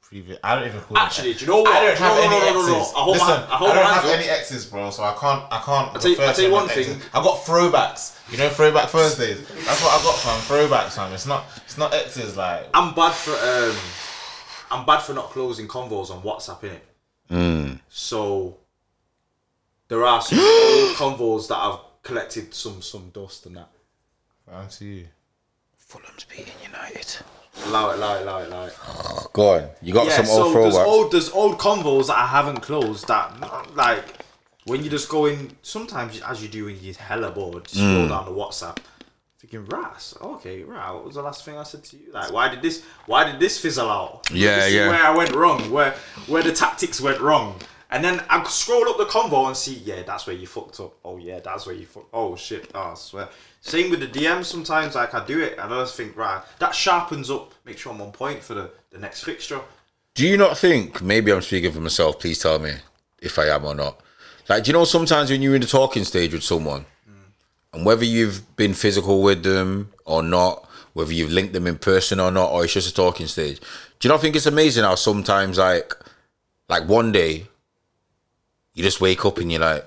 previous. 0.00 0.38
I 0.42 0.54
don't 0.54 0.68
even 0.68 0.80
call 0.80 0.96
Actually, 0.96 1.32
it. 1.32 1.38
do 1.38 1.44
you 1.44 1.50
know 1.50 1.60
what? 1.62 1.72
I 1.76 1.84
don't 1.84 1.98
have 1.98 2.16
No, 2.16 2.16
no, 2.16 2.22
any 2.22 2.30
no, 2.30 2.38
no, 2.38 2.60
no, 2.62 2.66
no. 2.68 2.76
exes. 2.78 2.94
I 2.94 2.98
hold 3.00 3.18
my- 3.18 3.26
Listen, 3.26 3.42
I 3.50 3.56
I 3.56 3.74
don't 3.74 3.86
have 3.86 4.04
any 4.06 4.28
exes, 4.30 4.64
bro. 4.66 4.90
So 4.90 5.02
I 5.02 5.12
can't. 5.20 5.42
I 5.52 5.58
can't. 5.60 5.94
I'll 5.94 6.00
tell 6.00 6.10
you- 6.10 6.22
I'll 6.22 6.32
tell 6.34 6.44
you 6.46 6.50
one 6.52 6.68
thing. 6.68 6.78
exes. 6.90 7.02
I 7.12 7.22
got 7.22 7.44
throwbacks. 7.44 8.12
You 8.32 8.38
know, 8.38 8.48
throwback 8.48 8.88
Thursdays. 8.88 9.38
That's 9.46 9.82
what 9.82 10.00
I 10.00 10.02
got 10.02 10.14
from 10.16 10.40
throwbacks, 10.56 10.92
fam. 10.92 11.12
It's 11.12 11.26
not. 11.26 11.44
It's 11.66 11.76
not 11.76 11.92
exes. 11.92 12.36
Like 12.38 12.68
I'm 12.72 12.94
bad 12.94 13.12
for 13.12 13.32
um, 13.32 13.76
I'm 14.80 14.86
bad 14.86 15.00
for 15.00 15.12
not 15.12 15.28
closing 15.30 15.68
convos 15.68 16.10
on 16.10 16.22
WhatsApp 16.22 16.62
in 16.64 16.70
it. 16.70 16.84
Hmm. 17.28 17.72
So 17.90 18.56
there 19.88 20.04
are 20.04 20.20
some 20.22 20.38
old 20.40 20.96
convos 20.96 21.48
that 21.48 21.56
I've 21.58 21.78
collected 22.02 22.54
some 22.54 22.82
some 22.82 23.10
dust 23.10 23.46
and 23.46 23.56
that. 23.56 23.68
I'm 24.52 24.68
to 24.68 24.84
you. 24.84 25.06
Fulham's 25.78 26.24
beating 26.24 26.54
United. 26.64 27.16
Allow 27.64 27.90
it, 27.90 27.96
allow 27.96 28.14
it, 28.16 28.22
allow 28.22 28.38
it, 28.40 28.48
allow 28.48 28.64
it. 28.66 28.76
Go 29.32 29.54
on, 29.56 29.68
you 29.82 29.92
got 29.94 30.06
Yeah, 30.06 30.16
some 30.16 30.26
so 30.26 30.42
old 30.44 30.54
there's 30.56 30.74
throwbacks. 30.74 30.86
old 30.86 31.12
there's 31.12 31.30
old 31.30 31.58
convos 31.58 32.06
that 32.08 32.18
I 32.18 32.26
haven't 32.26 32.60
closed 32.60 33.08
that 33.08 33.74
like 33.74 34.04
when 34.66 34.82
you 34.84 34.90
just 34.90 35.08
go 35.08 35.26
in 35.26 35.56
sometimes 35.62 36.20
as 36.22 36.42
you 36.42 36.48
do 36.48 36.64
when 36.66 36.76
you're 36.80 36.94
hella 36.94 37.30
bored, 37.30 37.68
you 37.72 37.82
Hmm. 37.82 37.92
scroll 37.92 38.08
down 38.08 38.24
the 38.26 38.32
WhatsApp. 38.32 38.78
Thinking, 39.38 39.64
Ras, 39.66 40.14
okay, 40.20 40.62
right. 40.64 40.90
What 40.92 41.04
was 41.04 41.14
the 41.14 41.22
last 41.22 41.44
thing 41.44 41.56
I 41.56 41.62
said 41.62 41.84
to 41.84 41.96
you? 41.96 42.10
Like, 42.12 42.32
why 42.32 42.48
did 42.48 42.62
this? 42.62 42.82
Why 43.06 43.30
did 43.30 43.38
this 43.38 43.58
fizzle 43.60 43.88
out? 43.88 44.28
Yeah, 44.32 44.56
This 44.56 44.66
is 44.68 44.74
yeah. 44.74 44.88
Where 44.88 45.04
I 45.04 45.10
went 45.14 45.32
wrong, 45.34 45.70
where 45.70 45.92
where 46.26 46.42
the 46.42 46.52
tactics 46.52 47.00
went 47.00 47.20
wrong, 47.20 47.60
and 47.90 48.04
then 48.04 48.22
I 48.28 48.42
scroll 48.44 48.88
up 48.88 48.98
the 48.98 49.04
convo 49.04 49.46
and 49.46 49.56
see, 49.56 49.74
yeah, 49.84 50.02
that's 50.02 50.26
where 50.26 50.36
you 50.36 50.46
fucked 50.46 50.80
up. 50.80 50.94
Oh 51.04 51.16
yeah, 51.18 51.40
that's 51.40 51.66
where 51.66 51.74
you 51.74 51.86
fucked. 51.86 52.10
Oh 52.12 52.36
shit, 52.36 52.70
oh, 52.74 52.92
I 52.92 52.94
swear. 52.94 53.28
Same 53.60 53.90
with 53.90 54.00
the 54.00 54.06
DMs. 54.06 54.44
Sometimes 54.44 54.94
like 54.94 55.14
I 55.14 55.24
do 55.24 55.40
it, 55.40 55.58
and 55.58 55.72
I 55.72 55.80
just 55.82 55.96
think, 55.96 56.16
right, 56.16 56.42
that 56.58 56.74
sharpens 56.74 57.30
up. 57.30 57.54
Make 57.64 57.78
sure 57.78 57.92
I'm 57.92 58.00
on 58.00 58.12
point 58.12 58.42
for 58.42 58.54
the 58.54 58.70
the 58.96 58.98
next 58.98 59.24
fixture. 59.24 59.60
Do 60.14 60.26
you 60.26 60.36
not 60.38 60.56
think, 60.56 61.02
maybe 61.02 61.30
I'm 61.30 61.42
speaking 61.42 61.72
for 61.72 61.80
myself, 61.80 62.18
please 62.18 62.38
tell 62.38 62.58
me 62.58 62.72
if 63.20 63.38
I 63.38 63.48
am 63.48 63.66
or 63.66 63.74
not. 63.74 64.00
Like, 64.48 64.64
do 64.64 64.68
you 64.68 64.72
know 64.72 64.84
sometimes 64.84 65.30
when 65.30 65.42
you're 65.42 65.54
in 65.54 65.60
the 65.60 65.66
talking 65.66 66.04
stage 66.04 66.32
with 66.32 66.42
someone, 66.42 66.86
and 67.74 67.84
whether 67.84 68.04
you've 68.04 68.56
been 68.56 68.72
physical 68.72 69.22
with 69.22 69.42
them 69.42 69.92
or 70.06 70.22
not, 70.22 70.66
whether 70.94 71.12
you've 71.12 71.32
linked 71.32 71.52
them 71.52 71.66
in 71.66 71.76
person 71.76 72.18
or 72.18 72.30
not, 72.30 72.50
or 72.50 72.64
it's 72.64 72.72
just 72.72 72.88
a 72.88 72.94
talking 72.94 73.26
stage, 73.26 73.60
do 73.60 74.08
you 74.08 74.10
not 74.10 74.22
think 74.22 74.34
it's 74.34 74.46
amazing 74.46 74.84
how 74.84 74.94
sometimes, 74.94 75.58
like, 75.58 75.92
like 76.70 76.88
one 76.88 77.12
day, 77.12 77.46
you 78.76 78.84
just 78.84 79.00
wake 79.00 79.24
up 79.24 79.38
and 79.38 79.50
you're 79.50 79.60
like, 79.60 79.84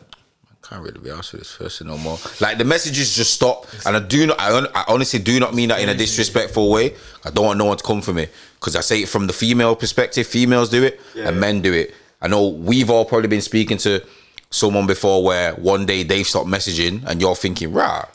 I 0.52 0.68
can't 0.68 0.84
really 0.84 1.00
be 1.00 1.12
asked 1.12 1.32
for 1.32 1.38
this 1.38 1.56
person 1.56 1.88
no 1.88 1.98
more. 1.98 2.18
Like 2.42 2.58
the 2.58 2.66
messages 2.66 3.16
just 3.16 3.34
stop, 3.34 3.68
and 3.86 3.96
I 3.96 4.00
do 4.00 4.28
not. 4.28 4.38
I, 4.40 4.60
I 4.76 4.84
honestly 4.90 5.20
do 5.20 5.40
not 5.40 5.54
mean 5.54 5.70
that 5.70 5.80
in 5.80 5.90
a 5.90 5.96
disrespectful 5.96 6.70
way. 6.70 6.96
I 7.24 7.30
don't 7.30 7.46
want 7.46 7.58
no 7.60 7.66
one 7.66 7.78
to 7.78 7.84
come 7.84 8.02
for 8.02 8.14
me 8.14 8.28
because 8.56 8.76
I 8.76 8.82
say 8.82 9.04
it 9.04 9.10
from 9.10 9.28
the 9.28 9.34
female 9.34 9.76
perspective. 9.76 10.28
Females 10.28 10.70
do 10.70 10.84
it, 10.84 11.00
and 11.16 11.40
men 11.40 11.62
do 11.62 11.72
it. 11.72 11.94
I 12.22 12.28
know 12.28 12.48
we've 12.50 12.90
all 12.90 13.06
probably 13.06 13.30
been 13.30 13.42
speaking 13.42 13.78
to 13.80 14.06
someone 14.50 14.88
before 14.88 15.24
where 15.24 15.54
one 15.54 15.86
day 15.86 16.04
they've 16.04 16.28
stopped 16.28 16.48
messaging, 16.48 17.06
and 17.06 17.22
you're 17.22 17.36
thinking, 17.36 17.72
right, 17.72 18.06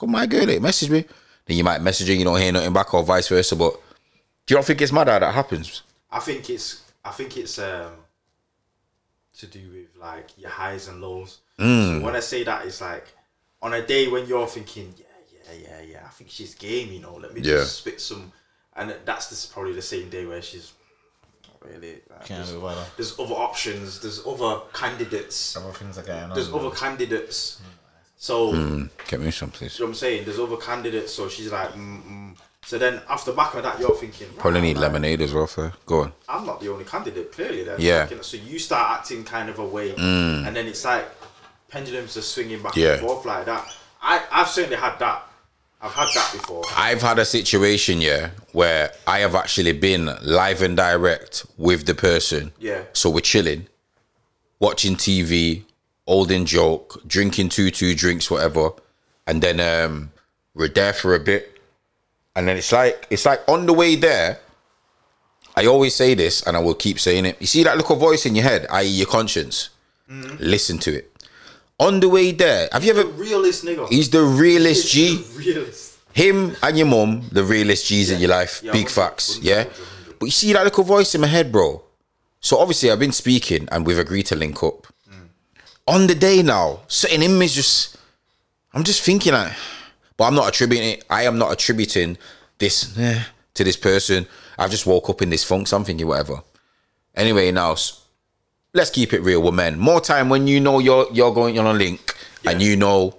come 0.00 0.10
my 0.10 0.26
girl, 0.26 0.48
it 0.48 0.60
message 0.60 0.90
me." 0.90 1.04
Then 1.46 1.58
you 1.58 1.64
might 1.64 1.82
message 1.82 2.08
her, 2.08 2.14
you 2.14 2.24
don't 2.24 2.40
hear 2.40 2.52
nothing 2.52 2.72
back, 2.72 2.94
or 2.94 3.02
vice 3.04 3.28
versa. 3.28 3.54
But 3.54 3.74
do 4.46 4.54
you 4.54 4.56
not 4.56 4.64
think 4.64 4.80
it's 4.80 4.92
mad 4.92 5.08
how 5.08 5.18
that 5.18 5.34
happens? 5.34 5.82
I 6.10 6.20
think 6.20 6.48
it's 6.48 6.80
I 7.04 7.10
think 7.10 7.36
it's 7.36 7.58
um 7.58 7.92
to 9.38 9.46
do 9.46 9.60
with 9.72 9.93
like 10.04 10.28
your 10.38 10.50
highs 10.50 10.88
and 10.88 11.00
lows. 11.00 11.38
Mm. 11.58 11.98
So 12.00 12.04
when 12.04 12.14
I 12.16 12.20
say 12.20 12.44
that, 12.44 12.66
it's 12.66 12.80
like 12.80 13.06
on 13.62 13.72
a 13.74 13.84
day 13.86 14.08
when 14.08 14.26
you're 14.26 14.46
thinking, 14.46 14.94
yeah, 14.98 15.04
yeah, 15.32 15.58
yeah, 15.68 15.80
yeah, 15.92 16.02
I 16.06 16.10
think 16.10 16.30
she's 16.30 16.54
game, 16.54 16.92
you 16.92 17.00
know. 17.00 17.14
Let 17.14 17.32
me 17.34 17.40
Yeah. 17.40 17.58
just 17.58 17.78
spit 17.78 18.00
some, 18.00 18.32
and 18.76 18.94
that's 19.04 19.26
this 19.28 19.46
probably 19.46 19.72
the 19.72 19.82
same 19.82 20.10
day 20.10 20.26
where 20.26 20.42
she's 20.42 20.72
not 21.48 21.70
really. 21.70 22.00
Like, 22.10 22.26
Can't 22.26 22.44
there's, 22.44 22.52
be 22.52 22.60
better. 22.60 22.84
there's 22.96 23.18
other 23.18 23.34
options. 23.34 24.00
There's 24.00 24.26
other 24.26 24.60
candidates. 24.72 25.56
Other 25.56 25.72
things 25.72 25.96
are 25.98 26.02
getting 26.02 26.30
on. 26.30 26.34
There's 26.34 26.52
other 26.52 26.70
candidates. 26.70 27.60
So. 28.16 28.52
Mm. 28.52 28.90
Get 29.08 29.20
me 29.20 29.30
some, 29.30 29.50
please. 29.50 29.78
You 29.78 29.84
know 29.84 29.88
what 29.88 29.90
I'm 29.90 29.94
saying? 29.96 30.24
There's 30.26 30.38
other 30.38 30.56
candidates, 30.56 31.12
so 31.14 31.28
she's 31.28 31.50
like, 31.52 31.70
mm, 31.72 32.02
mm. 32.04 32.36
So 32.66 32.78
then 32.78 33.00
after 33.08 33.32
back 33.32 33.54
of 33.54 33.62
that, 33.62 33.78
you're 33.78 33.94
thinking, 33.96 34.28
Probably 34.38 34.60
need 34.60 34.76
lemonade 34.78 35.20
as 35.20 35.32
well. 35.34 35.46
For 35.46 35.72
go 35.86 36.00
on. 36.02 36.12
I'm 36.28 36.46
not 36.46 36.60
the 36.60 36.68
only 36.70 36.84
candidate, 36.84 37.32
clearly. 37.32 37.64
Then, 37.64 37.76
Yeah. 37.78 38.00
Like, 38.02 38.10
you 38.10 38.16
know, 38.16 38.22
so 38.22 38.36
you 38.36 38.58
start 38.58 38.98
acting 39.00 39.24
kind 39.24 39.48
of 39.48 39.58
a 39.58 39.66
way, 39.66 39.94
and 39.96 40.54
then 40.56 40.66
it's 40.66 40.84
like 40.84 41.06
pendulums 41.68 42.16
are 42.16 42.22
swinging 42.22 42.62
back 42.62 42.76
Yeah. 42.76 42.92
and 42.94 43.00
forth 43.02 43.24
like 43.24 43.46
that. 43.46 43.66
I 44.02 44.22
I've 44.30 44.48
certainly 44.48 44.76
had 44.76 44.98
that. 44.98 45.26
I've 45.80 45.92
had 45.92 46.08
that 46.14 46.32
before. 46.32 46.62
I've 46.76 47.02
had 47.02 47.18
a 47.18 47.26
situation, 47.26 48.00
yeah, 48.00 48.30
where 48.52 48.92
I 49.06 49.18
have 49.18 49.34
actually 49.34 49.72
been 49.72 50.06
live 50.22 50.62
and 50.62 50.76
direct 50.76 51.44
with 51.58 51.84
the 51.84 51.94
person. 51.94 52.52
Yeah. 52.58 52.82
So 52.94 53.10
we're 53.10 53.20
chilling, 53.20 53.66
watching 54.58 54.96
TV, 54.96 55.64
holding 56.06 56.46
joke, 56.46 57.02
drinking 57.06 57.50
two 57.50 57.70
two 57.70 57.94
drinks, 57.94 58.30
whatever, 58.30 58.70
and 59.26 59.42
then 59.42 59.60
um 59.60 60.10
we're 60.54 60.68
there 60.68 60.92
for 60.92 61.14
a 61.14 61.20
bit, 61.20 61.53
and 62.36 62.46
then 62.48 62.56
it's 62.56 62.72
like 62.72 63.06
it's 63.10 63.24
like 63.26 63.40
on 63.48 63.66
the 63.66 63.72
way 63.72 63.96
there. 63.96 64.38
I 65.56 65.66
always 65.66 65.94
say 65.94 66.14
this, 66.14 66.42
and 66.42 66.56
I 66.56 66.60
will 66.60 66.74
keep 66.74 66.98
saying 66.98 67.26
it. 67.26 67.36
You 67.40 67.46
see 67.46 67.62
that 67.62 67.76
little 67.76 67.94
voice 67.94 68.26
in 68.26 68.34
your 68.34 68.42
head, 68.42 68.66
i.e., 68.70 68.88
your 68.88 69.06
conscience. 69.06 69.70
Mm. 70.10 70.40
Listen 70.40 70.78
to 70.78 70.92
it. 70.98 71.12
On 71.78 72.00
the 72.00 72.08
way 72.08 72.32
there, 72.32 72.68
have 72.72 72.82
you 72.84 72.92
The 72.92 73.00
ever? 73.02 73.08
realist 73.10 73.64
nigga. 73.64 73.88
He's 73.88 74.10
the 74.10 74.22
realest 74.22 74.88
G 74.90 75.16
The 75.16 75.38
realist. 75.38 75.98
him 76.12 76.56
and 76.60 76.76
your 76.76 76.88
mum, 76.88 77.28
the 77.30 77.44
realest 77.44 77.86
G's 77.86 78.10
in 78.10 78.18
your 78.20 78.30
life. 78.30 78.62
Yeah, 78.64 78.72
Big 78.72 78.86
100, 78.86 78.90
facts. 78.90 79.36
100, 79.38 79.46
Yeah. 79.48 79.62
100, 79.64 79.78
100. 79.78 80.18
But 80.18 80.26
you 80.26 80.32
see 80.32 80.52
that 80.54 80.64
little 80.64 80.84
voice 80.84 81.14
in 81.14 81.20
my 81.20 81.26
head, 81.28 81.52
bro. 81.52 81.82
So 82.40 82.58
obviously 82.58 82.90
I've 82.90 82.98
been 82.98 83.12
speaking 83.12 83.68
and 83.72 83.86
we've 83.86 83.98
agreed 83.98 84.26
to 84.26 84.36
link 84.36 84.60
up. 84.62 84.86
Mm. 85.10 85.28
On 85.86 86.06
the 86.08 86.14
day 86.16 86.42
now, 86.42 86.80
sitting 86.88 87.22
in 87.22 87.38
me 87.38 87.46
is 87.46 87.54
just 87.54 87.96
I'm 88.72 88.82
just 88.84 89.02
thinking 89.02 89.32
like 89.34 89.52
but 90.16 90.24
I'm 90.24 90.34
not 90.34 90.48
attributing 90.48 90.88
it. 90.90 91.04
I 91.10 91.24
am 91.24 91.38
not 91.38 91.52
attributing 91.52 92.18
this 92.58 92.96
eh, 92.98 93.22
to 93.54 93.64
this 93.64 93.76
person. 93.76 94.26
I've 94.58 94.70
just 94.70 94.86
woke 94.86 95.08
up 95.10 95.22
in 95.22 95.30
this 95.30 95.44
funk, 95.44 95.66
so 95.68 95.76
I'm 95.76 95.84
thinking 95.84 96.06
whatever. 96.06 96.42
Anyway, 97.14 97.50
now 97.50 97.76
let's 98.72 98.90
keep 98.90 99.12
it 99.12 99.20
real 99.22 99.42
with 99.42 99.54
men. 99.54 99.78
More 99.78 100.00
time 100.00 100.28
when 100.28 100.46
you 100.46 100.60
know 100.60 100.78
you're 100.78 101.06
you're 101.12 101.32
going 101.34 101.58
on 101.58 101.66
a 101.66 101.72
link 101.72 102.14
and 102.44 102.60
you 102.62 102.76
know 102.76 103.16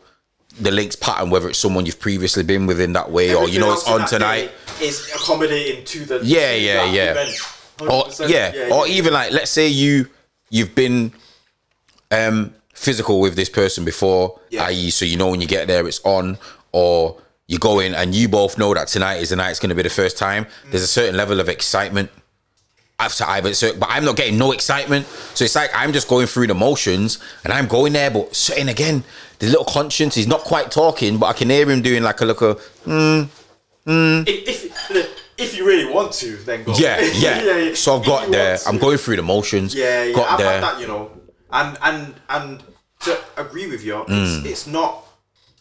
the 0.59 0.71
link's 0.71 0.95
pattern, 0.95 1.29
whether 1.29 1.49
it's 1.49 1.59
someone 1.59 1.85
you've 1.85 1.99
previously 1.99 2.43
been 2.43 2.65
with 2.65 2.79
in 2.79 2.93
that 2.93 3.11
way, 3.11 3.35
or 3.35 3.49
you 3.49 3.59
know 3.59 3.73
it's 3.73 3.87
on 3.87 4.07
tonight. 4.07 4.51
Is 4.81 5.09
accommodating 5.15 5.83
to 5.85 6.05
the 6.05 6.19
Yeah, 6.23 6.53
yeah, 6.53 6.85
yeah. 6.85 7.11
event. 7.11 7.29
Or 7.81 8.05
100%. 8.05 8.29
yeah, 8.29 8.69
or 8.73 8.87
even 8.87 9.11
like 9.13 9.31
let's 9.33 9.51
say 9.51 9.67
you 9.67 10.07
you've 10.49 10.75
been 10.75 11.11
um 12.11 12.53
physical 12.73 13.19
with 13.21 13.35
this 13.35 13.49
person 13.49 13.83
before, 13.85 14.39
Yeah. 14.49 14.63
i.e. 14.65 14.89
so 14.91 15.05
you 15.05 15.17
know 15.17 15.29
when 15.29 15.41
you 15.41 15.47
get 15.47 15.67
there 15.67 15.87
it's 15.87 16.01
on, 16.03 16.37
or 16.79 17.17
you 17.47 17.57
go 17.59 17.79
in 17.79 17.93
and 17.95 18.13
you 18.13 18.27
both 18.27 18.57
know 18.57 18.73
that 18.73 18.87
tonight 18.87 19.17
is 19.23 19.29
the 19.29 19.35
night 19.35 19.51
it's 19.51 19.59
gonna 19.59 19.75
be 19.75 19.83
the 19.83 19.89
first 20.01 20.17
time. 20.17 20.45
There's 20.71 20.83
a 20.83 20.87
certain 20.99 21.15
level 21.15 21.39
of 21.39 21.47
excitement. 21.49 22.09
After 22.97 23.25
I've 23.25 23.45
certain, 23.57 23.79
but 23.79 23.89
I'm 23.91 24.05
not 24.05 24.15
getting 24.15 24.37
no 24.37 24.51
excitement. 24.53 25.05
So 25.35 25.43
it's 25.45 25.55
like 25.55 25.69
I'm 25.75 25.91
just 25.93 26.07
going 26.07 26.27
through 26.27 26.47
the 26.47 26.55
motions 26.55 27.19
and 27.43 27.51
I'm 27.53 27.67
going 27.67 27.91
there, 27.93 28.09
but 28.09 28.33
certain 28.35 28.69
again, 28.69 29.03
the 29.39 29.47
little 29.47 29.65
conscience, 29.65 30.15
he's 30.15 30.27
not 30.27 30.41
quite 30.41 30.71
talking, 30.71 31.17
but 31.17 31.25
I 31.27 31.33
can 31.33 31.49
hear 31.49 31.69
him 31.69 31.81
doing 31.81 32.03
like 32.03 32.21
a 32.21 32.25
little 32.25 32.59
If, 33.87 34.49
if 34.89 35.19
if 35.37 35.57
you 35.57 35.65
really 35.67 35.91
want 35.93 36.13
to, 36.13 36.37
then 36.37 36.63
go. 36.63 36.73
yeah, 36.77 37.01
yeah. 37.25 37.73
So 37.73 37.95
I've 37.95 38.01
If 38.01 38.07
got 38.07 38.31
there. 38.31 38.57
I'm 38.67 38.77
going 38.77 38.97
through 38.97 39.17
the 39.17 39.23
motions. 39.23 39.75
Yeah, 39.75 40.03
yeah. 40.03 40.15
Got 40.15 40.29
I've 40.31 40.37
there. 40.39 40.51
had 40.53 40.63
that, 40.63 40.79
you 40.81 40.87
know, 40.87 41.11
and 41.51 41.77
and 41.83 42.13
and 42.29 42.63
to 43.01 43.19
agree 43.37 43.67
with 43.69 43.83
you, 43.83 43.95
Mm. 44.07 44.39
it's, 44.39 44.45
it's 44.51 44.67
not. 44.67 45.04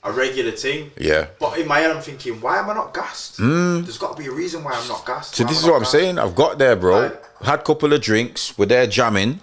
A 0.05 0.13
regular 0.13 0.51
thing. 0.53 0.91
Yeah. 0.99 1.27
But 1.41 1.59
in 1.59 1.67
my 1.67 1.81
head, 1.81 1.91
I'm 1.91 2.03
thinking, 2.03 2.41
why 2.41 2.59
am 2.59 2.69
I 2.71 2.75
not 2.75 2.93
gassed? 2.95 3.39
There's 3.39 3.99
got 3.99 4.17
to 4.17 4.23
be 4.23 4.29
a 4.29 4.33
reason 4.33 4.63
why 4.63 4.73
I'm 4.73 4.87
not 4.89 5.05
gassed. 5.07 5.33
Mm. 5.33 5.37
So 5.37 5.45
Why 5.45 5.49
this 5.51 5.59
is 5.61 5.65
what 5.65 5.71
not 5.71 5.77
I'm 5.77 5.83
gassed? 5.83 5.93
saying. 5.93 6.19
I've 6.19 6.35
got 6.35 6.59
there, 6.59 6.77
bro. 6.77 7.03
Right. 7.03 7.13
Had 7.43 7.61
a 7.61 7.63
couple 7.63 7.93
of 7.93 8.01
drinks. 8.01 8.57
We're 8.59 8.67
there 8.67 8.87
jamming, 8.87 9.41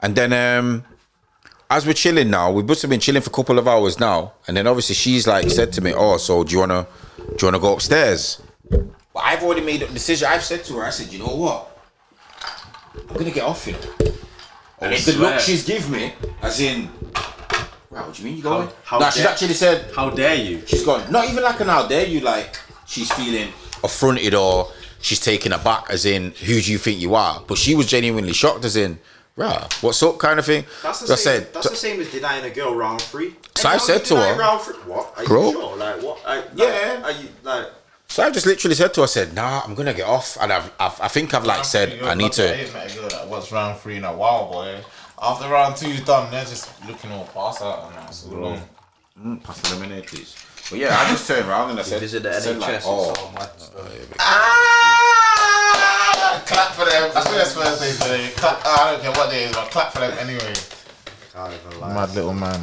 and 0.00 0.16
then 0.16 0.32
um, 0.32 0.84
as 1.70 1.86
we're 1.86 1.92
chilling 1.92 2.30
now, 2.30 2.50
we 2.50 2.62
must 2.62 2.80
have 2.82 2.90
been 2.90 3.00
chilling 3.00 3.22
for 3.22 3.28
a 3.28 3.32
couple 3.32 3.58
of 3.58 3.68
hours 3.68 4.00
now, 4.00 4.32
and 4.46 4.56
then 4.56 4.66
obviously 4.66 4.94
she's 4.94 5.26
like 5.26 5.48
said 5.50 5.72
to 5.74 5.80
me, 5.82 5.92
"Oh, 5.94 6.16
so 6.16 6.42
do 6.44 6.52
you 6.54 6.58
wanna 6.60 6.86
do 7.16 7.36
you 7.40 7.46
wanna 7.46 7.58
go 7.58 7.74
upstairs?" 7.74 8.40
But 8.70 9.20
I've 9.24 9.42
already 9.42 9.62
made 9.62 9.82
a 9.82 9.88
decision. 9.88 10.28
I've 10.30 10.44
said 10.44 10.64
to 10.64 10.74
her, 10.74 10.84
I 10.84 10.90
said, 10.90 11.12
"You 11.12 11.18
know 11.20 11.34
what? 11.34 11.78
I'm 13.10 13.16
gonna 13.16 13.30
get 13.30 13.44
off 13.44 13.64
here." 13.64 13.76
And 14.80 14.92
it's 14.94 15.06
the 15.06 15.12
swear. 15.12 15.32
look 15.32 15.40
she's 15.40 15.64
give 15.64 15.90
me, 15.90 16.14
as 16.42 16.60
in, 16.60 16.88
right, 17.90 18.06
what 18.06 18.14
do 18.14 18.22
you 18.22 18.28
mean 18.28 18.36
you 18.36 18.42
going? 18.42 18.68
how 18.84 18.98
nah, 18.98 19.10
she's 19.10 19.22
dare- 19.22 19.32
actually 19.32 19.54
said, 19.54 19.92
How 19.94 20.10
dare 20.10 20.34
you? 20.34 20.62
She's 20.66 20.84
gone. 20.84 21.10
Not 21.10 21.28
even 21.28 21.42
like 21.42 21.60
an 21.60 21.68
how 21.68 21.86
dare 21.86 22.06
you 22.06 22.20
like 22.20 22.58
she's 22.86 23.10
feeling 23.12 23.48
affronted 23.84 24.34
or 24.34 24.68
she's 25.00 25.20
taken 25.20 25.52
aback 25.52 25.84
as 25.90 26.04
in 26.04 26.32
who 26.32 26.60
do 26.60 26.72
you 26.72 26.78
think 26.78 27.00
you 27.00 27.14
are? 27.14 27.42
But 27.46 27.58
she 27.58 27.74
was 27.74 27.86
genuinely 27.86 28.32
shocked 28.32 28.64
as 28.64 28.76
in, 28.76 28.98
rah, 29.36 29.68
what's 29.80 30.02
up 30.02 30.18
kind 30.18 30.38
of 30.38 30.46
thing. 30.46 30.64
That's 30.82 31.00
the 31.00 31.06
So 31.08 31.12
I 31.14 31.16
said, 31.16 31.52
that's 31.54 31.70
the 31.70 31.76
same 31.76 32.00
as 32.00 32.10
denying 32.10 32.44
a 32.44 32.50
girl 32.50 32.74
round 32.74 33.00
three. 33.00 33.34
So 33.56 33.68
I 33.68 33.76
said 33.78 34.04
to 34.06 34.16
her, 34.16 34.38
round 34.38 34.60
three? 34.62 34.74
What? 34.86 35.12
Are 35.16 35.24
Bro. 35.24 35.46
you 35.46 35.52
sure? 35.52 35.76
Like 35.76 36.02
what? 36.02 36.18
I, 36.26 36.36
like, 36.36 36.44
Yeah. 36.54 37.02
Are 37.04 37.12
you 37.12 37.28
like? 37.44 37.66
so 38.10 38.22
I 38.24 38.30
just 38.30 38.46
literally 38.46 38.74
said 38.74 38.94
to 38.94 39.00
her, 39.00 39.04
I 39.04 39.06
said, 39.06 39.34
nah, 39.34 39.60
I'm 39.64 39.74
gonna 39.74 39.92
get 39.94 40.06
off. 40.06 40.36
And 40.40 40.52
I've, 40.52 40.72
I've 40.80 41.00
I 41.00 41.08
think 41.08 41.34
I've 41.34 41.44
like 41.44 41.64
said 41.64 41.92
You're 41.98 42.08
I 42.08 42.14
need 42.14 42.24
lucky 42.24 42.42
I 42.42 42.46
to 42.46 42.54
ain't 42.62 42.72
met 42.72 42.92
a 42.92 42.98
girl 42.98 43.08
that 43.10 43.28
was 43.28 43.52
round 43.52 43.78
three 43.80 43.96
in 43.96 44.04
a 44.04 44.12
while, 44.16 44.50
boy. 44.50 44.78
After 45.20 45.48
round 45.48 45.76
two's 45.76 46.00
done, 46.04 46.30
they're 46.30 46.44
just 46.44 46.70
looking 46.86 47.10
all 47.10 47.26
pass 47.34 47.60
out 47.62 47.86
and 47.88 47.96
that's 47.96 48.26
all 48.26 48.34
long. 48.38 48.60
mm, 49.20 49.42
pass 49.42 49.60
the 49.60 49.74
lemonade, 49.76 50.06
please. 50.06 50.36
But 50.70 50.78
yeah, 50.78 50.96
I 50.98 51.10
just 51.10 51.26
turned 51.26 51.48
around 51.48 51.70
and 51.70 51.80
I 51.80 51.82
said, 51.82 52.00
Visit 52.00 52.22
the 52.22 52.40
said 52.40 52.56
NHS. 52.56 52.60
like, 52.60 52.74
it's 52.74 52.84
oh, 52.86 53.14
all 53.18 53.32
mad 53.32 53.50
stuff. 53.58 54.16
Ah! 54.20 56.42
Clap 56.46 56.72
for 56.72 56.84
them. 56.84 57.10
That's 57.12 57.26
what 57.26 57.34
they're 57.34 57.44
supposed 57.46 57.78
to 57.80 57.84
say 57.84 58.04
today. 58.18 58.30
Clap, 58.36 58.60
ah, 58.64 58.88
I 58.88 58.92
don't 58.92 59.02
care 59.02 59.10
what 59.12 59.30
day 59.30 59.44
it 59.44 59.50
is, 59.50 59.56
but 59.56 59.70
clap 59.70 59.92
for 59.92 60.00
them 60.00 60.16
anyway. 60.18 60.52
Can't 61.32 61.52
even 61.54 61.80
lie. 61.80 61.94
Mad 61.94 62.14
little 62.14 62.34
man. 62.34 62.60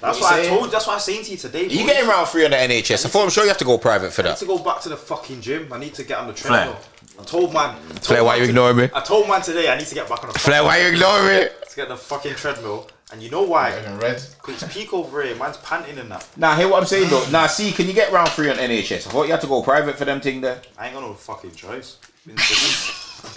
That's 0.00 0.18
you 0.18 0.24
what 0.24 0.32
I 0.32 0.42
saying? 0.42 0.58
told. 0.58 0.70
That's 0.72 0.86
what 0.86 0.92
I 0.94 0.96
was 0.96 1.04
saying 1.04 1.24
to 1.24 1.30
you 1.30 1.36
today. 1.36 1.66
Are 1.66 1.68
you 1.68 1.78
boys. 1.78 1.86
getting 1.86 2.08
round 2.08 2.28
three 2.28 2.44
on 2.44 2.50
the 2.50 2.56
NHS? 2.56 3.06
I 3.06 3.08
thought 3.08 3.22
I'm 3.24 3.30
sure 3.30 3.44
you 3.44 3.48
have 3.50 3.58
to 3.58 3.64
go 3.64 3.78
private 3.78 4.12
for 4.12 4.22
I 4.22 4.24
need 4.24 4.30
that. 4.30 4.38
to 4.38 4.46
go 4.46 4.58
back 4.58 4.80
to 4.82 4.88
the 4.88 4.96
fucking 4.96 5.40
gym. 5.42 5.72
I 5.72 5.78
need 5.78 5.94
to 5.94 6.02
get 6.02 6.18
on 6.18 6.26
the 6.26 6.32
treadmill. 6.34 6.76
I 7.20 7.24
told 7.24 7.52
man. 7.52 7.70
I 7.70 7.88
told 7.88 8.04
Flair, 8.04 8.24
why 8.24 8.32
man 8.32 8.40
you 8.40 8.44
to- 8.46 8.50
ignoring 8.50 8.76
me? 8.76 8.88
I 8.94 9.00
told 9.00 9.28
man 9.28 9.42
today 9.42 9.70
I 9.70 9.76
need 9.78 9.86
to 9.86 9.94
get 9.94 10.08
back 10.08 10.22
on 10.22 10.32
the 10.32 10.38
Flair, 10.38 10.64
why 10.64 10.78
you 10.78 10.88
ignoring 10.88 11.26
me? 11.26 11.48
to 11.72 11.76
get 11.76 11.88
the 11.88 11.96
fucking 11.96 12.34
treadmill. 12.34 12.88
And 13.12 13.22
you 13.22 13.30
know 13.30 13.42
why? 13.42 13.76
In 13.76 13.98
red. 13.98 14.22
Because 14.40 14.62
it's 14.62 14.72
peak 14.72 14.92
over 14.94 15.22
here. 15.22 15.34
Man's 15.36 15.58
panting 15.58 15.98
in 15.98 16.08
that. 16.08 16.26
Nah, 16.36 16.54
hear 16.56 16.68
what 16.68 16.80
I'm 16.80 16.86
saying 16.86 17.10
though. 17.10 17.26
Nah, 17.30 17.46
see, 17.46 17.70
can 17.72 17.86
you 17.86 17.92
get 17.92 18.10
round 18.12 18.30
three 18.30 18.48
on 18.48 18.56
NHS? 18.56 19.06
I 19.06 19.10
thought 19.10 19.24
you 19.24 19.32
had 19.32 19.40
to 19.42 19.46
go 19.46 19.62
private 19.62 19.96
for 19.96 20.04
them 20.06 20.20
thing 20.20 20.40
there. 20.40 20.60
I 20.78 20.86
ain't 20.86 20.94
got 20.94 21.02
no 21.02 21.12
fucking 21.12 21.52
choice. 21.52 21.98
Been 22.26 22.38
summoned. 22.38 23.36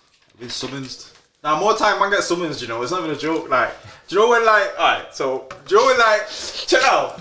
Been 0.40 0.48
summoned. 0.48 1.06
Now 1.42 1.60
more 1.60 1.76
time 1.76 2.00
man 2.00 2.10
gets 2.10 2.26
summoned, 2.26 2.58
you 2.60 2.68
know, 2.68 2.80
it's 2.82 2.90
not 2.92 3.00
even 3.02 3.14
a 3.14 3.18
joke. 3.18 3.50
Like, 3.50 3.74
do 4.08 4.16
you 4.16 4.22
know 4.22 4.30
when 4.30 4.46
like 4.46 4.70
alright, 4.78 5.14
so 5.14 5.46
do 5.66 5.74
you 5.74 5.80
know 5.82 5.86
when 5.88 5.98
like 5.98 6.28
check 6.30 6.82
out. 6.84 7.20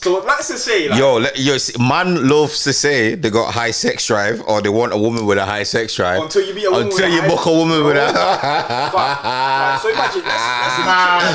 So 0.00 0.24
just 0.24 0.64
say 0.64 0.88
like 0.88 0.98
Yo, 0.98 1.16
let, 1.18 1.36
yo, 1.38 1.56
man 1.80 2.28
loves 2.28 2.62
to 2.64 2.72
say 2.72 3.16
they 3.16 3.30
got 3.30 3.52
high 3.52 3.72
sex 3.72 4.06
drive 4.06 4.40
or 4.46 4.62
they 4.62 4.68
want 4.68 4.92
a 4.92 4.96
woman 4.96 5.26
with 5.26 5.38
a 5.38 5.44
high 5.44 5.64
sex 5.64 5.94
drive. 5.96 6.22
Until 6.22 6.46
you 6.46 6.54
meet 6.54 6.64
a 6.66 6.70
woman 6.70 6.86
Until 6.86 7.04
with 7.06 7.12
a 7.12 7.14
you 7.16 7.20
high- 7.22 7.28
book 7.28 7.46
a 7.46 7.52
woman 7.52 7.84
with 7.84 7.96
a. 7.96 8.12
fuck, 8.12 9.24
like, 9.24 9.80
so 9.80 9.88
imagine 9.90 10.22
let's, 10.24 10.78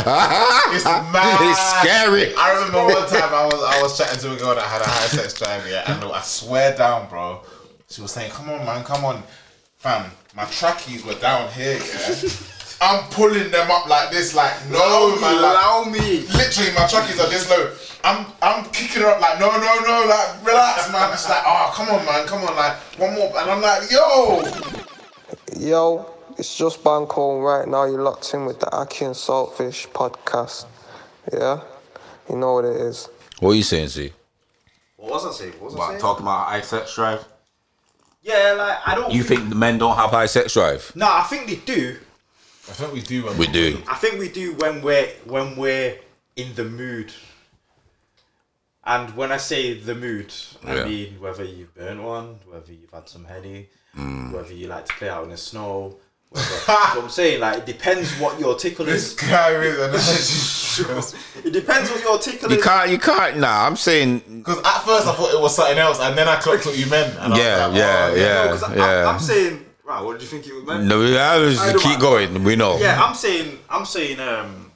let's 0.08 0.76
It's 0.76 0.86
mad. 0.86 1.50
it's 1.50 1.60
scary. 1.80 2.34
I 2.36 2.54
remember 2.56 2.86
one 2.94 3.08
time 3.10 3.34
I 3.34 3.46
was 3.46 3.64
I 3.64 3.82
was 3.82 3.98
chatting 3.98 4.20
to 4.22 4.34
a 4.34 4.38
girl 4.38 4.56
that 4.56 4.64
had 4.64 4.82
a 4.82 4.86
high 4.88 5.08
sex 5.08 5.34
drive, 5.34 5.68
yeah, 5.70 5.92
and 5.94 6.04
I 6.06 6.22
swear 6.22 6.76
down, 6.76 7.10
bro. 7.10 7.42
She 7.90 8.02
was 8.02 8.12
saying, 8.12 8.32
"Come 8.32 8.50
on, 8.50 8.66
man, 8.66 8.84
come 8.86 9.04
on, 9.06 9.24
fam. 9.78 10.10
My 10.36 10.46
trackies 10.46 11.04
were 11.06 11.14
down 11.16 11.52
here, 11.52 11.78
yeah. 11.78 12.16
I'm 12.84 13.04
pulling 13.10 13.50
them 13.50 13.72
up 13.72 13.88
like 13.88 14.12
this, 14.12 14.36
like 14.36 14.54
no, 14.70 15.16
man, 15.22 15.42
like, 15.42 15.92
me. 15.92 16.28
literally 16.36 16.72
my 16.76 16.86
trackies 16.88 17.20
are 17.20 17.30
this 17.30 17.50
low. 17.50 17.72
I'm 18.04 18.26
I'm 18.42 18.66
kicking 18.72 19.04
her 19.04 19.10
up 19.10 19.22
like 19.22 19.40
no, 19.40 19.50
no, 19.50 19.58
no, 19.58 20.06
like 20.08 20.46
relax, 20.46 20.92
man. 20.92 21.14
It's 21.14 21.30
like, 21.30 21.44
oh, 21.46 21.72
come 21.74 21.90
on, 21.90 22.06
man, 22.06 22.28
come 22.28 22.44
on, 22.44 22.56
like 22.56 22.76
one 23.00 23.16
more, 23.16 23.32
and 23.40 23.50
I'm 23.50 23.62
like, 23.62 23.90
yo, 23.90 24.44
Yo, 25.60 26.06
it's 26.38 26.58
just 26.58 26.84
Banco, 26.84 27.36
and 27.36 27.46
right 27.46 27.68
now 27.68 27.86
you're 27.86 28.02
locked 28.02 28.34
in 28.34 28.46
with 28.46 28.60
the 28.60 28.70
Aki 28.76 29.06
and 29.06 29.16
Saltfish 29.16 29.88
podcast. 29.90 30.66
Yeah? 31.32 31.62
You 32.30 32.38
know 32.38 32.56
what 32.56 32.66
it 32.66 32.76
is. 32.76 33.08
What 33.40 33.52
are 33.52 33.56
you 33.56 33.64
saying, 33.64 33.90
see? 33.90 34.14
What 34.98 35.12
was 35.12 35.26
I 35.26 35.32
saying? 35.32 35.54
What 35.54 35.72
was 35.72 35.80
I 35.80 35.88
saying? 35.90 36.02
talking 36.02 36.24
about 36.24 36.48
high 36.48 36.62
sex 36.62 36.96
drive? 36.96 37.24
Yeah, 38.24 38.56
like 38.58 38.78
I 38.86 38.96
don't. 38.96 39.14
You 39.14 39.22
think 39.22 39.50
the 39.50 39.56
men 39.56 39.78
don't 39.78 39.96
have 39.96 40.10
high 40.10 40.26
sex 40.26 40.54
drive? 40.54 40.92
No, 40.96 41.08
I 41.08 41.24
think 41.24 41.48
they 41.48 41.58
do. 41.58 41.98
I 42.70 42.72
think 42.74 42.94
we 42.94 43.02
do. 43.02 43.26
When 43.26 43.38
We 43.38 43.48
do. 43.48 43.82
I 43.88 43.96
think 43.96 44.20
we 44.20 44.30
do 44.30 44.54
when 44.54 44.82
we're 44.82 45.08
when 45.26 45.56
we're 45.56 45.98
in 46.36 46.56
the 46.56 46.64
mood. 46.64 47.12
And 48.86 49.16
when 49.16 49.32
I 49.32 49.38
say 49.38 49.74
the 49.80 49.96
mood, 49.96 50.34
I 50.66 50.76
Yeah. 50.76 50.86
mean 50.86 51.20
whether 51.22 51.44
you've 51.46 51.74
burnt 51.74 52.02
one, 52.02 52.40
whether 52.50 52.74
you've 52.74 52.92
had 52.92 53.08
some 53.08 53.24
henny, 53.26 53.70
mm. 53.98 54.32
whether 54.34 54.54
you 54.54 54.68
like 54.68 54.86
to 54.88 54.94
play 54.96 55.10
out 55.10 55.24
in 55.24 55.30
the 55.30 55.38
snow. 55.38 55.98
What 56.34 57.04
I'm 57.04 57.10
saying, 57.10 57.42
like 57.42 57.60
it 57.60 57.66
depends 57.66 58.12
what 58.20 58.40
your 58.40 58.56
tickle 58.56 58.86
This 58.86 59.10
is. 59.10 59.14
guy 59.14 59.52
is 59.52 59.78
an 59.78 59.94
It 61.46 61.52
depends 61.54 61.92
what 61.92 62.02
your 62.02 62.18
tickle 62.18 62.50
You 62.50 62.58
is. 62.58 62.64
You 62.64 62.70
can't, 62.70 62.90
you 62.90 62.98
can't, 62.98 63.38
nah, 63.38 63.68
I'm 63.68 63.76
saying, 63.78 64.20
Because 64.40 64.58
at 64.66 64.80
first 64.80 65.06
I 65.08 65.14
thought 65.14 65.32
it 65.34 65.40
was 65.40 65.56
something 65.56 65.78
else, 65.78 66.00
and 66.00 66.18
then 66.18 66.28
I 66.28 66.38
clocked 66.38 66.66
what 66.66 66.76
you 66.78 66.88
meant. 66.88 67.16
And 67.20 67.36
Yeah, 67.38 67.66
I 67.66 67.68
was 67.68 67.76
like, 67.78 67.78
yeah, 67.78 68.10
oh, 68.10 68.16
yeah. 68.16 68.44
No, 68.46 68.48
'cause 68.50 68.64
I, 68.64 68.76
yeah. 68.76 69.10
I'm 69.10 69.20
saying, 69.20 69.66
right, 69.84 70.02
what 70.02 70.14
did 70.14 70.22
you 70.22 70.28
think 70.28 70.48
it 70.48 70.54
was 70.54 70.66
meant? 70.66 70.86
no, 70.86 71.02
I 71.02 71.40
was, 71.40 71.60
I 71.60 71.74
keep 71.74 71.84
mind. 71.86 72.02
going, 72.02 72.44
we 72.44 72.56
know. 72.56 72.78
Yeah, 72.78 73.02
I'm 73.04 73.16
saying, 73.16 73.60
I'm 73.70 73.86
saying, 73.86 74.20
um, 74.20 74.72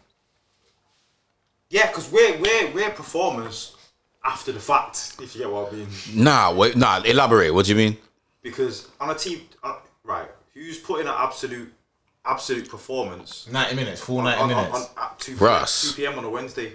yeah, 1.69 1.87
because 1.87 2.11
we're 2.11 2.37
we're 2.39 2.71
we're 2.73 2.89
performers 2.91 3.75
after 4.23 4.51
the 4.51 4.59
fact, 4.59 5.15
if 5.21 5.35
you 5.35 5.41
get 5.41 5.51
what 5.51 5.71
I 5.71 5.75
mean. 5.75 5.87
Nah, 6.13 6.53
wait, 6.53 6.75
nah, 6.75 7.01
elaborate, 7.03 7.53
what 7.53 7.65
do 7.65 7.71
you 7.71 7.77
mean? 7.77 7.97
Because 8.41 8.87
on 8.99 9.09
a 9.09 9.15
team, 9.15 9.41
uh, 9.63 9.77
right, 10.03 10.29
who's 10.53 10.77
putting 10.77 11.07
an 11.07 11.15
absolute 11.17 11.73
absolute 12.25 12.69
performance 12.69 13.47
90 13.49 13.75
minutes, 13.75 14.01
full 14.01 14.21
90 14.21 14.41
on, 14.41 14.51
on, 14.51 14.57
minutes. 14.57 14.89
on, 14.97 15.03
at 15.05 15.19
2 15.19 15.35
Russ. 15.37 15.95
2 15.95 16.01
p.m. 16.01 16.19
on 16.19 16.25
a 16.25 16.29
Wednesday? 16.29 16.73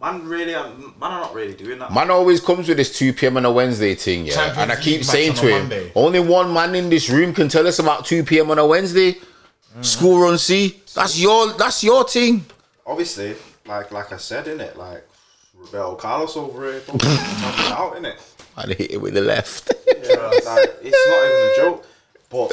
Man, 0.00 0.26
really, 0.26 0.54
um, 0.54 0.94
man 0.98 1.12
are 1.12 1.20
not 1.20 1.34
really 1.34 1.54
doing 1.54 1.78
that. 1.78 1.92
Man 1.92 2.10
always 2.10 2.40
comes 2.40 2.68
with 2.68 2.78
this 2.78 2.96
2 2.96 3.12
p.m. 3.12 3.36
on 3.36 3.44
a 3.44 3.52
Wednesday 3.52 3.94
thing, 3.94 4.24
yeah. 4.24 4.34
Champions 4.34 4.58
and 4.58 4.72
I 4.72 4.76
keep 4.76 5.00
League 5.00 5.04
saying 5.04 5.28
match 5.32 5.40
to 5.40 5.46
on 5.46 5.52
a 5.52 5.56
him, 5.56 5.68
Monday. 5.68 5.92
only 5.94 6.20
one 6.20 6.52
man 6.54 6.74
in 6.74 6.88
this 6.88 7.10
room 7.10 7.34
can 7.34 7.48
tell 7.48 7.66
us 7.66 7.78
about 7.78 8.06
2 8.06 8.24
p.m. 8.24 8.50
on 8.50 8.58
a 8.58 8.66
Wednesday. 8.66 9.16
School 9.82 10.20
run 10.22 10.36
C. 10.36 10.80
That's 10.94 11.18
your 11.20 11.52
that's 11.52 11.84
your 11.84 12.02
thing. 12.04 12.44
Obviously, 12.84 13.36
like 13.66 13.92
like 13.92 14.12
I 14.12 14.16
said, 14.16 14.48
in 14.48 14.60
it, 14.60 14.76
like 14.76 15.06
Rebel 15.54 15.94
Carlos 15.94 16.36
over 16.36 16.72
here, 16.72 16.80
don't 16.86 17.04
out 17.04 17.94
in 17.96 18.04
it. 18.04 18.18
And 18.56 18.72
hit 18.72 18.90
it 18.90 19.00
with 19.00 19.14
the 19.14 19.20
left. 19.20 19.72
Yeah, 19.86 20.16
like, 20.44 20.70
it's 20.82 21.06
not 21.08 21.24
even 21.24 21.52
a 21.52 21.56
joke. 21.56 21.86
But 22.30 22.52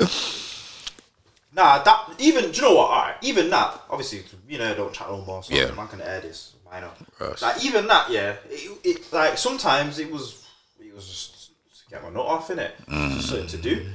nah, 1.55 1.81
that 1.83 2.09
even 2.19 2.51
do 2.51 2.57
you 2.57 2.61
know 2.61 2.75
what? 2.75 2.89
Alright, 2.91 3.15
even 3.23 3.49
that. 3.49 3.81
Obviously, 3.89 4.23
you 4.47 4.59
know, 4.59 4.75
don't 4.75 4.93
chat 4.93 5.09
no 5.09 5.23
more. 5.25 5.41
So 5.43 5.55
Yeah. 5.55 5.71
man 5.71 5.87
can 5.87 6.01
air 6.01 6.21
this. 6.21 6.53
Why 6.69 6.81
not? 6.81 6.97
Right. 7.19 7.41
Like 7.41 7.65
even 7.65 7.87
that, 7.87 8.09
yeah. 8.09 8.35
It, 8.49 8.79
it 8.83 9.13
like 9.13 9.37
sometimes 9.37 9.99
it 9.99 10.11
was 10.11 10.45
it 10.79 10.93
was 10.93 11.07
just 11.07 11.51
to 11.85 11.89
get 11.89 12.03
my 12.03 12.09
nut 12.09 12.25
off 12.25 12.49
in 12.49 12.59
it. 12.59 12.75
Just 12.77 12.89
mm. 12.89 13.21
something 13.21 13.47
to 13.47 13.57
do. 13.57 13.85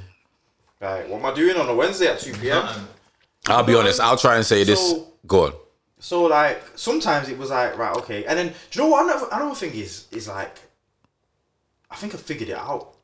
Like 0.80 1.08
what 1.08 1.18
am 1.20 1.26
I 1.26 1.34
doing 1.34 1.56
on 1.56 1.68
a 1.68 1.74
Wednesday 1.74 2.06
at 2.06 2.18
two 2.18 2.32
p.m. 2.34 2.66
I'll 3.46 3.64
be 3.64 3.74
honest, 3.74 4.00
I'll 4.00 4.16
try 4.16 4.36
and 4.36 4.46
say 4.46 4.64
this. 4.64 4.90
So- 4.90 5.08
Go 5.26 5.46
on. 5.46 5.52
So 5.98 6.24
like 6.24 6.60
sometimes 6.74 7.28
it 7.28 7.38
was 7.38 7.50
like 7.50 7.78
right 7.78 7.96
okay, 7.98 8.24
and 8.24 8.36
then 8.36 8.48
do 8.48 8.54
you 8.72 8.80
know 8.82 8.88
what 8.90 9.04
another 9.04 9.28
another 9.30 9.54
thing 9.54 9.72
is 9.72 10.08
is 10.10 10.26
like 10.26 10.58
I 11.88 11.94
think 11.94 12.12
I 12.14 12.18
figured 12.18 12.48
it 12.48 12.56
out. 12.56 12.96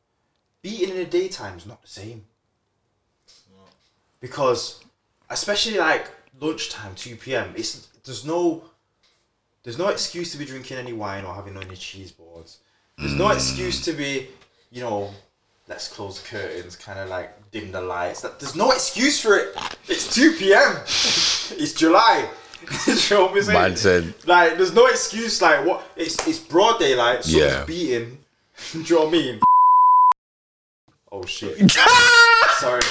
Beating 0.61 0.89
in 0.89 0.97
the 0.97 1.05
daytime 1.05 1.57
is 1.57 1.65
not 1.65 1.81
the 1.81 1.87
same 1.87 2.25
because 4.19 4.83
especially 5.29 5.77
like 5.77 6.11
lunchtime, 6.41 6.93
two 6.95 7.15
p.m. 7.15 7.53
It's 7.55 7.87
there's 8.03 8.25
no 8.25 8.63
there's 9.63 9.77
no 9.77 9.89
excuse 9.89 10.31
to 10.31 10.37
be 10.37 10.45
drinking 10.45 10.77
any 10.77 10.93
wine 10.93 11.25
or 11.25 11.33
having 11.33 11.57
any 11.57 11.75
cheese 11.75 12.11
boards. 12.11 12.59
There's 12.97 13.15
no 13.15 13.29
excuse 13.29 13.83
to 13.85 13.93
be 13.93 14.27
you 14.71 14.81
know 14.81 15.11
let's 15.67 15.87
close 15.87 16.21
the 16.21 16.27
curtains, 16.27 16.75
kind 16.75 16.99
of 16.99 17.09
like 17.09 17.51
dim 17.51 17.71
the 17.71 17.81
lights. 17.81 18.21
That 18.21 18.39
there's 18.39 18.55
no 18.55 18.71
excuse 18.71 19.21
for 19.21 19.37
it. 19.37 19.55
It's 19.87 20.13
two 20.13 20.33
p.m. 20.33 20.77
it's 20.85 21.73
July. 21.73 22.27
you 22.87 22.93
know 23.11 23.25
what 23.27 23.37
I'm 23.37 23.41
saying? 23.43 23.61
Man 23.61 23.75
said- 23.77 24.13
Like, 24.27 24.57
there's 24.57 24.73
no 24.73 24.87
excuse. 24.87 25.41
Like, 25.41 25.65
what? 25.65 25.81
It's 25.95 26.27
it's 26.27 26.39
broad 26.39 26.77
daylight. 26.79 27.23
Sun's 27.23 27.35
Yeah. 27.35 27.63
beating. 27.65 28.17
Do 28.73 28.79
you 28.79 28.95
know 28.95 29.01
what 29.05 29.07
I 29.07 29.11
mean? 29.11 29.39
Oh 31.11 31.25
shit. 31.25 31.71
Sorry. 32.57 32.81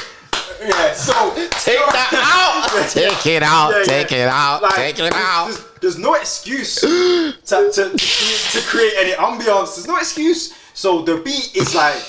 Yeah. 0.60 0.92
So 0.94 1.34
Take 1.34 1.78
that 1.78 2.12
out. 2.14 2.88
take 2.90 3.26
it 3.26 3.42
out, 3.42 3.70
Yeah, 3.70 3.82
take 3.84 4.10
yeah. 4.10 4.24
it 4.24 4.28
out, 4.28 4.62
Like, 4.62 4.74
take 4.74 4.98
it 4.98 5.12
out. 5.14 5.46
There's, 5.46 5.64
there's 5.80 5.98
no 5.98 6.14
excuse 6.14 6.74
to, 6.80 7.32
to, 7.46 7.70
to, 7.72 7.96
to 7.96 8.66
create 8.66 8.94
any 8.96 9.12
ambiance. 9.12 9.76
There's 9.76 9.86
no 9.86 9.96
excuse. 9.98 10.54
So 10.74 11.02
the 11.02 11.16
beat 11.18 11.56
is 11.56 11.74
like 11.74 12.02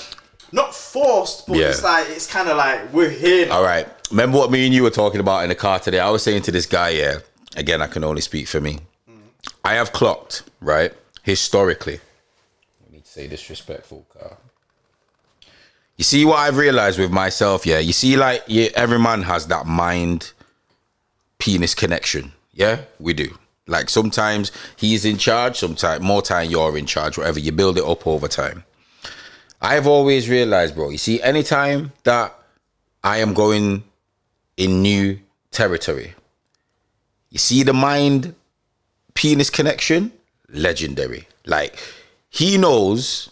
not 0.52 0.74
forced, 0.74 1.46
but 1.46 1.56
Yeah. 1.56 1.68
it's 1.68 1.82
like 1.84 2.08
it's 2.08 2.26
kind 2.26 2.48
of 2.48 2.56
like 2.56 2.92
we're 2.92 3.10
here. 3.10 3.46
Now. 3.46 3.56
All 3.58 3.62
right. 3.64 3.86
Remember 4.10 4.38
what 4.38 4.50
me 4.50 4.64
and 4.66 4.74
you 4.74 4.82
were 4.82 4.90
talking 4.90 5.20
about 5.20 5.42
in 5.44 5.48
the 5.50 5.54
car 5.54 5.78
today? 5.78 6.00
I 6.00 6.10
was 6.10 6.22
saying 6.22 6.42
to 6.42 6.50
this 6.52 6.66
guy, 6.66 6.88
yeah, 6.90 7.18
again, 7.56 7.80
I 7.80 7.86
can 7.86 8.02
only 8.02 8.20
speak 8.20 8.48
for 8.48 8.60
me. 8.60 8.80
Mm. 9.08 9.20
I 9.64 9.74
have 9.74 9.92
clocked, 9.92 10.42
right, 10.60 10.92
historically. 11.22 12.00
I 12.88 12.92
need 12.92 13.04
to 13.04 13.10
say 13.10 13.28
disrespectful, 13.28 14.04
car. 14.12 14.36
You 16.00 16.04
see 16.04 16.24
what 16.24 16.38
I've 16.38 16.56
realized 16.56 16.98
with 16.98 17.10
myself, 17.10 17.66
yeah? 17.66 17.78
You 17.78 17.92
see, 17.92 18.16
like, 18.16 18.42
yeah, 18.46 18.70
every 18.74 18.98
man 18.98 19.20
has 19.24 19.48
that 19.48 19.66
mind 19.66 20.32
penis 21.36 21.74
connection. 21.74 22.32
Yeah, 22.54 22.80
we 22.98 23.12
do. 23.12 23.36
Like, 23.66 23.90
sometimes 23.90 24.50
he's 24.76 25.04
in 25.04 25.18
charge, 25.18 25.58
sometimes 25.58 26.02
more 26.02 26.22
time 26.22 26.48
you're 26.48 26.78
in 26.78 26.86
charge, 26.86 27.18
whatever. 27.18 27.38
You 27.38 27.52
build 27.52 27.76
it 27.76 27.84
up 27.84 28.06
over 28.06 28.28
time. 28.28 28.64
I've 29.60 29.86
always 29.86 30.26
realized, 30.26 30.74
bro, 30.74 30.88
you 30.88 30.96
see, 30.96 31.20
anytime 31.20 31.92
that 32.04 32.34
I 33.04 33.18
am 33.18 33.34
going 33.34 33.84
in 34.56 34.80
new 34.80 35.18
territory. 35.50 36.14
You 37.28 37.38
see 37.38 37.62
the 37.62 37.74
mind 37.74 38.34
penis 39.12 39.50
connection? 39.50 40.12
Legendary. 40.48 41.28
Like 41.44 41.78
he 42.30 42.56
knows 42.56 43.28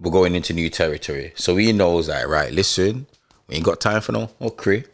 we're 0.00 0.10
going 0.10 0.34
into 0.34 0.52
new 0.52 0.70
territory. 0.70 1.32
So 1.36 1.56
he 1.56 1.72
knows 1.72 2.06
that, 2.06 2.28
right, 2.28 2.52
listen, 2.52 3.06
we 3.48 3.56
ain't 3.56 3.64
got 3.64 3.80
time 3.80 4.00
for 4.00 4.12
no 4.12 4.30
okay. 4.40 4.84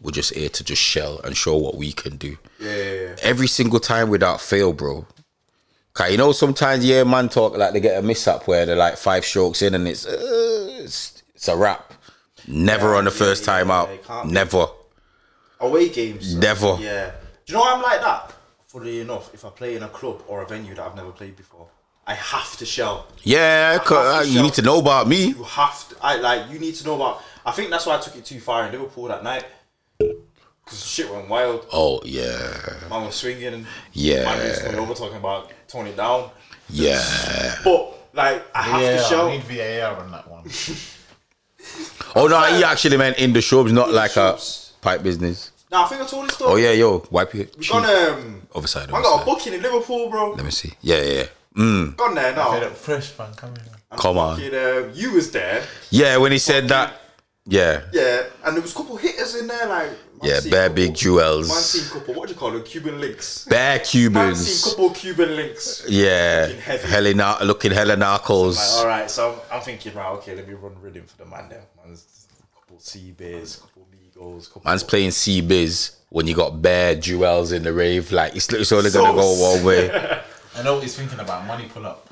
We're 0.00 0.10
just 0.10 0.34
here 0.34 0.50
to 0.50 0.64
just 0.64 0.82
shell 0.82 1.20
and 1.24 1.36
show 1.36 1.56
what 1.56 1.76
we 1.76 1.92
can 1.92 2.16
do. 2.16 2.36
Yeah, 2.60 2.76
yeah, 2.76 2.92
yeah. 2.92 3.16
Every 3.22 3.46
single 3.46 3.80
time 3.80 4.10
without 4.10 4.40
fail, 4.40 4.72
bro. 4.72 5.06
Cause 5.94 6.10
you 6.10 6.18
know 6.18 6.32
sometimes 6.32 6.84
yeah, 6.84 7.04
man 7.04 7.28
talk 7.28 7.56
like 7.56 7.72
they 7.72 7.80
get 7.80 7.96
a 7.96 8.02
mishap 8.02 8.48
where 8.48 8.66
they're 8.66 8.74
like 8.74 8.96
five 8.96 9.24
strokes 9.24 9.62
in 9.62 9.76
and 9.76 9.86
it's 9.86 10.04
uh, 10.04 10.68
it's, 10.80 11.22
it's 11.34 11.46
a 11.46 11.56
wrap. 11.56 11.92
Never 12.48 12.96
on 12.96 13.04
the 13.04 13.12
first 13.12 13.44
time 13.44 13.70
out. 13.70 13.88
Never. 14.26 14.66
Away 15.60 15.88
games. 15.88 16.34
Never. 16.34 16.76
Yeah. 16.80 17.12
Do 17.46 17.52
you 17.52 17.54
know 17.54 17.60
why 17.60 17.72
I'm 17.74 17.82
like 17.82 18.00
that? 18.00 18.34
Funnily 18.66 19.00
enough, 19.00 19.32
if 19.32 19.44
I 19.44 19.50
play 19.50 19.76
in 19.76 19.84
a 19.84 19.88
club 19.88 20.22
or 20.26 20.42
a 20.42 20.46
venue 20.46 20.74
that 20.74 20.84
I've 20.84 20.96
never 20.96 21.12
played 21.12 21.36
before, 21.36 21.68
I 22.06 22.14
have 22.14 22.56
to 22.58 22.66
shell. 22.66 23.06
Yeah, 23.22 23.78
'cause, 23.78 24.06
have 24.06 24.14
uh, 24.16 24.22
to 24.22 24.28
you 24.28 24.34
show- 24.36 24.42
need 24.42 24.54
to 24.54 24.62
know 24.62 24.78
about 24.78 25.08
me. 25.08 25.26
You 25.28 25.42
have 25.44 25.88
to. 25.88 25.96
I 26.02 26.16
like. 26.16 26.50
You 26.50 26.58
need 26.58 26.74
to 26.76 26.84
know 26.84 26.96
about. 26.96 27.22
I 27.46 27.52
think 27.52 27.70
that's 27.70 27.86
why 27.86 27.96
I 27.96 28.00
took 28.00 28.16
it 28.16 28.24
too 28.24 28.40
far 28.40 28.66
in 28.66 28.72
Liverpool 28.72 29.04
that 29.08 29.22
night. 29.24 29.44
Because 29.98 30.86
shit 30.86 31.10
went 31.10 31.28
wild. 31.28 31.66
Oh 31.72 32.00
yeah, 32.04 32.56
Man 32.90 33.04
was 33.04 33.14
swinging 33.16 33.52
and 33.54 33.66
Yeah. 33.92 34.24
man 34.24 34.48
was 34.48 34.58
coming 34.60 34.80
over 34.80 34.94
talking 34.94 35.16
about 35.18 35.50
tone 35.68 35.86
it 35.86 35.96
down. 35.96 36.30
yeah. 36.70 37.56
But 37.64 38.08
like 38.14 38.44
I 38.54 38.62
have 38.62 38.80
Yeah, 38.80 38.96
to 38.96 39.04
I 39.04 39.08
show. 39.08 39.28
need 39.28 39.42
VAR 39.44 39.96
on 40.00 40.10
that 40.12 40.30
one. 40.30 40.44
Oh 42.16 42.26
no, 42.28 42.40
he 42.44 42.62
actually 42.62 42.96
meant 42.96 43.18
in 43.18 43.32
the 43.32 43.40
shops, 43.40 43.72
not 43.72 43.92
like 43.92 44.12
shops. 44.12 44.72
a 44.78 44.80
pipe 44.82 45.02
business. 45.02 45.50
Nah, 45.70 45.84
I 45.84 45.88
think 45.88 46.02
I 46.02 46.06
told 46.06 46.26
this 46.28 46.34
story. 46.34 46.52
Oh 46.52 46.56
yeah, 46.56 46.70
yo, 46.72 47.02
wipe 47.10 47.34
it. 47.34 47.56
We 47.58 47.66
gone 47.66 47.84
um. 47.84 48.42
Other 48.54 48.68
side. 48.68 48.88
I 48.90 49.02
got 49.02 49.22
a 49.22 49.24
booking 49.24 49.52
in 49.54 49.62
Liverpool, 49.62 50.08
bro. 50.10 50.32
Let 50.32 50.44
me 50.44 50.50
see. 50.52 50.72
Yeah, 50.80 51.00
yeah, 51.02 51.12
yeah. 51.12 51.26
Mm. 51.56 51.96
Gone 51.96 52.14
there 52.14 52.34
now. 52.34 52.52
Feel 52.52 52.62
it 52.64 52.76
fresh, 52.76 53.18
man. 53.18 53.32
Come 53.34 53.54
here. 53.56 53.64
And 53.90 54.00
Come 54.00 54.18
on. 54.18 54.36
fucking, 54.36 54.54
um, 54.54 54.90
you 54.94 55.12
was 55.12 55.30
there. 55.30 55.62
Yeah, 55.90 56.16
when 56.16 56.32
he 56.32 56.38
said 56.38 56.68
that. 56.68 57.00
Yeah, 57.46 57.82
Yeah, 57.92 58.22
and 58.46 58.56
there 58.56 58.62
was 58.62 58.72
a 58.72 58.74
couple 58.74 58.96
hitters 58.96 59.34
in 59.34 59.46
there, 59.46 59.66
like 59.66 59.88
man 59.90 59.98
yeah, 60.22 60.40
seen 60.40 60.50
bare 60.50 60.68
couple- 60.70 60.74
big 60.76 60.94
jewels, 60.94 61.48
Man 61.50 61.58
seen 61.58 61.90
couple. 61.90 62.14
What 62.14 62.28
do 62.28 62.32
you 62.32 62.40
call 62.40 62.50
them? 62.52 62.62
Cuban 62.62 62.98
links. 62.98 63.44
bare 63.44 63.76
Man 63.76 63.84
seen 63.84 64.00
Cubans. 64.10 64.64
couple 64.64 64.90
Cuban 64.92 65.36
links. 65.36 65.84
Yeah, 65.86 66.46
Looking 66.48 66.62
heavy. 66.62 66.88
hella 66.88 67.12
na- 67.14 67.38
looking 67.42 67.70
hella 67.72 67.96
narcos. 67.96 68.56
Like, 68.56 68.80
all 68.80 68.86
right, 68.86 69.10
so 69.10 69.32
I'm, 69.50 69.58
I'm 69.58 69.62
thinking, 69.62 69.92
right, 69.94 70.08
okay, 70.12 70.34
let 70.34 70.48
me 70.48 70.54
run 70.54 70.72
rhythm 70.80 71.04
for 71.06 71.18
the 71.22 71.26
man 71.28 71.50
there. 71.50 71.64
Man's 71.84 72.28
a 72.40 72.58
couple 72.58 72.80
C 72.80 73.10
beers, 73.10 73.56
couple 73.56 73.86
Migos, 73.92 74.46
couple. 74.48 74.62
Man's 74.64 74.82
playing 74.82 75.10
C 75.10 75.42
biz 75.42 75.96
when 76.08 76.26
you 76.26 76.34
got 76.34 76.62
bare 76.62 76.94
jewels 76.94 77.52
in 77.52 77.62
the 77.62 77.74
rave. 77.74 78.10
Like 78.10 78.34
it's, 78.34 78.50
it's 78.54 78.72
only 78.72 78.90
gonna 78.90 79.08
So 79.08 79.14
go 79.14 79.52
one 79.54 79.64
way. 79.64 80.20
I 80.56 80.62
know 80.62 80.74
what 80.74 80.82
he's 80.82 80.96
thinking 80.96 81.20
about. 81.20 81.46
Money 81.46 81.68
pull 81.72 81.86
up. 81.86 82.08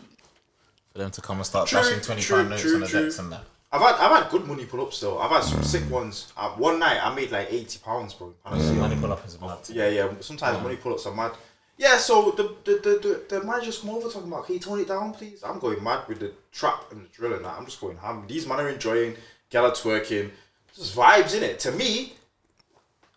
For 0.93 0.99
them 0.99 1.11
to 1.11 1.21
come 1.21 1.39
and 1.39 1.47
start 1.47 1.69
True, 1.69 1.81
dashing 1.81 2.01
twenty 2.01 2.23
true, 2.23 2.37
pound 2.37 2.51
notes 2.51 2.63
true, 2.63 2.75
on 2.75 2.81
the 2.81 2.87
true. 2.87 3.05
decks 3.05 3.19
and 3.19 3.33
that. 3.33 3.45
I've 3.71 3.81
had 3.81 3.95
I've 3.95 4.23
had 4.23 4.31
good 4.31 4.47
money 4.47 4.67
pull 4.67 4.83
ups 4.83 5.01
though. 5.01 5.19
I've 5.19 5.31
had 5.31 5.43
some 5.43 5.63
sick 5.63 5.89
ones. 5.91 6.33
Uh, 6.37 6.51
one 6.51 6.79
night 6.79 6.99
I 7.03 7.15
made 7.15 7.31
like 7.31 7.51
eighty 7.51 7.79
pounds, 7.79 8.13
bro. 8.13 8.29
in 8.29 8.35
Panacea. 8.45 8.75
Money 8.75 8.97
pull 8.97 9.13
up 9.13 9.27
is 9.27 9.41
mad. 9.41 9.59
Yeah, 9.71 9.89
yeah. 9.89 10.09
Sometimes 10.21 10.63
money 10.63 10.77
pull 10.77 10.93
ups 10.93 11.07
are 11.07 11.15
mad. 11.15 11.33
Yeah, 11.79 11.97
so 11.97 12.33
the 12.33 12.55
the, 12.65 12.73
the, 12.83 13.25
the, 13.31 13.39
the 13.41 13.47
man 13.47 13.63
just 13.65 13.81
come 13.81 13.91
over 13.91 14.09
talking 14.11 14.29
about, 14.29 14.45
can 14.45 14.57
you 14.57 14.61
tone 14.61 14.81
it 14.81 14.89
down, 14.89 15.13
please? 15.15 15.43
I'm 15.43 15.59
going 15.59 15.83
mad 15.83 16.07
with 16.07 16.21
the 16.21 16.33
trap 16.53 16.93
and 16.93 17.05
the 17.05 17.09
drill 17.09 17.33
and 17.33 17.45
that. 17.47 17.57
I'm 17.57 17.65
just 17.65 17.81
going 17.81 17.97
ham. 17.97 18.25
These 18.29 18.47
men 18.47 18.61
are 18.61 18.69
enjoying, 18.69 19.17
gal 19.49 19.65
are 19.65 19.71
twerking. 19.71 20.31
Just 20.77 20.95
vibes 20.95 21.35
in 21.35 21.43
it. 21.43 21.59
To 21.61 21.73
me, 21.73 22.13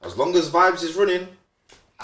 as 0.01 0.17
long 0.17 0.33
as 0.37 0.49
vibes 0.49 0.83
is 0.83 0.95
running, 0.95 1.27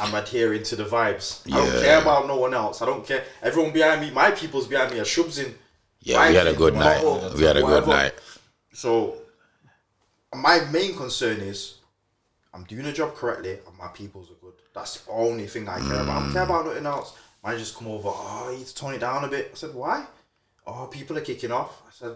I'm 0.02 0.16
adhering 0.16 0.64
to 0.64 0.76
the 0.76 0.86
vibes. 0.86 1.42
I 1.52 1.58
don't 1.58 1.84
care 1.84 2.02
about 2.02 2.28
no 2.28 2.38
one 2.38 2.54
else. 2.54 2.82
I 2.82 2.86
don't 2.88 3.06
care. 3.06 3.24
Everyone 3.44 3.72
behind 3.72 4.02
me, 4.02 4.10
my 4.10 4.32
people's 4.32 4.68
behind 4.68 4.92
me 4.92 5.00
are 5.00 5.04
shubs 5.04 5.44
in. 5.44 5.54
Yeah, 6.00 6.28
we 6.28 6.36
had 6.36 6.48
a 6.48 6.54
good 6.54 6.74
night. 6.74 7.04
bottle, 7.04 7.34
We 7.38 7.44
had 7.44 7.58
a 7.58 7.62
good 7.62 7.88
night. 7.88 8.14
So, 8.74 9.18
my 10.34 10.62
main 10.72 10.96
concern 10.96 11.38
is 11.42 11.76
I'm 12.54 12.64
doing 12.64 12.86
a 12.86 12.94
job 12.94 13.14
correctly 13.16 13.60
and 13.66 13.78
my 13.78 13.90
peoples 13.90 14.32
are 14.32 14.40
good. 14.42 14.54
That's 14.74 15.00
the 15.02 15.12
only 15.12 15.46
thing 15.48 15.70
I 15.70 15.80
care 15.80 16.02
about. 16.02 16.10
I 16.10 16.20
don't 16.24 16.34
care 16.34 16.44
about 16.44 16.66
nothing 16.66 16.86
else. 16.86 17.18
Man 17.44 17.58
just 17.58 17.76
come 17.76 17.88
over, 17.88 18.10
oh, 18.12 18.50
you 18.52 18.60
need 18.60 18.68
to 18.68 18.76
tone 18.76 18.94
it 18.94 19.00
down 19.00 19.24
a 19.24 19.28
bit. 19.28 19.50
I 19.52 19.56
said, 19.56 19.74
why? 19.74 20.06
Oh, 20.66 20.88
people 20.92 21.18
are 21.18 21.22
kicking 21.22 21.52
off. 21.52 21.82
I 21.88 21.92
said, 21.92 22.16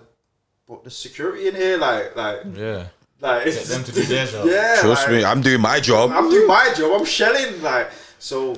but 0.68 0.84
the 0.84 0.92
security 0.92 1.48
in 1.48 1.56
here, 1.56 1.78
like, 1.78 2.16
like, 2.16 2.42
Yeah. 2.56 2.88
Like, 3.22 3.46
Get 3.46 3.66
them 3.66 3.84
to 3.84 3.92
do 3.92 4.04
their 4.04 4.26
job. 4.34 4.46
Yeah, 4.48 4.78
Trust 4.82 5.04
like, 5.08 5.12
me, 5.18 5.24
I'm 5.26 5.42
doing 5.42 5.62
my 5.62 5.80
job. 5.80 6.12
I'm 6.12 6.30
doing 6.30 6.48
my 6.48 6.74
job. 6.76 7.00
I'm 7.00 7.06
shelling, 7.06 7.62
like, 7.62 7.90
so. 8.20 8.56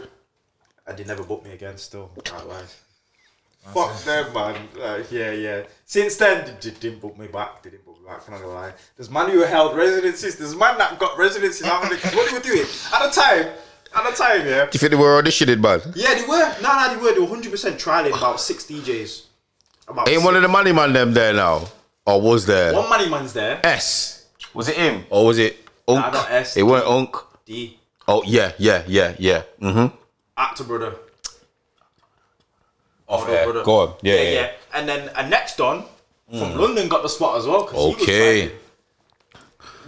And 0.86 0.98
they 0.98 1.04
never 1.04 1.24
booked 1.24 1.46
me 1.46 1.52
again. 1.52 1.78
Still, 1.78 2.10
can't. 2.24 2.44
Fuck 3.74 4.02
them, 4.06 4.34
man. 4.34 4.56
Like, 4.80 5.12
yeah, 5.12 5.32
yeah. 5.32 5.64
Since 5.86 6.16
then, 6.16 6.46
they, 6.62 6.70
they 6.70 6.76
didn't 6.80 7.02
book 7.02 7.18
me 7.18 7.28
back. 7.28 7.62
They 7.62 7.70
didn't 7.72 7.86
book 7.86 8.00
me 8.02 8.08
back. 8.08 8.22
I'm 8.26 8.34
not 8.34 8.42
gonna 8.42 8.54
lie. 8.54 8.74
There's 8.96 9.10
man 9.10 9.30
who 9.30 9.40
held 9.40 9.76
residencies. 9.76 10.38
There's 10.38 10.56
man 10.56 10.78
that 10.78 10.98
got 10.98 11.18
residencies 11.18 11.68
out 11.68 11.84
of 11.86 11.92
it. 11.92 12.00
'Cause 12.00 12.16
What 12.16 12.28
they 12.32 12.38
were 12.38 12.44
doing 12.44 12.62
at 12.62 13.04
the 13.14 13.22
time? 13.22 13.48
At 13.94 14.10
the 14.10 14.12
time, 14.16 14.46
yeah. 14.48 14.66
Do 14.66 14.70
you 14.72 14.80
think 14.80 14.92
they 14.92 14.96
were 14.96 15.22
auditioning, 15.22 15.60
man? 15.60 15.82
Yeah, 15.96 16.14
they 16.14 16.26
were. 16.26 16.56
No, 16.62 16.78
no, 16.80 16.90
they 16.96 17.02
were. 17.02 17.14
They 17.14 17.20
were 17.20 17.26
100 17.26 17.52
percent 17.52 17.78
trialing 17.78 18.16
about 18.18 18.40
six 18.40 18.64
DJs. 18.64 19.24
About 19.90 20.08
Ain't 20.08 20.18
six. 20.20 20.26
one 20.26 20.36
of 20.38 20.42
the 20.42 20.48
money 20.48 20.72
man 20.72 20.94
them 20.94 21.14
there 21.14 21.34
now? 21.34 21.68
Or 22.06 22.22
was 22.22 22.46
there? 22.46 22.74
One 22.74 22.88
money 22.90 23.10
man's 23.10 23.34
there. 23.34 23.60
S. 23.66 24.17
Was 24.54 24.70
it 24.70 24.76
him? 24.78 25.06
Or 25.10 25.26
was 25.26 25.38
it 25.38 25.58
Unk? 25.88 26.00
Nah, 26.00 26.12
not 26.12 26.32
S. 26.32 26.58
It 26.58 26.64
weren't 26.64 26.88
Unk. 26.88 27.16
D. 27.46 27.78
Oh 28.08 28.24
yeah, 28.24 28.52
yeah, 28.58 28.84
yeah, 28.88 29.16
yeah. 29.20 29.44
Mm-hmm. 29.62 29.96
Actor 30.38 30.64
brother. 30.64 30.96
Off 33.08 33.26
Brother, 33.26 33.44
brother. 33.46 33.64
Go 33.64 33.80
on. 33.80 33.94
Yeah, 34.02 34.16
yeah. 34.16 34.30
yeah. 34.32 34.52
And 34.74 34.88
then 34.90 35.10
a 35.16 35.28
next 35.28 35.56
Don 35.58 35.86
from 36.30 36.56
London 36.56 36.90
got 36.90 37.04
the 37.04 37.10
spot 37.10 37.38
as 37.38 37.46
well. 37.46 37.70
Okay. 37.74 38.52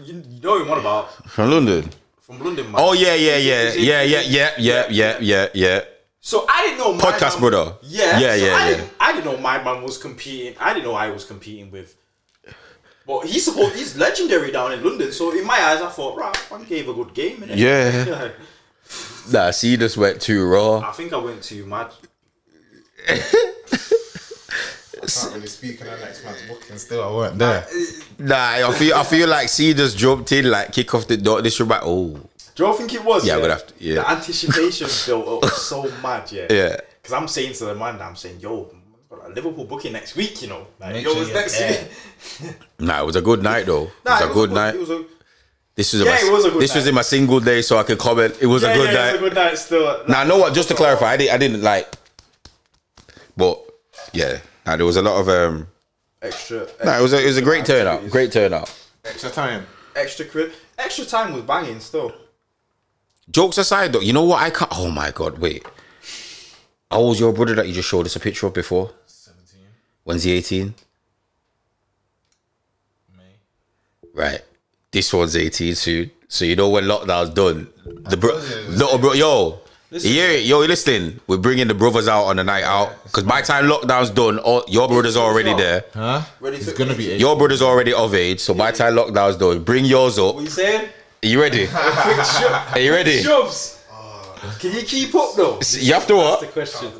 You, 0.05 0.23
you 0.29 0.41
know 0.41 0.63
what 0.63 0.77
about? 0.77 1.11
From 1.29 1.51
London. 1.51 1.89
From 2.21 2.39
London, 2.39 2.71
man. 2.71 2.75
Oh 2.77 2.93
yeah, 2.93 3.15
yeah, 3.15 3.35
yeah, 3.37 3.73
yeah, 3.73 4.01
yeah, 4.01 4.21
yeah, 4.21 4.51
yeah, 4.57 4.85
yeah, 4.89 5.17
yeah, 5.19 5.47
yeah. 5.53 5.81
So 6.21 6.45
I 6.47 6.63
didn't 6.63 6.77
know 6.79 6.93
my 6.93 7.03
Podcast 7.03 7.41
man, 7.41 7.49
brother. 7.49 7.73
Yeah, 7.81 8.19
Yeah, 8.19 8.37
so 8.37 8.45
yeah, 8.45 8.53
I 8.55 8.69
yeah. 8.69 8.75
Didn't, 8.77 8.91
I 8.99 9.11
didn't 9.13 9.25
know 9.25 9.37
my 9.37 9.63
man 9.63 9.83
was 9.83 9.97
competing. 9.97 10.55
I 10.59 10.73
didn't 10.73 10.85
know 10.85 10.93
I 10.93 11.09
was 11.09 11.25
competing 11.25 11.71
with. 11.71 11.95
But 13.09 13.25
he's 13.25 13.43
supposed 13.43 13.75
he's 13.75 13.97
legendary 13.97 14.51
down 14.51 14.71
in 14.71 14.83
London. 14.83 15.11
So 15.11 15.31
in 15.35 15.43
my 15.43 15.59
eyes, 15.59 15.81
I 15.81 15.89
thought, 15.89 16.15
right, 16.15 16.37
man 16.51 16.63
gave 16.65 16.87
a 16.87 16.93
good 16.93 17.11
game. 17.15 17.37
Innit? 17.37 17.57
Yeah. 17.57 18.29
Nah, 19.31 19.51
see, 19.51 19.75
this 19.75 19.95
went 19.95 20.19
too 20.19 20.43
raw. 20.47 20.79
I 20.79 20.91
think 20.91 21.13
I 21.13 21.17
went 21.17 21.43
too 21.43 21.63
mad. 21.67 21.91
I 23.07 23.19
can't 25.05 25.35
really 25.35 25.45
speak 25.45 25.79
on 25.81 25.87
the 25.87 25.97
next 25.97 26.25
man's 26.25 26.41
booking 26.47 26.77
still. 26.79 27.03
I 27.03 27.11
weren't 27.11 27.37
there. 27.37 27.67
Nah, 28.17 28.35
I 28.35 28.73
feel, 28.73 28.95
I 28.95 29.03
feel 29.03 29.29
like 29.29 29.49
C 29.49 29.75
just 29.75 29.95
jumped 29.95 30.31
in, 30.31 30.49
like 30.49 30.71
kick 30.71 30.95
off 30.95 31.07
the 31.07 31.17
door. 31.17 31.43
This 31.43 31.55
should 31.55 31.69
be 31.69 31.75
oh, 31.83 32.19
Do 32.55 32.65
you 32.65 32.73
think 32.77 32.95
it 32.95 33.05
was? 33.05 33.27
Yeah, 33.27 33.35
I'm 33.35 33.43
have 33.43 33.67
to- 33.67 33.73
yeah. 33.77 33.95
The 33.95 34.09
anticipation 34.09 34.87
built 35.05 35.43
up 35.43 35.51
so 35.51 35.83
mad, 36.01 36.31
yeah. 36.31 36.47
Yeah. 36.49 36.77
Because 36.99 37.13
I'm 37.13 37.27
saying 37.27 37.53
to 37.53 37.65
the 37.65 37.75
man, 37.75 38.01
I'm 38.01 38.15
saying, 38.15 38.39
yo, 38.39 38.63
got 38.63 38.78
a 39.31 39.33
Liverpool 39.35 39.65
booking 39.65 39.93
next 39.93 40.15
week, 40.15 40.41
you 40.41 40.47
know. 40.47 40.67
Like, 40.79 40.93
Make 40.93 41.05
yo, 41.05 41.13
sure 41.13 41.21
it's 41.21 41.31
you're 41.31 41.39
next 41.39 41.59
there. 41.59 41.87
week. 42.47 42.55
nah, 42.79 43.01
it 43.01 43.05
was 43.05 43.15
a 43.15 43.21
good 43.21 43.43
night 43.43 43.65
though. 43.65 43.83
It 43.83 43.91
Nah, 44.05 44.19
was 44.21 44.29
a 44.29 44.33
good 44.33 44.51
night. 44.51 44.75
It 44.75 44.79
was 44.79 44.89
a, 44.89 45.03
This 45.75 45.93
was 45.93 46.01
Yeah, 46.03 46.11
my, 46.11 46.17
it 46.27 46.31
was 46.31 46.45
a 46.45 46.47
good 46.49 46.53
night. 46.55 46.59
this 46.61 46.75
was 46.75 46.83
night. 46.85 46.89
in 46.89 46.95
my 46.95 47.01
single 47.01 47.39
day, 47.39 47.61
so 47.61 47.77
I 47.77 47.83
could 47.83 47.99
comment. 47.99 48.37
It 48.41 48.47
was 48.47 48.63
yeah, 48.63 48.69
a 48.71 48.75
good 48.75 48.89
yeah, 48.93 48.99
night. 48.99 49.09
It 49.09 49.11
was 49.13 49.19
a 49.21 49.23
good 49.23 49.35
night 49.35 49.57
still. 49.57 50.03
Now, 50.07 50.21
I 50.21 50.23
know 50.25 50.37
what? 50.37 50.53
Just 50.53 50.69
to 50.69 50.75
clarify, 50.75 51.11
I 51.13 51.17
didn't, 51.17 51.33
I 51.33 51.37
didn't 51.37 51.61
like, 51.61 51.87
but 53.37 53.59
yeah, 54.13 54.39
nah, 54.65 54.75
there 54.77 54.85
was 54.85 54.97
a 54.97 55.01
lot 55.01 55.19
of 55.19 55.29
um. 55.29 55.67
Extra. 56.21 56.67
Nah, 56.83 56.99
it 56.99 57.01
was 57.01 57.13
a, 57.13 57.23
it 57.23 57.27
was 57.27 57.37
a 57.37 57.41
great 57.41 57.65
turnout. 57.65 58.09
Great 58.09 58.31
turnout. 58.31 58.69
Extra 59.05 59.29
time. 59.29 59.65
Extra 59.95 60.25
cri- 60.25 60.51
Extra 60.77 61.05
time 61.05 61.33
was 61.33 61.43
banging 61.43 61.79
still. 61.79 62.13
jokes 63.31 63.57
aside, 63.57 63.93
though, 63.93 64.01
you 64.01 64.11
know 64.13 64.23
what 64.25 64.41
I 64.41 64.49
can't. 64.49 64.71
Oh 64.75 64.91
my 64.91 65.11
god, 65.11 65.39
wait. 65.39 65.65
I 66.91 66.97
was 66.97 67.19
your 67.19 67.31
brother 67.33 67.53
that 67.55 67.67
you 67.67 67.73
just 67.73 67.87
showed 67.87 68.05
us 68.05 68.15
a 68.15 68.19
picture 68.19 68.47
of 68.47 68.53
before? 68.53 68.91
17 70.09 70.13
When's 70.13 70.23
he 70.23 70.31
18? 70.33 70.73
May. 73.17 73.23
Right. 74.13 74.41
This 74.91 75.13
one's 75.13 75.35
18 75.35 75.75
soon. 75.75 76.11
So 76.27 76.45
you 76.45 76.55
know 76.55 76.69
when 76.69 76.85
lockdown's 76.85 77.29
done, 77.31 77.67
the 77.85 78.17
bro, 78.17 78.31
told 78.31 78.43
you 78.49 78.57
it 78.57 78.67
was 78.67 78.77
little 78.79 78.97
bro, 78.99 79.13
yo, 79.13 79.59
yeah, 79.91 80.33
yo, 80.33 80.61
you 80.61 80.67
listening? 80.67 81.19
We're 81.27 81.37
bringing 81.37 81.67
the 81.67 81.73
brothers 81.73 82.07
out 82.07 82.25
on 82.25 82.35
the 82.35 82.43
night 82.43 82.63
out 82.63 83.03
because 83.03 83.23
by 83.23 83.41
the 83.41 83.47
time 83.47 83.65
lockdown's 83.65 84.11
done, 84.11 84.37
all, 84.39 84.63
your 84.67 84.87
brother's 84.87 85.17
already 85.17 85.53
there. 85.55 85.85
Huh? 85.93 86.21
Ready 86.39 86.57
It's 86.57 86.67
to- 86.71 86.77
gonna 86.77 86.93
be 86.95 87.11
eight. 87.11 87.19
Your 87.19 87.35
brother's 87.35 87.63
already 87.63 87.93
of 87.93 88.13
age, 88.13 88.39
so 88.39 88.53
by 88.53 88.69
the 88.71 88.77
time 88.77 88.93
lockdown's 88.93 89.37
done, 89.37 89.63
bring 89.63 89.85
yours 89.85 90.19
up. 90.19 90.35
What 90.35 90.43
you 90.43 90.49
saying? 90.51 90.89
Are 91.23 91.27
you 91.27 91.41
ready? 91.41 91.67
Are 91.73 92.79
you 92.79 92.91
ready? 92.91 93.21
Jobs. 93.23 93.83
Oh. 93.91 94.57
Can 94.59 94.73
you 94.75 94.83
keep 94.83 95.13
up 95.15 95.35
though? 95.35 95.59
You 95.79 95.93
have 95.95 96.05
to 96.07 96.13
That's 96.15 96.39
the 96.41 96.45
what? 96.45 96.51
question. 96.53 96.91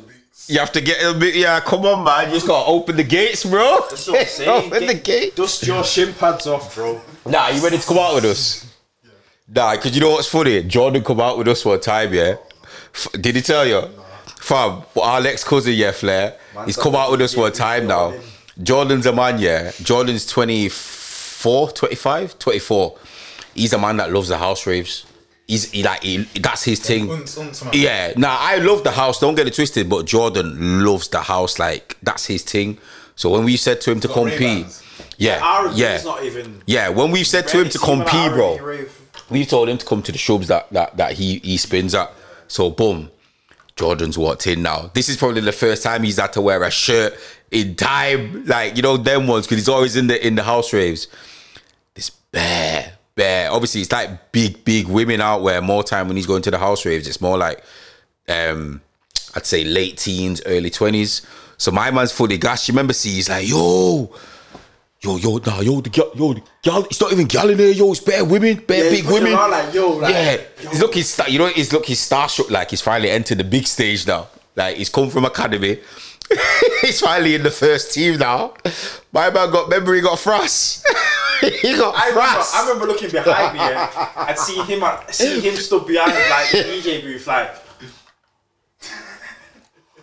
You 0.46 0.58
have 0.58 0.72
to 0.72 0.80
get 0.80 1.02
a 1.04 1.16
bit. 1.16 1.34
Yeah, 1.36 1.60
come 1.60 1.86
on, 1.86 2.02
man. 2.04 2.28
You 2.28 2.34
just 2.34 2.46
gotta 2.46 2.68
open 2.68 2.96
the 2.96 3.04
gates, 3.04 3.44
bro. 3.44 3.80
That's 3.88 4.08
what 4.08 4.20
I'm 4.20 4.26
saying. 4.28 4.48
open 4.66 4.86
the 4.86 4.94
gate. 4.94 5.36
Dust 5.36 5.64
your 5.66 5.84
shin 5.84 6.12
pads 6.14 6.46
off, 6.46 6.74
bro. 6.74 7.00
Nah, 7.26 7.48
you 7.48 7.62
ready 7.62 7.78
to 7.78 7.86
come 7.86 7.98
out 7.98 8.14
with 8.16 8.24
us? 8.24 8.66
Yeah. 9.04 9.10
Nah, 9.48 9.76
because 9.76 9.94
you 9.94 10.00
know 10.00 10.10
what's 10.10 10.26
funny? 10.28 10.62
Jordan 10.64 11.04
come 11.04 11.20
out 11.20 11.38
with 11.38 11.46
us 11.48 11.64
one 11.64 11.80
time, 11.80 12.12
yeah? 12.14 12.36
F- 12.92 13.08
did 13.20 13.36
he 13.36 13.42
tell 13.42 13.64
you? 13.66 13.80
Nah. 13.82 13.88
Fam, 14.40 14.82
our 15.00 15.24
ex 15.26 15.44
cousin, 15.44 15.74
yeah, 15.74 15.92
Flair, 15.92 16.36
he's 16.64 16.76
come 16.76 16.96
out 16.96 17.10
with 17.12 17.20
us 17.20 17.36
one 17.36 17.52
time 17.52 17.86
now. 17.86 18.14
Jordan's 18.62 19.06
a 19.06 19.12
man, 19.12 19.38
yeah? 19.38 19.70
Jordan's 19.82 20.26
24, 20.26 21.70
25, 21.72 22.38
24. 22.38 22.98
He's 23.54 23.72
a 23.72 23.78
man 23.78 23.98
that 23.98 24.10
loves 24.12 24.28
the 24.28 24.38
house 24.38 24.66
raves. 24.66 25.04
He's 25.50 25.70
he 25.72 25.82
like 25.82 26.02
he, 26.04 26.18
that's 26.40 26.62
his 26.64 26.78
thing. 26.80 27.08
Unz, 27.08 27.36
unz, 27.38 27.64
man. 27.64 27.72
Yeah, 27.74 28.12
Now 28.16 28.36
I 28.38 28.56
love 28.58 28.84
the 28.84 28.92
house. 28.92 29.18
Don't 29.18 29.34
get 29.34 29.46
it 29.48 29.54
twisted, 29.54 29.88
but 29.90 30.06
Jordan 30.06 30.84
loves 30.84 31.08
the 31.08 31.20
house. 31.20 31.58
Like 31.58 31.96
that's 32.02 32.24
his 32.26 32.42
thing. 32.44 32.78
So 33.16 33.30
when 33.30 33.44
we 33.44 33.56
said 33.56 33.80
to 33.82 33.90
him 33.90 33.98
to 34.00 34.08
got 34.08 34.14
compete, 34.14 34.40
Ray-Bans. 34.40 34.82
yeah, 35.18 35.72
yeah, 35.74 35.96
is 35.96 36.04
not 36.04 36.22
even. 36.24 36.62
yeah. 36.66 36.88
When 36.88 37.10
we've 37.10 37.26
said 37.26 37.48
to 37.48 37.60
him 37.62 37.68
to 37.68 37.78
compete, 37.78 38.30
bro, 38.30 38.58
we 39.28 39.44
told 39.44 39.68
him 39.68 39.76
to 39.78 39.84
come 39.84 40.02
to 40.02 40.12
the 40.12 40.18
shubs 40.18 40.46
that 40.46 40.70
that 40.72 40.96
that 40.96 41.12
he 41.14 41.38
he 41.40 41.56
spins 41.56 41.94
at. 41.96 42.10
So 42.46 42.70
boom, 42.70 43.10
Jordan's 43.76 44.16
walked 44.16 44.46
in 44.46 44.62
now. 44.62 44.90
This 44.94 45.08
is 45.08 45.16
probably 45.16 45.40
the 45.40 45.52
first 45.52 45.82
time 45.82 46.04
he's 46.04 46.18
had 46.18 46.32
to 46.34 46.40
wear 46.40 46.62
a 46.62 46.70
shirt 46.70 47.14
in 47.50 47.74
time, 47.74 48.44
like 48.46 48.76
you 48.76 48.82
know 48.82 48.96
them 48.96 49.26
ones, 49.26 49.46
because 49.46 49.58
he's 49.58 49.68
always 49.68 49.96
in 49.96 50.06
the 50.06 50.24
in 50.24 50.36
the 50.36 50.44
house 50.44 50.72
raves. 50.72 51.08
This 51.94 52.10
bear, 52.10 52.92
bear. 53.20 53.52
Obviously, 53.52 53.82
it's 53.82 53.92
like 53.92 54.32
big, 54.32 54.64
big 54.64 54.88
women 54.88 55.20
out 55.20 55.42
where 55.42 55.60
more 55.60 55.84
time 55.84 56.08
when 56.08 56.16
he's 56.16 56.26
going 56.26 56.40
to 56.42 56.50
the 56.50 56.58
house 56.58 56.86
raves. 56.86 57.06
It's 57.06 57.20
more 57.20 57.36
like, 57.36 57.62
um, 58.28 58.80
I'd 59.34 59.44
say 59.44 59.62
late 59.62 59.98
teens, 59.98 60.40
early 60.46 60.70
twenties. 60.70 61.20
So 61.58 61.70
my 61.70 61.90
man's 61.90 62.12
fully 62.12 62.38
gassed. 62.38 62.66
You 62.68 62.72
remember, 62.72 62.94
see, 62.94 63.10
he's 63.10 63.28
like, 63.28 63.46
yo. 63.46 64.10
Yo, 65.02 65.16
yo, 65.16 65.38
nah, 65.38 65.60
yo, 65.60 65.80
the 65.80 65.88
gal, 65.88 66.10
yo, 66.14 66.34
the 66.34 66.42
gal, 66.62 66.84
it's 66.84 67.00
not 67.00 67.10
even 67.10 67.26
gal 67.26 67.48
in 67.48 67.56
there, 67.56 67.70
yo, 67.70 67.90
it's 67.90 68.00
bare 68.00 68.22
women, 68.22 68.56
bare 68.66 68.84
Yeah, 68.84 68.90
big 68.90 69.06
women. 69.10 69.32
like, 69.32 69.72
yo, 69.72 69.92
like, 69.92 70.12
yeah, 70.12 70.36
yo. 70.62 70.68
he's 70.70 70.80
looking, 70.80 71.02
star, 71.02 71.26
you 71.26 71.38
know, 71.38 71.46
he's 71.46 71.72
look, 71.72 71.86
he's 71.86 72.06
starstruck, 72.06 72.50
like 72.50 72.68
he's 72.68 72.82
finally 72.82 73.08
entered 73.10 73.38
the 73.38 73.44
big 73.44 73.66
stage 73.66 74.06
now. 74.06 74.28
Like 74.54 74.76
he's 74.76 74.90
come 74.90 75.08
from 75.08 75.24
academy, 75.24 75.78
he's 76.82 77.00
finally 77.00 77.34
in 77.34 77.42
the 77.42 77.50
first 77.50 77.94
team 77.94 78.18
now. 78.18 78.52
My 79.10 79.30
man 79.30 79.50
got, 79.50 79.70
remember 79.70 79.94
he 79.94 80.02
got 80.02 80.18
Frost. 80.18 80.86
he 81.62 81.76
got 81.76 81.94
I 81.96 82.08
remember, 82.08 82.44
I 82.54 82.62
remember 82.68 82.86
looking 82.86 83.10
behind 83.10 83.52
me 83.54 83.60
yeah, 83.60 84.26
and 84.28 84.38
see 84.38 84.56
him, 84.62 84.82
see 85.10 85.40
him 85.40 85.54
stood 85.56 85.86
behind 85.86 86.12
like 86.12 86.50
the 86.50 86.58
DJ 86.70 87.02
booth, 87.02 87.26
like. 87.26 87.50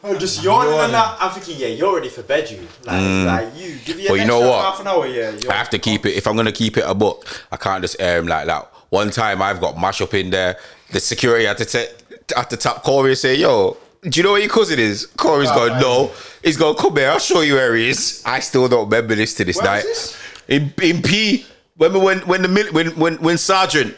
Oh, 0.03 0.15
just 0.17 0.43
yawning 0.43 0.79
and 0.79 0.93
that. 0.93 1.17
I'm 1.19 1.31
thinking, 1.31 1.57
yeah, 1.59 1.67
you're 1.69 1.95
ready 1.95 2.07
for 2.09 2.21
bed, 2.21 2.49
you. 2.51 2.59
Like, 2.85 3.25
like 3.25 3.57
you, 3.57 3.75
give 3.83 3.99
you 3.99 4.09
But 4.09 4.17
Mm. 4.17 4.21
you 4.21 4.27
know 4.27 4.39
what? 4.47 4.63
half 4.63 4.79
an 4.79 4.87
hour, 4.87 5.07
yeah. 5.07 5.31
You're, 5.31 5.51
I 5.51 5.55
have 5.55 5.71
to 5.71 5.79
keep 5.79 6.05
it. 6.05 6.15
If 6.15 6.27
I'm 6.27 6.35
gonna 6.37 6.51
keep 6.51 6.77
it 6.77 6.83
a 6.87 6.93
book, 6.93 7.25
I 7.51 7.57
can't 7.57 7.81
just 7.81 7.95
air 7.99 8.19
him 8.19 8.27
like 8.27 8.45
that. 8.45 8.71
One 8.89 9.09
time 9.09 9.41
I've 9.41 9.59
got 9.59 9.77
mash 9.77 9.99
up 10.01 10.13
in 10.13 10.29
there. 10.29 10.57
The 10.91 10.99
security 10.99 11.45
had 11.45 11.57
to 11.57 11.65
take 11.65 11.89
had 12.35 12.49
to 12.51 12.57
tap 12.57 12.83
Corey 12.83 13.09
and 13.09 13.17
say, 13.17 13.35
"Yo, 13.35 13.75
do 14.03 14.17
you 14.19 14.23
know 14.23 14.33
where 14.33 14.39
your 14.41 14.49
cousin 14.51 14.79
is?" 14.79 15.07
Corey's 15.17 15.51
going, 15.51 15.79
"No." 15.81 16.11
He's 16.43 16.55
going, 16.57 16.75
"Come 16.77 16.95
here, 16.95 17.09
I'll 17.09 17.19
show 17.19 17.41
you 17.41 17.55
where 17.55 17.75
he 17.75 17.89
is." 17.89 18.21
I 18.25 18.39
still 18.39 18.67
don't 18.69 18.85
remember 18.85 19.15
this 19.15 19.33
to 19.35 19.45
this 19.45 19.57
Where 19.57 19.65
night. 19.65 19.83
this? 19.83 20.15
In 20.47 20.73
in 20.81 21.01
P. 21.01 21.45
Remember 21.79 21.99
when 22.03 22.19
when 22.21 22.41
the 22.41 22.47
mil- 22.47 22.71
when 22.73 22.87
when 22.97 23.15
when 23.17 23.37
Sergeant 23.37 23.95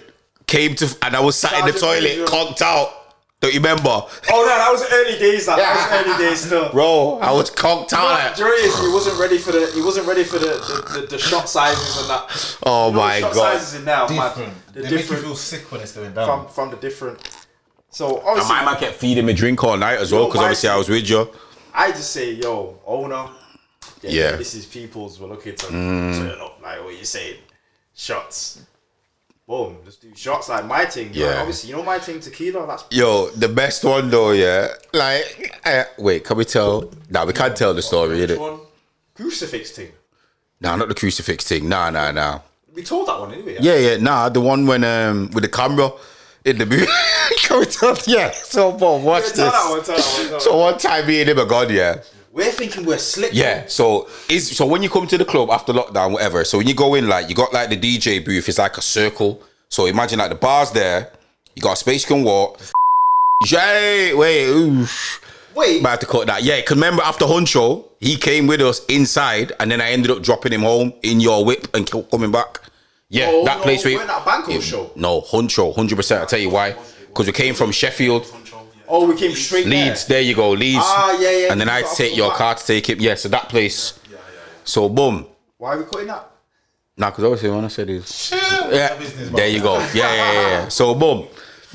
came 0.48 0.76
to 0.76 0.96
and 1.04 1.16
I 1.16 1.20
was 1.20 1.36
sat 1.36 1.54
in 1.60 1.66
the 1.72 1.80
toilet, 1.80 2.04
Major. 2.04 2.26
conked 2.26 2.62
out. 2.62 2.96
Don't 3.42 3.54
you 3.54 3.62
remember, 3.62 3.88
oh 3.90 4.06
no, 4.32 4.46
that 4.48 4.70
was 4.70 4.84
early 4.92 5.18
days. 5.18 5.46
That, 5.46 5.56
that 5.56 5.74
was 5.74 6.08
early 6.18 6.18
days 6.30 6.42
still. 6.42 6.70
bro? 6.74 7.20
I 7.22 7.32
was 7.32 7.50
conked 7.50 7.94
out. 7.94 8.04
No, 8.04 8.10
like- 8.10 8.36
jury 8.36 8.62
he 8.64 8.90
wasn't 8.94 9.18
ready 9.18 9.38
for 9.38 9.54
the 9.54 9.72
he 9.74 9.82
wasn't 9.82 10.08
ready 10.08 10.26
for 10.26 10.40
the 10.40 10.48
the, 10.92 11.00
the, 11.02 11.08
the 11.08 11.18
shot 11.18 11.48
sizes 11.48 12.02
and 12.02 12.10
that. 12.10 12.58
Oh 12.66 12.88
You 12.88 12.94
know, 12.96 13.00
my 13.00 13.20
shot 13.22 13.34
god! 13.34 13.54
sizes 13.54 13.80
in 13.80 13.86
now, 13.86 14.08
man. 14.10 14.18
Different. 14.18 14.74
The 14.74 14.82
They 14.82 14.92
make 14.96 15.10
you 15.10 15.16
feel 15.16 15.36
sick 15.38 15.72
when 15.72 15.80
it's 15.80 15.94
going 15.94 16.14
down. 16.14 16.50
from 16.50 16.70
the 16.72 16.76
different. 16.76 17.18
So 17.92 18.18
And 18.18 18.28
obviously, 18.28 18.56
my 18.56 18.66
man 18.66 18.78
kept 18.78 18.96
feeding 18.98 19.26
me 19.26 19.32
drink 19.34 19.64
all 19.64 19.78
night 19.78 20.00
as 20.00 20.12
well 20.12 20.26
because 20.26 20.42
obviously 20.42 20.68
I 20.70 20.76
was 20.76 20.90
with 20.90 21.10
you. 21.10 21.30
I 21.74 21.92
just 21.92 22.12
say, 22.12 22.34
yo, 22.34 22.82
owner. 22.86 23.30
Yeah. 24.02 24.36
This 24.36 24.54
is 24.56 24.66
people's. 24.66 25.20
We're 25.20 25.28
looking 25.28 25.56
to 25.56 25.68
turn 25.68 26.40
up. 26.42 26.60
Like 26.62 26.84
what 26.84 26.96
you're 26.96 27.04
saying, 27.04 27.38
shots. 27.96 28.62
Boom, 29.48 29.78
just 29.84 30.02
do 30.04 30.12
shots 30.16 30.48
like 30.48 30.66
my 30.66 30.86
thing. 30.86 31.08
Like, 31.08 31.16
Yeah. 31.16 31.40
obviously, 31.40 31.72
you 31.72 31.76
know 31.76 31.82
my 31.84 31.98
thing, 31.98 32.20
tequila. 32.20 32.68
That's 32.68 32.84
Yo, 32.92 33.30
the 33.32 33.50
best 33.50 33.84
one 33.84 34.10
though, 34.12 34.30
yeah. 34.32 34.68
Like, 34.94 35.60
uh, 35.66 35.86
wait, 35.98 36.24
can 36.24 36.38
we 36.38 36.46
tell? 36.46 36.92
Nah, 37.10 37.26
we 37.26 37.34
can't 37.34 37.56
tell 37.56 37.74
the 37.74 37.82
story, 37.82 38.20
which 38.22 38.38
one? 38.38 38.60
Crucifix 39.16 39.72
thing. 39.72 39.92
Nah, 40.62 40.76
not 40.76 40.88
the 40.88 40.94
crucifix 40.94 41.46
thing. 41.48 41.68
Nah, 41.68 41.90
nah, 41.90 42.12
nah. 42.12 42.42
We 42.76 42.84
told 42.84 43.08
that 43.08 43.20
one 43.20 43.34
anyway. 43.34 43.58
Yeah, 43.60 43.76
yeah, 43.76 43.98
nah. 43.98 44.30
The 44.30 44.40
one 44.40 44.68
when 44.68 44.84
um 44.84 45.32
with 45.34 45.44
the 45.44 45.50
camera 45.50 45.92
in 46.46 46.60
the 46.60 46.66
movie. 46.68 46.86
can 47.40 47.60
we 47.60 47.66
tell? 47.66 47.98
Yeah. 48.06 48.30
So, 48.32 48.72
Bob, 48.74 49.02
watch 49.04 49.36
Yeah, 49.36 49.50
one. 49.70 49.80
this. 49.80 49.90
One. 49.90 49.98
Tell 50.30 50.40
So 50.40 50.52
one. 50.58 50.74
one 50.74 50.78
time 50.78 51.08
me 51.08 51.22
and 51.22 51.30
him 51.32 51.40
are 51.40 51.46
gone, 51.46 51.74
yeah. 51.74 52.02
We're 52.32 52.52
thinking 52.52 52.86
we're 52.86 52.98
slick. 53.00 53.32
Yeah, 53.34 53.66
so 53.68 54.08
is 54.30 54.56
so 54.56 54.66
when 54.66 54.84
you 54.84 54.90
come 54.90 55.08
to 55.08 55.18
the 55.18 55.26
club 55.26 55.50
after 55.50 55.74
lockdown, 55.74 56.12
whatever. 56.12 56.44
So 56.46 56.60
when 56.60 56.68
you 56.68 56.76
go 56.76 56.94
in, 56.96 57.08
like 57.08 57.28
you 57.30 57.36
got 57.36 57.52
like 57.54 57.70
the 57.70 57.78
DJ 57.78 58.24
booth, 58.24 58.48
it's 58.48 58.60
like 58.60 58.78
a 58.78 58.82
circle. 58.82 59.42
So 59.70 59.86
imagine 59.88 60.20
like 60.20 60.30
the 60.30 60.36
bars 60.36 60.72
there, 60.72 61.12
you 61.56 61.62
got 61.62 61.74
a 61.74 61.76
space 61.76 62.08
you 62.08 62.16
can 62.16 62.24
walk. 62.24 62.60
Jay, 63.46 64.14
wait, 64.14 64.48
oof. 64.48 65.26
Wait. 65.56 65.82
Might 65.82 65.90
have 65.92 66.00
to 66.00 66.06
cut 66.06 66.28
that. 66.28 66.44
Yeah, 66.44 66.58
because 66.58 66.76
remember 66.78 67.02
after 67.02 67.26
Huncho, 67.26 67.86
he 68.00 68.16
came 68.18 68.46
with 68.48 68.62
us 68.62 68.86
inside, 68.86 69.52
and 69.60 69.72
then 69.72 69.82
I 69.82 69.90
ended 69.92 70.12
up 70.12 70.22
dropping 70.22 70.54
him 70.54 70.62
home 70.62 70.94
in 71.02 71.20
your 71.20 71.44
whip 71.44 71.68
and 71.74 71.90
co- 71.90 72.04
coming 72.04 72.32
back. 72.32 72.60
Yeah, 73.10 73.30
Oh, 73.32 73.44
that 73.46 73.58
no, 73.58 73.64
place 73.64 73.84
we. 73.84 73.96
we're 73.96 74.06
not 74.06 74.24
Banco 74.26 74.60
show. 74.60 74.92
No, 74.96 75.22
Huncho, 75.22 75.74
hundred 75.76 75.96
percent. 75.96 76.22
I'll 76.22 76.28
tell 76.28 76.40
you 76.40 76.50
why. 76.52 76.76
Because 77.08 77.26
we 77.26 77.34
came 77.34 77.56
from 77.56 77.72
Sheffield, 77.72 78.26
Oh, 78.90 79.08
we 79.08 79.16
came 79.16 79.34
straight 79.36 79.68
Leeds. 79.68 80.06
there. 80.06 80.18
There 80.18 80.22
you 80.22 80.36
go, 80.36 80.50
Leeds. 80.52 80.82
Ah, 80.82 81.18
yeah, 81.20 81.30
yeah. 81.30 81.52
And 81.52 81.62
then 81.62 81.70
I 81.70 81.78
had 81.82 81.86
to 81.86 81.96
take 81.96 82.16
your 82.18 82.32
car 82.34 82.56
to 82.56 82.66
take 82.66 82.90
him. 82.90 83.00
Yeah, 83.00 83.16
so 83.16 83.30
that 83.30 83.48
place. 83.48 84.00
Yeah, 84.10 84.18
yeah. 84.18 84.42
So 84.64 84.90
boom. 84.90 85.28
Why 85.58 85.76
are 85.76 85.78
we 85.78 85.84
cutting 85.86 86.08
that? 86.08 86.30
Nah, 86.98 87.12
because 87.12 87.24
obviously 87.24 87.50
when 87.52 87.64
I 87.64 87.70
said 87.70 87.90
is 87.90 88.32
yeah, 88.72 88.96
there 89.32 89.48
you 89.48 89.62
go. 89.62 89.78
Yeah, 89.80 89.90
yeah, 89.94 90.32
yeah, 90.32 90.42
yeah. 90.50 90.68
So 90.68 90.96
boom. 90.96 91.28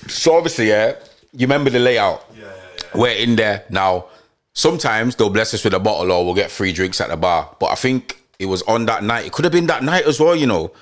So 0.09 0.37
obviously, 0.37 0.69
yeah, 0.69 0.97
you 1.33 1.47
remember 1.47 1.71
the 1.71 1.79
layout. 1.79 2.27
Yeah, 2.35 2.43
yeah, 2.43 2.51
yeah. 2.51 3.01
We're 3.01 3.17
in 3.17 3.37
there 3.37 3.65
now. 3.71 4.07
Sometimes 4.53 5.17
they'll 5.17 5.31
bless 5.31 5.55
us 5.55 5.65
with 5.65 5.75
a 5.75 5.81
bottle 5.81 6.13
or 6.13 6.25
we'll 6.25 6.35
get 6.35 6.51
free 6.51 6.73
drinks 6.73 7.01
at 7.01 7.09
the 7.09 7.17
bar. 7.17 7.57
But 7.59 7.67
I 7.73 7.75
think 7.75 8.21
it 8.39 8.47
was 8.47 8.63
on 8.63 8.87
that 8.87 9.03
night. 9.03 9.27
It 9.27 9.33
could 9.33 9.45
have 9.45 9.53
been 9.53 9.67
that 9.67 9.83
night 9.83 10.05
as 10.05 10.21
well, 10.21 10.37
you 10.37 10.47
know. 10.47 10.73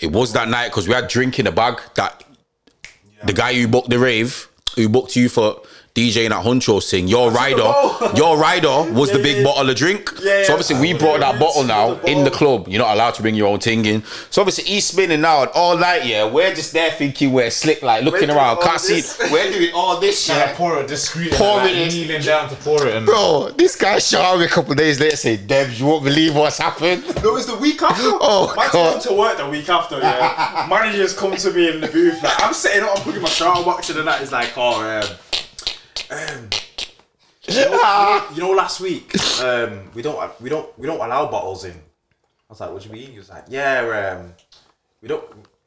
It 0.00 0.12
was 0.12 0.32
that 0.32 0.48
night 0.48 0.68
because 0.68 0.88
we 0.88 0.94
had 0.94 1.08
drink 1.08 1.38
in 1.38 1.44
the 1.44 1.52
bag 1.52 1.80
that 1.96 2.24
the 3.24 3.34
guy 3.34 3.52
who 3.54 3.68
booked 3.68 3.90
the 3.90 3.98
rave, 3.98 4.48
who 4.76 4.88
booked 4.88 5.16
you 5.16 5.28
for 5.28 5.60
DJing 6.00 6.30
at 6.30 6.44
Huncho 6.44 6.82
sing, 6.82 7.08
your 7.08 7.30
rider, 7.30 7.72
your 8.16 8.38
rider 8.38 8.90
was 8.92 9.10
the 9.12 9.18
big 9.18 9.38
yeah. 9.38 9.44
bottle 9.44 9.68
of 9.68 9.76
drink. 9.76 10.10
Yeah, 10.22 10.44
so 10.44 10.52
obviously 10.54 10.78
we 10.80 10.94
Oh, 10.94 10.98
brought 10.98 11.20
yeah, 11.20 11.32
that 11.32 11.40
bottle 11.40 11.64
now 11.64 11.94
the 11.94 12.10
in 12.10 12.24
the 12.24 12.30
club. 12.30 12.66
You're 12.68 12.82
not 12.82 12.94
allowed 12.94 13.14
to 13.14 13.22
bring 13.22 13.34
your 13.34 13.48
own 13.48 13.60
thing 13.60 13.84
in. 13.84 14.02
So 14.30 14.42
obviously 14.42 14.64
he's 14.64 14.86
spinning 14.86 15.20
now 15.20 15.42
and 15.42 15.50
all 15.54 15.76
night, 15.76 16.04
yeah. 16.06 16.24
We're 16.28 16.54
just 16.54 16.72
there 16.72 16.90
thinking 16.90 17.32
we're 17.32 17.50
slick, 17.50 17.82
like 17.82 18.02
looking 18.04 18.26
doing 18.28 18.36
around, 18.38 18.60
can't 18.62 18.80
see. 18.80 18.96
this. 19.02 19.18
We're 19.32 19.50
doing 19.52 19.70
all 19.74 20.00
this 20.00 20.26
Trying 20.26 20.40
to 20.42 20.46
shit. 20.48 20.56
pour 20.56 20.80
it 20.80 20.88
discreet. 20.88 21.32
Pour 21.32 21.56
like, 21.58 21.70
it 21.70 21.76
in. 21.76 21.88
Kneeling 21.88 22.22
down 22.22 22.48
to 22.48 22.56
pour 22.56 22.86
it. 22.86 22.94
And 22.96 23.06
Bro, 23.06 23.50
this 23.56 23.76
guy 23.76 23.98
shot 23.98 24.38
me 24.38 24.44
a 24.44 24.48
couple 24.48 24.74
days 24.74 24.98
later 25.00 25.16
saying, 25.16 25.46
Debs, 25.46 25.78
you 25.80 25.86
won't 25.86 26.04
believe 26.04 26.34
what's 26.34 26.58
happened. 26.58 27.04
No, 27.22 27.36
it's 27.36 27.46
the 27.46 27.56
week 27.56 27.80
after. 27.82 28.02
Oh, 28.04 28.52
Man's 28.56 28.72
God. 28.72 28.90
going 28.92 29.02
to 29.02 29.12
work 29.12 29.36
the 29.36 29.48
week 29.48 29.68
after, 29.68 29.98
yeah. 29.98 30.66
Managers 30.70 31.16
come 31.16 31.36
to 31.36 31.52
me 31.52 31.68
in 31.68 31.80
the 31.80 31.86
booth, 31.88 32.22
like, 32.22 32.42
I'm 32.42 32.54
sitting 32.54 32.82
up, 32.82 32.96
I'm 32.96 33.02
putting 33.04 33.20
my 33.22 33.28
shower 33.28 33.62
box 33.62 33.90
in 33.90 33.98
and 33.98 34.08
that 34.08 34.22
is 34.22 34.32
like, 34.32 34.52
oh, 34.56 34.80
um, 34.82 35.16
um, 36.10 36.50
you 37.46 37.54
know, 37.54 38.26
you 38.34 38.40
know- 38.42 38.50
last 38.52 38.80
week, 38.80 39.12
um, 39.42 39.90
we 39.94 40.02
don't, 40.02 40.40
we 40.40 40.48
don't, 40.50 40.78
we 40.78 40.86
don't 40.86 41.00
allow 41.00 41.30
bottles 41.30 41.64
in. 41.64 41.72
I 41.72 42.52
was 42.52 42.60
like, 42.60 42.70
what 42.72 42.82
do 42.82 42.88
you 42.88 42.94
mean? 42.94 43.12
He 43.12 43.18
was 43.18 43.30
like, 43.30 43.44
yeah, 43.48 44.18
um, 44.20 44.34
we 45.02 45.08
don't, 45.08 45.24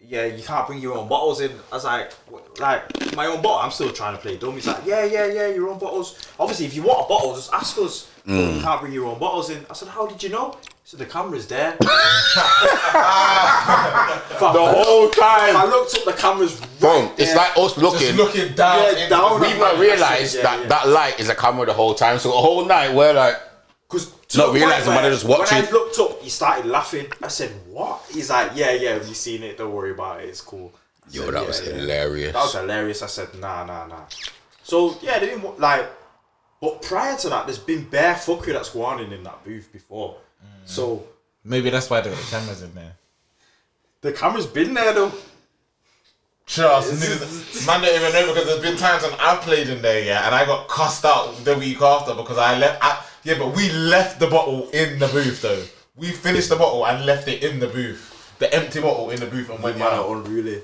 yeah, 0.07 0.25
you 0.25 0.43
can't 0.43 0.67
bring 0.67 0.79
your 0.79 0.97
own 0.97 1.07
bottles 1.07 1.39
in. 1.41 1.51
I 1.71 1.75
was 1.75 1.85
like, 1.85 2.11
like 2.59 3.15
my 3.15 3.25
own 3.27 3.41
bottle. 3.41 3.59
I'm 3.59 3.71
still 3.71 3.91
trying 3.91 4.15
to 4.15 4.21
play 4.21 4.37
dumb. 4.37 4.53
He's 4.55 4.67
like, 4.67 4.85
yeah, 4.85 5.03
yeah, 5.05 5.25
yeah, 5.27 5.47
your 5.47 5.69
own 5.69 5.79
bottles. 5.79 6.17
Obviously, 6.39 6.65
if 6.65 6.75
you 6.75 6.83
want 6.83 7.05
a 7.05 7.07
bottle, 7.09 7.35
just 7.35 7.53
ask 7.53 7.77
us. 7.79 8.09
Mm. 8.27 8.47
But 8.47 8.55
You 8.55 8.61
can't 8.61 8.81
bring 8.81 8.93
your 8.93 9.05
own 9.07 9.19
bottles 9.19 9.49
in. 9.49 9.65
I 9.69 9.73
said, 9.73 9.87
how 9.89 10.05
did 10.07 10.21
you 10.23 10.29
know? 10.29 10.57
So 10.85 10.97
the 10.97 11.05
camera's 11.05 11.47
there. 11.47 11.77
The 14.39 14.59
whole 14.59 15.09
time. 15.09 15.55
I 15.55 15.65
looked 15.65 15.95
up, 15.97 16.05
the 16.05 16.13
camera's 16.13 16.59
Bro, 16.79 17.01
right 17.01 17.11
it's 17.19 17.33
like 17.35 17.51
us 17.57 17.73
Just 17.75 17.77
looking. 17.77 18.15
looking 18.15 18.53
down. 18.55 18.93
Yeah, 18.97 19.09
down 19.09 19.39
We've 19.39 19.57
not 19.57 19.79
realised 19.79 20.35
Yeah, 20.35 20.41
that 20.43 20.59
yeah. 20.63 20.67
that 20.67 20.87
light 20.89 21.19
is 21.19 21.29
a 21.29 21.35
camera 21.35 21.65
the 21.65 21.73
whole 21.73 21.93
time. 21.95 22.19
So 22.19 22.29
the 22.29 22.37
whole 22.37 22.65
night 22.65 22.93
we're 22.93 23.13
like, 23.13 23.35
Because 24.33 24.47
Not 24.47 24.53
realising 24.55 24.93
when 24.93 25.03
they're 25.03 25.11
just 25.11 25.25
watching. 25.25 25.57
When 25.59 25.67
I 25.67 25.71
looked 25.71 25.99
up, 25.99 26.21
he 26.21 26.29
started 26.29 26.65
laughing. 26.65 27.05
I 27.21 27.27
said, 27.27 27.51
"What?" 27.67 28.01
He's 28.11 28.29
like, 28.31 28.51
"Yeah, 28.55 28.71
yeah, 28.71 28.97
we've 28.97 29.15
seen 29.15 29.43
it. 29.43 29.57
Don't 29.59 29.71
worry 29.71 29.91
about 29.91 30.21
it. 30.21 30.29
It's 30.29 30.41
cool." 30.41 30.73
I 31.05 31.09
yo, 31.11 31.25
said, 31.25 31.33
that 31.35 31.41
"Yeah, 31.41 31.47
was 31.47 31.67
yeah." 31.67 31.73
hilarious. 31.73 32.33
That 32.33 32.43
was 32.43 32.53
hilarious. 32.53 33.01
I 33.03 33.07
said, 33.07 33.35
"Nah, 33.35 33.63
nah, 33.65 33.85
nah." 33.85 34.05
So 34.63 34.97
yeah, 35.03 35.19
they 35.19 35.27
didn't 35.27 35.59
like. 35.59 35.87
But 36.59 36.81
prior 36.81 37.15
to 37.17 37.29
that, 37.29 37.45
there's 37.45 37.59
been 37.59 37.83
bare 37.83 38.15
fuckery 38.15 38.53
that's 38.53 38.69
going 38.71 38.85
on 38.85 39.03
in, 39.05 39.13
in 39.13 39.23
that 39.23 39.43
booth 39.43 39.71
before. 39.71 40.15
Mm. 40.43 40.47
So 40.65 41.05
Maybe 41.43 41.69
that's 41.69 41.89
why 41.89 42.01
the 42.01 42.09
cameras 42.31 42.61
in 42.63 42.73
there. 42.73 42.93
the 44.01 44.13
camera's 44.13 44.47
been 44.47 44.73
there 44.73 44.93
though. 44.93 45.11
Trust, 46.45 46.91
niggas, 46.93 47.67
man 47.67 47.81
don't 47.81 47.95
even 47.95 48.11
know 48.13 48.27
because 48.33 48.45
there's 48.47 48.61
been 48.61 48.75
times 48.77 49.03
when 49.03 49.13
I've 49.19 49.41
played 49.41 49.69
in 49.69 49.81
there, 49.81 50.03
yeah, 50.03 50.25
and 50.25 50.35
I 50.35 50.45
got 50.45 50.67
cussed 50.67 51.05
out 51.05 51.35
the 51.45 51.57
week 51.57 51.81
after 51.81 52.13
because 52.15 52.37
I 52.37 52.57
left. 52.57 52.79
I, 52.83 53.01
yeah, 53.23 53.37
but 53.37 53.55
we 53.55 53.69
left 53.71 54.19
the 54.19 54.27
bottle 54.27 54.69
in 54.71 54.99
the 54.99 55.07
booth 55.07 55.41
though. 55.41 55.63
We 55.95 56.11
finished 56.11 56.49
the 56.49 56.55
bottle 56.55 56.85
and 56.87 57.05
left 57.05 57.27
it 57.27 57.43
in 57.43 57.59
the 57.59 57.67
booth, 57.67 58.35
the 58.39 58.53
empty 58.53 58.81
bottle 58.81 59.09
in 59.11 59.19
the 59.19 59.27
booth, 59.27 59.49
and 59.49 59.61
went 59.61 59.79
out. 59.81 59.93
are 59.93 60.15
unruly. 60.17 60.61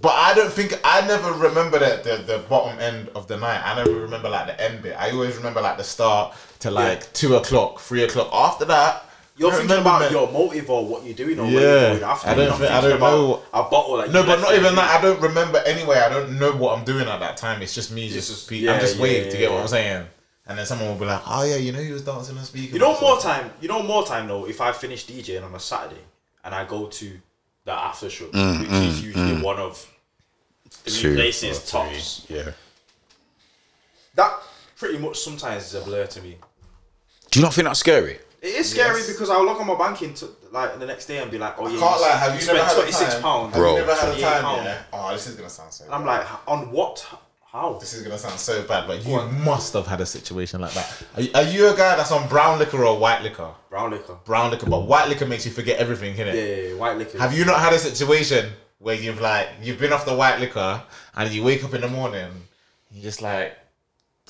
But 0.00 0.12
I 0.12 0.32
don't 0.34 0.50
think 0.52 0.80
I 0.84 1.06
never 1.06 1.32
remember 1.32 1.78
the, 1.78 2.00
the 2.02 2.22
the 2.32 2.38
bottom 2.48 2.78
end 2.78 3.10
of 3.14 3.26
the 3.28 3.36
night. 3.36 3.60
I 3.64 3.74
never 3.76 3.92
remember 3.92 4.30
like 4.30 4.46
the 4.46 4.58
end 4.62 4.82
bit. 4.82 4.96
I 4.98 5.10
always 5.10 5.36
remember 5.36 5.60
like 5.60 5.76
the 5.76 5.84
start 5.84 6.34
to 6.60 6.70
like 6.70 7.12
two 7.12 7.36
o'clock, 7.36 7.80
three 7.80 8.04
o'clock. 8.04 8.30
After 8.32 8.64
that, 8.66 9.04
You're 9.36 9.52
thinking 9.52 9.78
about 9.78 10.10
your 10.10 10.30
motive 10.32 10.70
or 10.70 10.86
what 10.86 11.04
you're 11.04 11.14
doing 11.14 11.38
or 11.38 11.46
Yeah. 11.46 11.54
where 11.60 11.80
you're 11.90 11.98
going 12.00 12.10
after. 12.10 12.28
I 12.30 12.34
don't 12.34 12.58
think- 12.58 12.70
I 12.70 12.80
don't 12.80 13.00
know 13.00 13.42
a 13.52 13.62
bottle 13.64 13.98
like 13.98 14.10
No, 14.10 14.22
but 14.24 14.40
not 14.40 14.54
even 14.54 14.74
that. 14.76 14.98
I 14.98 15.02
don't 15.02 15.20
remember 15.20 15.58
anyway. 15.66 15.98
I 15.98 16.08
don't 16.08 16.38
know 16.38 16.52
what 16.52 16.78
I'm 16.78 16.84
doing 16.84 17.06
at 17.06 17.20
that 17.20 17.36
time. 17.36 17.60
It's 17.60 17.74
just 17.74 17.90
me 17.90 18.08
just, 18.08 18.28
just- 18.30 18.50
yeah, 18.50 18.72
I'm 18.74 18.80
just 18.80 18.96
yeah, 18.96 19.06
yeah, 19.06 19.30
to 19.30 19.36
get 19.36 19.50
what. 19.52 19.60
I'm 19.60 19.68
saying. 19.68 20.06
And 20.50 20.58
then 20.58 20.66
someone 20.66 20.88
will 20.88 20.96
be 20.96 21.04
like, 21.04 21.22
"Oh 21.28 21.44
yeah, 21.44 21.54
you 21.56 21.70
know 21.70 21.78
he 21.80 21.92
was 21.92 22.02
dancing 22.02 22.36
and 22.36 22.44
speaking." 22.44 22.72
You 22.74 22.80
know 22.80 23.00
more 23.00 23.20
time. 23.20 23.52
You 23.60 23.68
know 23.68 23.84
more 23.84 24.04
time 24.04 24.26
though. 24.26 24.46
If 24.48 24.60
I 24.60 24.72
finish 24.72 25.06
DJing 25.06 25.44
on 25.44 25.54
a 25.54 25.60
Saturday 25.60 26.02
and 26.42 26.52
I 26.52 26.64
go 26.64 26.86
to 26.88 27.20
the 27.64 27.72
after 27.72 28.10
show, 28.10 28.26
Mm, 28.26 28.58
which 28.62 28.70
is 28.70 29.02
usually 29.02 29.40
one 29.42 29.60
of 29.60 29.86
the 30.84 30.90
Two 30.90 31.14
places 31.14 31.58
or 31.58 31.66
tops. 31.84 32.26
Yeah. 32.28 32.50
That 34.16 34.32
pretty 34.76 34.98
much 34.98 35.18
sometimes 35.20 35.66
is 35.66 35.74
a 35.74 35.82
blur 35.84 36.06
to 36.06 36.20
me. 36.22 36.36
Do 37.30 37.38
you 37.38 37.44
not 37.44 37.54
think 37.54 37.66
that's 37.68 37.78
scary? 37.80 38.18
It 38.42 38.48
is 38.54 38.70
scary 38.70 38.98
Yes. 39.00 39.12
because 39.12 39.30
I'll 39.30 39.44
log 39.44 39.60
on 39.60 39.66
my 39.68 39.76
banking 39.78 40.14
to 40.14 40.30
like 40.50 40.78
the 40.80 40.86
next 40.86 41.06
day 41.06 41.18
and 41.18 41.30
be 41.30 41.38
like, 41.38 41.54
oh 41.58 41.68
yeah, 41.68 41.78
Can't 41.78 41.96
you, 41.96 42.02
lie. 42.02 42.16
Have 42.16 42.34
you, 42.34 42.40
spent 42.40 42.58
twenty 42.58 42.66
six 42.66 42.72
had 42.72 42.74
twenty 42.74 42.90
a 42.90 42.92
six 42.92 43.12
time? 43.14 43.22
pounds, 43.22 43.54
Have 43.54 43.60
Bro, 43.62 43.72
you 43.72 43.78
never 43.86 43.94
had 43.94 44.08
a 44.18 44.20
time? 44.20 44.42
pound. 44.42 44.64
Yeah. 44.64 44.82
Oh, 44.92 45.12
this 45.12 45.26
is 45.28 45.34
gonna 45.36 45.48
sound 45.50 45.72
so. 45.72 45.84
and 45.84 45.94
I'm 45.94 46.04
like, 46.04 46.26
on 46.48 46.70
what? 46.72 47.06
How? 47.52 47.78
This 47.80 47.94
is 47.94 48.04
gonna 48.04 48.16
sound 48.16 48.38
so 48.38 48.62
bad, 48.62 48.86
but 48.86 49.04
you 49.04 49.20
must 49.44 49.72
have 49.72 49.86
had 49.86 50.00
a 50.00 50.06
situation 50.06 50.60
like 50.60 50.72
that. 50.74 51.02
Are, 51.16 51.40
are 51.40 51.50
you 51.50 51.66
a 51.66 51.76
guy 51.76 51.96
that's 51.96 52.12
on 52.12 52.28
brown 52.28 52.60
liquor 52.60 52.84
or 52.84 52.96
white 52.96 53.22
liquor? 53.22 53.50
Brown 53.68 53.90
liquor. 53.90 54.16
Brown 54.24 54.52
liquor, 54.52 54.70
but 54.70 54.82
white 54.82 55.08
liquor 55.08 55.26
makes 55.26 55.44
you 55.44 55.50
forget 55.50 55.80
everything, 55.80 56.14
innit? 56.14 56.34
Yeah, 56.34 56.42
yeah, 56.42 56.68
yeah, 56.68 56.74
white 56.74 56.96
liquor. 56.96 57.18
Have 57.18 57.36
you 57.36 57.44
not 57.44 57.58
had 57.58 57.72
a 57.72 57.78
situation 57.78 58.52
where 58.78 58.94
you've 58.94 59.20
like 59.20 59.48
you've 59.60 59.80
been 59.80 59.92
off 59.92 60.04
the 60.04 60.14
white 60.14 60.38
liquor 60.38 60.80
and 61.16 61.32
you 61.32 61.42
wake 61.42 61.64
up 61.64 61.74
in 61.74 61.80
the 61.80 61.88
morning, 61.88 62.30
you're 62.92 63.02
just 63.02 63.20
like, 63.20 63.58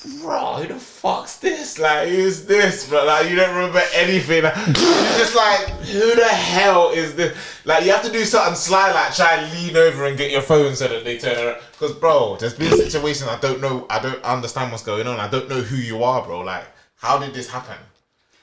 bro, 0.05 0.55
who 0.55 0.69
the 0.73 0.79
fuck's 0.79 1.37
this? 1.37 1.79
Like, 1.79 2.09
who's 2.09 2.45
this? 2.47 2.89
But 2.89 3.07
like, 3.07 3.29
you 3.29 3.37
don't 3.37 3.55
remember 3.55 3.83
anything. 3.95 4.43
You're 4.43 5.19
just 5.19 5.35
like, 5.35 5.69
who 5.81 6.15
the 6.15 6.25
hell 6.29 6.91
is 6.91 7.15
this? 7.15 7.37
Like, 7.65 7.85
you 7.85 7.93
have 7.93 8.05
to 8.05 8.13
do 8.13 8.25
something 8.25 8.55
sly, 8.55 8.93
like 8.93 9.15
try 9.15 9.37
and 9.37 9.53
lean 9.53 9.77
over 9.77 10.07
and 10.07 10.17
get 10.17 10.31
your 10.31 10.43
phone 10.43 10.75
so 10.75 10.89
that 10.89 11.05
they 11.05 11.19
turn 11.19 11.37
around. 11.47 11.61
Because, 11.73 11.93
bro, 11.93 12.37
there's 12.39 12.55
been 12.55 12.71
situations 12.71 13.29
I 13.29 13.39
don't 13.41 13.61
know. 13.61 13.87
I 13.91 13.99
don't 13.99 14.23
understand 14.25 14.73
what's 14.73 14.85
going 14.85 15.07
on. 15.07 15.21
I 15.21 15.29
don't 15.29 15.49
know 15.49 15.61
who 15.61 15.77
you 15.77 16.03
are, 16.03 16.25
bro. 16.25 16.41
Like, 16.41 16.65
how 16.97 17.19
did 17.19 17.35
this 17.35 17.49
happen? 17.49 17.77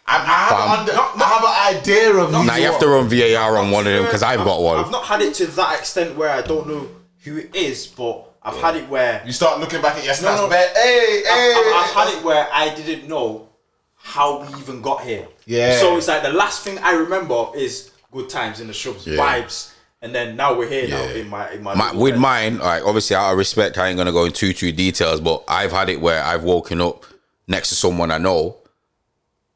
I, 0.10 0.16
I, 0.16 0.20
have, 0.20 0.50
Fam. 0.50 0.80
under, 0.80 0.92
I 0.94 1.28
have 1.28 1.76
an 1.76 1.78
idea 1.82 2.16
of 2.16 2.32
who 2.32 2.46
Now 2.46 2.56
you 2.56 2.66
have 2.72 2.80
to 2.80 2.88
run 2.88 3.10
VAR 3.10 3.58
on 3.58 3.72
one 3.72 3.86
of 3.88 3.94
them 3.94 4.06
because 4.06 4.24
I've 4.24 4.44
got 4.44 4.62
one. 4.62 4.78
I've 4.78 4.92
not 4.92 5.04
had 5.04 5.22
it 5.22 5.34
to 5.36 5.48
that 5.48 5.80
extent 5.80 6.16
where 6.16 6.30
I 6.30 6.42
don't 6.42 6.68
know 6.68 6.88
who 7.24 7.38
it 7.38 7.54
is, 7.54 7.88
but 7.88 8.28
I've 8.48 8.61
had 8.61 8.76
it 8.78 8.88
where 8.90 9.22
You 9.26 9.32
start 9.34 9.60
looking 9.60 9.82
back 9.82 9.98
at 9.98 10.03
your. 10.06 10.15
No, 10.22 10.48
no. 10.48 10.49
hey, 10.49 10.72
hey. 10.76 11.24
I've, 11.30 11.57
I've, 11.57 11.74
I've 11.84 11.94
had 12.10 12.18
it 12.18 12.24
where 12.24 12.48
I 12.52 12.74
didn't 12.76 13.07
know 13.07 13.49
how 13.95 14.41
we 14.41 14.48
even 14.60 14.82
got 14.82 15.02
here. 15.03 15.28
Yeah. 15.45 15.78
So 15.80 15.98
it's 15.98 16.07
like 16.07 16.24
the 16.24 16.30
last 16.32 16.64
thing 16.64 16.78
I 16.80 16.94
remember 16.94 17.48
is 17.56 17.91
good 18.11 18.30
times 18.30 18.60
in 18.61 18.68
the 18.68 18.74
shops, 18.74 19.06
Yeah. 19.06 19.18
vibes, 19.18 19.74
and 20.02 20.15
then 20.15 20.36
now 20.38 20.57
we're 20.57 20.69
here 20.69 20.88
now 20.88 21.03
in 21.03 21.28
my 21.30 21.52
in 21.52 21.61
my, 21.61 21.76
My, 21.76 21.91
with 21.94 22.14
head. 22.14 22.22
mine, 22.22 22.57
like 22.60 22.84
obviously 22.86 23.15
out 23.18 23.32
of 23.34 23.38
respect, 23.38 23.78
I 23.78 23.90
ain't 23.90 23.98
gonna 23.98 24.11
go 24.14 24.26
into 24.26 24.53
too 24.53 24.72
details, 24.72 25.19
but 25.19 25.44
I've 25.48 25.72
had 25.74 25.90
it 25.90 25.99
where 25.99 26.24
I've 26.24 26.44
woken 26.44 26.80
up 26.80 27.06
next 27.48 27.69
to 27.69 27.76
someone 27.76 28.11
I 28.11 28.18
know 28.18 28.57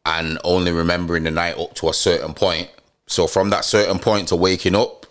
and 0.06 0.38
only 0.44 0.72
remembering 0.72 1.24
the 1.24 1.32
night 1.32 1.58
up 1.58 1.76
to 1.76 1.90
a 1.90 1.94
certain 1.94 2.34
point. 2.34 2.70
So 3.08 3.28
from 3.28 3.52
that 3.52 3.64
certain 3.66 4.00
point 4.00 4.30
to 4.30 4.36
waking 4.36 4.76
up, 4.76 5.06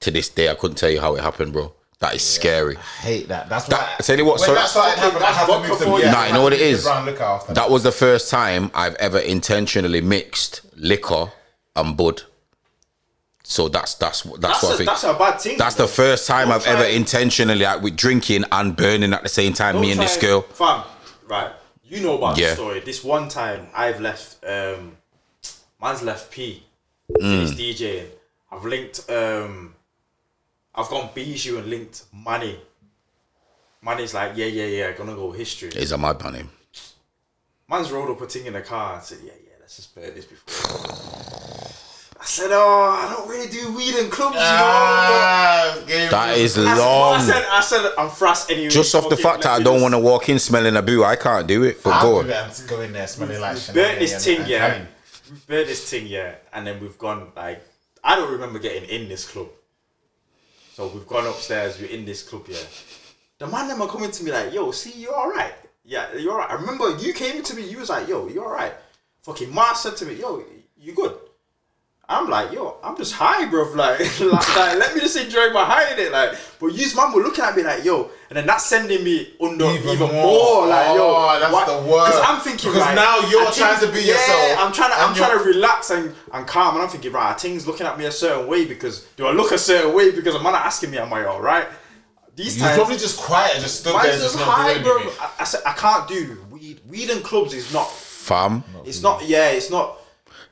to 0.00 0.10
this 0.10 0.28
day 0.28 0.48
I 0.48 0.54
couldn't 0.54 0.76
tell 0.76 0.90
you 0.90 1.00
how 1.00 1.16
it 1.16 1.22
happened, 1.22 1.52
bro. 1.52 1.72
That 2.00 2.14
is 2.14 2.22
scary. 2.22 2.76
I 2.76 2.80
hate 2.80 3.28
that. 3.28 3.48
That's 3.48 3.64
That- 3.66 3.80
why. 3.80 3.94
I 3.98 4.02
tell 4.02 4.16
you 4.16 4.24
what, 4.24 4.38
so- 4.40 4.54
that 4.54 4.68
started 4.68 4.98
happening, 5.00 5.22
I 5.22 5.26
That's 5.26 5.36
had 5.38 5.46
to 5.46 5.52
vodka 5.52 5.68
move 5.68 5.78
to 5.78 5.84
for 5.84 5.98
you. 5.98 6.04
yeah, 6.04 6.12
Nah, 6.12 6.26
you 6.26 6.32
know 6.32 6.42
what 6.42 6.50
to 6.50 6.56
it 6.56 6.60
move 6.60 6.68
to 6.70 6.76
is? 6.78 6.84
Brown 6.84 7.06
liquor 7.06 7.22
after 7.24 7.54
That 7.54 7.70
was 7.70 7.82
the 7.82 7.90
first 7.92 8.30
time 8.30 8.70
I've 8.72 8.94
ever 8.96 9.18
intentionally 9.18 10.00
mixed 10.00 10.60
liquor 10.76 11.32
and 11.74 11.96
bud. 11.96 12.22
So 13.42 13.68
that's 13.68 13.94
that's 13.94 14.22
that's, 14.22 14.38
That's, 14.40 14.62
what 14.62 14.70
I 14.70 14.74
a, 14.74 14.76
think. 14.76 14.88
that's 14.90 15.04
a 15.04 15.14
bad 15.14 15.40
thing. 15.40 15.58
That's 15.58 15.74
though. 15.74 15.86
the 15.86 15.92
first 15.92 16.26
time 16.26 16.48
Don't 16.48 16.56
I've 16.60 16.66
ever 16.66 16.84
intentionally 16.84 17.60
like 17.64 17.80
with 17.82 17.96
drinking 17.96 18.44
and 18.52 18.76
burning 18.76 19.12
at 19.14 19.22
the 19.22 19.28
same 19.28 19.54
time. 19.54 19.74
don't 19.76 19.82
me 19.82 19.90
and 19.90 20.00
this 20.00 20.16
girl. 20.18 20.42
Fam, 20.42 20.82
right? 21.26 21.50
You 21.82 22.00
know 22.00 22.18
about 22.18 22.36
Yeah. 22.36 22.50
the 22.50 22.54
story. 22.56 22.80
This 22.80 23.02
one 23.02 23.28
time 23.28 23.68
I've 23.74 24.00
left. 24.00 24.44
um 24.46 24.98
Man's 25.80 26.02
left 26.02 26.30
P. 26.30 26.62
Mm. 27.20 27.40
He's 27.40 27.52
DJing. 27.80 28.06
I've 28.52 28.64
linked. 28.64 29.08
um 29.10 29.74
I've 30.78 30.88
gone 30.88 31.10
Bijou 31.12 31.58
and 31.58 31.66
linked 31.66 32.04
money. 32.12 32.56
Manny's 33.82 34.14
like, 34.14 34.32
yeah, 34.36 34.46
yeah, 34.46 34.66
yeah, 34.66 34.92
gonna 34.92 35.14
go 35.14 35.32
history. 35.32 35.70
Is 35.70 35.90
a 35.92 35.98
mad 35.98 36.22
on 36.22 36.34
him. 36.34 36.50
Man's 37.68 37.90
rolled 37.90 38.10
up 38.10 38.20
a 38.20 38.26
thing 38.26 38.46
in 38.46 38.52
the 38.52 38.60
car 38.62 38.94
and 38.94 39.02
said, 39.02 39.18
yeah, 39.24 39.32
yeah, 39.44 39.54
let's 39.60 39.76
just 39.76 39.92
burn 39.94 40.14
this 40.14 40.24
before. 40.24 40.54
I 42.20 42.24
said, 42.24 42.50
oh, 42.52 42.90
I 43.06 43.12
don't 43.12 43.28
really 43.28 43.48
do 43.50 43.72
weed 43.76 43.94
in 43.96 44.08
clubs, 44.10 44.34
you 44.36 44.40
know. 44.40 44.46
Ah, 44.46 45.78
game 45.86 46.10
That 46.10 46.30
over. 46.30 46.40
is 46.40 46.58
I 46.58 46.64
said, 46.64 46.78
long. 46.78 47.14
I 47.14 47.20
said, 47.22 47.46
I 47.50 47.60
said, 47.60 47.92
I'm 47.98 48.10
fast 48.10 48.50
anyway. 48.50 48.68
Just 48.70 48.94
off 48.94 49.08
the 49.08 49.16
fact 49.16 49.42
that 49.42 49.60
I 49.60 49.62
don't 49.62 49.80
want 49.82 49.94
to 49.94 49.98
walk 49.98 50.28
in 50.28 50.38
smelling 50.38 50.76
a 50.76 50.82
boo, 50.82 51.02
I 51.04 51.16
can't 51.16 51.46
do 51.46 51.62
it. 51.64 51.82
But 51.82 51.90
I'll 51.94 52.02
go 52.02 52.12
do 52.14 52.18
on. 52.20 52.26
that 52.28 52.58
and 52.60 52.68
go 52.68 52.80
in 52.82 52.92
there 52.92 53.06
smelling 53.06 53.40
like 53.40 53.56
Chanel 53.56 53.84
burnt 53.84 53.98
this 53.98 54.14
and- 54.14 54.22
thing, 54.22 54.46
yeah. 54.48 54.84
We've 55.30 55.46
burnt 55.46 55.66
this 55.66 55.88
thing, 55.90 56.06
yeah, 56.06 56.36
and 56.52 56.66
then 56.66 56.80
we've 56.80 56.96
gone 56.98 57.30
like 57.36 57.62
I 58.02 58.16
don't 58.16 58.32
remember 58.32 58.58
getting 58.58 58.88
in 58.88 59.08
this 59.08 59.28
club. 59.28 59.48
So 60.78 60.86
we've 60.86 61.08
gone 61.08 61.26
upstairs. 61.26 61.80
We're 61.80 61.90
in 61.90 62.04
this 62.04 62.22
club, 62.22 62.46
yeah. 62.46 62.56
The 63.38 63.48
man 63.48 63.66
them 63.66 63.82
are 63.82 63.88
coming 63.88 64.12
to 64.12 64.22
me 64.22 64.30
like, 64.30 64.52
"Yo, 64.52 64.70
see, 64.70 64.92
you're 64.92 65.12
all 65.12 65.28
right? 65.28 65.52
Yeah, 65.84 66.14
you're 66.14 66.30
all 66.30 66.38
right." 66.38 66.50
I 66.52 66.54
remember 66.54 66.96
you 66.98 67.12
came 67.12 67.42
to 67.42 67.54
me. 67.56 67.68
You 67.68 67.78
was 67.78 67.88
like, 67.88 68.06
"Yo, 68.06 68.28
you 68.28 68.44
all 68.44 68.52
right?" 68.52 68.72
Fucking 69.22 69.52
Ma 69.52 69.72
said 69.72 69.96
to 69.96 70.06
me, 70.06 70.14
"Yo, 70.14 70.44
you 70.76 70.92
good?" 70.92 71.18
I'm 72.10 72.30
like, 72.30 72.52
"Yo, 72.52 72.76
I'm 72.82 72.96
just 72.96 73.12
high, 73.12 73.44
bro. 73.50 73.70
Like, 73.74 74.00
like, 74.20 74.56
like, 74.56 74.78
let 74.78 74.94
me 74.94 75.00
just 75.00 75.16
enjoy 75.16 75.50
my 75.52 75.64
high 75.64 75.92
in 75.92 75.98
it." 75.98 76.10
Like, 76.10 76.38
but 76.58 76.68
you 76.68 76.86
man 76.96 77.12
were 77.12 77.22
looking 77.22 77.44
at 77.44 77.54
me 77.54 77.62
like, 77.62 77.84
"Yo," 77.84 78.10
and 78.30 78.36
then 78.38 78.46
that's 78.46 78.64
sending 78.64 79.04
me 79.04 79.34
under 79.40 79.66
even, 79.66 79.90
Even 79.90 80.12
more. 80.12 80.22
more. 80.22 80.66
Like, 80.68 80.96
yo, 80.96 81.04
Oh, 81.06 81.38
that's 81.38 81.70
the 81.70 81.90
worst. 81.90 82.12
Because 82.12 82.24
I'm 82.26 82.40
thinking, 82.40 82.70
Because 82.70 82.86
right, 82.86 82.94
now 82.94 83.18
you're 83.28 83.46
I 83.46 83.50
trying 83.50 83.80
to 83.80 83.92
be 83.92 84.00
yeah, 84.00 84.12
yourself, 84.12 84.58
I'm 84.58 84.72
trying 84.72 84.90
to, 84.90 84.96
I'm 84.96 85.14
trying 85.14 85.38
to 85.38 85.44
relax 85.44 85.90
and, 85.90 86.14
and 86.32 86.46
calm, 86.46 86.74
and 86.76 86.82
I'm 86.82 86.88
thinking, 86.88 87.12
right, 87.12 87.32
are 87.32 87.38
things 87.38 87.66
looking 87.66 87.86
at 87.86 87.98
me 87.98 88.06
a 88.06 88.12
certain 88.12 88.46
way 88.48 88.64
because 88.64 89.04
do 89.16 89.26
I 89.26 89.32
look 89.32 89.52
a 89.52 89.58
certain 89.58 89.94
way 89.94 90.10
because 90.10 90.34
a 90.34 90.42
man 90.42 90.54
asking 90.54 90.90
me, 90.90 90.98
am 90.98 91.12
I 91.12 91.26
all 91.26 91.42
right? 91.42 91.66
These 92.36 92.54
He's 92.54 92.62
times, 92.62 92.76
probably 92.76 92.96
just 92.96 93.18
quiet, 93.18 93.54
just 93.60 93.80
stood 93.80 93.94
there, 93.96 94.04
just 94.12 94.22
just 94.22 94.36
not 94.36 94.44
high, 94.48 94.74
doing 94.74 94.84
bro. 94.84 95.12
I, 95.20 95.30
I 95.40 95.44
said 95.44 95.60
I 95.66 95.72
can't 95.72 96.06
do 96.08 96.38
weed. 96.50 96.80
Weed 96.88 97.10
and 97.10 97.22
clubs 97.24 97.52
is 97.52 97.72
not. 97.72 97.90
Fam, 97.90 98.62
It's 98.84 99.02
not. 99.02 99.26
Yeah, 99.26 99.48
it's 99.50 99.70
not. 99.70 99.98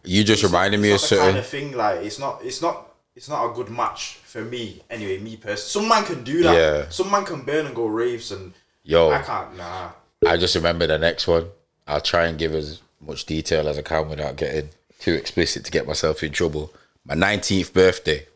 You 0.07 0.25
just 0.25 0.43
it's 0.43 0.53
reminded 0.53 0.81
me 0.81 0.91
of 0.91 0.95
it's 0.97 1.03
not 1.05 1.09
the 1.11 1.17
certain. 1.17 1.27
kind 1.27 1.39
of 1.39 1.47
thing. 1.47 1.73
Like 1.77 2.01
it's 2.01 2.19
not. 2.19 2.45
It's 2.45 2.63
not. 2.63 2.93
It's 3.15 3.29
not 3.29 3.51
a 3.51 3.55
good 3.55 3.71
match 3.71 4.19
for 4.25 4.43
me. 4.43 4.83
Anyway, 4.91 5.19
me 5.19 5.37
personally. 5.37 5.57
Some 5.59 5.89
man 5.89 6.05
can 6.05 6.23
do 6.23 6.43
that. 6.43 6.55
Yeah. 6.55 6.89
Some 6.91 7.11
man 7.11 7.25
can 7.25 7.43
burn 7.43 7.67
and 7.67 7.75
go 7.75 7.87
raves 7.87 8.31
and. 8.31 8.53
Yo. 8.85 9.11
I 9.11 9.23
can't. 9.23 9.57
Nah. 9.57 9.91
I 10.27 10.37
just 10.37 10.55
remember 10.55 10.87
the 10.87 10.99
next 10.99 11.27
one. 11.27 11.47
I'll 11.87 12.01
try 12.01 12.27
and 12.27 12.39
give 12.39 12.53
as 12.55 12.81
much 13.01 13.25
detail 13.27 13.69
as 13.69 13.79
I 13.79 13.83
can 13.83 14.09
without 14.09 14.37
getting 14.37 14.71
too 14.99 15.15
explicit 15.15 15.65
to 15.65 15.71
get 15.71 15.87
myself 15.87 16.23
in 16.23 16.33
trouble. 16.33 16.73
My 17.05 17.15
19th 17.15 17.73
birthday. 17.73 18.27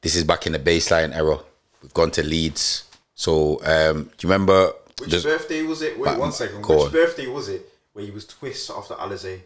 This 0.00 0.16
is 0.16 0.24
back 0.24 0.46
in 0.46 0.52
the 0.52 0.58
baseline 0.58 1.14
era. 1.14 1.38
We've 1.82 1.94
gone 1.94 2.10
to 2.12 2.22
Leeds. 2.22 2.84
So 3.14 3.60
um, 3.64 4.04
do 4.04 4.26
you 4.26 4.32
remember? 4.32 4.72
Which 4.98 5.22
birthday 5.22 5.62
was 5.62 5.82
it? 5.82 5.98
Wait 5.98 6.04
Back- 6.06 6.18
one 6.18 6.32
second. 6.32 6.66
Which 6.66 6.78
on. 6.78 6.90
birthday 6.92 7.26
was 7.26 7.48
it 7.48 7.68
where 7.92 8.04
you 8.04 8.12
was 8.12 8.26
twist 8.26 8.70
off 8.70 8.88
the 8.88 8.94
Alizé? 8.94 9.40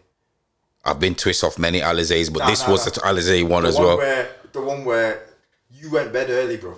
I've 0.87 1.01
been 1.01 1.15
twist 1.15 1.43
off 1.45 1.59
many 1.59 1.81
Alizés, 1.81 2.33
but 2.33 2.41
Nah, 2.41 2.51
this 2.51 2.63
nah, 2.63 2.71
was 2.73 2.87
nah. 2.87 2.93
the 2.93 3.01
Alizé 3.01 3.47
one 3.49 3.63
The 3.65 3.69
as 3.71 3.75
one 3.77 3.85
well. 3.87 3.97
where 3.99 4.29
the 4.53 4.61
one 4.61 4.85
where 4.85 5.23
you 5.71 5.91
went 5.91 6.13
bed 6.13 6.31
early, 6.31 6.57
bro. 6.57 6.75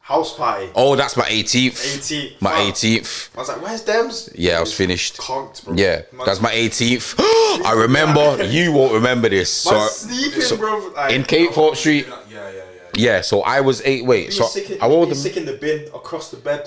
House 0.00 0.36
party. 0.36 0.68
Oh, 0.74 0.96
that's 0.96 1.16
my 1.16 1.24
18th. 1.26 1.78
18th. 1.78 2.40
My 2.42 2.50
Wow. 2.52 2.70
18th. 2.70 3.28
I 3.36 3.38
was 3.38 3.48
like, 3.48 3.62
where's 3.62 3.84
Dems? 3.84 4.32
Yeah, 4.34 4.58
I 4.58 4.60
was 4.60 4.74
finished. 4.74 5.16
Conked, 5.18 5.64
bro. 5.64 5.74
Yeah, 5.74 6.02
that's 6.26 6.40
my 6.40 6.50
18th. 6.52 7.14
I 7.64 7.72
remember. 7.76 8.42
You 8.44 8.72
won't 8.72 8.92
remember 8.94 9.28
this. 9.28 9.50
So 9.50 9.86
sleeping, 9.86 10.58
bro. 10.58 10.90
Like, 10.96 11.12
in 11.14 11.22
Cape 11.22 11.52
Fort 11.52 11.76
Street. 11.76 12.06
Yeah, 12.08 12.16
yeah, 12.30 12.50
yeah. 12.50 12.62
Yeah, 12.94 13.20
so 13.22 13.40
I 13.42 13.60
was 13.60 13.80
eight. 13.86 14.04
Wait, 14.04 14.32
so 14.34 14.44
sick 14.46 14.70
in, 14.70 14.82
I 14.82 14.86
was 14.86 15.22
sick 15.22 15.36
in 15.38 15.46
the 15.46 15.54
bin 15.54 15.86
across 15.94 16.30
the 16.30 16.36
bed 16.36 16.66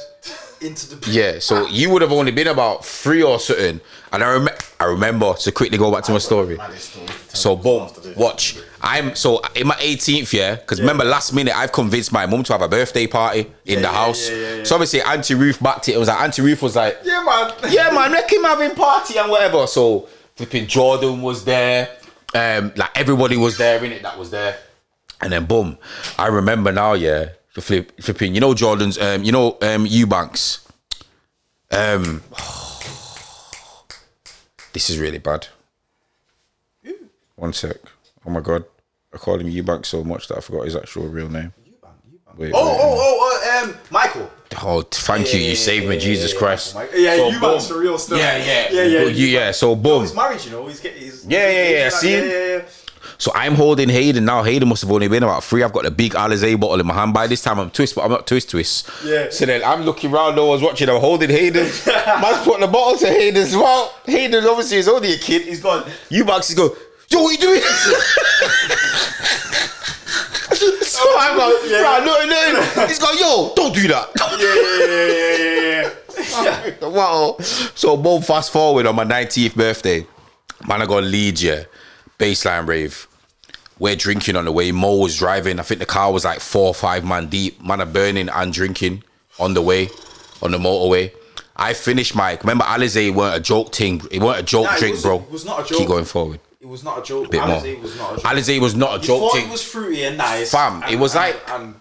into 0.61 0.95
the. 0.95 1.11
Yeah, 1.11 1.39
so 1.39 1.67
you 1.69 1.89
would 1.89 2.01
have 2.01 2.11
only 2.11 2.31
been 2.31 2.47
about 2.47 2.85
three 2.85 3.23
or 3.23 3.39
something, 3.39 3.79
and 4.11 4.23
I 4.23 4.27
remember. 4.29 4.57
I 4.77 4.85
remember 4.85 5.33
to 5.33 5.51
quickly 5.53 5.77
go 5.77 5.89
back 5.91 6.03
to 6.03 6.11
my 6.11 6.17
story. 6.17 6.57
So 7.29 7.55
boom, 7.55 7.89
watch. 8.17 8.57
I'm 8.81 9.15
so 9.15 9.41
in 9.55 9.67
my 9.67 9.75
18th 9.75 10.33
year 10.33 10.57
because 10.57 10.81
remember 10.81 11.05
last 11.05 11.33
minute 11.33 11.55
I've 11.55 11.71
convinced 11.71 12.11
my 12.11 12.25
mum 12.25 12.43
to 12.43 12.53
have 12.53 12.61
a 12.61 12.67
birthday 12.67 13.07
party 13.07 13.51
in 13.65 13.77
the 13.77 13.81
yeah, 13.83 13.91
house. 13.91 14.29
yeah, 14.29 14.35
yeah, 14.35 14.55
yeah. 14.57 14.63
So 14.63 14.75
obviously 14.75 15.01
Auntie 15.01 15.33
Ruth 15.33 15.63
backed 15.63 15.87
it. 15.87 15.95
It 15.95 15.97
was 15.97 16.09
like 16.09 16.19
Auntie 16.19 16.41
Ruth 16.41 16.61
was 16.61 16.75
like, 16.75 16.99
Yeah, 17.03 17.23
man. 17.23 17.53
yeah, 17.73 17.89
man, 17.89 18.11
let 18.11 18.29
him 18.31 18.43
having 18.43 18.75
party 18.75 19.17
and 19.17 19.31
whatever. 19.31 19.65
So 19.65 20.07
flipping 20.35 20.67
Jordan 20.67 21.21
was 21.21 21.45
there, 21.45 21.89
um, 22.35 22.73
like 22.75 22.91
everybody 22.99 23.37
was 23.37 23.57
there 23.57 23.81
in 23.83 23.93
it 23.93 24.03
that 24.03 24.19
was 24.19 24.29
there, 24.29 24.57
and 25.21 25.31
then 25.31 25.45
boom, 25.45 25.77
I 26.19 26.27
remember 26.27 26.71
now, 26.73 26.93
yeah, 26.93 27.29
the 27.55 27.61
flip, 27.61 27.99
flipping, 28.01 28.35
you 28.35 28.41
know 28.41 28.53
Jordan's, 28.53 28.97
um, 28.99 29.23
you 29.23 29.31
know 29.31 29.57
um, 29.61 29.85
Eubanks, 29.87 30.67
um, 31.71 32.21
this 34.73 34.89
is 34.89 34.99
really 34.99 35.19
bad. 35.19 35.47
One 37.35 37.53
sec. 37.53 37.77
Oh 38.25 38.29
my 38.29 38.39
god, 38.39 38.63
I 39.13 39.17
called 39.17 39.41
him 39.41 39.49
Eubanks 39.49 39.89
so 39.89 40.03
much 40.03 40.27
that 40.29 40.37
I 40.37 40.41
forgot 40.41 40.65
his 40.65 40.75
actual 40.75 41.07
real 41.07 41.29
name. 41.29 41.53
Wait, 42.37 42.37
Oh, 42.37 42.37
wait. 42.37 42.51
oh, 42.53 42.77
oh, 42.81 43.61
oh, 43.63 43.69
um, 43.69 43.75
Michael. 43.91 44.29
Oh, 44.61 44.81
thank 44.81 45.33
you. 45.33 45.39
yeah, 45.39 45.49
You 45.49 45.55
saved 45.55 45.87
me, 45.87 45.97
Jesus 45.97 46.33
yeah, 46.33 46.39
Christ. 46.39 46.75
yeah, 46.75 46.87
yeah, 46.97 47.15
So, 47.17 47.29
you 47.29 47.39
boom. 47.39 47.59
for 47.61 47.79
real 47.79 47.97
still. 47.97 48.17
Yeah, 48.17 48.37
yeah, 48.37 48.67
yeah, 48.71 48.83
yeah. 48.83 49.01
You, 49.03 49.25
yeah. 49.27 49.51
So 49.51 49.75
boom. 49.75 50.01
He's 50.03 50.13
married, 50.15 50.43
you 50.45 50.51
know. 50.51 50.67
He's 50.67 50.79
getting. 50.81 51.01
He's, 51.01 51.25
Yeah, 51.25 51.49
yeah, 51.49 51.69
yeah, 51.69 51.89
he's- 51.89 51.99
see? 51.99 52.84
So 53.17 53.31
I'm 53.33 53.55
holding 53.55 53.89
Hayden 53.89 54.25
now. 54.25 54.43
Hayden 54.43 54.67
must 54.69 54.81
have 54.81 54.91
only 54.91 55.07
been 55.07 55.23
about 55.23 55.43
three. 55.43 55.63
I've 55.63 55.73
got 55.73 55.85
a 55.85 55.91
big 55.91 56.13
Alizé 56.13 56.59
bottle 56.59 56.79
in 56.79 56.85
my 56.85 56.93
hand. 56.93 57.13
By 57.13 57.27
this 57.27 57.41
time, 57.41 57.59
I'm 57.59 57.69
twist, 57.71 57.95
but 57.95 58.03
I'm 58.03 58.11
not 58.11 58.27
twist 58.27 58.49
twist. 58.49 58.89
Yeah. 59.03 59.29
So 59.29 59.45
then 59.45 59.63
I'm 59.63 59.81
looking 59.83 60.13
around. 60.13 60.35
No 60.35 60.47
one's 60.47 60.61
watching. 60.61 60.89
I'm 60.89 60.99
holding 60.99 61.29
Hayden. 61.29 61.63
Man's 61.85 62.43
putting 62.43 62.61
the 62.61 62.67
bottle 62.67 62.97
to 62.99 63.07
Hayden 63.07 63.41
as 63.41 63.55
well. 63.55 63.93
Hayden 64.05 64.45
obviously 64.45 64.77
is 64.77 64.87
only 64.87 65.13
a 65.13 65.17
kid. 65.17 65.43
He's 65.43 65.61
gone. 65.61 65.89
You 66.09 66.25
Max 66.25 66.49
is 66.49 66.55
go. 66.55 66.75
Yo, 67.09 67.21
what 67.21 67.31
you 67.31 67.37
doing? 67.37 67.61
so 70.81 71.03
I'm 71.19 71.37
going. 71.37 71.69
Yeah. 71.69 71.81
Right, 71.81 72.03
nothing, 72.05 72.29
nothing. 72.29 72.87
He's 72.87 72.99
going. 72.99 73.17
Yo, 73.19 73.53
don't 73.55 73.73
do 73.73 73.87
that. 73.87 74.09
Yeah, 74.17 74.37
yeah, 74.39 74.85
yeah, 74.85 75.91
yeah, 76.43 76.71
yeah, 76.81 76.87
wow. 76.87 77.37
So 77.39 77.97
boom, 77.97 78.21
fast 78.21 78.51
forward 78.51 78.85
on 78.85 78.95
my 78.95 79.05
19th 79.05 79.55
birthday. 79.55 80.05
Man, 80.67 80.81
I 80.81 80.85
got 80.85 81.03
Leeds, 81.03 81.43
yeah. 81.43 81.63
Baseline 82.19 82.67
rave. 82.67 83.07
We're 83.77 83.95
drinking 83.95 84.35
on 84.37 84.45
the 84.45 84.51
way. 84.51 84.71
Mo 84.71 84.95
was 84.97 85.17
driving. 85.17 85.59
I 85.59 85.63
think 85.63 85.79
the 85.79 85.85
car 85.85 86.11
was 86.11 86.23
like 86.23 86.39
four 86.39 86.67
or 86.67 86.73
five 86.73 87.03
man 87.03 87.27
deep. 87.27 87.61
Man 87.61 87.81
are 87.81 87.85
burning 87.85 88.29
and 88.29 88.53
drinking 88.53 89.03
on 89.37 89.53
the 89.53 89.61
way, 89.61 89.89
on 90.41 90.51
the 90.51 90.57
motorway. 90.57 91.11
I 91.57 91.73
finished 91.73 92.15
my 92.15 92.37
remember 92.41 92.63
Alizé 92.65 93.13
weren't 93.13 93.35
a 93.35 93.39
joke 93.39 93.73
thing. 93.75 94.01
It 94.11 94.21
weren't 94.21 94.39
a 94.39 94.43
joke 94.43 94.65
Nah, 94.65 94.75
it 94.75 94.79
drink, 94.79 94.95
wasn't- 94.95 95.09
bro. 95.21 95.27
it 95.27 95.31
was 95.31 95.45
not 95.45 95.59
a 95.59 95.63
joke. 95.67 95.77
Keep 95.79 95.87
going 95.87 96.05
forward. 96.05 96.39
It 96.61 96.67
was 96.67 96.83
not 96.83 96.99
a 96.99 97.01
joke. 97.03 97.29
Bit 97.31 97.45
more. 97.45 97.57
Alizé 97.59 97.81
was 97.81 97.95
not 97.97 98.13
a 98.13 98.15
joke. 98.17 98.25
Alizé 98.25 98.59
was 98.61 98.75
not 98.75 98.97
a 98.97 99.01
You 99.01 99.07
joke 99.07 99.19
thought 99.19 99.33
thing. 99.33 99.47
it 99.47 99.51
was 99.51 99.63
fruity 99.63 100.03
and 100.03 100.17
nice. 100.17 100.51
Fam, 100.51 100.83
it 100.83 100.91
and- 100.91 101.01
was 101.01 101.15
and- 101.15 101.21
like- 101.25 101.49
and 101.51 101.75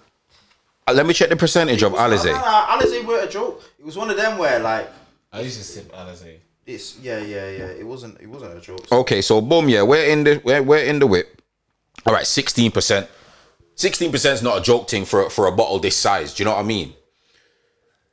Uh, 0.86 0.92
Let 0.92 1.06
me 1.06 1.14
check 1.14 1.30
the 1.30 1.36
percentage 1.36 1.82
of 1.82 1.92
It 1.94 1.96
was- 1.98 2.20
Alizé. 2.24 2.32
Nah, 2.32 2.40
nah, 2.40 2.78
Alizé 2.78 3.04
weren't 3.06 3.24
a 3.28 3.32
joke. 3.32 3.62
It 3.78 3.86
was 3.86 3.96
one 3.96 4.10
of 4.10 4.16
them 4.18 4.36
where 4.36 4.58
like 4.58 4.90
I 5.32 5.40
used 5.40 5.56
to 5.58 5.64
sip 5.64 5.90
Alizé. 5.96 6.36
It's 6.66 6.98
yeah, 7.00 7.18
yeah, 7.18 7.50
yeah. 7.50 7.66
It 7.66 7.86
wasn't. 7.86 8.20
It 8.20 8.28
wasn't 8.28 8.56
a 8.56 8.60
joke. 8.60 8.90
Okay, 8.90 9.22
so 9.22 9.40
boom, 9.40 9.68
yeah, 9.68 9.82
we're 9.82 10.06
in 10.06 10.24
the 10.24 10.40
we're, 10.44 10.62
we're 10.62 10.84
in 10.84 10.98
the 10.98 11.06
whip. 11.06 11.40
All 12.06 12.14
right, 12.14 12.26
sixteen 12.26 12.70
percent. 12.70 13.08
Sixteen 13.74 14.10
percent 14.10 14.34
is 14.34 14.42
not 14.42 14.58
a 14.58 14.62
joke 14.62 14.88
thing 14.88 15.04
for 15.04 15.28
for 15.30 15.46
a 15.46 15.52
bottle 15.52 15.78
this 15.78 15.96
size. 15.96 16.34
Do 16.34 16.42
you 16.42 16.44
know 16.46 16.54
what 16.54 16.64
I 16.64 16.68
mean? 16.68 16.94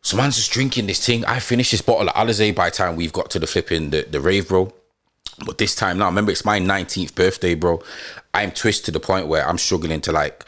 So 0.01 0.17
man's 0.17 0.35
just 0.35 0.51
drinking 0.51 0.87
this 0.87 1.05
thing. 1.05 1.23
I 1.25 1.39
finished 1.39 1.71
this 1.71 1.81
bottle 1.81 2.09
of 2.09 2.15
Alizé 2.15 2.55
by 2.55 2.69
the 2.69 2.75
time 2.75 2.95
we've 2.95 3.13
got 3.13 3.29
to 3.31 3.39
the 3.39 3.45
flipping 3.45 3.91
the, 3.91 4.01
the 4.01 4.19
rave, 4.19 4.47
bro. 4.47 4.73
But 5.45 5.59
this 5.59 5.75
time 5.75 5.99
now, 5.99 6.07
remember 6.07 6.31
it's 6.31 6.45
my 6.45 6.59
nineteenth 6.59 7.15
birthday, 7.15 7.53
bro. 7.53 7.81
I'm 8.33 8.51
twisted 8.51 8.85
to 8.85 8.91
the 8.91 8.99
point 8.99 9.27
where 9.27 9.47
I'm 9.47 9.57
struggling 9.57 10.01
to 10.01 10.11
like, 10.11 10.45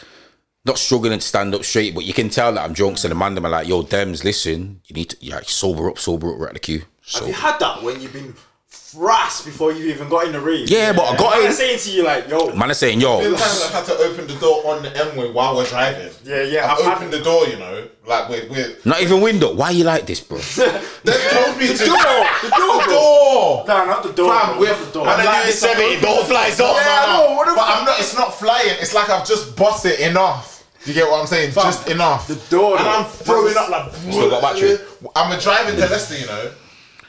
not 0.65 0.77
struggling 0.77 1.19
to 1.19 1.25
stand 1.25 1.53
up 1.53 1.63
straight, 1.63 1.93
but 1.93 2.05
you 2.05 2.13
can 2.13 2.29
tell 2.29 2.51
that 2.53 2.63
I'm 2.63 2.73
drunk. 2.73 2.97
So 2.97 3.07
the 3.07 3.15
man 3.15 3.35
them 3.35 3.45
are 3.45 3.49
like, 3.49 3.67
"Yo, 3.67 3.83
Dems, 3.83 4.23
listen, 4.23 4.81
you 4.85 4.95
need 4.95 5.11
to 5.11 5.17
yeah, 5.19 5.41
sober 5.43 5.89
up, 5.89 5.99
sober 5.99 6.33
up, 6.33 6.49
at 6.49 6.53
the 6.53 6.59
queue." 6.59 6.83
Have 7.13 7.27
you 7.27 7.33
had 7.33 7.59
that 7.59 7.83
when 7.83 7.99
you've 8.01 8.13
been 8.13 8.33
frass 8.71 9.43
before 9.43 9.71
you 9.73 9.85
even 9.93 10.07
got 10.09 10.25
in 10.25 10.31
the 10.31 10.39
rave? 10.39 10.69
Yeah, 10.69 10.93
but 10.93 11.03
I 11.03 11.17
got 11.17 11.37
Man 11.37 11.47
in. 11.47 11.53
saying 11.53 11.79
to 11.79 11.89
you 11.91 12.03
like, 12.03 12.29
yo, 12.29 12.53
man 12.55 12.71
is 12.71 12.77
saying, 12.77 13.01
"Yo, 13.01 13.21
Sometimes 13.21 13.61
I 13.63 13.67
had 13.77 13.85
to 13.87 13.93
open 13.97 14.27
the 14.27 14.35
door 14.35 14.65
on 14.75 14.83
the 14.83 14.95
M 14.95 15.17
way 15.17 15.29
while 15.31 15.55
we're 15.55 15.65
driving. 15.65 16.11
Yeah, 16.23 16.43
yeah, 16.43 16.65
I've 16.71 16.79
I've 16.79 16.85
had- 16.85 16.97
opened 16.97 17.13
the 17.13 17.19
door, 17.21 17.45
you 17.47 17.57
know, 17.57 17.87
like 18.07 18.29
we're, 18.29 18.47
we're 18.49 18.75
not 18.85 19.01
even 19.01 19.21
window. 19.21 19.53
Why 19.53 19.71
you 19.71 19.83
like 19.83 20.05
this, 20.05 20.21
bro?" 20.21 20.37
they 21.03 21.27
told 21.29 21.57
me 21.57 21.67
to 21.67 21.73
the 21.73 21.85
door, 21.85 22.25
the 22.41 22.49
door, 22.55 22.77
the 22.83 22.89
door. 22.89 23.65
No, 23.67 23.85
not 23.85 24.03
the 24.03 24.13
door. 24.13 24.31
Fam, 24.33 24.49
bro, 24.51 24.59
we're 24.61 24.69
not 24.69 24.79
the 24.85 24.91
door. 24.93 25.07
and 25.09 25.19
then 25.19 25.25
Like, 25.25 25.43
you 25.43 25.49
it's 25.49 25.59
said 25.59 25.73
not 25.73 25.81
it, 25.91 26.01
door 26.01 26.23
flies 26.23 26.59
off. 26.61 26.77
Yeah, 26.77 27.03
I 27.05 27.17
know, 27.27 27.35
what 27.35 27.45
the 27.47 27.53
but 27.55 27.65
fuck? 27.67 27.77
I'm 27.79 27.85
not. 27.85 27.99
It's 27.99 28.15
not 28.17 28.33
flying. 28.33 28.75
It's 28.79 28.93
like 28.93 29.09
I've 29.09 29.27
just 29.27 29.55
bust 29.57 29.85
it 29.85 29.99
enough. 29.99 30.51
You 30.85 30.93
get 30.93 31.09
what 31.09 31.21
I'm 31.21 31.27
saying? 31.27 31.53
just 31.53 31.89
enough. 31.89 32.27
the 32.27 32.35
door, 32.49 32.77
and 32.77 32.85
though. 32.85 32.89
I'm 32.91 33.05
throwing 33.05 33.55
up 33.57 33.69
like. 33.69 33.93
Still 33.93 34.29
got 34.29 34.41
battery? 34.41 34.77
I'm 35.15 35.39
driving 35.39 35.75
to 35.75 35.81
Leicester, 35.87 36.17
you 36.17 36.25
know, 36.27 36.51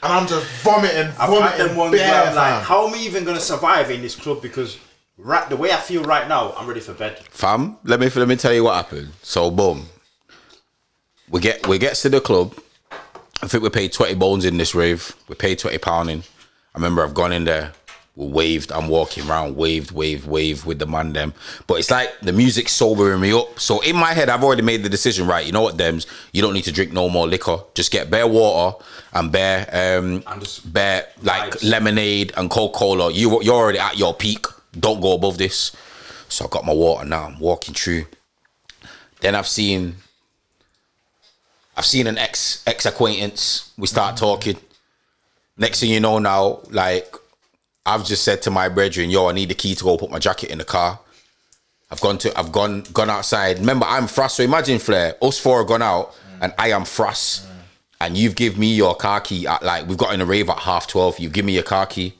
and 0.05 0.13
I'm 0.13 0.27
just 0.27 0.45
vomiting, 0.63 1.07
I've 1.19 1.29
vomiting. 1.29 1.41
had 1.41 1.57
them 1.57 1.75
ones 1.75 1.95
bare, 1.95 2.11
where 2.11 2.29
I'm 2.29 2.35
like, 2.35 2.63
how 2.63 2.87
am 2.87 2.93
I 2.93 2.97
even 2.97 3.23
gonna 3.23 3.39
survive 3.39 3.89
in 3.91 4.01
this 4.01 4.15
club? 4.15 4.41
Because 4.41 4.77
right, 5.17 5.47
the 5.49 5.57
way 5.57 5.71
I 5.71 5.77
feel 5.77 6.03
right 6.03 6.27
now, 6.27 6.53
I'm 6.57 6.67
ready 6.67 6.79
for 6.79 6.93
bed. 6.93 7.19
Fam, 7.29 7.77
let 7.83 7.99
me 7.99 8.09
let 8.09 8.27
me 8.27 8.35
tell 8.35 8.53
you 8.53 8.63
what 8.63 8.75
happened. 8.75 9.09
So 9.21 9.49
boom, 9.51 9.87
we 11.29 11.41
get 11.41 11.65
we 11.67 11.77
gets 11.77 12.01
to 12.03 12.09
the 12.09 12.21
club. 12.21 12.55
I 13.41 13.47
think 13.47 13.63
we 13.63 13.69
paid 13.69 13.91
twenty 13.91 14.15
bones 14.15 14.45
in 14.45 14.57
this 14.57 14.75
rave. 14.75 15.15
We 15.27 15.35
paid 15.35 15.59
twenty 15.59 15.77
pound 15.77 16.09
in. 16.09 16.19
I 16.73 16.77
remember 16.77 17.03
I've 17.03 17.13
gone 17.13 17.33
in 17.33 17.45
there. 17.45 17.73
We 18.15 18.27
waved. 18.27 18.71
I'm 18.71 18.87
walking 18.87 19.29
around, 19.29 19.57
waved, 19.57 19.91
waved, 19.91 20.25
waved 20.25 20.65
with 20.65 20.79
the 20.79 20.85
man 20.85 21.11
them. 21.11 21.33
But 21.67 21.79
it's 21.79 21.91
like 21.91 22.17
the 22.21 22.31
music's 22.31 22.71
sobering 22.71 23.19
me 23.19 23.33
up. 23.33 23.59
So 23.59 23.81
in 23.81 23.97
my 23.97 24.13
head, 24.13 24.29
I've 24.29 24.43
already 24.43 24.61
made 24.61 24.83
the 24.83 24.89
decision. 24.89 25.27
Right, 25.27 25.45
you 25.45 25.51
know 25.51 25.61
what, 25.61 25.75
Dems? 25.75 26.05
You 26.31 26.41
don't 26.41 26.53
need 26.53 26.63
to 26.63 26.71
drink 26.71 26.93
no 26.93 27.09
more 27.09 27.27
liquor. 27.27 27.57
Just 27.73 27.91
get 27.91 28.09
bare 28.09 28.27
water 28.27 28.81
and 29.13 29.31
bare 29.31 29.99
um 29.99 30.23
bare 30.65 31.07
like 31.23 31.51
vibes. 31.53 31.69
lemonade 31.69 32.31
and 32.37 32.49
Coca 32.49 32.77
Cola. 32.77 33.11
You 33.11 33.41
you're 33.43 33.53
already 33.53 33.79
at 33.79 33.97
your 33.97 34.13
peak. 34.13 34.45
Don't 34.79 35.01
go 35.01 35.13
above 35.13 35.37
this. 35.37 35.75
So 36.29 36.45
I 36.45 36.47
got 36.47 36.65
my 36.65 36.73
water 36.73 37.05
now. 37.05 37.25
I'm 37.25 37.39
walking 37.39 37.73
through. 37.73 38.05
Then 39.19 39.35
I've 39.35 39.47
seen 39.47 39.95
I've 41.75 41.85
seen 41.85 42.07
an 42.07 42.17
ex 42.17 42.63
ex 42.65 42.85
acquaintance. 42.85 43.73
We 43.77 43.87
start 43.87 44.15
talking. 44.15 44.55
Next 45.57 45.81
thing 45.81 45.89
you 45.89 45.99
know 45.99 46.19
now, 46.19 46.59
like 46.69 47.15
I've 47.85 48.05
just 48.05 48.23
said 48.23 48.41
to 48.43 48.51
my 48.51 48.67
brethren, 48.69 49.09
yo, 49.09 49.27
I 49.27 49.33
need 49.33 49.49
the 49.49 49.55
key 49.55 49.75
to 49.75 49.83
go 49.83 49.97
put 49.97 50.11
my 50.11 50.19
jacket 50.19 50.49
in 50.49 50.57
the 50.57 50.65
car. 50.65 50.99
I've 51.91 52.01
gone 52.01 52.17
to 52.19 52.37
I've 52.37 52.51
gone 52.51 52.83
gone 52.93 53.09
outside. 53.09 53.59
Remember, 53.59 53.85
I'm 53.85 54.07
Frost, 54.07 54.37
so 54.37 54.43
imagine 54.43 54.79
Flair, 54.79 55.15
us 55.21 55.39
four 55.39 55.63
gone 55.63 55.83
out 55.83 56.15
and 56.41 56.53
I 56.57 56.71
am 56.71 56.83
Frost. 56.85 57.47
And 58.01 58.17
you've 58.17 58.35
give 58.35 58.57
me 58.57 58.75
your 58.75 58.95
car 58.95 59.21
key 59.21 59.47
at 59.47 59.63
like 59.63 59.87
we've 59.87 59.97
got 59.97 60.13
in 60.13 60.19
a 60.21 60.25
rave 60.25 60.49
at 60.49 60.59
half 60.59 60.87
twelve. 60.87 61.19
You 61.19 61.29
give 61.29 61.45
me 61.45 61.53
your 61.53 61.63
car 61.63 61.85
key. 61.85 62.15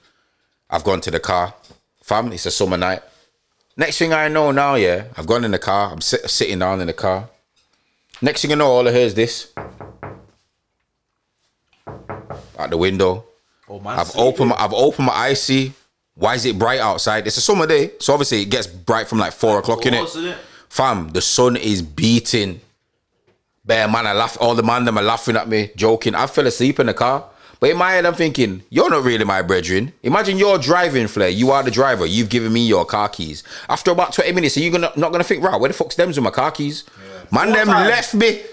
I've 0.69 0.83
gone 0.83 1.01
to 1.01 1.11
the 1.11 1.19
car. 1.19 1.53
Fam, 2.01 2.31
it's 2.31 2.45
a 2.45 2.51
summer 2.51 2.77
night. 2.77 3.01
Next 3.75 3.97
thing 3.97 4.13
I 4.13 4.29
know 4.29 4.51
now, 4.51 4.75
yeah, 4.75 5.05
I've 5.17 5.27
gone 5.27 5.43
in 5.43 5.51
the 5.51 5.59
car. 5.59 5.91
I'm 5.91 5.99
sit- 5.99 6.29
sitting 6.29 6.59
down 6.59 6.79
in 6.79 6.87
the 6.87 6.93
car. 6.93 7.27
Next 8.21 8.41
thing 8.41 8.51
I 8.51 8.55
know, 8.55 8.67
all 8.67 8.87
I 8.87 8.91
hear 8.91 9.05
is 9.05 9.15
this 9.15 9.51
at 12.57 12.69
the 12.69 12.77
window. 12.77 13.25
Oh 13.67 13.79
man, 13.79 13.99
I've 13.99 14.15
opened. 14.15 14.49
My, 14.49 14.55
I've 14.57 14.73
opened 14.73 15.07
my 15.07 15.13
icy. 15.13 15.73
Why 16.15 16.35
is 16.35 16.45
it 16.45 16.57
bright 16.57 16.79
outside? 16.79 17.27
It's 17.27 17.37
a 17.37 17.41
summer 17.41 17.67
day, 17.67 17.91
so 17.99 18.13
obviously 18.13 18.41
it 18.41 18.49
gets 18.49 18.67
bright 18.67 19.07
from 19.07 19.17
like 19.19 19.33
four 19.33 19.59
o'clock 19.59 19.85
in 19.85 19.93
it. 19.93 20.37
Fam, 20.69 21.09
the 21.09 21.21
sun 21.21 21.55
is 21.57 21.81
beating. 21.81 22.61
Bear 23.65 23.87
man, 23.87 24.05
I 24.07 24.13
laugh. 24.13 24.37
All 24.39 24.55
the 24.55 24.63
man 24.63 24.85
them 24.85 24.97
are 24.97 25.03
laughing 25.03 25.35
at 25.35 25.47
me, 25.49 25.71
joking. 25.75 26.15
I 26.15 26.27
fell 26.27 26.45
asleep 26.47 26.79
in 26.79 26.87
the 26.87 26.93
car. 26.93 27.25
But 27.59 27.69
in 27.69 27.77
my 27.77 27.91
head, 27.93 28.05
I'm 28.05 28.13
thinking, 28.13 28.63
you're 28.69 28.89
not 28.89 29.03
really 29.03 29.23
my 29.23 29.41
brethren. 29.41 29.93
Imagine 30.03 30.37
you're 30.37 30.57
driving, 30.57 31.07
Flair. 31.07 31.29
You 31.29 31.51
are 31.51 31.63
the 31.63 31.71
driver. 31.71 32.05
You've 32.05 32.29
given 32.29 32.51
me 32.53 32.67
your 32.67 32.85
car 32.85 33.07
keys. 33.09 33.43
After 33.69 33.91
about 33.91 34.11
20 34.13 34.33
minutes, 34.33 34.57
are 34.57 34.59
you 34.59 34.69
gonna 34.71 34.91
not 34.95 35.11
gonna 35.11 35.23
think, 35.23 35.43
right, 35.43 35.59
where 35.59 35.69
the 35.69 35.73
fuck's 35.73 35.95
them's 35.95 36.17
with 36.17 36.23
my 36.25 36.31
car 36.31 36.51
keys? 36.51 36.83
Man, 37.31 37.49
What 37.49 37.55
them 37.55 37.67
time? 37.67 37.87
left 37.87 38.13
me. 38.13 38.43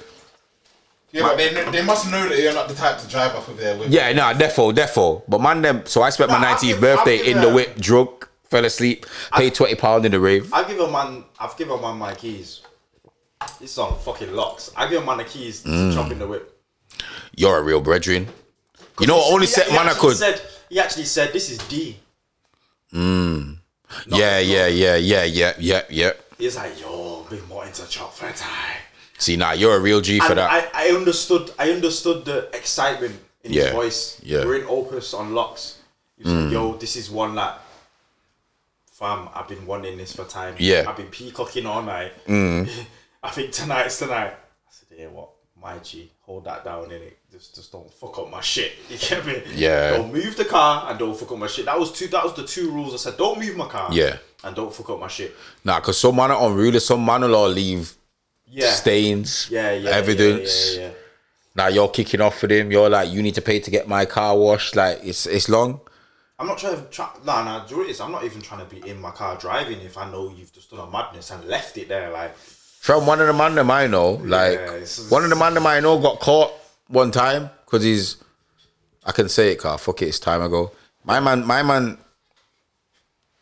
Yeah, 1.12 1.22
but 1.22 1.36
they, 1.36 1.52
they 1.70 1.82
must 1.84 2.10
know 2.10 2.26
that 2.28 2.38
you're 2.38 2.54
not 2.54 2.68
the 2.68 2.74
type 2.74 2.98
to 2.98 3.06
drive 3.06 3.34
off 3.36 3.46
of 3.48 3.58
there 3.58 3.76
with. 3.76 3.90
Yeah, 3.90 4.10
nah, 4.12 4.32
defo, 4.32 4.72
defo. 4.74 5.22
But 5.28 5.40
man, 5.42 5.60
them. 5.62 5.84
So 5.84 6.02
I 6.02 6.08
spent 6.10 6.30
my 6.30 6.40
Nah, 6.40 6.48
I'll 6.48 6.56
19th 6.56 6.68
give- 6.68 6.80
birthday 6.80 7.18
give 7.18 7.36
in 7.36 7.42
the 7.42 7.50
whip, 7.50 7.76
drunk, 7.78 8.28
fell 8.44 8.64
asleep, 8.64 9.04
paid 9.34 9.54
20 9.54 9.74
pound 9.74 10.06
in 10.06 10.12
the 10.12 10.20
rave. 10.20 10.52
I 10.54 10.64
give 10.64 10.80
a 10.80 10.90
man. 10.90 11.24
I've 11.38 11.54
given 11.58 11.78
a 11.78 11.82
man 11.82 11.98
my 11.98 12.14
keys. 12.14 12.62
This 13.60 13.76
on 13.76 13.98
fucking 13.98 14.32
locks. 14.32 14.70
I 14.76 14.88
give 14.88 15.02
a 15.02 15.04
man 15.06 15.18
the 15.18 15.24
keys 15.24 15.62
to 15.62 15.68
Mm. 15.68 15.92
jump 15.92 16.12
in 16.12 16.18
the 16.18 16.26
whip. 16.26 16.48
You're 17.36 17.58
a 17.58 17.62
real 17.62 17.80
brethren. 17.80 18.28
You 19.00 19.06
know, 19.06 19.20
only 19.24 19.46
set 19.46 19.68
man 19.70 19.80
I 19.88 19.90
actually 19.90 20.00
could. 20.10 20.16
Said, 20.16 20.40
he 20.70 20.78
actually 20.80 21.04
said, 21.06 21.32
"This 21.32 21.50
is 21.50 21.58
D." 21.58 21.98
Yeah, 22.92 24.38
yeah, 24.38 24.66
yeah, 24.66 24.96
yeah, 24.96 25.24
yeah, 25.24 25.52
yeah, 25.58 25.82
yeah. 25.90 26.12
He's 26.38 26.56
like, 26.56 26.80
"Yo, 26.80 27.26
been 27.28 27.46
wanting 27.48 27.72
to 27.74 27.86
chop 27.88 28.14
for 28.14 28.26
a 28.26 28.32
time." 28.32 28.78
See, 29.22 29.36
now 29.36 29.52
you're 29.52 29.76
a 29.76 29.80
real 29.80 30.00
G 30.00 30.18
for 30.18 30.26
And 30.30 30.38
that. 30.38 30.70
I, 30.74 30.88
I 30.88 30.90
understood. 30.90 31.50
I 31.58 31.70
understood 31.70 32.24
the 32.24 32.48
excitement 32.56 33.14
in 33.44 33.52
Yeah, 33.52 33.62
his 33.64 33.72
voice. 33.72 34.20
yeah. 34.22 34.40
Mm. 34.40 34.46
We're 34.46 34.56
in 34.62 34.66
Opus 34.66 35.14
on 35.14 35.32
locks. 35.32 35.78
He 36.16 36.24
was 36.24 36.32
like, 36.32 36.52
"Yo, 36.52 36.74
this 36.74 36.96
is 36.96 37.10
one 37.10 37.34
that." 37.36 37.60
Fam, 38.92 39.28
I've 39.34 39.48
been 39.48 39.66
wanting 39.66 39.96
this 39.96 40.14
for 40.14 40.24
time. 40.24 40.54
Yeah. 40.58 40.84
Mm. 40.84 40.86
I've 40.88 40.96
been 40.96 41.06
peacocking 41.06 41.66
all 41.66 41.82
night. 41.82 42.12
I 42.28 43.30
think 43.30 43.52
tonight's 43.52 43.98
tonight. 43.98 44.32
I 44.34 44.70
said, 44.70 44.88
yeah, 44.98 45.06
what? 45.06 45.28
My 45.60 45.78
G, 45.78 46.10
hold 46.22 46.44
that 46.46 46.64
down 46.64 46.86
in 46.86 47.02
it. 47.02 47.18
Just 47.30 47.54
just 47.54 47.70
don't 47.70 47.88
fuck 47.94 48.18
up 48.18 48.28
my 48.30 48.40
shit. 48.40 48.72
You 48.90 48.98
get 48.98 49.24
me? 49.24 49.42
Yeah. 49.54 49.90
Don't 49.96 50.12
move 50.12 50.36
the 50.36 50.44
car 50.44 50.90
and 50.90 50.98
don't 50.98 51.16
fuck 51.16 51.30
up 51.30 51.38
my 51.38 51.46
shit. 51.46 51.64
That 51.66 51.78
was 51.78 51.92
two 51.92 52.08
that 52.08 52.24
was 52.24 52.34
the 52.34 52.44
two 52.44 52.70
rules. 52.72 52.92
I 52.94 52.96
said, 52.96 53.16
don't 53.16 53.38
move 53.38 53.56
my 53.56 53.68
car. 53.68 53.88
Yeah. 53.92 54.16
And 54.44 54.56
don't 54.56 54.74
fuck 54.74 54.90
up 54.90 54.98
my 54.98 55.06
shit. 55.08 55.32
Nah, 55.64 55.78
because 55.78 55.98
some 55.98 56.16
man 56.16 56.32
are 56.32 56.48
unruly, 56.50 56.80
some 56.80 57.04
man 57.04 57.20
will 57.20 57.36
all 57.36 57.48
leave 57.48 57.94
Yeah. 58.54 58.70
stains, 58.72 59.48
Yeah, 59.50 59.72
yeah. 59.72 59.90
evidence. 59.90 60.76
Yeah, 60.76 60.82
yeah. 60.82 60.90
Now 61.54 61.68
you're 61.68 61.88
kicking 61.88 62.20
off 62.20 62.42
with 62.42 62.52
him. 62.52 62.70
You're 62.70 62.88
like, 62.90 63.10
you 63.10 63.22
need 63.22 63.34
to 63.36 63.42
pay 63.42 63.60
to 63.60 63.70
get 63.70 63.88
my 63.88 64.04
car 64.04 64.36
washed. 64.36 64.76
Like, 64.76 65.00
it's 65.02 65.26
it's 65.26 65.48
long. 65.48 65.80
I'm 66.38 66.46
not 66.46 66.58
trying 66.58 66.76
to 66.76 66.82
try. 66.90 67.08
Nah, 67.24 67.44
nah. 67.44 67.66
Do 67.66 67.82
it 67.82 67.90
is? 67.90 68.00
I'm 68.00 68.12
not 68.12 68.24
even 68.24 68.42
trying 68.42 68.66
to 68.66 68.74
be 68.74 68.86
in 68.88 69.00
my 69.00 69.10
car 69.10 69.36
driving 69.36 69.80
if 69.80 69.96
I 69.96 70.10
know 70.10 70.32
you've 70.36 70.52
just 70.52 70.70
done 70.70 70.80
a 70.80 70.90
madness 70.90 71.30
and 71.30 71.44
left 71.46 71.76
it 71.78 71.88
there. 71.88 72.10
Like, 72.10 72.36
From 72.36 73.06
one 73.06 73.20
of 73.20 73.26
the 73.26 73.32
man 73.32 73.54
them 73.54 73.70
I 73.70 73.86
know, 73.86 74.12
like 74.12 74.58
it's 74.58 75.10
one 75.10 75.24
of 75.24 75.30
the 75.30 75.36
man 75.36 75.54
them 75.54 75.66
I 75.66 75.80
know 75.80 75.98
got 76.00 76.20
caught 76.20 76.52
one 76.88 77.10
time 77.10 77.50
because 77.64 77.82
he's. 77.82 78.16
I 79.04 79.12
can 79.12 79.28
say 79.28 79.52
it, 79.52 79.58
car. 79.58 79.78
Fuck 79.78 80.02
it, 80.02 80.06
it's 80.08 80.20
time 80.20 80.42
ago. 80.42 80.70
My 81.04 81.18
man, 81.20 81.44
my 81.44 81.62
man 81.62 81.98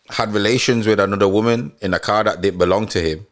had 0.08 0.32
relations 0.32 0.86
with 0.86 0.98
another 0.98 1.28
woman 1.28 1.72
in 1.80 1.94
a 1.94 1.98
car 1.98 2.24
that 2.24 2.40
didn't 2.40 2.58
belong 2.58 2.86
to 2.88 3.00
him, 3.00 3.26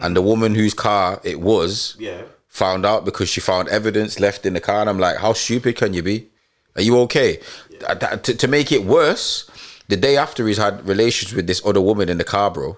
and 0.00 0.16
the 0.16 0.22
woman 0.22 0.54
whose 0.54 0.74
car 0.74 1.20
it 1.24 1.40
was 1.40 1.96
yeah. 1.98 2.22
found 2.48 2.84
out 2.84 3.04
because 3.04 3.28
she 3.28 3.40
found 3.40 3.68
evidence 3.68 4.18
left 4.18 4.44
in 4.44 4.54
the 4.54 4.60
car. 4.60 4.80
And 4.80 4.90
I'm 4.90 4.98
like, 4.98 5.18
how 5.18 5.32
stupid 5.32 5.76
can 5.76 5.94
you 5.94 6.02
be? 6.02 6.28
Are 6.76 6.82
you 6.82 6.98
okay? 7.00 7.38
Th- 7.70 8.22
To, 8.22 8.36
to 8.36 8.48
make 8.48 8.72
it 8.72 8.84
worse, 8.84 9.48
the 9.88 9.96
day 9.96 10.16
after 10.16 10.46
he's 10.46 10.58
had 10.58 10.86
relations 10.86 11.32
with 11.34 11.46
this 11.46 11.64
other 11.64 11.80
woman 11.80 12.08
in 12.08 12.18
the 12.18 12.24
car, 12.24 12.50
bro. 12.50 12.76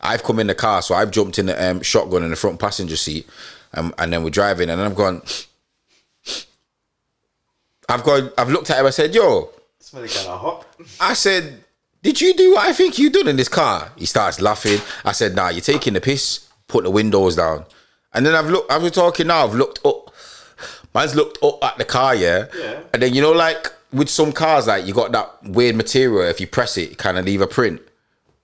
I've 0.00 0.22
come 0.22 0.38
in 0.38 0.46
the 0.46 0.54
car, 0.54 0.82
so 0.82 0.94
I've 0.94 1.10
jumped 1.10 1.38
in 1.38 1.46
the 1.46 1.70
um, 1.70 1.80
shotgun 1.80 2.22
in 2.22 2.30
the 2.30 2.36
front 2.36 2.60
passenger 2.60 2.96
seat, 2.96 3.26
um, 3.74 3.94
and 3.98 4.12
then 4.12 4.22
we're 4.22 4.30
driving, 4.30 4.68
and 4.68 4.80
I'm 4.80 4.94
gone. 4.94 5.22
I've 7.88 8.02
gone. 8.02 8.30
I've 8.36 8.50
looked 8.50 8.70
at 8.70 8.78
him. 8.80 8.86
I 8.86 8.90
said, 8.90 9.14
"Yo," 9.14 9.50
Smelling 9.78 10.08
kind 10.10 10.26
of 10.28 10.40
hot. 10.40 10.66
I 11.00 11.14
said, 11.14 11.64
"Did 12.06 12.20
you 12.20 12.34
do 12.34 12.54
what 12.54 12.64
I 12.68 12.72
think 12.72 12.98
you 13.00 13.10
done 13.10 13.26
in 13.26 13.36
this 13.36 13.48
car?" 13.48 13.90
He 13.96 14.06
starts 14.06 14.40
laughing. 14.40 14.80
I 15.04 15.10
said, 15.10 15.34
"Nah, 15.34 15.48
you're 15.48 15.60
taking 15.74 15.94
the 15.94 16.00
piss. 16.00 16.46
Put 16.68 16.84
the 16.84 16.90
windows 16.90 17.34
down." 17.34 17.64
And 18.14 18.24
then 18.24 18.34
I've 18.38 18.48
looked. 18.48 18.70
As 18.70 18.80
we're 18.80 18.90
talking 18.90 19.26
now, 19.26 19.44
I've 19.44 19.56
looked 19.56 19.84
up. 19.84 20.14
Man's 20.94 21.14
looked 21.16 21.42
up 21.42 21.62
at 21.64 21.78
the 21.78 21.84
car, 21.84 22.14
yeah. 22.14 22.46
Yeah. 22.56 22.80
And 22.92 23.02
then 23.02 23.12
you 23.12 23.20
know, 23.20 23.32
like 23.32 23.72
with 23.92 24.08
some 24.08 24.32
cars, 24.32 24.68
like 24.68 24.86
you 24.86 24.94
got 24.94 25.10
that 25.12 25.28
weird 25.42 25.74
material. 25.74 26.22
If 26.22 26.40
you 26.40 26.46
press 26.46 26.78
it, 26.78 26.92
it 26.92 26.98
kind 26.98 27.18
of 27.18 27.24
leave 27.24 27.40
a 27.40 27.46
print. 27.46 27.82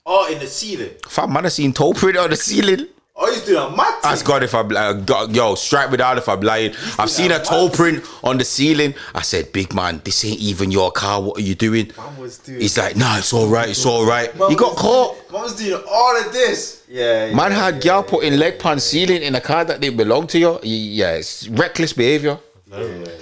Oh, 0.05 0.30
in 0.32 0.40
the 0.40 0.48
ceiling. 0.48 0.90
Fam, 1.06 1.32
man, 1.32 1.47
I 1.47 1.48
seen 1.48 1.72
toe 1.72 1.93
print 1.93 2.18
on 2.18 2.30
the 2.30 2.36
ceiling. 2.36 2.89
Oh, 3.14 3.30
he's 3.30 3.44
doing 3.44 3.59
a 3.62 3.76
mad 3.76 4.01
thing. 4.01 4.10
Ask 4.10 4.24
God 4.24 4.43
if 4.43 4.55
I'm 4.55 4.74
uh, 4.74 4.94
God, 4.94 5.36
yo, 5.36 5.55
strike 5.55 5.90
me 5.90 5.98
down 5.98 6.16
if 6.16 6.28
I'm 6.28 6.40
lying. 6.40 6.74
I've 6.98 7.10
seen 7.10 7.30
a 7.30 7.39
toe 7.39 7.68
print 7.68 8.05
on 8.24 8.39
the 8.39 8.44
ceiling. 8.44 8.94
I 9.14 9.20
said, 9.20 9.52
big 9.52 9.74
man, 9.74 10.01
this 10.02 10.24
ain't 10.24 10.40
even 10.40 10.70
your 10.70 10.90
car. 10.90 11.20
What 11.20 11.36
are 11.39 11.43
you 11.43 11.55
doing? 11.55 11.93
Man 11.97 12.16
was 12.16 12.39
doing- 12.39 12.60
He's 12.60 12.78
like, 12.78 12.97
nah, 12.97 13.18
it's 13.18 13.32
all 13.34 13.48
right, 13.48 13.68
it's 13.68 13.84
all 13.84 14.06
right. 14.06 14.34
Man 14.39 14.48
He 14.51 14.56
got 14.56 14.72
was 14.72 14.80
caught. 14.80 15.12
Doing, 15.14 15.32
man 15.32 15.43
was 15.43 15.56
doing 15.56 15.84
all 15.89 16.16
of 16.20 16.32
this. 16.32 16.84
Yeah. 16.89 17.26
yeah 17.26 17.34
Man 17.34 17.52
had 17.52 17.74
yeah, 17.74 17.80
gal 17.80 18.02
putting 18.02 18.39
leg 18.39 18.59
pan 18.59 18.80
ceiling 18.80 19.22
in 19.22 19.34
a 19.34 19.40
car 19.40 19.64
that 19.66 19.80
didn't 19.80 19.98
belong 19.98 20.26
to 20.28 20.39
you. 20.39 20.59
Yeah, 20.62 21.12
it's 21.12 21.48
reckless 21.48 21.93
behavior. 21.93 22.39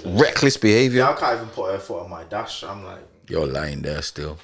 Reckless 0.05 0.55
behavior. 0.55 1.03
I 1.05 1.13
can't 1.13 1.35
even 1.35 1.49
put 1.49 1.71
her 1.73 1.79
foot 1.79 2.03
on 2.03 2.09
my 2.09 2.23
dash. 2.23 2.63
I'm 2.63 2.85
like, 2.85 2.99
You're 3.27 3.45
lying 3.47 3.81
there 3.81 4.01
still. 4.01 4.37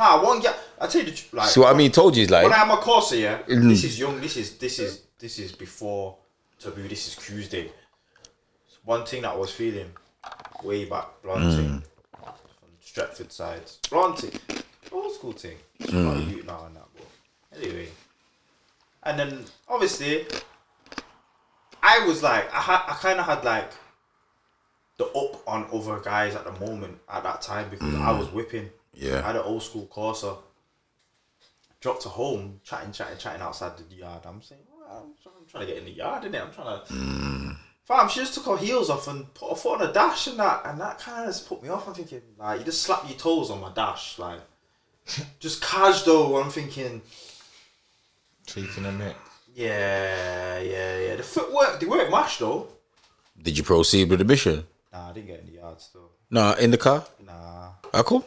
Nah, 0.00 0.22
one 0.24 0.40
guy. 0.40 0.54
I 0.80 0.86
tell 0.86 1.02
you 1.02 1.10
the 1.10 1.16
truth. 1.16 1.32
Like, 1.32 1.48
See 1.48 1.60
what 1.60 1.74
I 1.74 1.76
mean? 1.78 1.90
Told 1.92 2.16
you, 2.16 2.22
it's 2.22 2.32
when 2.32 2.44
I 2.44 2.48
like, 2.48 2.54
had 2.56 2.68
my 2.68 2.76
Corsa, 2.76 3.20
yeah, 3.20 3.38
Mm. 3.42 3.68
this 3.68 3.84
is 3.84 3.98
young. 3.98 4.20
This 4.20 4.36
is 4.36 4.56
this 4.58 4.78
is 4.78 5.02
this 5.18 5.38
is 5.38 5.52
before 5.52 6.16
Taboo. 6.58 6.88
This 6.88 7.06
is 7.08 7.14
Cruise 7.14 7.48
Day. 7.48 7.70
One 8.84 9.04
thing 9.04 9.22
that 9.22 9.32
I 9.32 9.36
was 9.36 9.52
feeling 9.52 9.90
way 10.62 10.86
back, 10.86 11.06
blunting 11.22 11.82
Mm. 11.82 11.82
from 12.18 12.32
Stretford 12.84 13.30
sides, 13.30 13.78
blunting, 13.90 14.32
old 14.90 15.14
school 15.14 15.32
thing. 15.32 15.58
It's 15.78 15.90
Mm. 15.92 16.44
now 16.46 16.64
and 16.66 16.76
that, 16.76 16.86
but 16.96 17.58
anyway. 17.62 17.88
And 19.02 19.18
then 19.18 19.44
obviously, 19.68 20.26
I 21.82 22.04
was 22.06 22.22
like, 22.22 22.52
I 22.54 22.60
had, 22.60 22.82
I 22.88 22.94
kind 22.94 23.18
of 23.20 23.26
had 23.26 23.44
like 23.44 23.70
the 24.98 25.06
up 25.06 25.42
on 25.46 25.66
other 25.72 25.98
guys 26.00 26.34
at 26.34 26.44
the 26.44 26.52
moment 26.66 26.98
at 27.08 27.22
that 27.22 27.40
time 27.42 27.68
because 27.70 27.94
I 27.94 28.12
was 28.12 28.28
whipping. 28.28 28.70
Mm. 29.00 29.06
Yeah. 29.06 29.18
I 29.24 29.26
had 29.28 29.36
an 29.36 29.42
old 29.42 29.62
school 29.62 29.88
Corsa 29.92 30.36
dropped 31.80 32.02
to 32.02 32.08
home, 32.08 32.60
chatting, 32.64 32.92
chatting, 32.92 33.18
chatting 33.18 33.40
outside 33.42 33.72
the 33.78 33.94
yard. 33.94 34.22
I'm 34.26 34.42
saying, 34.42 34.60
well, 34.70 34.86
I'm, 35.04 35.14
trying, 35.22 35.34
I'm 35.40 35.46
trying 35.46 35.66
to 35.66 35.72
get 35.72 35.78
in 35.78 35.86
the 35.86 35.92
yard, 35.92 36.22
innit? 36.24 36.42
I'm 36.46 36.52
trying 36.52 36.80
to. 36.86 37.56
Fam, 37.84 38.08
she 38.08 38.20
just 38.20 38.34
took 38.34 38.44
her 38.46 38.56
heels 38.56 38.90
off 38.90 39.08
and 39.08 39.32
put 39.34 39.48
her 39.50 39.56
foot 39.56 39.80
on 39.80 39.86
the 39.86 39.92
dash 39.92 40.26
and 40.28 40.38
that, 40.38 40.62
and 40.66 40.80
that 40.80 40.98
kind 40.98 41.20
of 41.22 41.26
just 41.34 41.48
put 41.48 41.62
me 41.62 41.68
off. 41.70 41.88
I'm 41.88 41.94
thinking, 41.94 42.20
like, 42.38 42.60
you 42.60 42.64
just 42.66 42.82
slap 42.82 43.08
your 43.08 43.18
toes 43.18 43.50
on 43.50 43.60
my 43.60 43.72
dash, 43.72 44.18
like, 44.18 44.40
just 45.40 45.62
though. 46.04 46.40
I'm 46.40 46.50
thinking, 46.50 47.00
Cheeking 48.46 48.84
a 48.84 48.90
mick. 48.90 49.14
yeah, 49.54 50.58
yeah, 50.60 50.98
yeah. 50.98 51.16
The 51.16 51.22
footwork, 51.22 51.80
they 51.80 51.86
weren't 51.86 52.10
mashed 52.10 52.40
though. 52.40 52.68
did 53.40 53.56
you 53.56 53.64
proceed 53.64 54.08
with 54.10 54.18
the 54.18 54.24
mission? 54.24 54.64
Nah, 54.92 55.08
I 55.10 55.12
didn't 55.12 55.28
get 55.28 55.40
in 55.40 55.46
the 55.46 55.52
yard 55.52 55.80
still. 55.80 56.10
No, 56.30 56.52
in 56.54 56.70
the 56.70 56.78
car. 56.78 57.04
Nah, 57.24 57.70
Ah, 57.92 58.02
cool. 58.02 58.24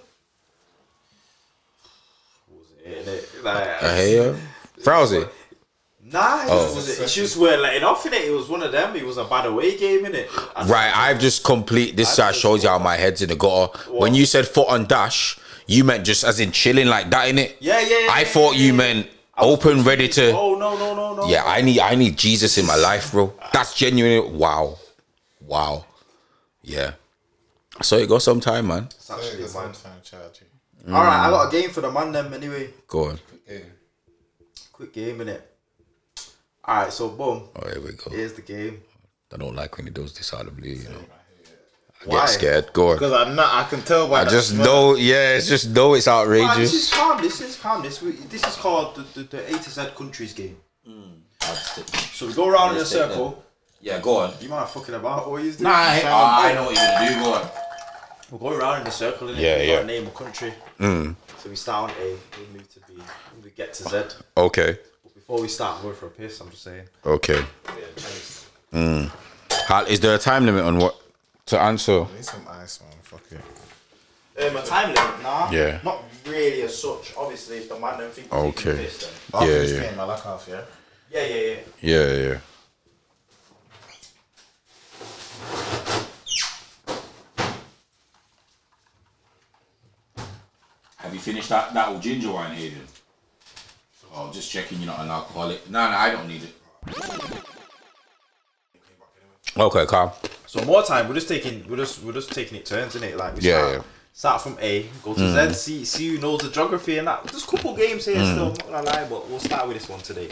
Was 2.86 3.08
it? 3.08 3.30
innit? 3.36 3.44
Like, 3.44 3.84
I 3.84 3.98
hear 4.02 4.24
you. 4.24 4.38
Frowsy. 4.84 5.30
Nah, 6.06 6.44
it 6.44 6.50
Oh. 6.50 6.76
was, 6.76 7.00
it 7.00 7.08
just 7.08 7.38
weren't 7.38 7.62
letting 7.62 7.84
off 7.84 8.06
in 8.06 8.14
it. 8.14 8.24
It 8.26 8.32
was 8.32 8.48
one 8.50 8.62
of 8.62 8.72
them. 8.72 8.96
It 8.96 9.06
was 9.06 9.18
a 9.18 9.24
bad 9.24 9.46
away 9.46 9.78
game 9.78 10.06
in 10.06 10.14
it. 10.14 10.30
Right, 10.66 10.92
I've 10.96 11.20
just 11.20 11.44
complete 11.44 11.96
this. 11.98 12.20
I 12.20 12.32
shows 12.34 12.64
you 12.64 12.70
how 12.70 12.78
my 12.78 12.98
head's 12.98 13.22
in 13.22 13.30
the 13.30 13.36
gutter. 13.36 13.76
When 13.90 14.14
you 14.14 14.26
said 14.26 14.48
foot 14.48 14.68
on 14.68 14.86
dash, 14.86 15.40
you 15.66 15.84
meant 15.84 16.06
just 16.06 16.24
as 16.24 16.40
in 16.40 16.52
chilling 16.52 16.88
like 16.88 17.10
that 17.10 17.30
in 17.30 17.40
it. 17.40 17.58
Yeah, 17.60 17.80
yeah. 17.80 17.88
yeah 17.88 18.08
I 18.12 18.20
yeah, 18.20 18.26
thought 18.28 18.54
yeah, 18.56 18.60
you 18.60 18.66
yeah. 18.68 18.72
meant 18.78 19.08
I 19.36 19.42
open, 19.44 19.84
ready 19.84 20.08
to. 20.10 20.32
Oh 20.38 20.56
no 20.56 20.78
no 20.78 20.94
no 20.94 21.16
no. 21.16 21.28
Yeah, 21.28 21.44
I 21.46 21.62
need 21.62 21.80
I 21.80 21.96
need 21.96 22.18
Jesus 22.18 22.58
in 22.58 22.66
my 22.68 22.76
life, 22.76 23.12
bro. 23.12 23.34
That's 23.54 23.74
genuine. 23.74 24.38
Wow, 24.38 24.78
wow. 25.42 25.86
Yeah. 26.62 26.92
So 27.82 27.98
it 27.98 28.08
goes 28.08 28.24
sometime, 28.26 28.68
man. 28.68 28.84
It's 28.92 29.10
actually 29.10 29.42
That's 29.42 29.56
mad. 29.56 29.64
one 29.64 29.74
time 29.74 30.02
charge 30.04 30.42
you. 30.88 30.94
All 30.96 31.04
right, 31.04 31.28
I 31.28 31.30
got 31.30 31.48
a 31.48 31.52
game 31.52 31.70
for 31.72 31.82
the 31.82 31.92
man 31.92 32.12
them 32.12 32.34
anyway. 32.34 32.70
Go 32.88 33.10
on. 33.10 33.20
Yeah. 33.50 33.60
Quick 34.72 34.94
game 34.94 35.22
in 35.22 35.30
it. 35.30 35.50
All 36.66 36.76
right, 36.84 36.94
so 36.94 37.10
boom. 37.10 37.50
Oh, 37.56 37.68
here 37.70 37.82
we 37.82 37.92
go. 37.94 38.10
Here's 38.12 38.34
the 38.34 38.42
game. 38.42 38.82
I 39.34 39.38
don't 39.38 39.56
like 39.56 39.76
when 39.78 39.88
he 39.88 39.92
does 39.92 40.14
this 40.14 40.34
out 40.34 40.48
of 40.48 40.56
blue. 40.58 40.70
You 40.70 40.90
know, 40.90 40.96
I 42.04 42.06
Why? 42.06 42.20
get 42.22 42.30
scared. 42.30 42.74
Go 42.74 42.90
on. 42.90 42.96
Because 42.98 43.14
I'm 43.14 43.36
not. 43.36 43.54
I 43.66 43.68
can 43.70 43.82
tell 43.82 44.08
by. 44.08 44.22
I 44.22 44.26
just 44.26 44.50
smell. 44.52 44.66
know. 44.66 44.96
Yeah, 44.96 45.36
it's 45.36 45.48
just 45.48 45.70
know 45.70 45.94
it's 45.96 46.08
Ah, 46.08 46.24
this 46.26 46.74
is 46.74 46.94
outrageous. 46.94 46.94
calm. 46.94 47.22
This 47.22 47.42
is 47.42 47.56
calm. 47.58 47.82
This 47.84 48.02
we- 48.02 48.12
this 48.12 48.46
is 48.46 48.56
called 48.56 48.96
the, 48.96 49.02
the, 49.22 49.24
the 49.38 49.56
A 49.56 49.58
to 49.60 49.70
Z 49.70 49.88
countries 49.96 50.34
game. 50.34 50.58
So 52.14 52.28
we 52.28 52.34
go 52.34 52.48
around 52.48 52.70
in 52.72 52.76
a 52.76 52.80
Let's 52.80 52.92
take 52.92 53.00
circle. 53.02 53.44
Yeah, 53.82 54.00
go 54.00 54.18
on. 54.18 54.34
You 54.40 54.50
might 54.50 54.70
fucking 54.70 54.96
about. 54.96 55.30
What 55.30 55.42
are 55.42 55.46
you 55.46 55.52
doing? 55.52 55.64
Nah, 55.64 55.72
I, 55.76 56.00
Trying 56.00 56.52
I 56.52 56.54
know 56.54 56.66
what 56.66 56.76
you're 56.76 56.86
gonna 56.86 57.10
do. 57.10 57.24
Go 57.24 57.34
on. 57.34 57.50
We're 58.34 58.40
going 58.40 58.60
around 58.60 58.82
in 58.82 58.88
a 58.88 58.92
circle. 58.92 59.28
Innit? 59.28 59.38
Yeah, 59.38 59.60
we 59.60 59.68
yeah. 59.68 59.76
Got 59.76 59.84
a 59.84 59.86
name 59.86 60.08
a 60.08 60.10
country. 60.10 60.54
Mm. 60.80 61.16
So 61.38 61.50
we 61.52 61.56
start 61.56 61.92
on 61.92 61.98
A. 62.02 62.06
We 62.40 62.48
move 62.58 62.68
to 62.74 62.80
B. 62.88 63.00
we 63.44 63.52
get 63.52 63.76
to 63.76 63.84
Z. 63.84 64.18
Okay. 64.36 64.80
But 65.04 65.14
before 65.14 65.40
we 65.40 65.48
start, 65.48 65.78
I'm 65.78 65.84
going 65.84 65.96
for 65.96 66.08
a 66.08 66.10
piss. 66.10 66.42
I'm 66.42 66.50
just 66.50 66.64
saying. 66.64 66.86
Okay. 67.06 67.46
Yeah, 67.68 67.74
Chinese. 67.96 69.12
How, 69.68 69.86
is 69.86 70.00
there 70.00 70.16
a 70.16 70.18
time 70.18 70.48
limit 70.48 70.66
on 70.66 70.80
what 70.80 71.00
to 71.46 71.60
answer. 71.60 72.06
Need 72.16 72.26
some 72.26 72.42
ice, 72.50 72.82
man. 72.82 72.90
Fuck 73.04 73.22
it. 73.32 74.48
Um, 74.50 74.58
a 74.58 74.64
time 74.64 74.88
limit? 74.96 75.22
Nah. 75.22 75.52
Yeah. 75.52 75.80
Not 75.84 76.04
really 76.26 76.64
as 76.64 76.82
such. 76.82 77.14
Obviously, 77.16 77.58
if 77.58 77.70
the 77.70 77.78
man 77.78 78.00
don't 78.00 78.12
think 78.12 78.34
Okay. 78.34 78.78
piss, 78.78 79.12
then- 79.32 79.48
Yeah, 79.48 79.62
yeah. 79.62 79.90
game, 79.90 80.00
I 80.00 80.04
like 80.06 80.24
half, 80.24 80.48
yeah. 80.50 80.62
Yeah, 81.12 81.26
yeah, 81.26 81.36
yeah. 81.36 81.58
Yeah, 81.82 82.14
yeah. 82.14 82.38
Have 91.14 91.19
you 91.27 91.31
finished 91.31 91.49
that, 91.49 91.76
that 91.76 91.90
old 91.90 92.02
ginger 92.02 92.31
wine, 92.31 92.56
Hayden? 92.56 92.81
Oh, 94.15 94.31
just 94.34 94.52
checking 94.52 94.80
you're 94.80 94.88
not 94.88 95.02
an 95.02 95.11
alcoholic. 95.11 95.69
No, 95.69 95.88
no, 95.91 95.95
I 95.95 96.10
don't 96.10 96.27
need 96.27 96.41
it. 96.41 96.56
Okay, 99.56 99.85
calm. 99.85 100.10
So 100.48 100.65
more 100.65 100.81
time. 100.81 101.07
We're 101.07 101.14
just 101.14 101.27
taking. 101.27 101.69
We're 101.69 101.77
just. 101.77 102.02
We're 102.02 102.14
just 102.14 102.31
taking 102.31 102.57
it 102.57 102.65
turns, 102.65 102.95
innit? 102.95 103.15
Like 103.15 103.35
we 103.35 103.41
Yeah, 103.44 103.60
start, 103.60 103.73
yeah. 103.76 103.84
start 104.11 104.41
from 104.41 104.57
A, 104.60 104.88
go 105.03 105.14
to 105.14 105.49
Z, 105.49 105.53
see 105.53 105.85
see 105.85 106.15
who 106.15 106.18
knows 106.19 106.40
the 106.41 106.49
geography 106.49 106.98
and 106.98 107.07
that. 107.07 107.26
There's 107.26 107.44
a 107.44 107.48
couple 107.48 107.76
games 107.76 108.06
here 108.06 108.15
still. 108.26 108.48
I'm 108.48 108.53
not 108.53 108.65
gonna 108.72 108.81
lie, 108.88 109.07
but 109.07 109.30
we'll 109.30 109.38
start 109.40 109.68
with 109.68 109.77
this 109.77 109.88
one 109.88 109.99
today. 109.99 110.30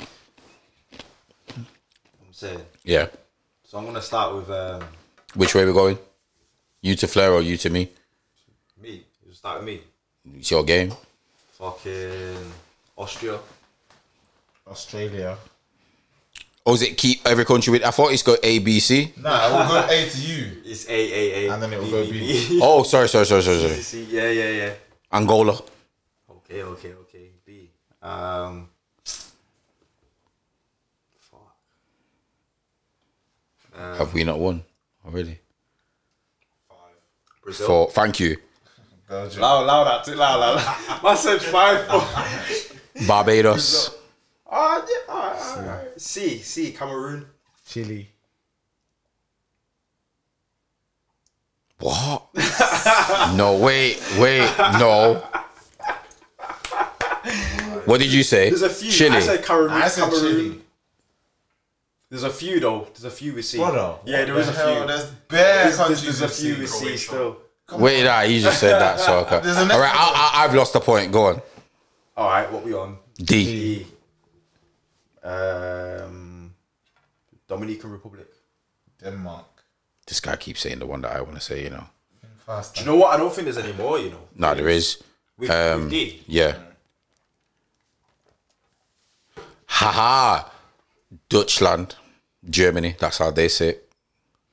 I'm 1.55 1.67
saying. 2.31 2.65
Yeah. 2.83 3.05
So 3.65 3.77
I'm 3.77 3.85
gonna 3.85 4.01
start 4.01 4.33
with 4.35 4.49
um, 4.49 4.83
Which 5.35 5.53
way 5.53 5.63
we're 5.63 5.73
going? 5.73 5.99
You 6.81 6.95
to 6.95 7.07
Flair 7.07 7.33
or 7.33 7.43
you 7.43 7.55
to 7.57 7.69
me? 7.69 7.91
me. 8.81 9.05
You 9.27 9.33
start 9.33 9.59
with 9.59 9.67
me. 9.67 9.81
It's 10.37 10.51
your 10.51 10.63
game. 10.63 10.91
Fucking 11.53 12.35
Austria. 12.97 13.39
Australia. 14.67 15.37
Or 16.63 16.75
is 16.75 16.83
it 16.83 16.95
keep 16.97 17.25
every 17.25 17.43
country 17.43 17.71
with? 17.71 17.83
I 17.83 17.89
thought 17.89 18.11
it's 18.13 18.21
got 18.21 18.37
A, 18.43 18.59
B, 18.59 18.79
C. 18.79 19.13
Nah, 19.17 19.49
we'll 19.49 19.67
go 19.67 19.87
A 19.89 20.09
to 20.09 20.17
you. 20.21 20.61
It's 20.63 20.87
A 20.87 20.93
A 20.93 21.47
A. 21.47 21.53
And 21.53 21.63
then 21.63 21.73
it 21.73 21.79
will 21.79 21.89
go 21.89 22.05
B. 22.09 22.59
Oh, 22.61 22.83
sorry, 22.83 23.09
sorry, 23.09 23.25
sorry, 23.25 23.41
sorry, 23.41 23.57
sorry. 23.59 23.75
C, 23.81 24.03
yeah, 24.03 24.29
yeah, 24.29 24.49
yeah. 24.49 24.73
Angola. 25.11 25.59
Okay, 26.29 26.61
okay, 26.61 26.93
okay. 26.93 27.29
B. 27.43 27.69
Um. 28.01 28.69
Fuck. 31.19 31.55
Have 33.97 34.13
we 34.13 34.23
not 34.23 34.39
won 34.39 34.63
already? 35.03 35.39
Five. 36.69 36.77
Brazil. 37.43 37.67
Four. 37.67 37.89
Thank 37.91 38.19
you. 38.19 38.37
Belgium. 39.11 39.41
Loud, 39.41 39.67
loud, 39.67 39.83
that's 39.83 40.07
it, 40.07 40.15
loud, 40.17 40.39
loud. 40.39 40.77
I 41.03 41.15
said 41.15 41.41
five. 41.41 41.85
Four. 41.87 43.05
Barbados. 43.07 43.97
Ah, 44.53 44.85
yeah, 44.85 45.13
alright, 45.13 45.39
alright, 45.39 45.57
alright. 45.69 46.01
C, 46.01 46.39
C, 46.39 46.73
Cameroon. 46.73 47.25
Chile. 47.65 48.09
What? 51.79 52.27
no, 53.37 53.55
wait, 53.55 53.97
wait, 54.19 54.53
no. 54.77 55.23
What 57.85 58.01
did 58.01 58.11
you 58.11 58.23
say? 58.23 58.49
There's 58.49 58.61
a 58.61 58.69
few. 58.69 58.91
Chile. 58.91 59.15
I 59.15 59.19
said 59.21 59.45
Cameroon. 59.45 59.71
I 59.71 59.87
said 59.87 60.03
Cameroon. 60.11 60.21
Chile. 60.35 60.61
There's 62.09 62.23
a 62.23 62.29
few 62.29 62.59
though. 62.59 62.87
There's 62.93 63.05
a 63.05 63.09
few 63.09 63.33
with 63.33 63.45
C. 63.45 63.57
Brother. 63.57 63.99
Yeah, 64.03 64.25
there 64.25 64.33
what 64.33 64.41
is 64.41 64.49
a 64.49 64.51
hell? 64.51 64.75
few. 64.79 64.87
There's 64.87 65.05
bare 65.05 65.63
There's, 65.63 65.63
there's, 65.63 65.77
countries 65.77 66.19
there's 66.19 66.21
a 66.21 66.27
few 66.27 66.55
C. 66.55 66.59
with 66.59 66.69
C 66.69 66.97
still. 66.97 67.37
Wait, 67.73 68.03
nah, 68.03 68.21
you 68.21 68.41
just 68.41 68.59
said 68.59 68.79
that, 68.79 68.99
so 68.99 69.19
okay. 69.19 69.39
There's 69.41 69.55
a 69.57 69.61
All 69.61 69.65
next 69.67 69.79
right, 69.79 69.93
I, 69.93 70.31
I, 70.35 70.43
I've 70.45 70.53
lost 70.53 70.73
the 70.73 70.79
point. 70.79 71.11
Go 71.11 71.27
on. 71.27 71.41
All 72.17 72.29
right, 72.29 72.51
what 72.51 72.63
we 72.63 72.73
on? 72.73 72.97
D. 73.17 73.85
D. 75.23 75.27
Um, 75.27 76.53
Dominican 77.47 77.91
Republic. 77.91 78.27
Denmark. 79.03 79.45
This 80.05 80.19
guy 80.19 80.35
keeps 80.35 80.61
saying 80.61 80.79
the 80.79 80.85
one 80.85 81.01
that 81.01 81.15
I 81.15 81.21
want 81.21 81.35
to 81.35 81.41
say. 81.41 81.63
You 81.63 81.69
know, 81.71 81.85
Fast. 82.45 82.75
Do 82.75 82.81
you 82.81 82.87
know 82.87 82.97
what? 82.97 83.13
I 83.13 83.17
don't 83.17 83.31
think 83.33 83.45
there's 83.45 83.57
any 83.57 83.73
more. 83.73 83.99
You 83.99 84.09
know. 84.11 84.27
no, 84.35 84.53
there 84.55 84.69
is. 84.69 85.01
With, 85.37 85.49
Um, 85.49 85.83
with 85.83 85.91
D. 85.91 86.23
Yeah. 86.27 86.55
Haha. 89.65 90.49
Deutschland, 91.29 91.95
Germany. 92.49 92.95
That's 92.99 93.17
how 93.17 93.31
they 93.31 93.47
say 93.47 93.69
it. 93.69 93.91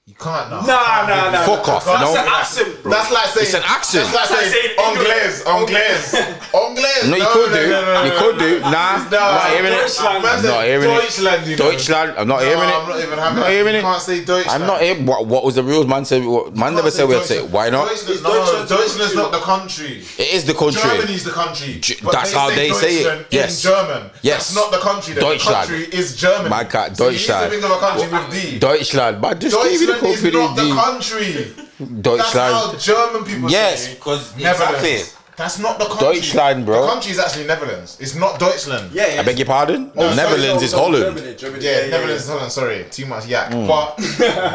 You 0.07 0.15
can't 0.15 0.51
now. 0.51 0.61
Nah, 0.61 1.07
nah, 1.07 1.31
nah. 1.31 1.43
Fuck 1.45 1.69
off, 1.69 1.85
That's 1.85 2.15
no. 2.15 2.20
an 2.20 2.27
accent, 2.28 2.77
bro. 2.82 2.92
That's 2.92 3.10
like 3.10 3.26
saying. 3.30 3.46
It's 3.46 3.55
an 3.55 3.62
accent. 3.64 4.09
That's 4.12 4.30
like 4.30 4.46
saying 4.46 4.74
Anglaise. 4.78 5.44
Anglaise. 5.46 6.14
Anglaise. 6.55 7.05
No, 7.09 7.16
you 7.16 7.26
could 7.32 7.52
do. 7.52 7.68
no, 7.68 7.80
no, 7.84 8.02
You 8.05 8.10
no, 8.10 8.18
could 8.18 8.36
no. 8.36 8.48
do. 8.48 8.60
Nah, 8.60 8.96
I'm 8.98 9.10
not 9.10 9.50
hearing 9.50 9.72
it. 9.72 9.76
Deutschland. 9.76 10.24
I'm 10.26 10.42
not 10.42 10.64
hearing 10.64 10.90
it. 10.90 10.94
Deutschland, 11.00 11.46
you 11.46 11.56
know. 11.56 11.70
Deutschland. 11.70 12.14
I'm 12.18 12.28
not 12.28 12.40
No, 12.40 12.46
hearing 12.46 12.68
it. 12.68 12.74
I'm 12.74 12.88
not 12.88 13.00
even 13.00 13.18
having 13.18 13.42
it. 13.42 13.50
hearing 13.50 13.74
it. 13.76 13.80
can't 13.82 14.02
say 14.02 14.24
Deutschland. 14.24 14.62
I'm 14.62 14.66
not 14.66 14.80
hearing. 14.82 15.06
What, 15.06 15.26
what 15.26 15.44
was 15.44 15.55
the 15.55 15.62
rules? 15.62 15.86
Man 15.86 16.05
said. 16.05 16.22
Man 16.55 16.74
never 16.74 16.90
said 16.90 17.09
we 17.09 17.14
had 17.14 17.22
to 17.22 17.28
say. 17.28 17.42
Why 17.42 17.70
not? 17.70 17.88
Deutschland, 17.88 18.14
Is 18.16 18.22
no, 18.22 18.30
Deutschland 18.32 18.68
the 18.68 18.76
Deutschland's 18.76 19.14
not 19.14 19.32
the 19.32 19.40
country. 19.40 20.02
It 20.18 20.34
is 20.34 20.44
the 20.44 20.55
country. 20.55 20.80
Germany's 20.82 21.24
the 21.24 21.30
country. 21.32 21.80
That's 22.12 22.32
how 22.32 22.48
they 22.50 22.70
say 22.72 22.94
it. 23.02 23.26
Yes. 23.30 23.64
In 23.64 23.70
German. 23.70 24.10
Yes. 24.22 24.52
That's 24.52 24.55
not 24.55 24.70
the 24.72 24.78
country. 24.78 25.14
Then. 25.14 25.24
Deutschland. 25.24 25.68
The 25.68 25.74
country 25.84 25.98
is 25.98 26.16
Germany. 26.16 26.48
My 26.50 26.64
cat, 26.64 26.96
So 26.96 27.06
you 27.09 27.12
need 27.12 27.18
to 27.18 27.26
Deutschland. 27.28 27.52
think 27.52 27.64
of 27.64 27.80
country 27.80 28.09
with 28.09 28.30
D. 28.52 28.59
Deutschland, 28.59 29.20
but 29.20 29.38
just 29.40 29.56
give 29.62 29.80
you 29.80 29.86
the 29.86 29.92
Deutschland 29.94 30.14
is 30.14 30.34
not 30.34 30.56
the 30.56 31.55
D. 31.56 31.68
country. 31.78 32.02
That's 32.02 32.32
how 32.32 32.76
German 32.76 33.24
people 33.24 33.50
Yes, 33.50 33.84
say 33.84 33.92
it. 33.92 33.94
because 33.96 34.36
Netherlands. 34.36 34.82
exactly. 34.84 35.14
That's 35.36 35.59
not 35.60 35.78
the 35.78 35.84
country. 35.84 36.14
Deutschland, 36.14 36.66
bro. 36.66 36.82
The 36.82 36.88
country 36.92 37.12
is 37.12 37.18
actually 37.20 37.46
Netherlands. 37.46 37.96
It's 38.00 38.16
not 38.16 38.40
Deutschland. 38.40 38.90
Yeah, 38.92 39.14
yeah. 39.14 39.20
I 39.20 39.22
beg 39.24 39.38
your 39.38 39.46
pardon. 39.46 39.92
No, 39.94 40.12
Netherlands 40.12 40.42
sorry, 40.44 40.64
is 40.64 40.72
no, 40.72 40.78
no, 40.78 40.84
Holland. 40.84 41.16
Germany, 41.16 41.36
Germany, 41.36 41.64
Yeah, 41.64 41.70
yeah, 41.70 41.78
yeah, 41.84 41.90
Netherlands 41.90 42.22
is 42.24 42.28
Holland. 42.28 42.52
Sorry, 42.52 42.86
too 42.90 43.06
much 43.06 43.26
yak. 43.28 43.50
But 43.52 43.96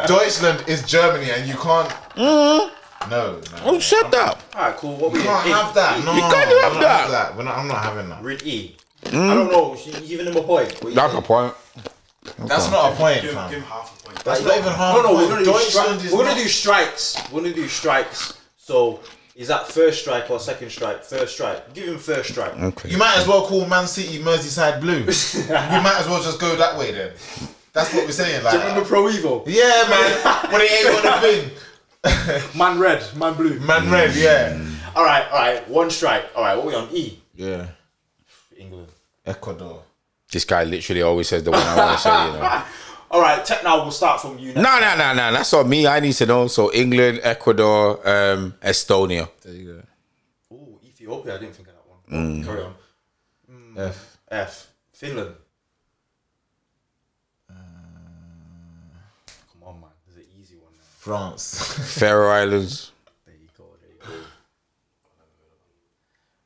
Deutschland 0.07 0.63
is 0.67 0.83
Germany, 0.85 1.31
and 1.31 1.47
you 1.47 1.55
can't. 1.55 1.89
No, 2.17 2.69
no. 3.09 3.41
Oh, 3.63 3.79
shut 3.79 4.13
up. 4.13 4.41
All 4.55 4.61
right, 4.61 4.75
cool. 4.75 4.95
What 4.97 5.11
we 5.13 5.21
can't 5.21 5.45
in? 5.45 5.51
have 5.53 5.73
that. 5.73 6.03
No, 6.03 6.13
You 6.15 6.21
can't 6.21 6.33
I'm 6.35 6.61
have 6.63 6.73
not 6.73 6.81
that. 6.81 7.09
that. 7.11 7.37
We're 7.37 7.43
not, 7.43 7.57
I'm 7.57 7.67
not 7.69 7.83
having 7.83 8.09
that. 8.09 8.21
We're 8.21 8.31
in 8.31 8.39
E. 8.45 8.75
I 9.07 9.11
don't 9.11 9.51
know. 9.51 9.75
You 9.85 9.93
giving 10.07 10.27
him 10.27 10.35
a 10.37 10.43
point? 10.43 10.69
That's 10.93 11.13
a 11.13 11.21
point. 11.21 11.53
That's 12.47 12.69
not 12.71 12.93
a 12.93 12.95
point, 12.95 13.21
Give, 13.21 13.31
fam. 13.33 13.49
give 13.49 13.59
him 13.59 13.65
half 13.65 13.99
a 13.99 14.03
point. 14.07 14.23
That's 14.23 14.41
not 14.43 14.57
even 14.57 14.71
half. 14.73 14.95
No, 14.95 15.01
no, 15.01 15.09
a 15.09 15.13
we're 15.13 15.17
point. 15.19 15.29
gonna 15.29 15.45
do 15.45 15.51
Deutschland 15.51 15.99
stri- 16.01 16.11
We're 16.11 16.17
gonna 16.19 16.29
not- 16.29 16.37
do 16.37 16.47
strikes. 16.47 17.17
We're 17.31 17.41
gonna 17.41 17.53
do 17.53 17.67
strikes. 17.67 18.33
So 18.57 18.99
is 19.35 19.47
that 19.49 19.67
first 19.67 20.01
strike 20.01 20.29
or 20.29 20.39
second 20.39 20.69
strike? 20.71 21.03
First 21.03 21.33
strike. 21.35 21.73
Give 21.73 21.87
him 21.87 21.97
first 21.99 22.29
strike. 22.29 22.55
Okay. 22.57 22.89
You 22.89 22.97
might 22.97 23.17
as 23.17 23.27
well 23.27 23.45
call 23.47 23.65
Man 23.65 23.87
City 23.87 24.19
Merseyside 24.23 24.79
Blue. 24.79 24.99
you 24.99 25.81
might 25.81 25.97
as 25.99 26.07
well 26.07 26.21
just 26.23 26.39
go 26.39 26.55
that 26.55 26.77
way 26.77 26.91
then. 26.91 27.11
That's 27.73 27.93
what 27.93 28.05
we're 28.05 28.11
saying. 28.11 28.41
Do 28.43 28.55
you 28.55 28.59
remember 28.63 28.85
Pro 28.85 29.03
Evo? 29.05 29.43
yeah, 29.47 29.83
man. 29.89 30.51
when 30.51 30.61
it 30.61 30.71
ain't 30.71 31.03
got 31.03 31.17
a 31.17 31.21
thing. 31.21 31.51
Man 32.57 32.79
red, 32.79 33.01
man 33.15 33.33
blue. 33.33 33.57
Man 33.61 33.89
red, 33.89 34.11
mm. 34.11 34.21
yeah. 34.21 34.59
All 34.93 35.05
right, 35.05 35.25
all 35.31 35.39
right. 35.39 35.69
One 35.69 35.89
strike. 35.89 36.25
All 36.35 36.43
right. 36.43 36.55
What 36.57 36.65
we 36.67 36.75
on 36.75 36.89
E? 36.91 37.17
Yeah. 37.33 37.67
England. 38.57 38.89
Ecuador. 39.25 39.83
This 40.33 40.45
guy 40.45 40.63
literally 40.63 41.03
always 41.03 41.29
says 41.29 41.43
the 41.43 41.51
one 41.51 41.61
I 41.61 41.75
want 41.77 41.97
to 41.97 42.03
say, 42.03 42.09
you 42.25 42.33
know. 42.33 42.63
All 43.11 43.21
right. 43.21 43.45
Tech 43.45 43.63
now. 43.63 43.81
We'll 43.83 43.91
start 43.91 44.19
from 44.19 44.39
you. 44.39 44.53
No, 44.55 44.61
Now. 44.63 44.79
no, 44.79 44.95
no, 44.97 45.13
no. 45.13 45.31
That's 45.33 45.53
not 45.53 45.67
me. 45.67 45.85
I 45.85 45.99
need 45.99 46.13
to 46.13 46.25
know. 46.25 46.47
So 46.47 46.73
England, 46.73 47.19
Ecuador, 47.23 47.99
um, 48.09 48.55
Estonia. 48.63 49.29
There 49.43 49.53
you 49.53 49.83
Ooh, 50.51 50.79
Ethiopia. 50.83 51.35
I 51.35 51.37
didn't 51.37 51.53
think 51.55 51.67
of 51.67 51.75
that 51.75 51.85
one. 51.87 52.43
Carry 52.43 52.63
on. 52.63 52.73
go. 53.75 53.81
F. 53.83 54.17
F. 54.31 54.67
Finland. 54.91 55.35
Come 57.47 57.57
on, 59.67 59.79
man. 59.81 59.89
There's 60.07 60.17
an 60.25 60.31
easy 60.41 60.55
one 60.55 60.71
now. 60.73 60.83
France. 60.97 61.53
Faroe 61.99 62.31
Islands. 62.31 62.91
There 63.27 63.35
you 63.35 63.47
go. 63.55 63.65
There 63.79 64.15
you 64.15 64.25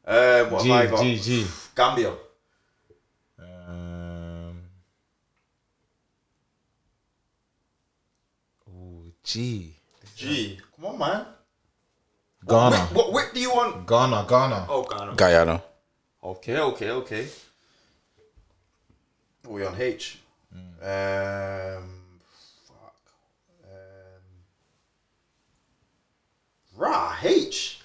go. 0.06 0.46
Um, 0.46 0.52
what 0.52 0.64
G, 0.64 0.70
have 0.70 0.88
I 0.88 0.92
got? 0.92 1.04
G, 1.04 1.20
G. 1.20 1.48
Gambia. 1.76 2.14
G. 9.28 9.74
G. 10.16 10.58
Come 10.74 10.86
on, 10.86 11.00
man. 11.00 11.26
Ghana. 12.48 12.78
What, 12.78 12.94
what 12.94 13.14
whip 13.14 13.34
do 13.34 13.42
you 13.42 13.54
want? 13.54 13.86
Ghana, 13.86 14.26
Ghana. 14.26 14.66
Oh, 14.70 14.84
Ghana. 14.84 15.16
Guyana. 15.16 15.62
Okay, 16.24 16.58
okay, 16.58 16.92
okay. 16.92 17.28
Are 19.46 19.52
we 19.52 19.66
on 19.66 19.76
H? 19.78 20.20
Um, 20.54 22.20
fuck. 22.66 22.96
Um, 23.66 24.24
rah, 26.78 27.18
H. 27.22 27.82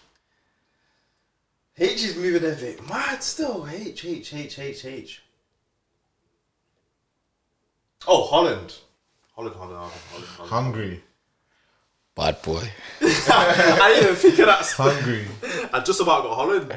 H 1.76 2.04
is 2.04 2.16
moving 2.16 2.48
a 2.48 2.54
bit 2.54 2.88
mad 2.88 3.20
still. 3.20 3.66
H, 3.68 4.04
H, 4.04 4.32
H, 4.32 4.58
H, 4.60 4.84
H. 4.84 5.22
Oh, 8.06 8.26
Holland. 8.26 8.76
Holland, 9.34 9.56
Holland, 9.56 9.76
Holland, 9.76 9.92
Holland. 10.12 10.28
Holland. 10.36 10.50
Hungary. 10.50 11.02
Bad 12.14 12.42
boy. 12.42 12.62
I 13.00 13.92
didn't 13.94 14.04
even 14.04 14.16
think 14.16 14.38
of 14.40 14.46
that. 14.46 14.66
Hungary. 14.76 15.26
I 15.72 15.80
just 15.80 16.00
about 16.00 16.24
got 16.24 16.34
Holland. 16.36 16.72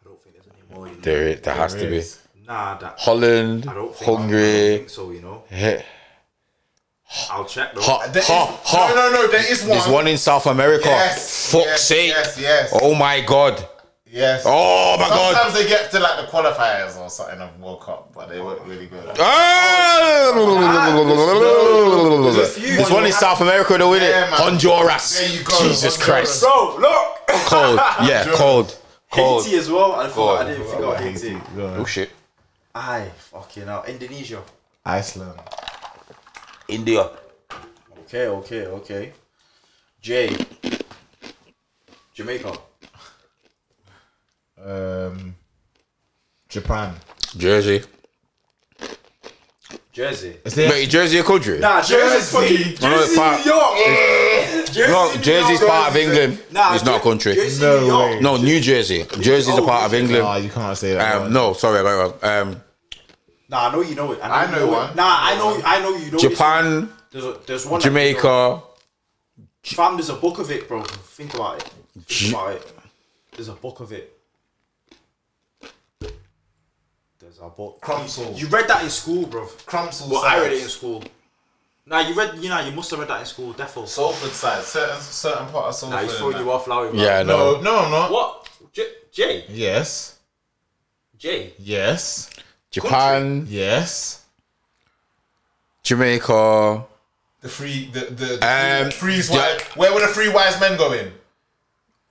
I 0.00 0.04
don't 0.04 0.22
think 0.22 0.34
there's 0.36 0.46
any 0.48 0.74
more. 0.76 0.86
You 0.88 0.94
know? 0.94 1.00
There, 1.00 1.28
it- 1.28 1.42
there 1.42 1.54
has 1.54 1.74
to 1.74 1.86
be. 1.90 2.02
Nah, 2.46 2.72
Nah, 2.72 2.78
that. 2.78 2.98
Holland, 2.98 3.66
I 3.68 3.74
don't 3.74 3.94
think. 3.94 4.02
I 4.02 4.06
don't 4.12 4.20
Hungary. 4.22 4.76
think 4.78 4.90
so. 4.90 5.10
You 5.10 5.20
know. 5.20 5.44
Heh. 5.50 5.82
I'll 7.30 7.44
check 7.44 7.74
though. 7.74 7.82
Ha, 7.82 8.06
There 8.08 8.22
is- 8.22 8.28
ha, 8.28 8.60
ha. 8.64 8.92
No, 8.94 9.10
no, 9.10 9.22
no. 9.22 9.28
There 9.30 9.52
is 9.52 9.60
one. 9.62 9.70
There's 9.70 9.88
one 9.88 10.06
in 10.08 10.16
South 10.18 10.46
America. 10.46 10.86
Yes, 10.88 11.52
Fuck's 11.52 11.66
yes, 11.66 11.84
sake. 11.88 12.08
yes, 12.10 12.38
yes. 12.40 12.78
Oh 12.80 12.94
my 12.94 13.20
god. 13.20 13.66
Yes. 14.12 14.42
Oh 14.44 14.96
my 14.98 15.08
god. 15.08 15.34
Sometimes 15.34 15.54
they 15.54 15.68
get 15.68 15.90
to 15.92 16.00
like 16.00 16.16
the 16.24 16.26
qualifiers 16.30 16.98
or 16.98 17.08
something 17.08 17.40
of 17.40 17.60
World 17.60 17.80
Cup, 17.80 18.12
but 18.12 18.28
they 18.28 18.40
weren't 18.40 18.62
really 18.62 18.86
good. 18.86 19.08
Ah! 19.20 20.32
There's 22.56 22.90
one 22.90 23.06
in 23.06 23.12
South 23.12 23.40
America 23.40 23.78
though, 23.78 23.94
isn't 23.94 24.08
it? 24.08 24.12
Man. 24.12 24.32
Honduras. 24.32 25.18
There 25.18 25.28
you 25.38 25.44
go, 25.44 25.62
Jesus 25.62 25.96
Honduras. 25.96 26.40
Christ. 26.40 26.42
Bro, 26.42 26.76
look. 26.80 27.16
Cold. 27.46 27.80
Yeah, 28.02 28.24
cold. 28.34 28.76
Cold. 29.12 29.44
Haiti 29.44 29.56
as 29.56 29.70
well. 29.70 29.92
I 29.92 30.08
thought 30.08 30.40
I 30.40 30.50
didn't 30.50 30.66
think 30.66 30.78
about 30.78 31.00
Haiti. 31.00 31.38
Oh 31.56 31.84
shit. 31.84 32.10
Aye, 32.74 33.10
fucking 33.16 33.66
hell. 33.66 33.84
Indonesia. 33.86 34.42
Iceland. 34.84 35.38
India. 36.66 37.10
Okay, 38.06 38.26
okay, 38.26 38.66
okay. 38.66 39.12
J. 40.00 40.36
Jamaica. 42.14 42.58
Um, 44.64 45.34
Japan. 46.48 46.94
Jersey. 47.36 47.82
Jersey. 49.92 50.36
Is 50.44 50.54
there? 50.54 50.70
Wait, 50.70 50.88
Jersey 50.88 51.18
a 51.18 51.22
country? 51.22 51.58
Nah, 51.58 51.82
Jersey's 51.82 52.32
Jersey. 52.32 52.64
fucking 52.74 52.90
No, 52.90 52.96
Jersey, 52.98 53.16
part- 53.16 53.44
New 53.44 53.52
York. 53.52 53.76
Jersey, 54.72 54.92
No, 54.92 55.12
New 55.12 55.20
Jersey's 55.20 55.60
York. 55.60 55.70
part 55.72 55.90
of 55.90 55.96
England. 55.96 56.42
Nah, 56.52 56.74
it's 56.74 56.84
not 56.84 57.00
a 57.00 57.02
country. 57.02 57.34
Jersey, 57.34 57.60
No 57.62 57.80
New 57.80 57.86
York. 57.86 58.10
way. 58.12 58.20
No, 58.20 58.36
New 58.36 58.60
Jersey. 58.60 59.04
Jersey's 59.20 59.58
a 59.58 59.62
Oh, 59.62 59.66
part 59.66 59.86
of 59.86 59.94
England. 59.94 60.44
you 60.44 60.50
can't 60.50 60.76
say 60.78 60.94
that. 60.94 61.16
Um, 61.22 61.32
no, 61.32 61.52
sorry, 61.54 61.80
I 61.80 61.82
got 61.82 61.90
it 61.90 62.22
wrong. 62.22 62.48
Um, 62.52 62.62
Nah, 63.48 63.68
I 63.68 63.72
know 63.72 63.80
you 63.80 63.96
know 63.96 64.12
it. 64.12 64.20
I 64.22 64.44
you 64.44 64.52
know 64.52 64.64
it. 64.64 64.70
one. 64.70 64.94
Nah, 64.96 65.02
I 65.22 65.34
know. 65.36 65.60
I 65.64 65.80
know 65.80 65.96
you 65.96 66.12
know. 66.12 66.18
Japan, 66.18 66.88
This. 67.10 67.22
There's 67.22 67.24
a, 67.24 67.38
there's 67.46 67.66
one. 67.66 67.80
that 67.80 67.86
you 67.86 67.90
know. 67.90 67.98
Jamaica. 68.12 68.62
Fam, 69.64 69.96
there's 69.96 70.08
a 70.08 70.14
book 70.14 70.38
of 70.38 70.50
it, 70.52 70.68
bro. 70.68 70.82
Think 70.84 71.34
about 71.34 71.56
it. 71.60 71.70
Think 72.06 72.32
about 72.32 72.52
it. 72.52 72.72
There's 73.32 73.48
a 73.48 73.54
book 73.54 73.80
of 73.80 73.90
it. 73.92 74.16
There's 77.40 77.52
a 77.52 77.54
book. 77.56 77.80
Crumpsall. 77.80 78.38
You 78.38 78.46
read 78.48 78.68
that 78.68 78.82
in 78.84 78.90
school, 78.90 79.26
bro. 79.26 79.46
Crumpsall 79.66 80.10
Well, 80.10 80.22
I 80.24 80.40
read 80.40 80.52
it 80.52 80.62
in 80.62 80.68
school. 80.68 81.02
Nah, 81.86 82.00
you 82.00 82.14
read. 82.14 82.36
You 82.38 82.50
know, 82.50 82.60
you 82.60 82.72
must 82.72 82.90
have 82.90 83.00
read 83.00 83.08
that 83.08 83.20
in 83.20 83.26
school, 83.26 83.54
defo. 83.54 83.86
Salford 83.88 84.30
side. 84.32 84.62
Certain 84.62 85.00
certain 85.00 85.46
part 85.48 85.66
of 85.66 85.74
Salford. 85.74 85.96
Nah, 85.96 86.02
he's 86.06 86.18
throwing 86.18 86.36
you 86.36 86.50
off, 86.52 86.66
Lowry. 86.68 86.90
bro. 86.90 87.00
Yeah, 87.00 87.22
No, 87.22 87.56
no. 87.56 87.60
no, 87.62 87.78
I'm 87.84 87.90
not. 87.90 88.10
What? 88.12 88.48
J- 88.72 88.92
Jay? 89.12 89.44
Yes. 89.48 90.18
Jay? 91.18 91.54
Yes. 91.58 92.30
Japan, 92.70 93.46
Yes. 93.48 94.24
Jamaica. 95.82 96.84
The 97.40 97.48
free, 97.48 97.90
the 97.92 98.00
the, 98.00 98.36
the 98.36 98.46
Um, 98.84 98.90
free, 98.90 99.14
freeze 99.14 99.30
Ja- 99.30 99.36
wise. 99.38 99.60
Where 99.74 99.94
were 99.94 100.00
the 100.00 100.08
three 100.08 100.28
wise 100.28 100.60
men 100.60 100.76
going? 100.76 101.10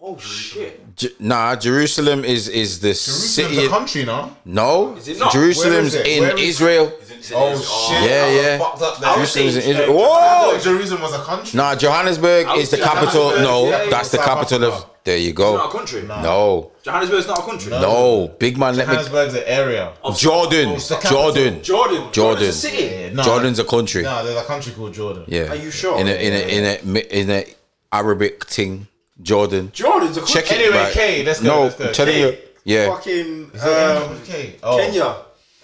Oh 0.01 0.17
shit! 0.17 0.95
J- 0.95 1.09
nah, 1.19 1.57
Jerusalem 1.57 2.23
is 2.23 2.47
is 2.47 2.79
the 2.79 2.87
Jerusalem's 2.93 3.33
city. 3.35 3.65
a 3.65 3.69
country, 3.69 4.05
no? 4.05 4.33
no, 4.45 4.95
Is 4.95 5.09
it 5.09 5.19
not? 5.19 5.33
Jerusalem's 5.33 5.93
Where 5.93 6.01
is 6.03 6.07
it? 6.07 6.07
in 6.07 6.23
Where 6.23 6.37
is- 6.37 6.49
Israel. 6.55 6.93
Oh, 6.93 7.51
oh 7.51 7.89
shit! 7.91 8.09
Yeah, 8.09 8.23
I 8.23 8.27
was 8.27 8.35
yeah. 8.45 8.57
Fucked 8.59 8.81
up 8.81 8.97
there. 8.99 9.13
Jerusalem's 9.15 9.55
in 9.57 9.61
saying, 9.61 9.75
Israel. 9.75 9.89
I 9.89 9.93
Whoa! 9.99 10.51
thought 10.53 10.61
Jerusalem 10.63 11.01
was 11.01 11.13
a 11.15 11.23
country. 11.23 11.57
Nah, 11.57 11.75
Johannesburg 11.75 12.45
I 12.47 12.55
is 12.55 12.69
the 12.71 12.77
would 12.77 12.85
say 12.85 12.89
capital. 12.89 13.11
Johannesburg, 13.31 13.43
No, 13.43 13.63
yeah, 13.69 13.83
yeah, 13.83 13.89
that's 13.89 14.09
the 14.11 14.17
South 14.17 14.25
capital 14.25 14.63
of. 14.63 14.73
Africa. 14.73 14.89
There 15.03 15.17
you 15.17 15.29
It's 15.31 15.39
not 15.39 15.53
a 15.53 15.57
go. 15.71 15.77
country. 15.77 16.01
No, 16.03 16.71
Johannesburg's 16.83 17.27
not 17.27 17.39
a 17.39 17.41
country. 17.41 17.71
no, 17.71 18.27
big 18.39 18.57
man. 18.57 18.77
Let 18.77 18.87
me. 18.87 18.93
Johannesburg's 18.93 19.33
an 19.33 19.43
area. 19.47 19.91
Jordan, 20.15 20.69
It's 20.69 20.87
the 20.87 20.95
capital. 20.95 21.33
Jordan, 21.33 21.61
Jordan. 21.63 22.11
Jordan's 22.13 22.47
a 22.49 22.53
city. 22.53 22.83
Yeah, 22.83 23.13
no, 23.13 23.23
Jordan's 23.23 23.59
a 23.59 23.65
country. 23.65 24.03
No, 24.03 24.23
there's 24.23 24.41
a 24.41 24.45
country 24.45 24.71
called 24.71 24.93
Jordan. 24.93 25.25
Yeah. 25.27 25.51
Are 25.51 25.55
you 25.55 25.71
sure? 25.71 25.99
In 25.99 26.07
a 26.07 26.11
in 26.11 26.33
a 26.33 26.41
in 26.57 26.63
a 26.95 26.99
in 27.19 27.29
a 27.31 27.45
Arabic 27.91 28.45
thing, 28.45 28.87
Jordan. 29.21 29.71
Jordan's 29.73 30.17
a 30.17 30.21
country. 30.21 30.41
Check 30.41 30.51
it. 30.51 30.55
Anyway, 30.61 30.77
right. 30.77 30.93
K, 30.93 31.23
let's 31.23 31.39
go. 31.41 31.47
No, 31.47 31.63
let's 31.63 31.75
go. 31.75 31.85
I'm 31.87 31.93
telling 31.93 32.13
K. 32.13 32.21
you. 32.21 32.37
Yeah. 32.65 32.89
Fucking 32.95 33.51
Is 33.53 33.63
it 33.63 33.97
um, 33.97 34.21
K? 34.25 34.55
Oh, 34.63 34.77
Kenya. 34.77 35.15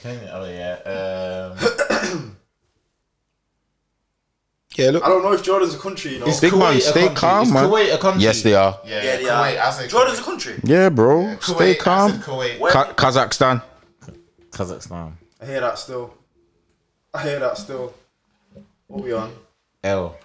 Kenya. 0.02 0.32
Oh 0.34 0.45
yeah. 0.49 1.53
Um, 2.11 2.32
Yeah. 4.77 4.90
Look. 4.90 5.03
I 5.06 5.07
don't 5.07 5.23
know 5.23 5.32
if 5.32 5.41
Jordan's 5.41 5.73
a 5.73 5.77
country. 5.80 6.14
You 6.15 6.19
know. 6.19 6.26
is 6.27 6.41
Big 6.41 6.52
man, 6.52 6.73
Kuwait 6.73 6.77
a 6.77 6.82
stay 6.82 7.02
country? 7.06 7.15
calm, 7.15 7.44
Is 7.48 7.53
man. 7.53 7.69
Kuwait 7.69 7.94
a 7.94 7.98
country? 7.98 8.23
Yes, 8.23 8.41
they 8.41 8.56
are. 8.56 8.77
Yeah, 8.86 9.03
yeah, 9.03 9.15
they 9.15 9.23
Kuwait. 9.23 9.57
are. 9.64 9.68
I 9.68 9.72
say 9.72 9.88
Jordan's 9.88 10.19
a 10.19 10.22
Kuwait. 10.22 10.26
country. 10.26 10.60
Yeah, 10.65 10.90
bro. 10.90 11.18
Kuwait, 11.40 11.44
Stay 11.56 11.72
I 11.72 11.76
calm. 11.76 12.11
Kuwait. 12.19 12.60
Where- 12.60 12.72
Ka- 12.73 12.94
Kazakhstan. 12.94 13.61
Kazakhstan. 14.52 15.14
I 15.41 15.45
hear 15.45 15.61
that 15.61 15.77
still. 15.80 16.14
I 17.14 17.23
hear 17.23 17.40
that 17.40 17.57
still. 17.57 17.94
What 18.88 19.03
we 19.03 19.14
on? 19.14 19.32
L. 19.84 20.18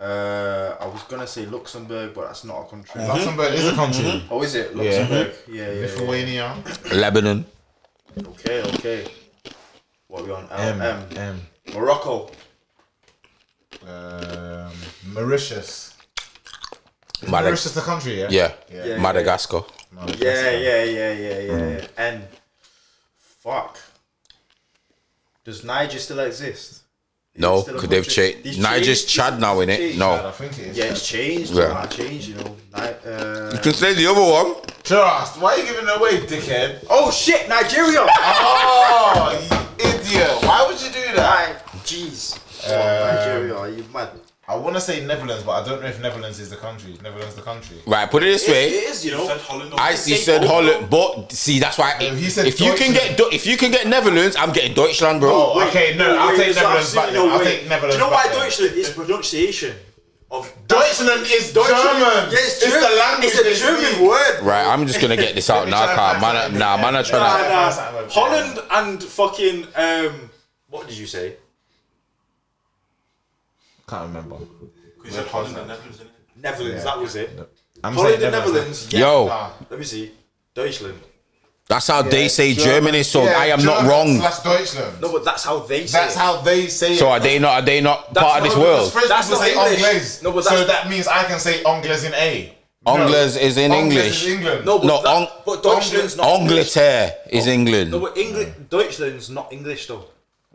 Uh, 0.00 0.76
I 0.80 0.86
was 0.86 1.02
gonna 1.08 1.26
say 1.26 1.44
Luxembourg, 1.46 2.14
but 2.14 2.26
that's 2.28 2.44
not 2.44 2.60
a 2.62 2.68
country. 2.70 3.02
Luxembourg 3.04 3.52
is 3.52 3.66
a 3.66 3.74
country. 3.74 4.22
Oh, 4.30 4.42
is 4.42 4.54
it 4.54 4.76
Luxembourg? 4.76 5.34
Yeah, 5.48 5.54
yeah. 5.54 5.72
yeah, 5.72 5.80
Lithuania. 5.80 6.54
Lebanon. 6.94 7.44
Okay, 8.16 8.62
okay. 8.74 9.06
What 10.06 10.24
we 10.24 10.30
on? 10.32 10.46
L 10.50 10.60
M. 10.60 10.80
M. 10.82 11.16
M. 11.16 11.40
Morocco. 11.74 12.30
Um, 13.86 14.72
Mauritius. 15.06 15.94
Mauritius 17.22 17.22
is 17.22 17.28
Madag- 17.28 17.42
Mauritius 17.42 17.74
the 17.74 17.80
country? 17.80 18.20
Yeah. 18.20 18.28
Yeah. 18.30 18.52
Yeah, 18.86 18.98
Madagascar. 19.00 19.62
Madagascar. 19.90 20.24
Yeah, 20.24 20.50
yeah, 20.52 20.84
yeah, 20.84 21.12
yeah, 21.12 21.38
yeah. 21.38 21.52
Mm. 21.52 21.82
yeah. 21.82 21.86
And 21.98 22.22
fuck. 23.42 23.78
Does 25.44 25.64
Niger 25.64 25.98
still 25.98 26.20
exist? 26.20 26.82
Is 27.38 27.42
No, 27.42 27.58
it 27.58 27.62
still 27.62 27.74
a 27.74 27.76
because 27.76 27.88
they've 27.90 28.08
changed. 28.08 28.42
These 28.42 28.58
Niger's 28.58 28.86
changed- 29.04 29.08
Chad 29.08 29.40
now, 29.40 29.60
in 29.60 29.70
it. 29.70 29.78
Chad, 29.78 30.02
I 30.02 30.22
No. 30.22 30.30
think 30.32 30.58
it 30.58 30.66
is. 30.68 30.76
Yeah, 30.76 30.84
it's 30.86 31.06
changed. 31.06 31.52
Yeah. 31.52 31.68
Yeah, 31.68 31.86
changed. 31.86 32.28
You 32.28 32.34
know. 32.34 32.56
Ni- 32.76 33.10
uh, 33.12 33.50
You 33.52 33.58
can 33.60 33.74
say 33.74 33.94
the 33.94 34.06
other 34.08 34.20
one. 34.22 34.54
Trust. 34.82 35.38
Why 35.40 35.52
are 35.54 35.58
you 35.58 35.64
giving 35.64 35.86
it 35.86 35.96
away, 35.96 36.20
dickhead? 36.26 36.84
oh 36.90 37.10
shit, 37.12 37.48
Nigeria. 37.48 38.04
Oh, 38.20 39.30
you 39.78 39.86
idiot! 39.88 40.42
Why 40.42 40.66
would 40.66 40.80
you 40.82 40.88
do 40.90 41.14
that? 41.14 41.48
Like, 41.48 41.84
Jeez. 41.84 42.36
Um, 42.66 43.14
Nigeria, 43.16 43.54
are 43.56 43.68
you 43.68 43.84
mad? 43.94 44.08
I 44.50 44.56
want 44.56 44.76
to 44.76 44.80
say 44.80 45.04
Netherlands, 45.04 45.42
but 45.44 45.52
I 45.52 45.62
don't 45.68 45.82
know 45.82 45.88
if 45.88 46.00
Netherlands 46.00 46.40
is 46.40 46.48
the 46.48 46.56
country. 46.56 46.96
Netherlands 47.02 47.34
the 47.34 47.42
country. 47.42 47.76
Right, 47.86 48.10
put 48.10 48.22
it 48.22 48.26
this 48.32 48.48
It, 48.48 48.52
way. 48.52 48.68
it 48.68 48.84
is, 48.90 49.04
you 49.04 49.10
know. 49.12 49.26
Said 49.26 49.40
Holland. 49.42 49.74
I 49.76 49.94
say 49.94 50.12
see 50.14 50.22
said. 50.22 50.42
Holland, 50.42 50.88
but 50.88 51.30
see 51.32 51.58
that's 51.58 51.76
why. 51.76 51.98
No, 52.00 52.14
he 52.14 52.30
said 52.30 52.46
if 52.46 52.58
you 52.58 52.72
can 52.74 52.94
get 52.94 53.20
if 53.32 53.44
you 53.46 53.58
can 53.58 53.70
get 53.70 53.86
Netherlands, 53.86 54.36
I'm 54.36 54.52
getting 54.52 54.72
Deutschland, 54.72 55.20
bro. 55.20 55.30
Oh, 55.30 55.68
okay, 55.68 55.96
no, 55.98 56.16
I'll 56.16 56.28
take 56.30 56.54
there's 56.54 56.56
Netherlands 56.56 56.94
back. 56.94 57.04
absolutely 57.08 57.28
then. 57.28 57.38
I'll 57.38 57.44
take 57.44 57.68
Netherlands 57.68 57.96
Do 57.96 58.02
you 58.04 58.10
know 58.10 58.16
why. 58.16 58.26
Deutschland 58.32 58.74
is 58.74 58.90
pronunciation 58.90 59.76
of 60.30 60.50
Deutschland 60.66 61.22
is 61.26 61.52
Deutschland? 61.52 61.82
German. 61.82 62.32
Yeah, 62.32 62.38
it's, 62.40 62.62
It's 62.62 62.72
the 62.72 62.96
language 63.04 63.32
It's 63.32 63.40
a 63.40 63.44
they 63.44 63.54
German 63.54 63.92
speak. 63.92 64.08
word. 64.08 64.40
Right, 64.42 64.66
I'm 64.66 64.86
just 64.86 65.00
gonna 65.02 65.16
get 65.16 65.34
this 65.34 65.50
out 65.50 65.66
me 65.66 65.72
now, 65.72 65.84
try 65.84 65.94
car. 65.94 66.12
and 66.14 66.22
Man, 66.22 66.58
nah, 66.58 66.76
man, 66.78 66.96
I'm 66.96 67.04
trying 67.04 67.20
Nah, 67.20 67.68
to. 67.68 68.00
nah. 68.00 68.08
Holland 68.08 68.58
and 68.70 69.02
fucking 69.02 69.66
um, 69.76 70.30
what 70.70 70.88
did 70.88 70.96
you 70.96 71.06
say? 71.06 71.36
Can't 73.88 74.06
remember. 74.08 74.36
Because 74.36 75.04
you 75.04 75.10
said 75.12 75.26
Holland 75.28 75.56
and 75.56 75.68
Netherlands, 75.68 75.98
didn't 75.98 76.10
it? 76.12 76.42
Netherlands. 76.42 76.84
That 76.84 76.98
was 76.98 77.16
it. 77.16 77.30
I'm 77.82 77.94
Holland 77.94 78.20
saying 78.20 78.34
and 78.34 78.44
Netherlands. 78.44 78.88
Yeah. 78.92 79.00
Yo, 79.00 79.26
Nah. 79.28 79.50
Let 79.70 79.78
me 79.78 79.84
see. 79.84 80.12
Deutschland. 80.54 80.98
that's 81.68 81.86
how 81.86 82.02
they 82.02 82.28
say 82.28 82.54
Germany. 82.54 83.02
So 83.02 83.22
Yeah, 83.24 83.38
I 83.38 83.46
am 83.46 83.62
not 83.64 83.78
German 83.82 83.90
wrong. 83.90 84.16
Slash 84.18 84.38
Deutschland. 84.40 85.00
No, 85.00 85.12
but 85.12 85.24
that's 85.24 85.44
how 85.44 85.60
they 85.60 85.86
say 85.86 85.98
That's 85.98 86.16
it. 86.16 86.18
how 86.18 86.40
they 86.40 86.66
say 86.66 86.96
So 86.96 87.06
it. 87.06 87.10
are 87.10 87.20
they 87.20 87.38
not? 87.38 87.52
Are 87.52 87.62
they 87.62 87.80
not 87.80 88.12
That's 88.12 88.24
part 88.26 88.38
of 88.38 88.44
this 88.44 88.54
not- 88.56 88.62
world? 88.62 88.92
French 88.92 89.08
That's 89.08 89.26
people 89.28 89.40
not 89.40 89.46
say 89.46 89.52
English. 89.54 89.82
Anglaise. 89.84 90.22
No, 90.22 90.32
but 90.32 90.44
so 90.44 90.50
that's- 90.50 90.66
that 90.68 90.90
means 90.90 91.06
I 91.06 91.24
can 91.24 91.38
say 91.38 91.62
Anglaise 91.64 92.04
in 92.04 92.14
A. 92.14 92.54
Anglaise 92.86 93.36
is 93.36 93.56
in 93.58 93.70
Anglaise 93.72 93.98
English. 93.98 94.22
is 94.24 94.28
England. 94.34 94.64
No, 94.64 94.78
but, 94.78 94.86
No, 94.86 95.02
that, 95.02 95.16
Ang- 95.16 95.28
but 95.44 95.62
Deutschland's 95.62 96.16
not 96.16 96.26
English. 96.40 96.76
Angleterre 96.76 97.14
is 97.30 97.46
England. 97.46 97.90
No, 97.90 98.00
but 98.00 98.16
England, 98.16 98.54
Deutschland's 98.70 99.28
not 99.30 99.52
English 99.52 99.86
though. 99.86 100.04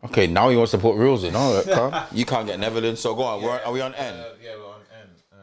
Okay, 0.05 0.27
now 0.27 0.49
he 0.49 0.57
wants 0.57 0.71
to 0.71 0.77
put 0.77 0.95
rules 0.95 1.23
in. 1.23 1.35
All 1.35 1.61
right, 1.63 2.05
you 2.11 2.25
can't 2.25 2.45
get 2.45 2.59
Netherlands. 2.59 2.99
So 2.99 3.15
go 3.15 3.23
on. 3.23 3.41
We're, 3.41 3.51
are 3.65 3.71
we 3.71 3.81
on 3.81 3.95
N? 3.95 4.13
Uh, 4.13 4.30
yeah, 4.43 4.55
we're 4.57 4.65
on 4.67 4.81
N. 5.01 5.09
Um, 5.31 5.39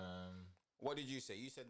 What 0.81 0.97
did 0.97 1.07
you 1.07 1.21
say? 1.21 1.37
You 1.37 1.49
said. 1.49 1.65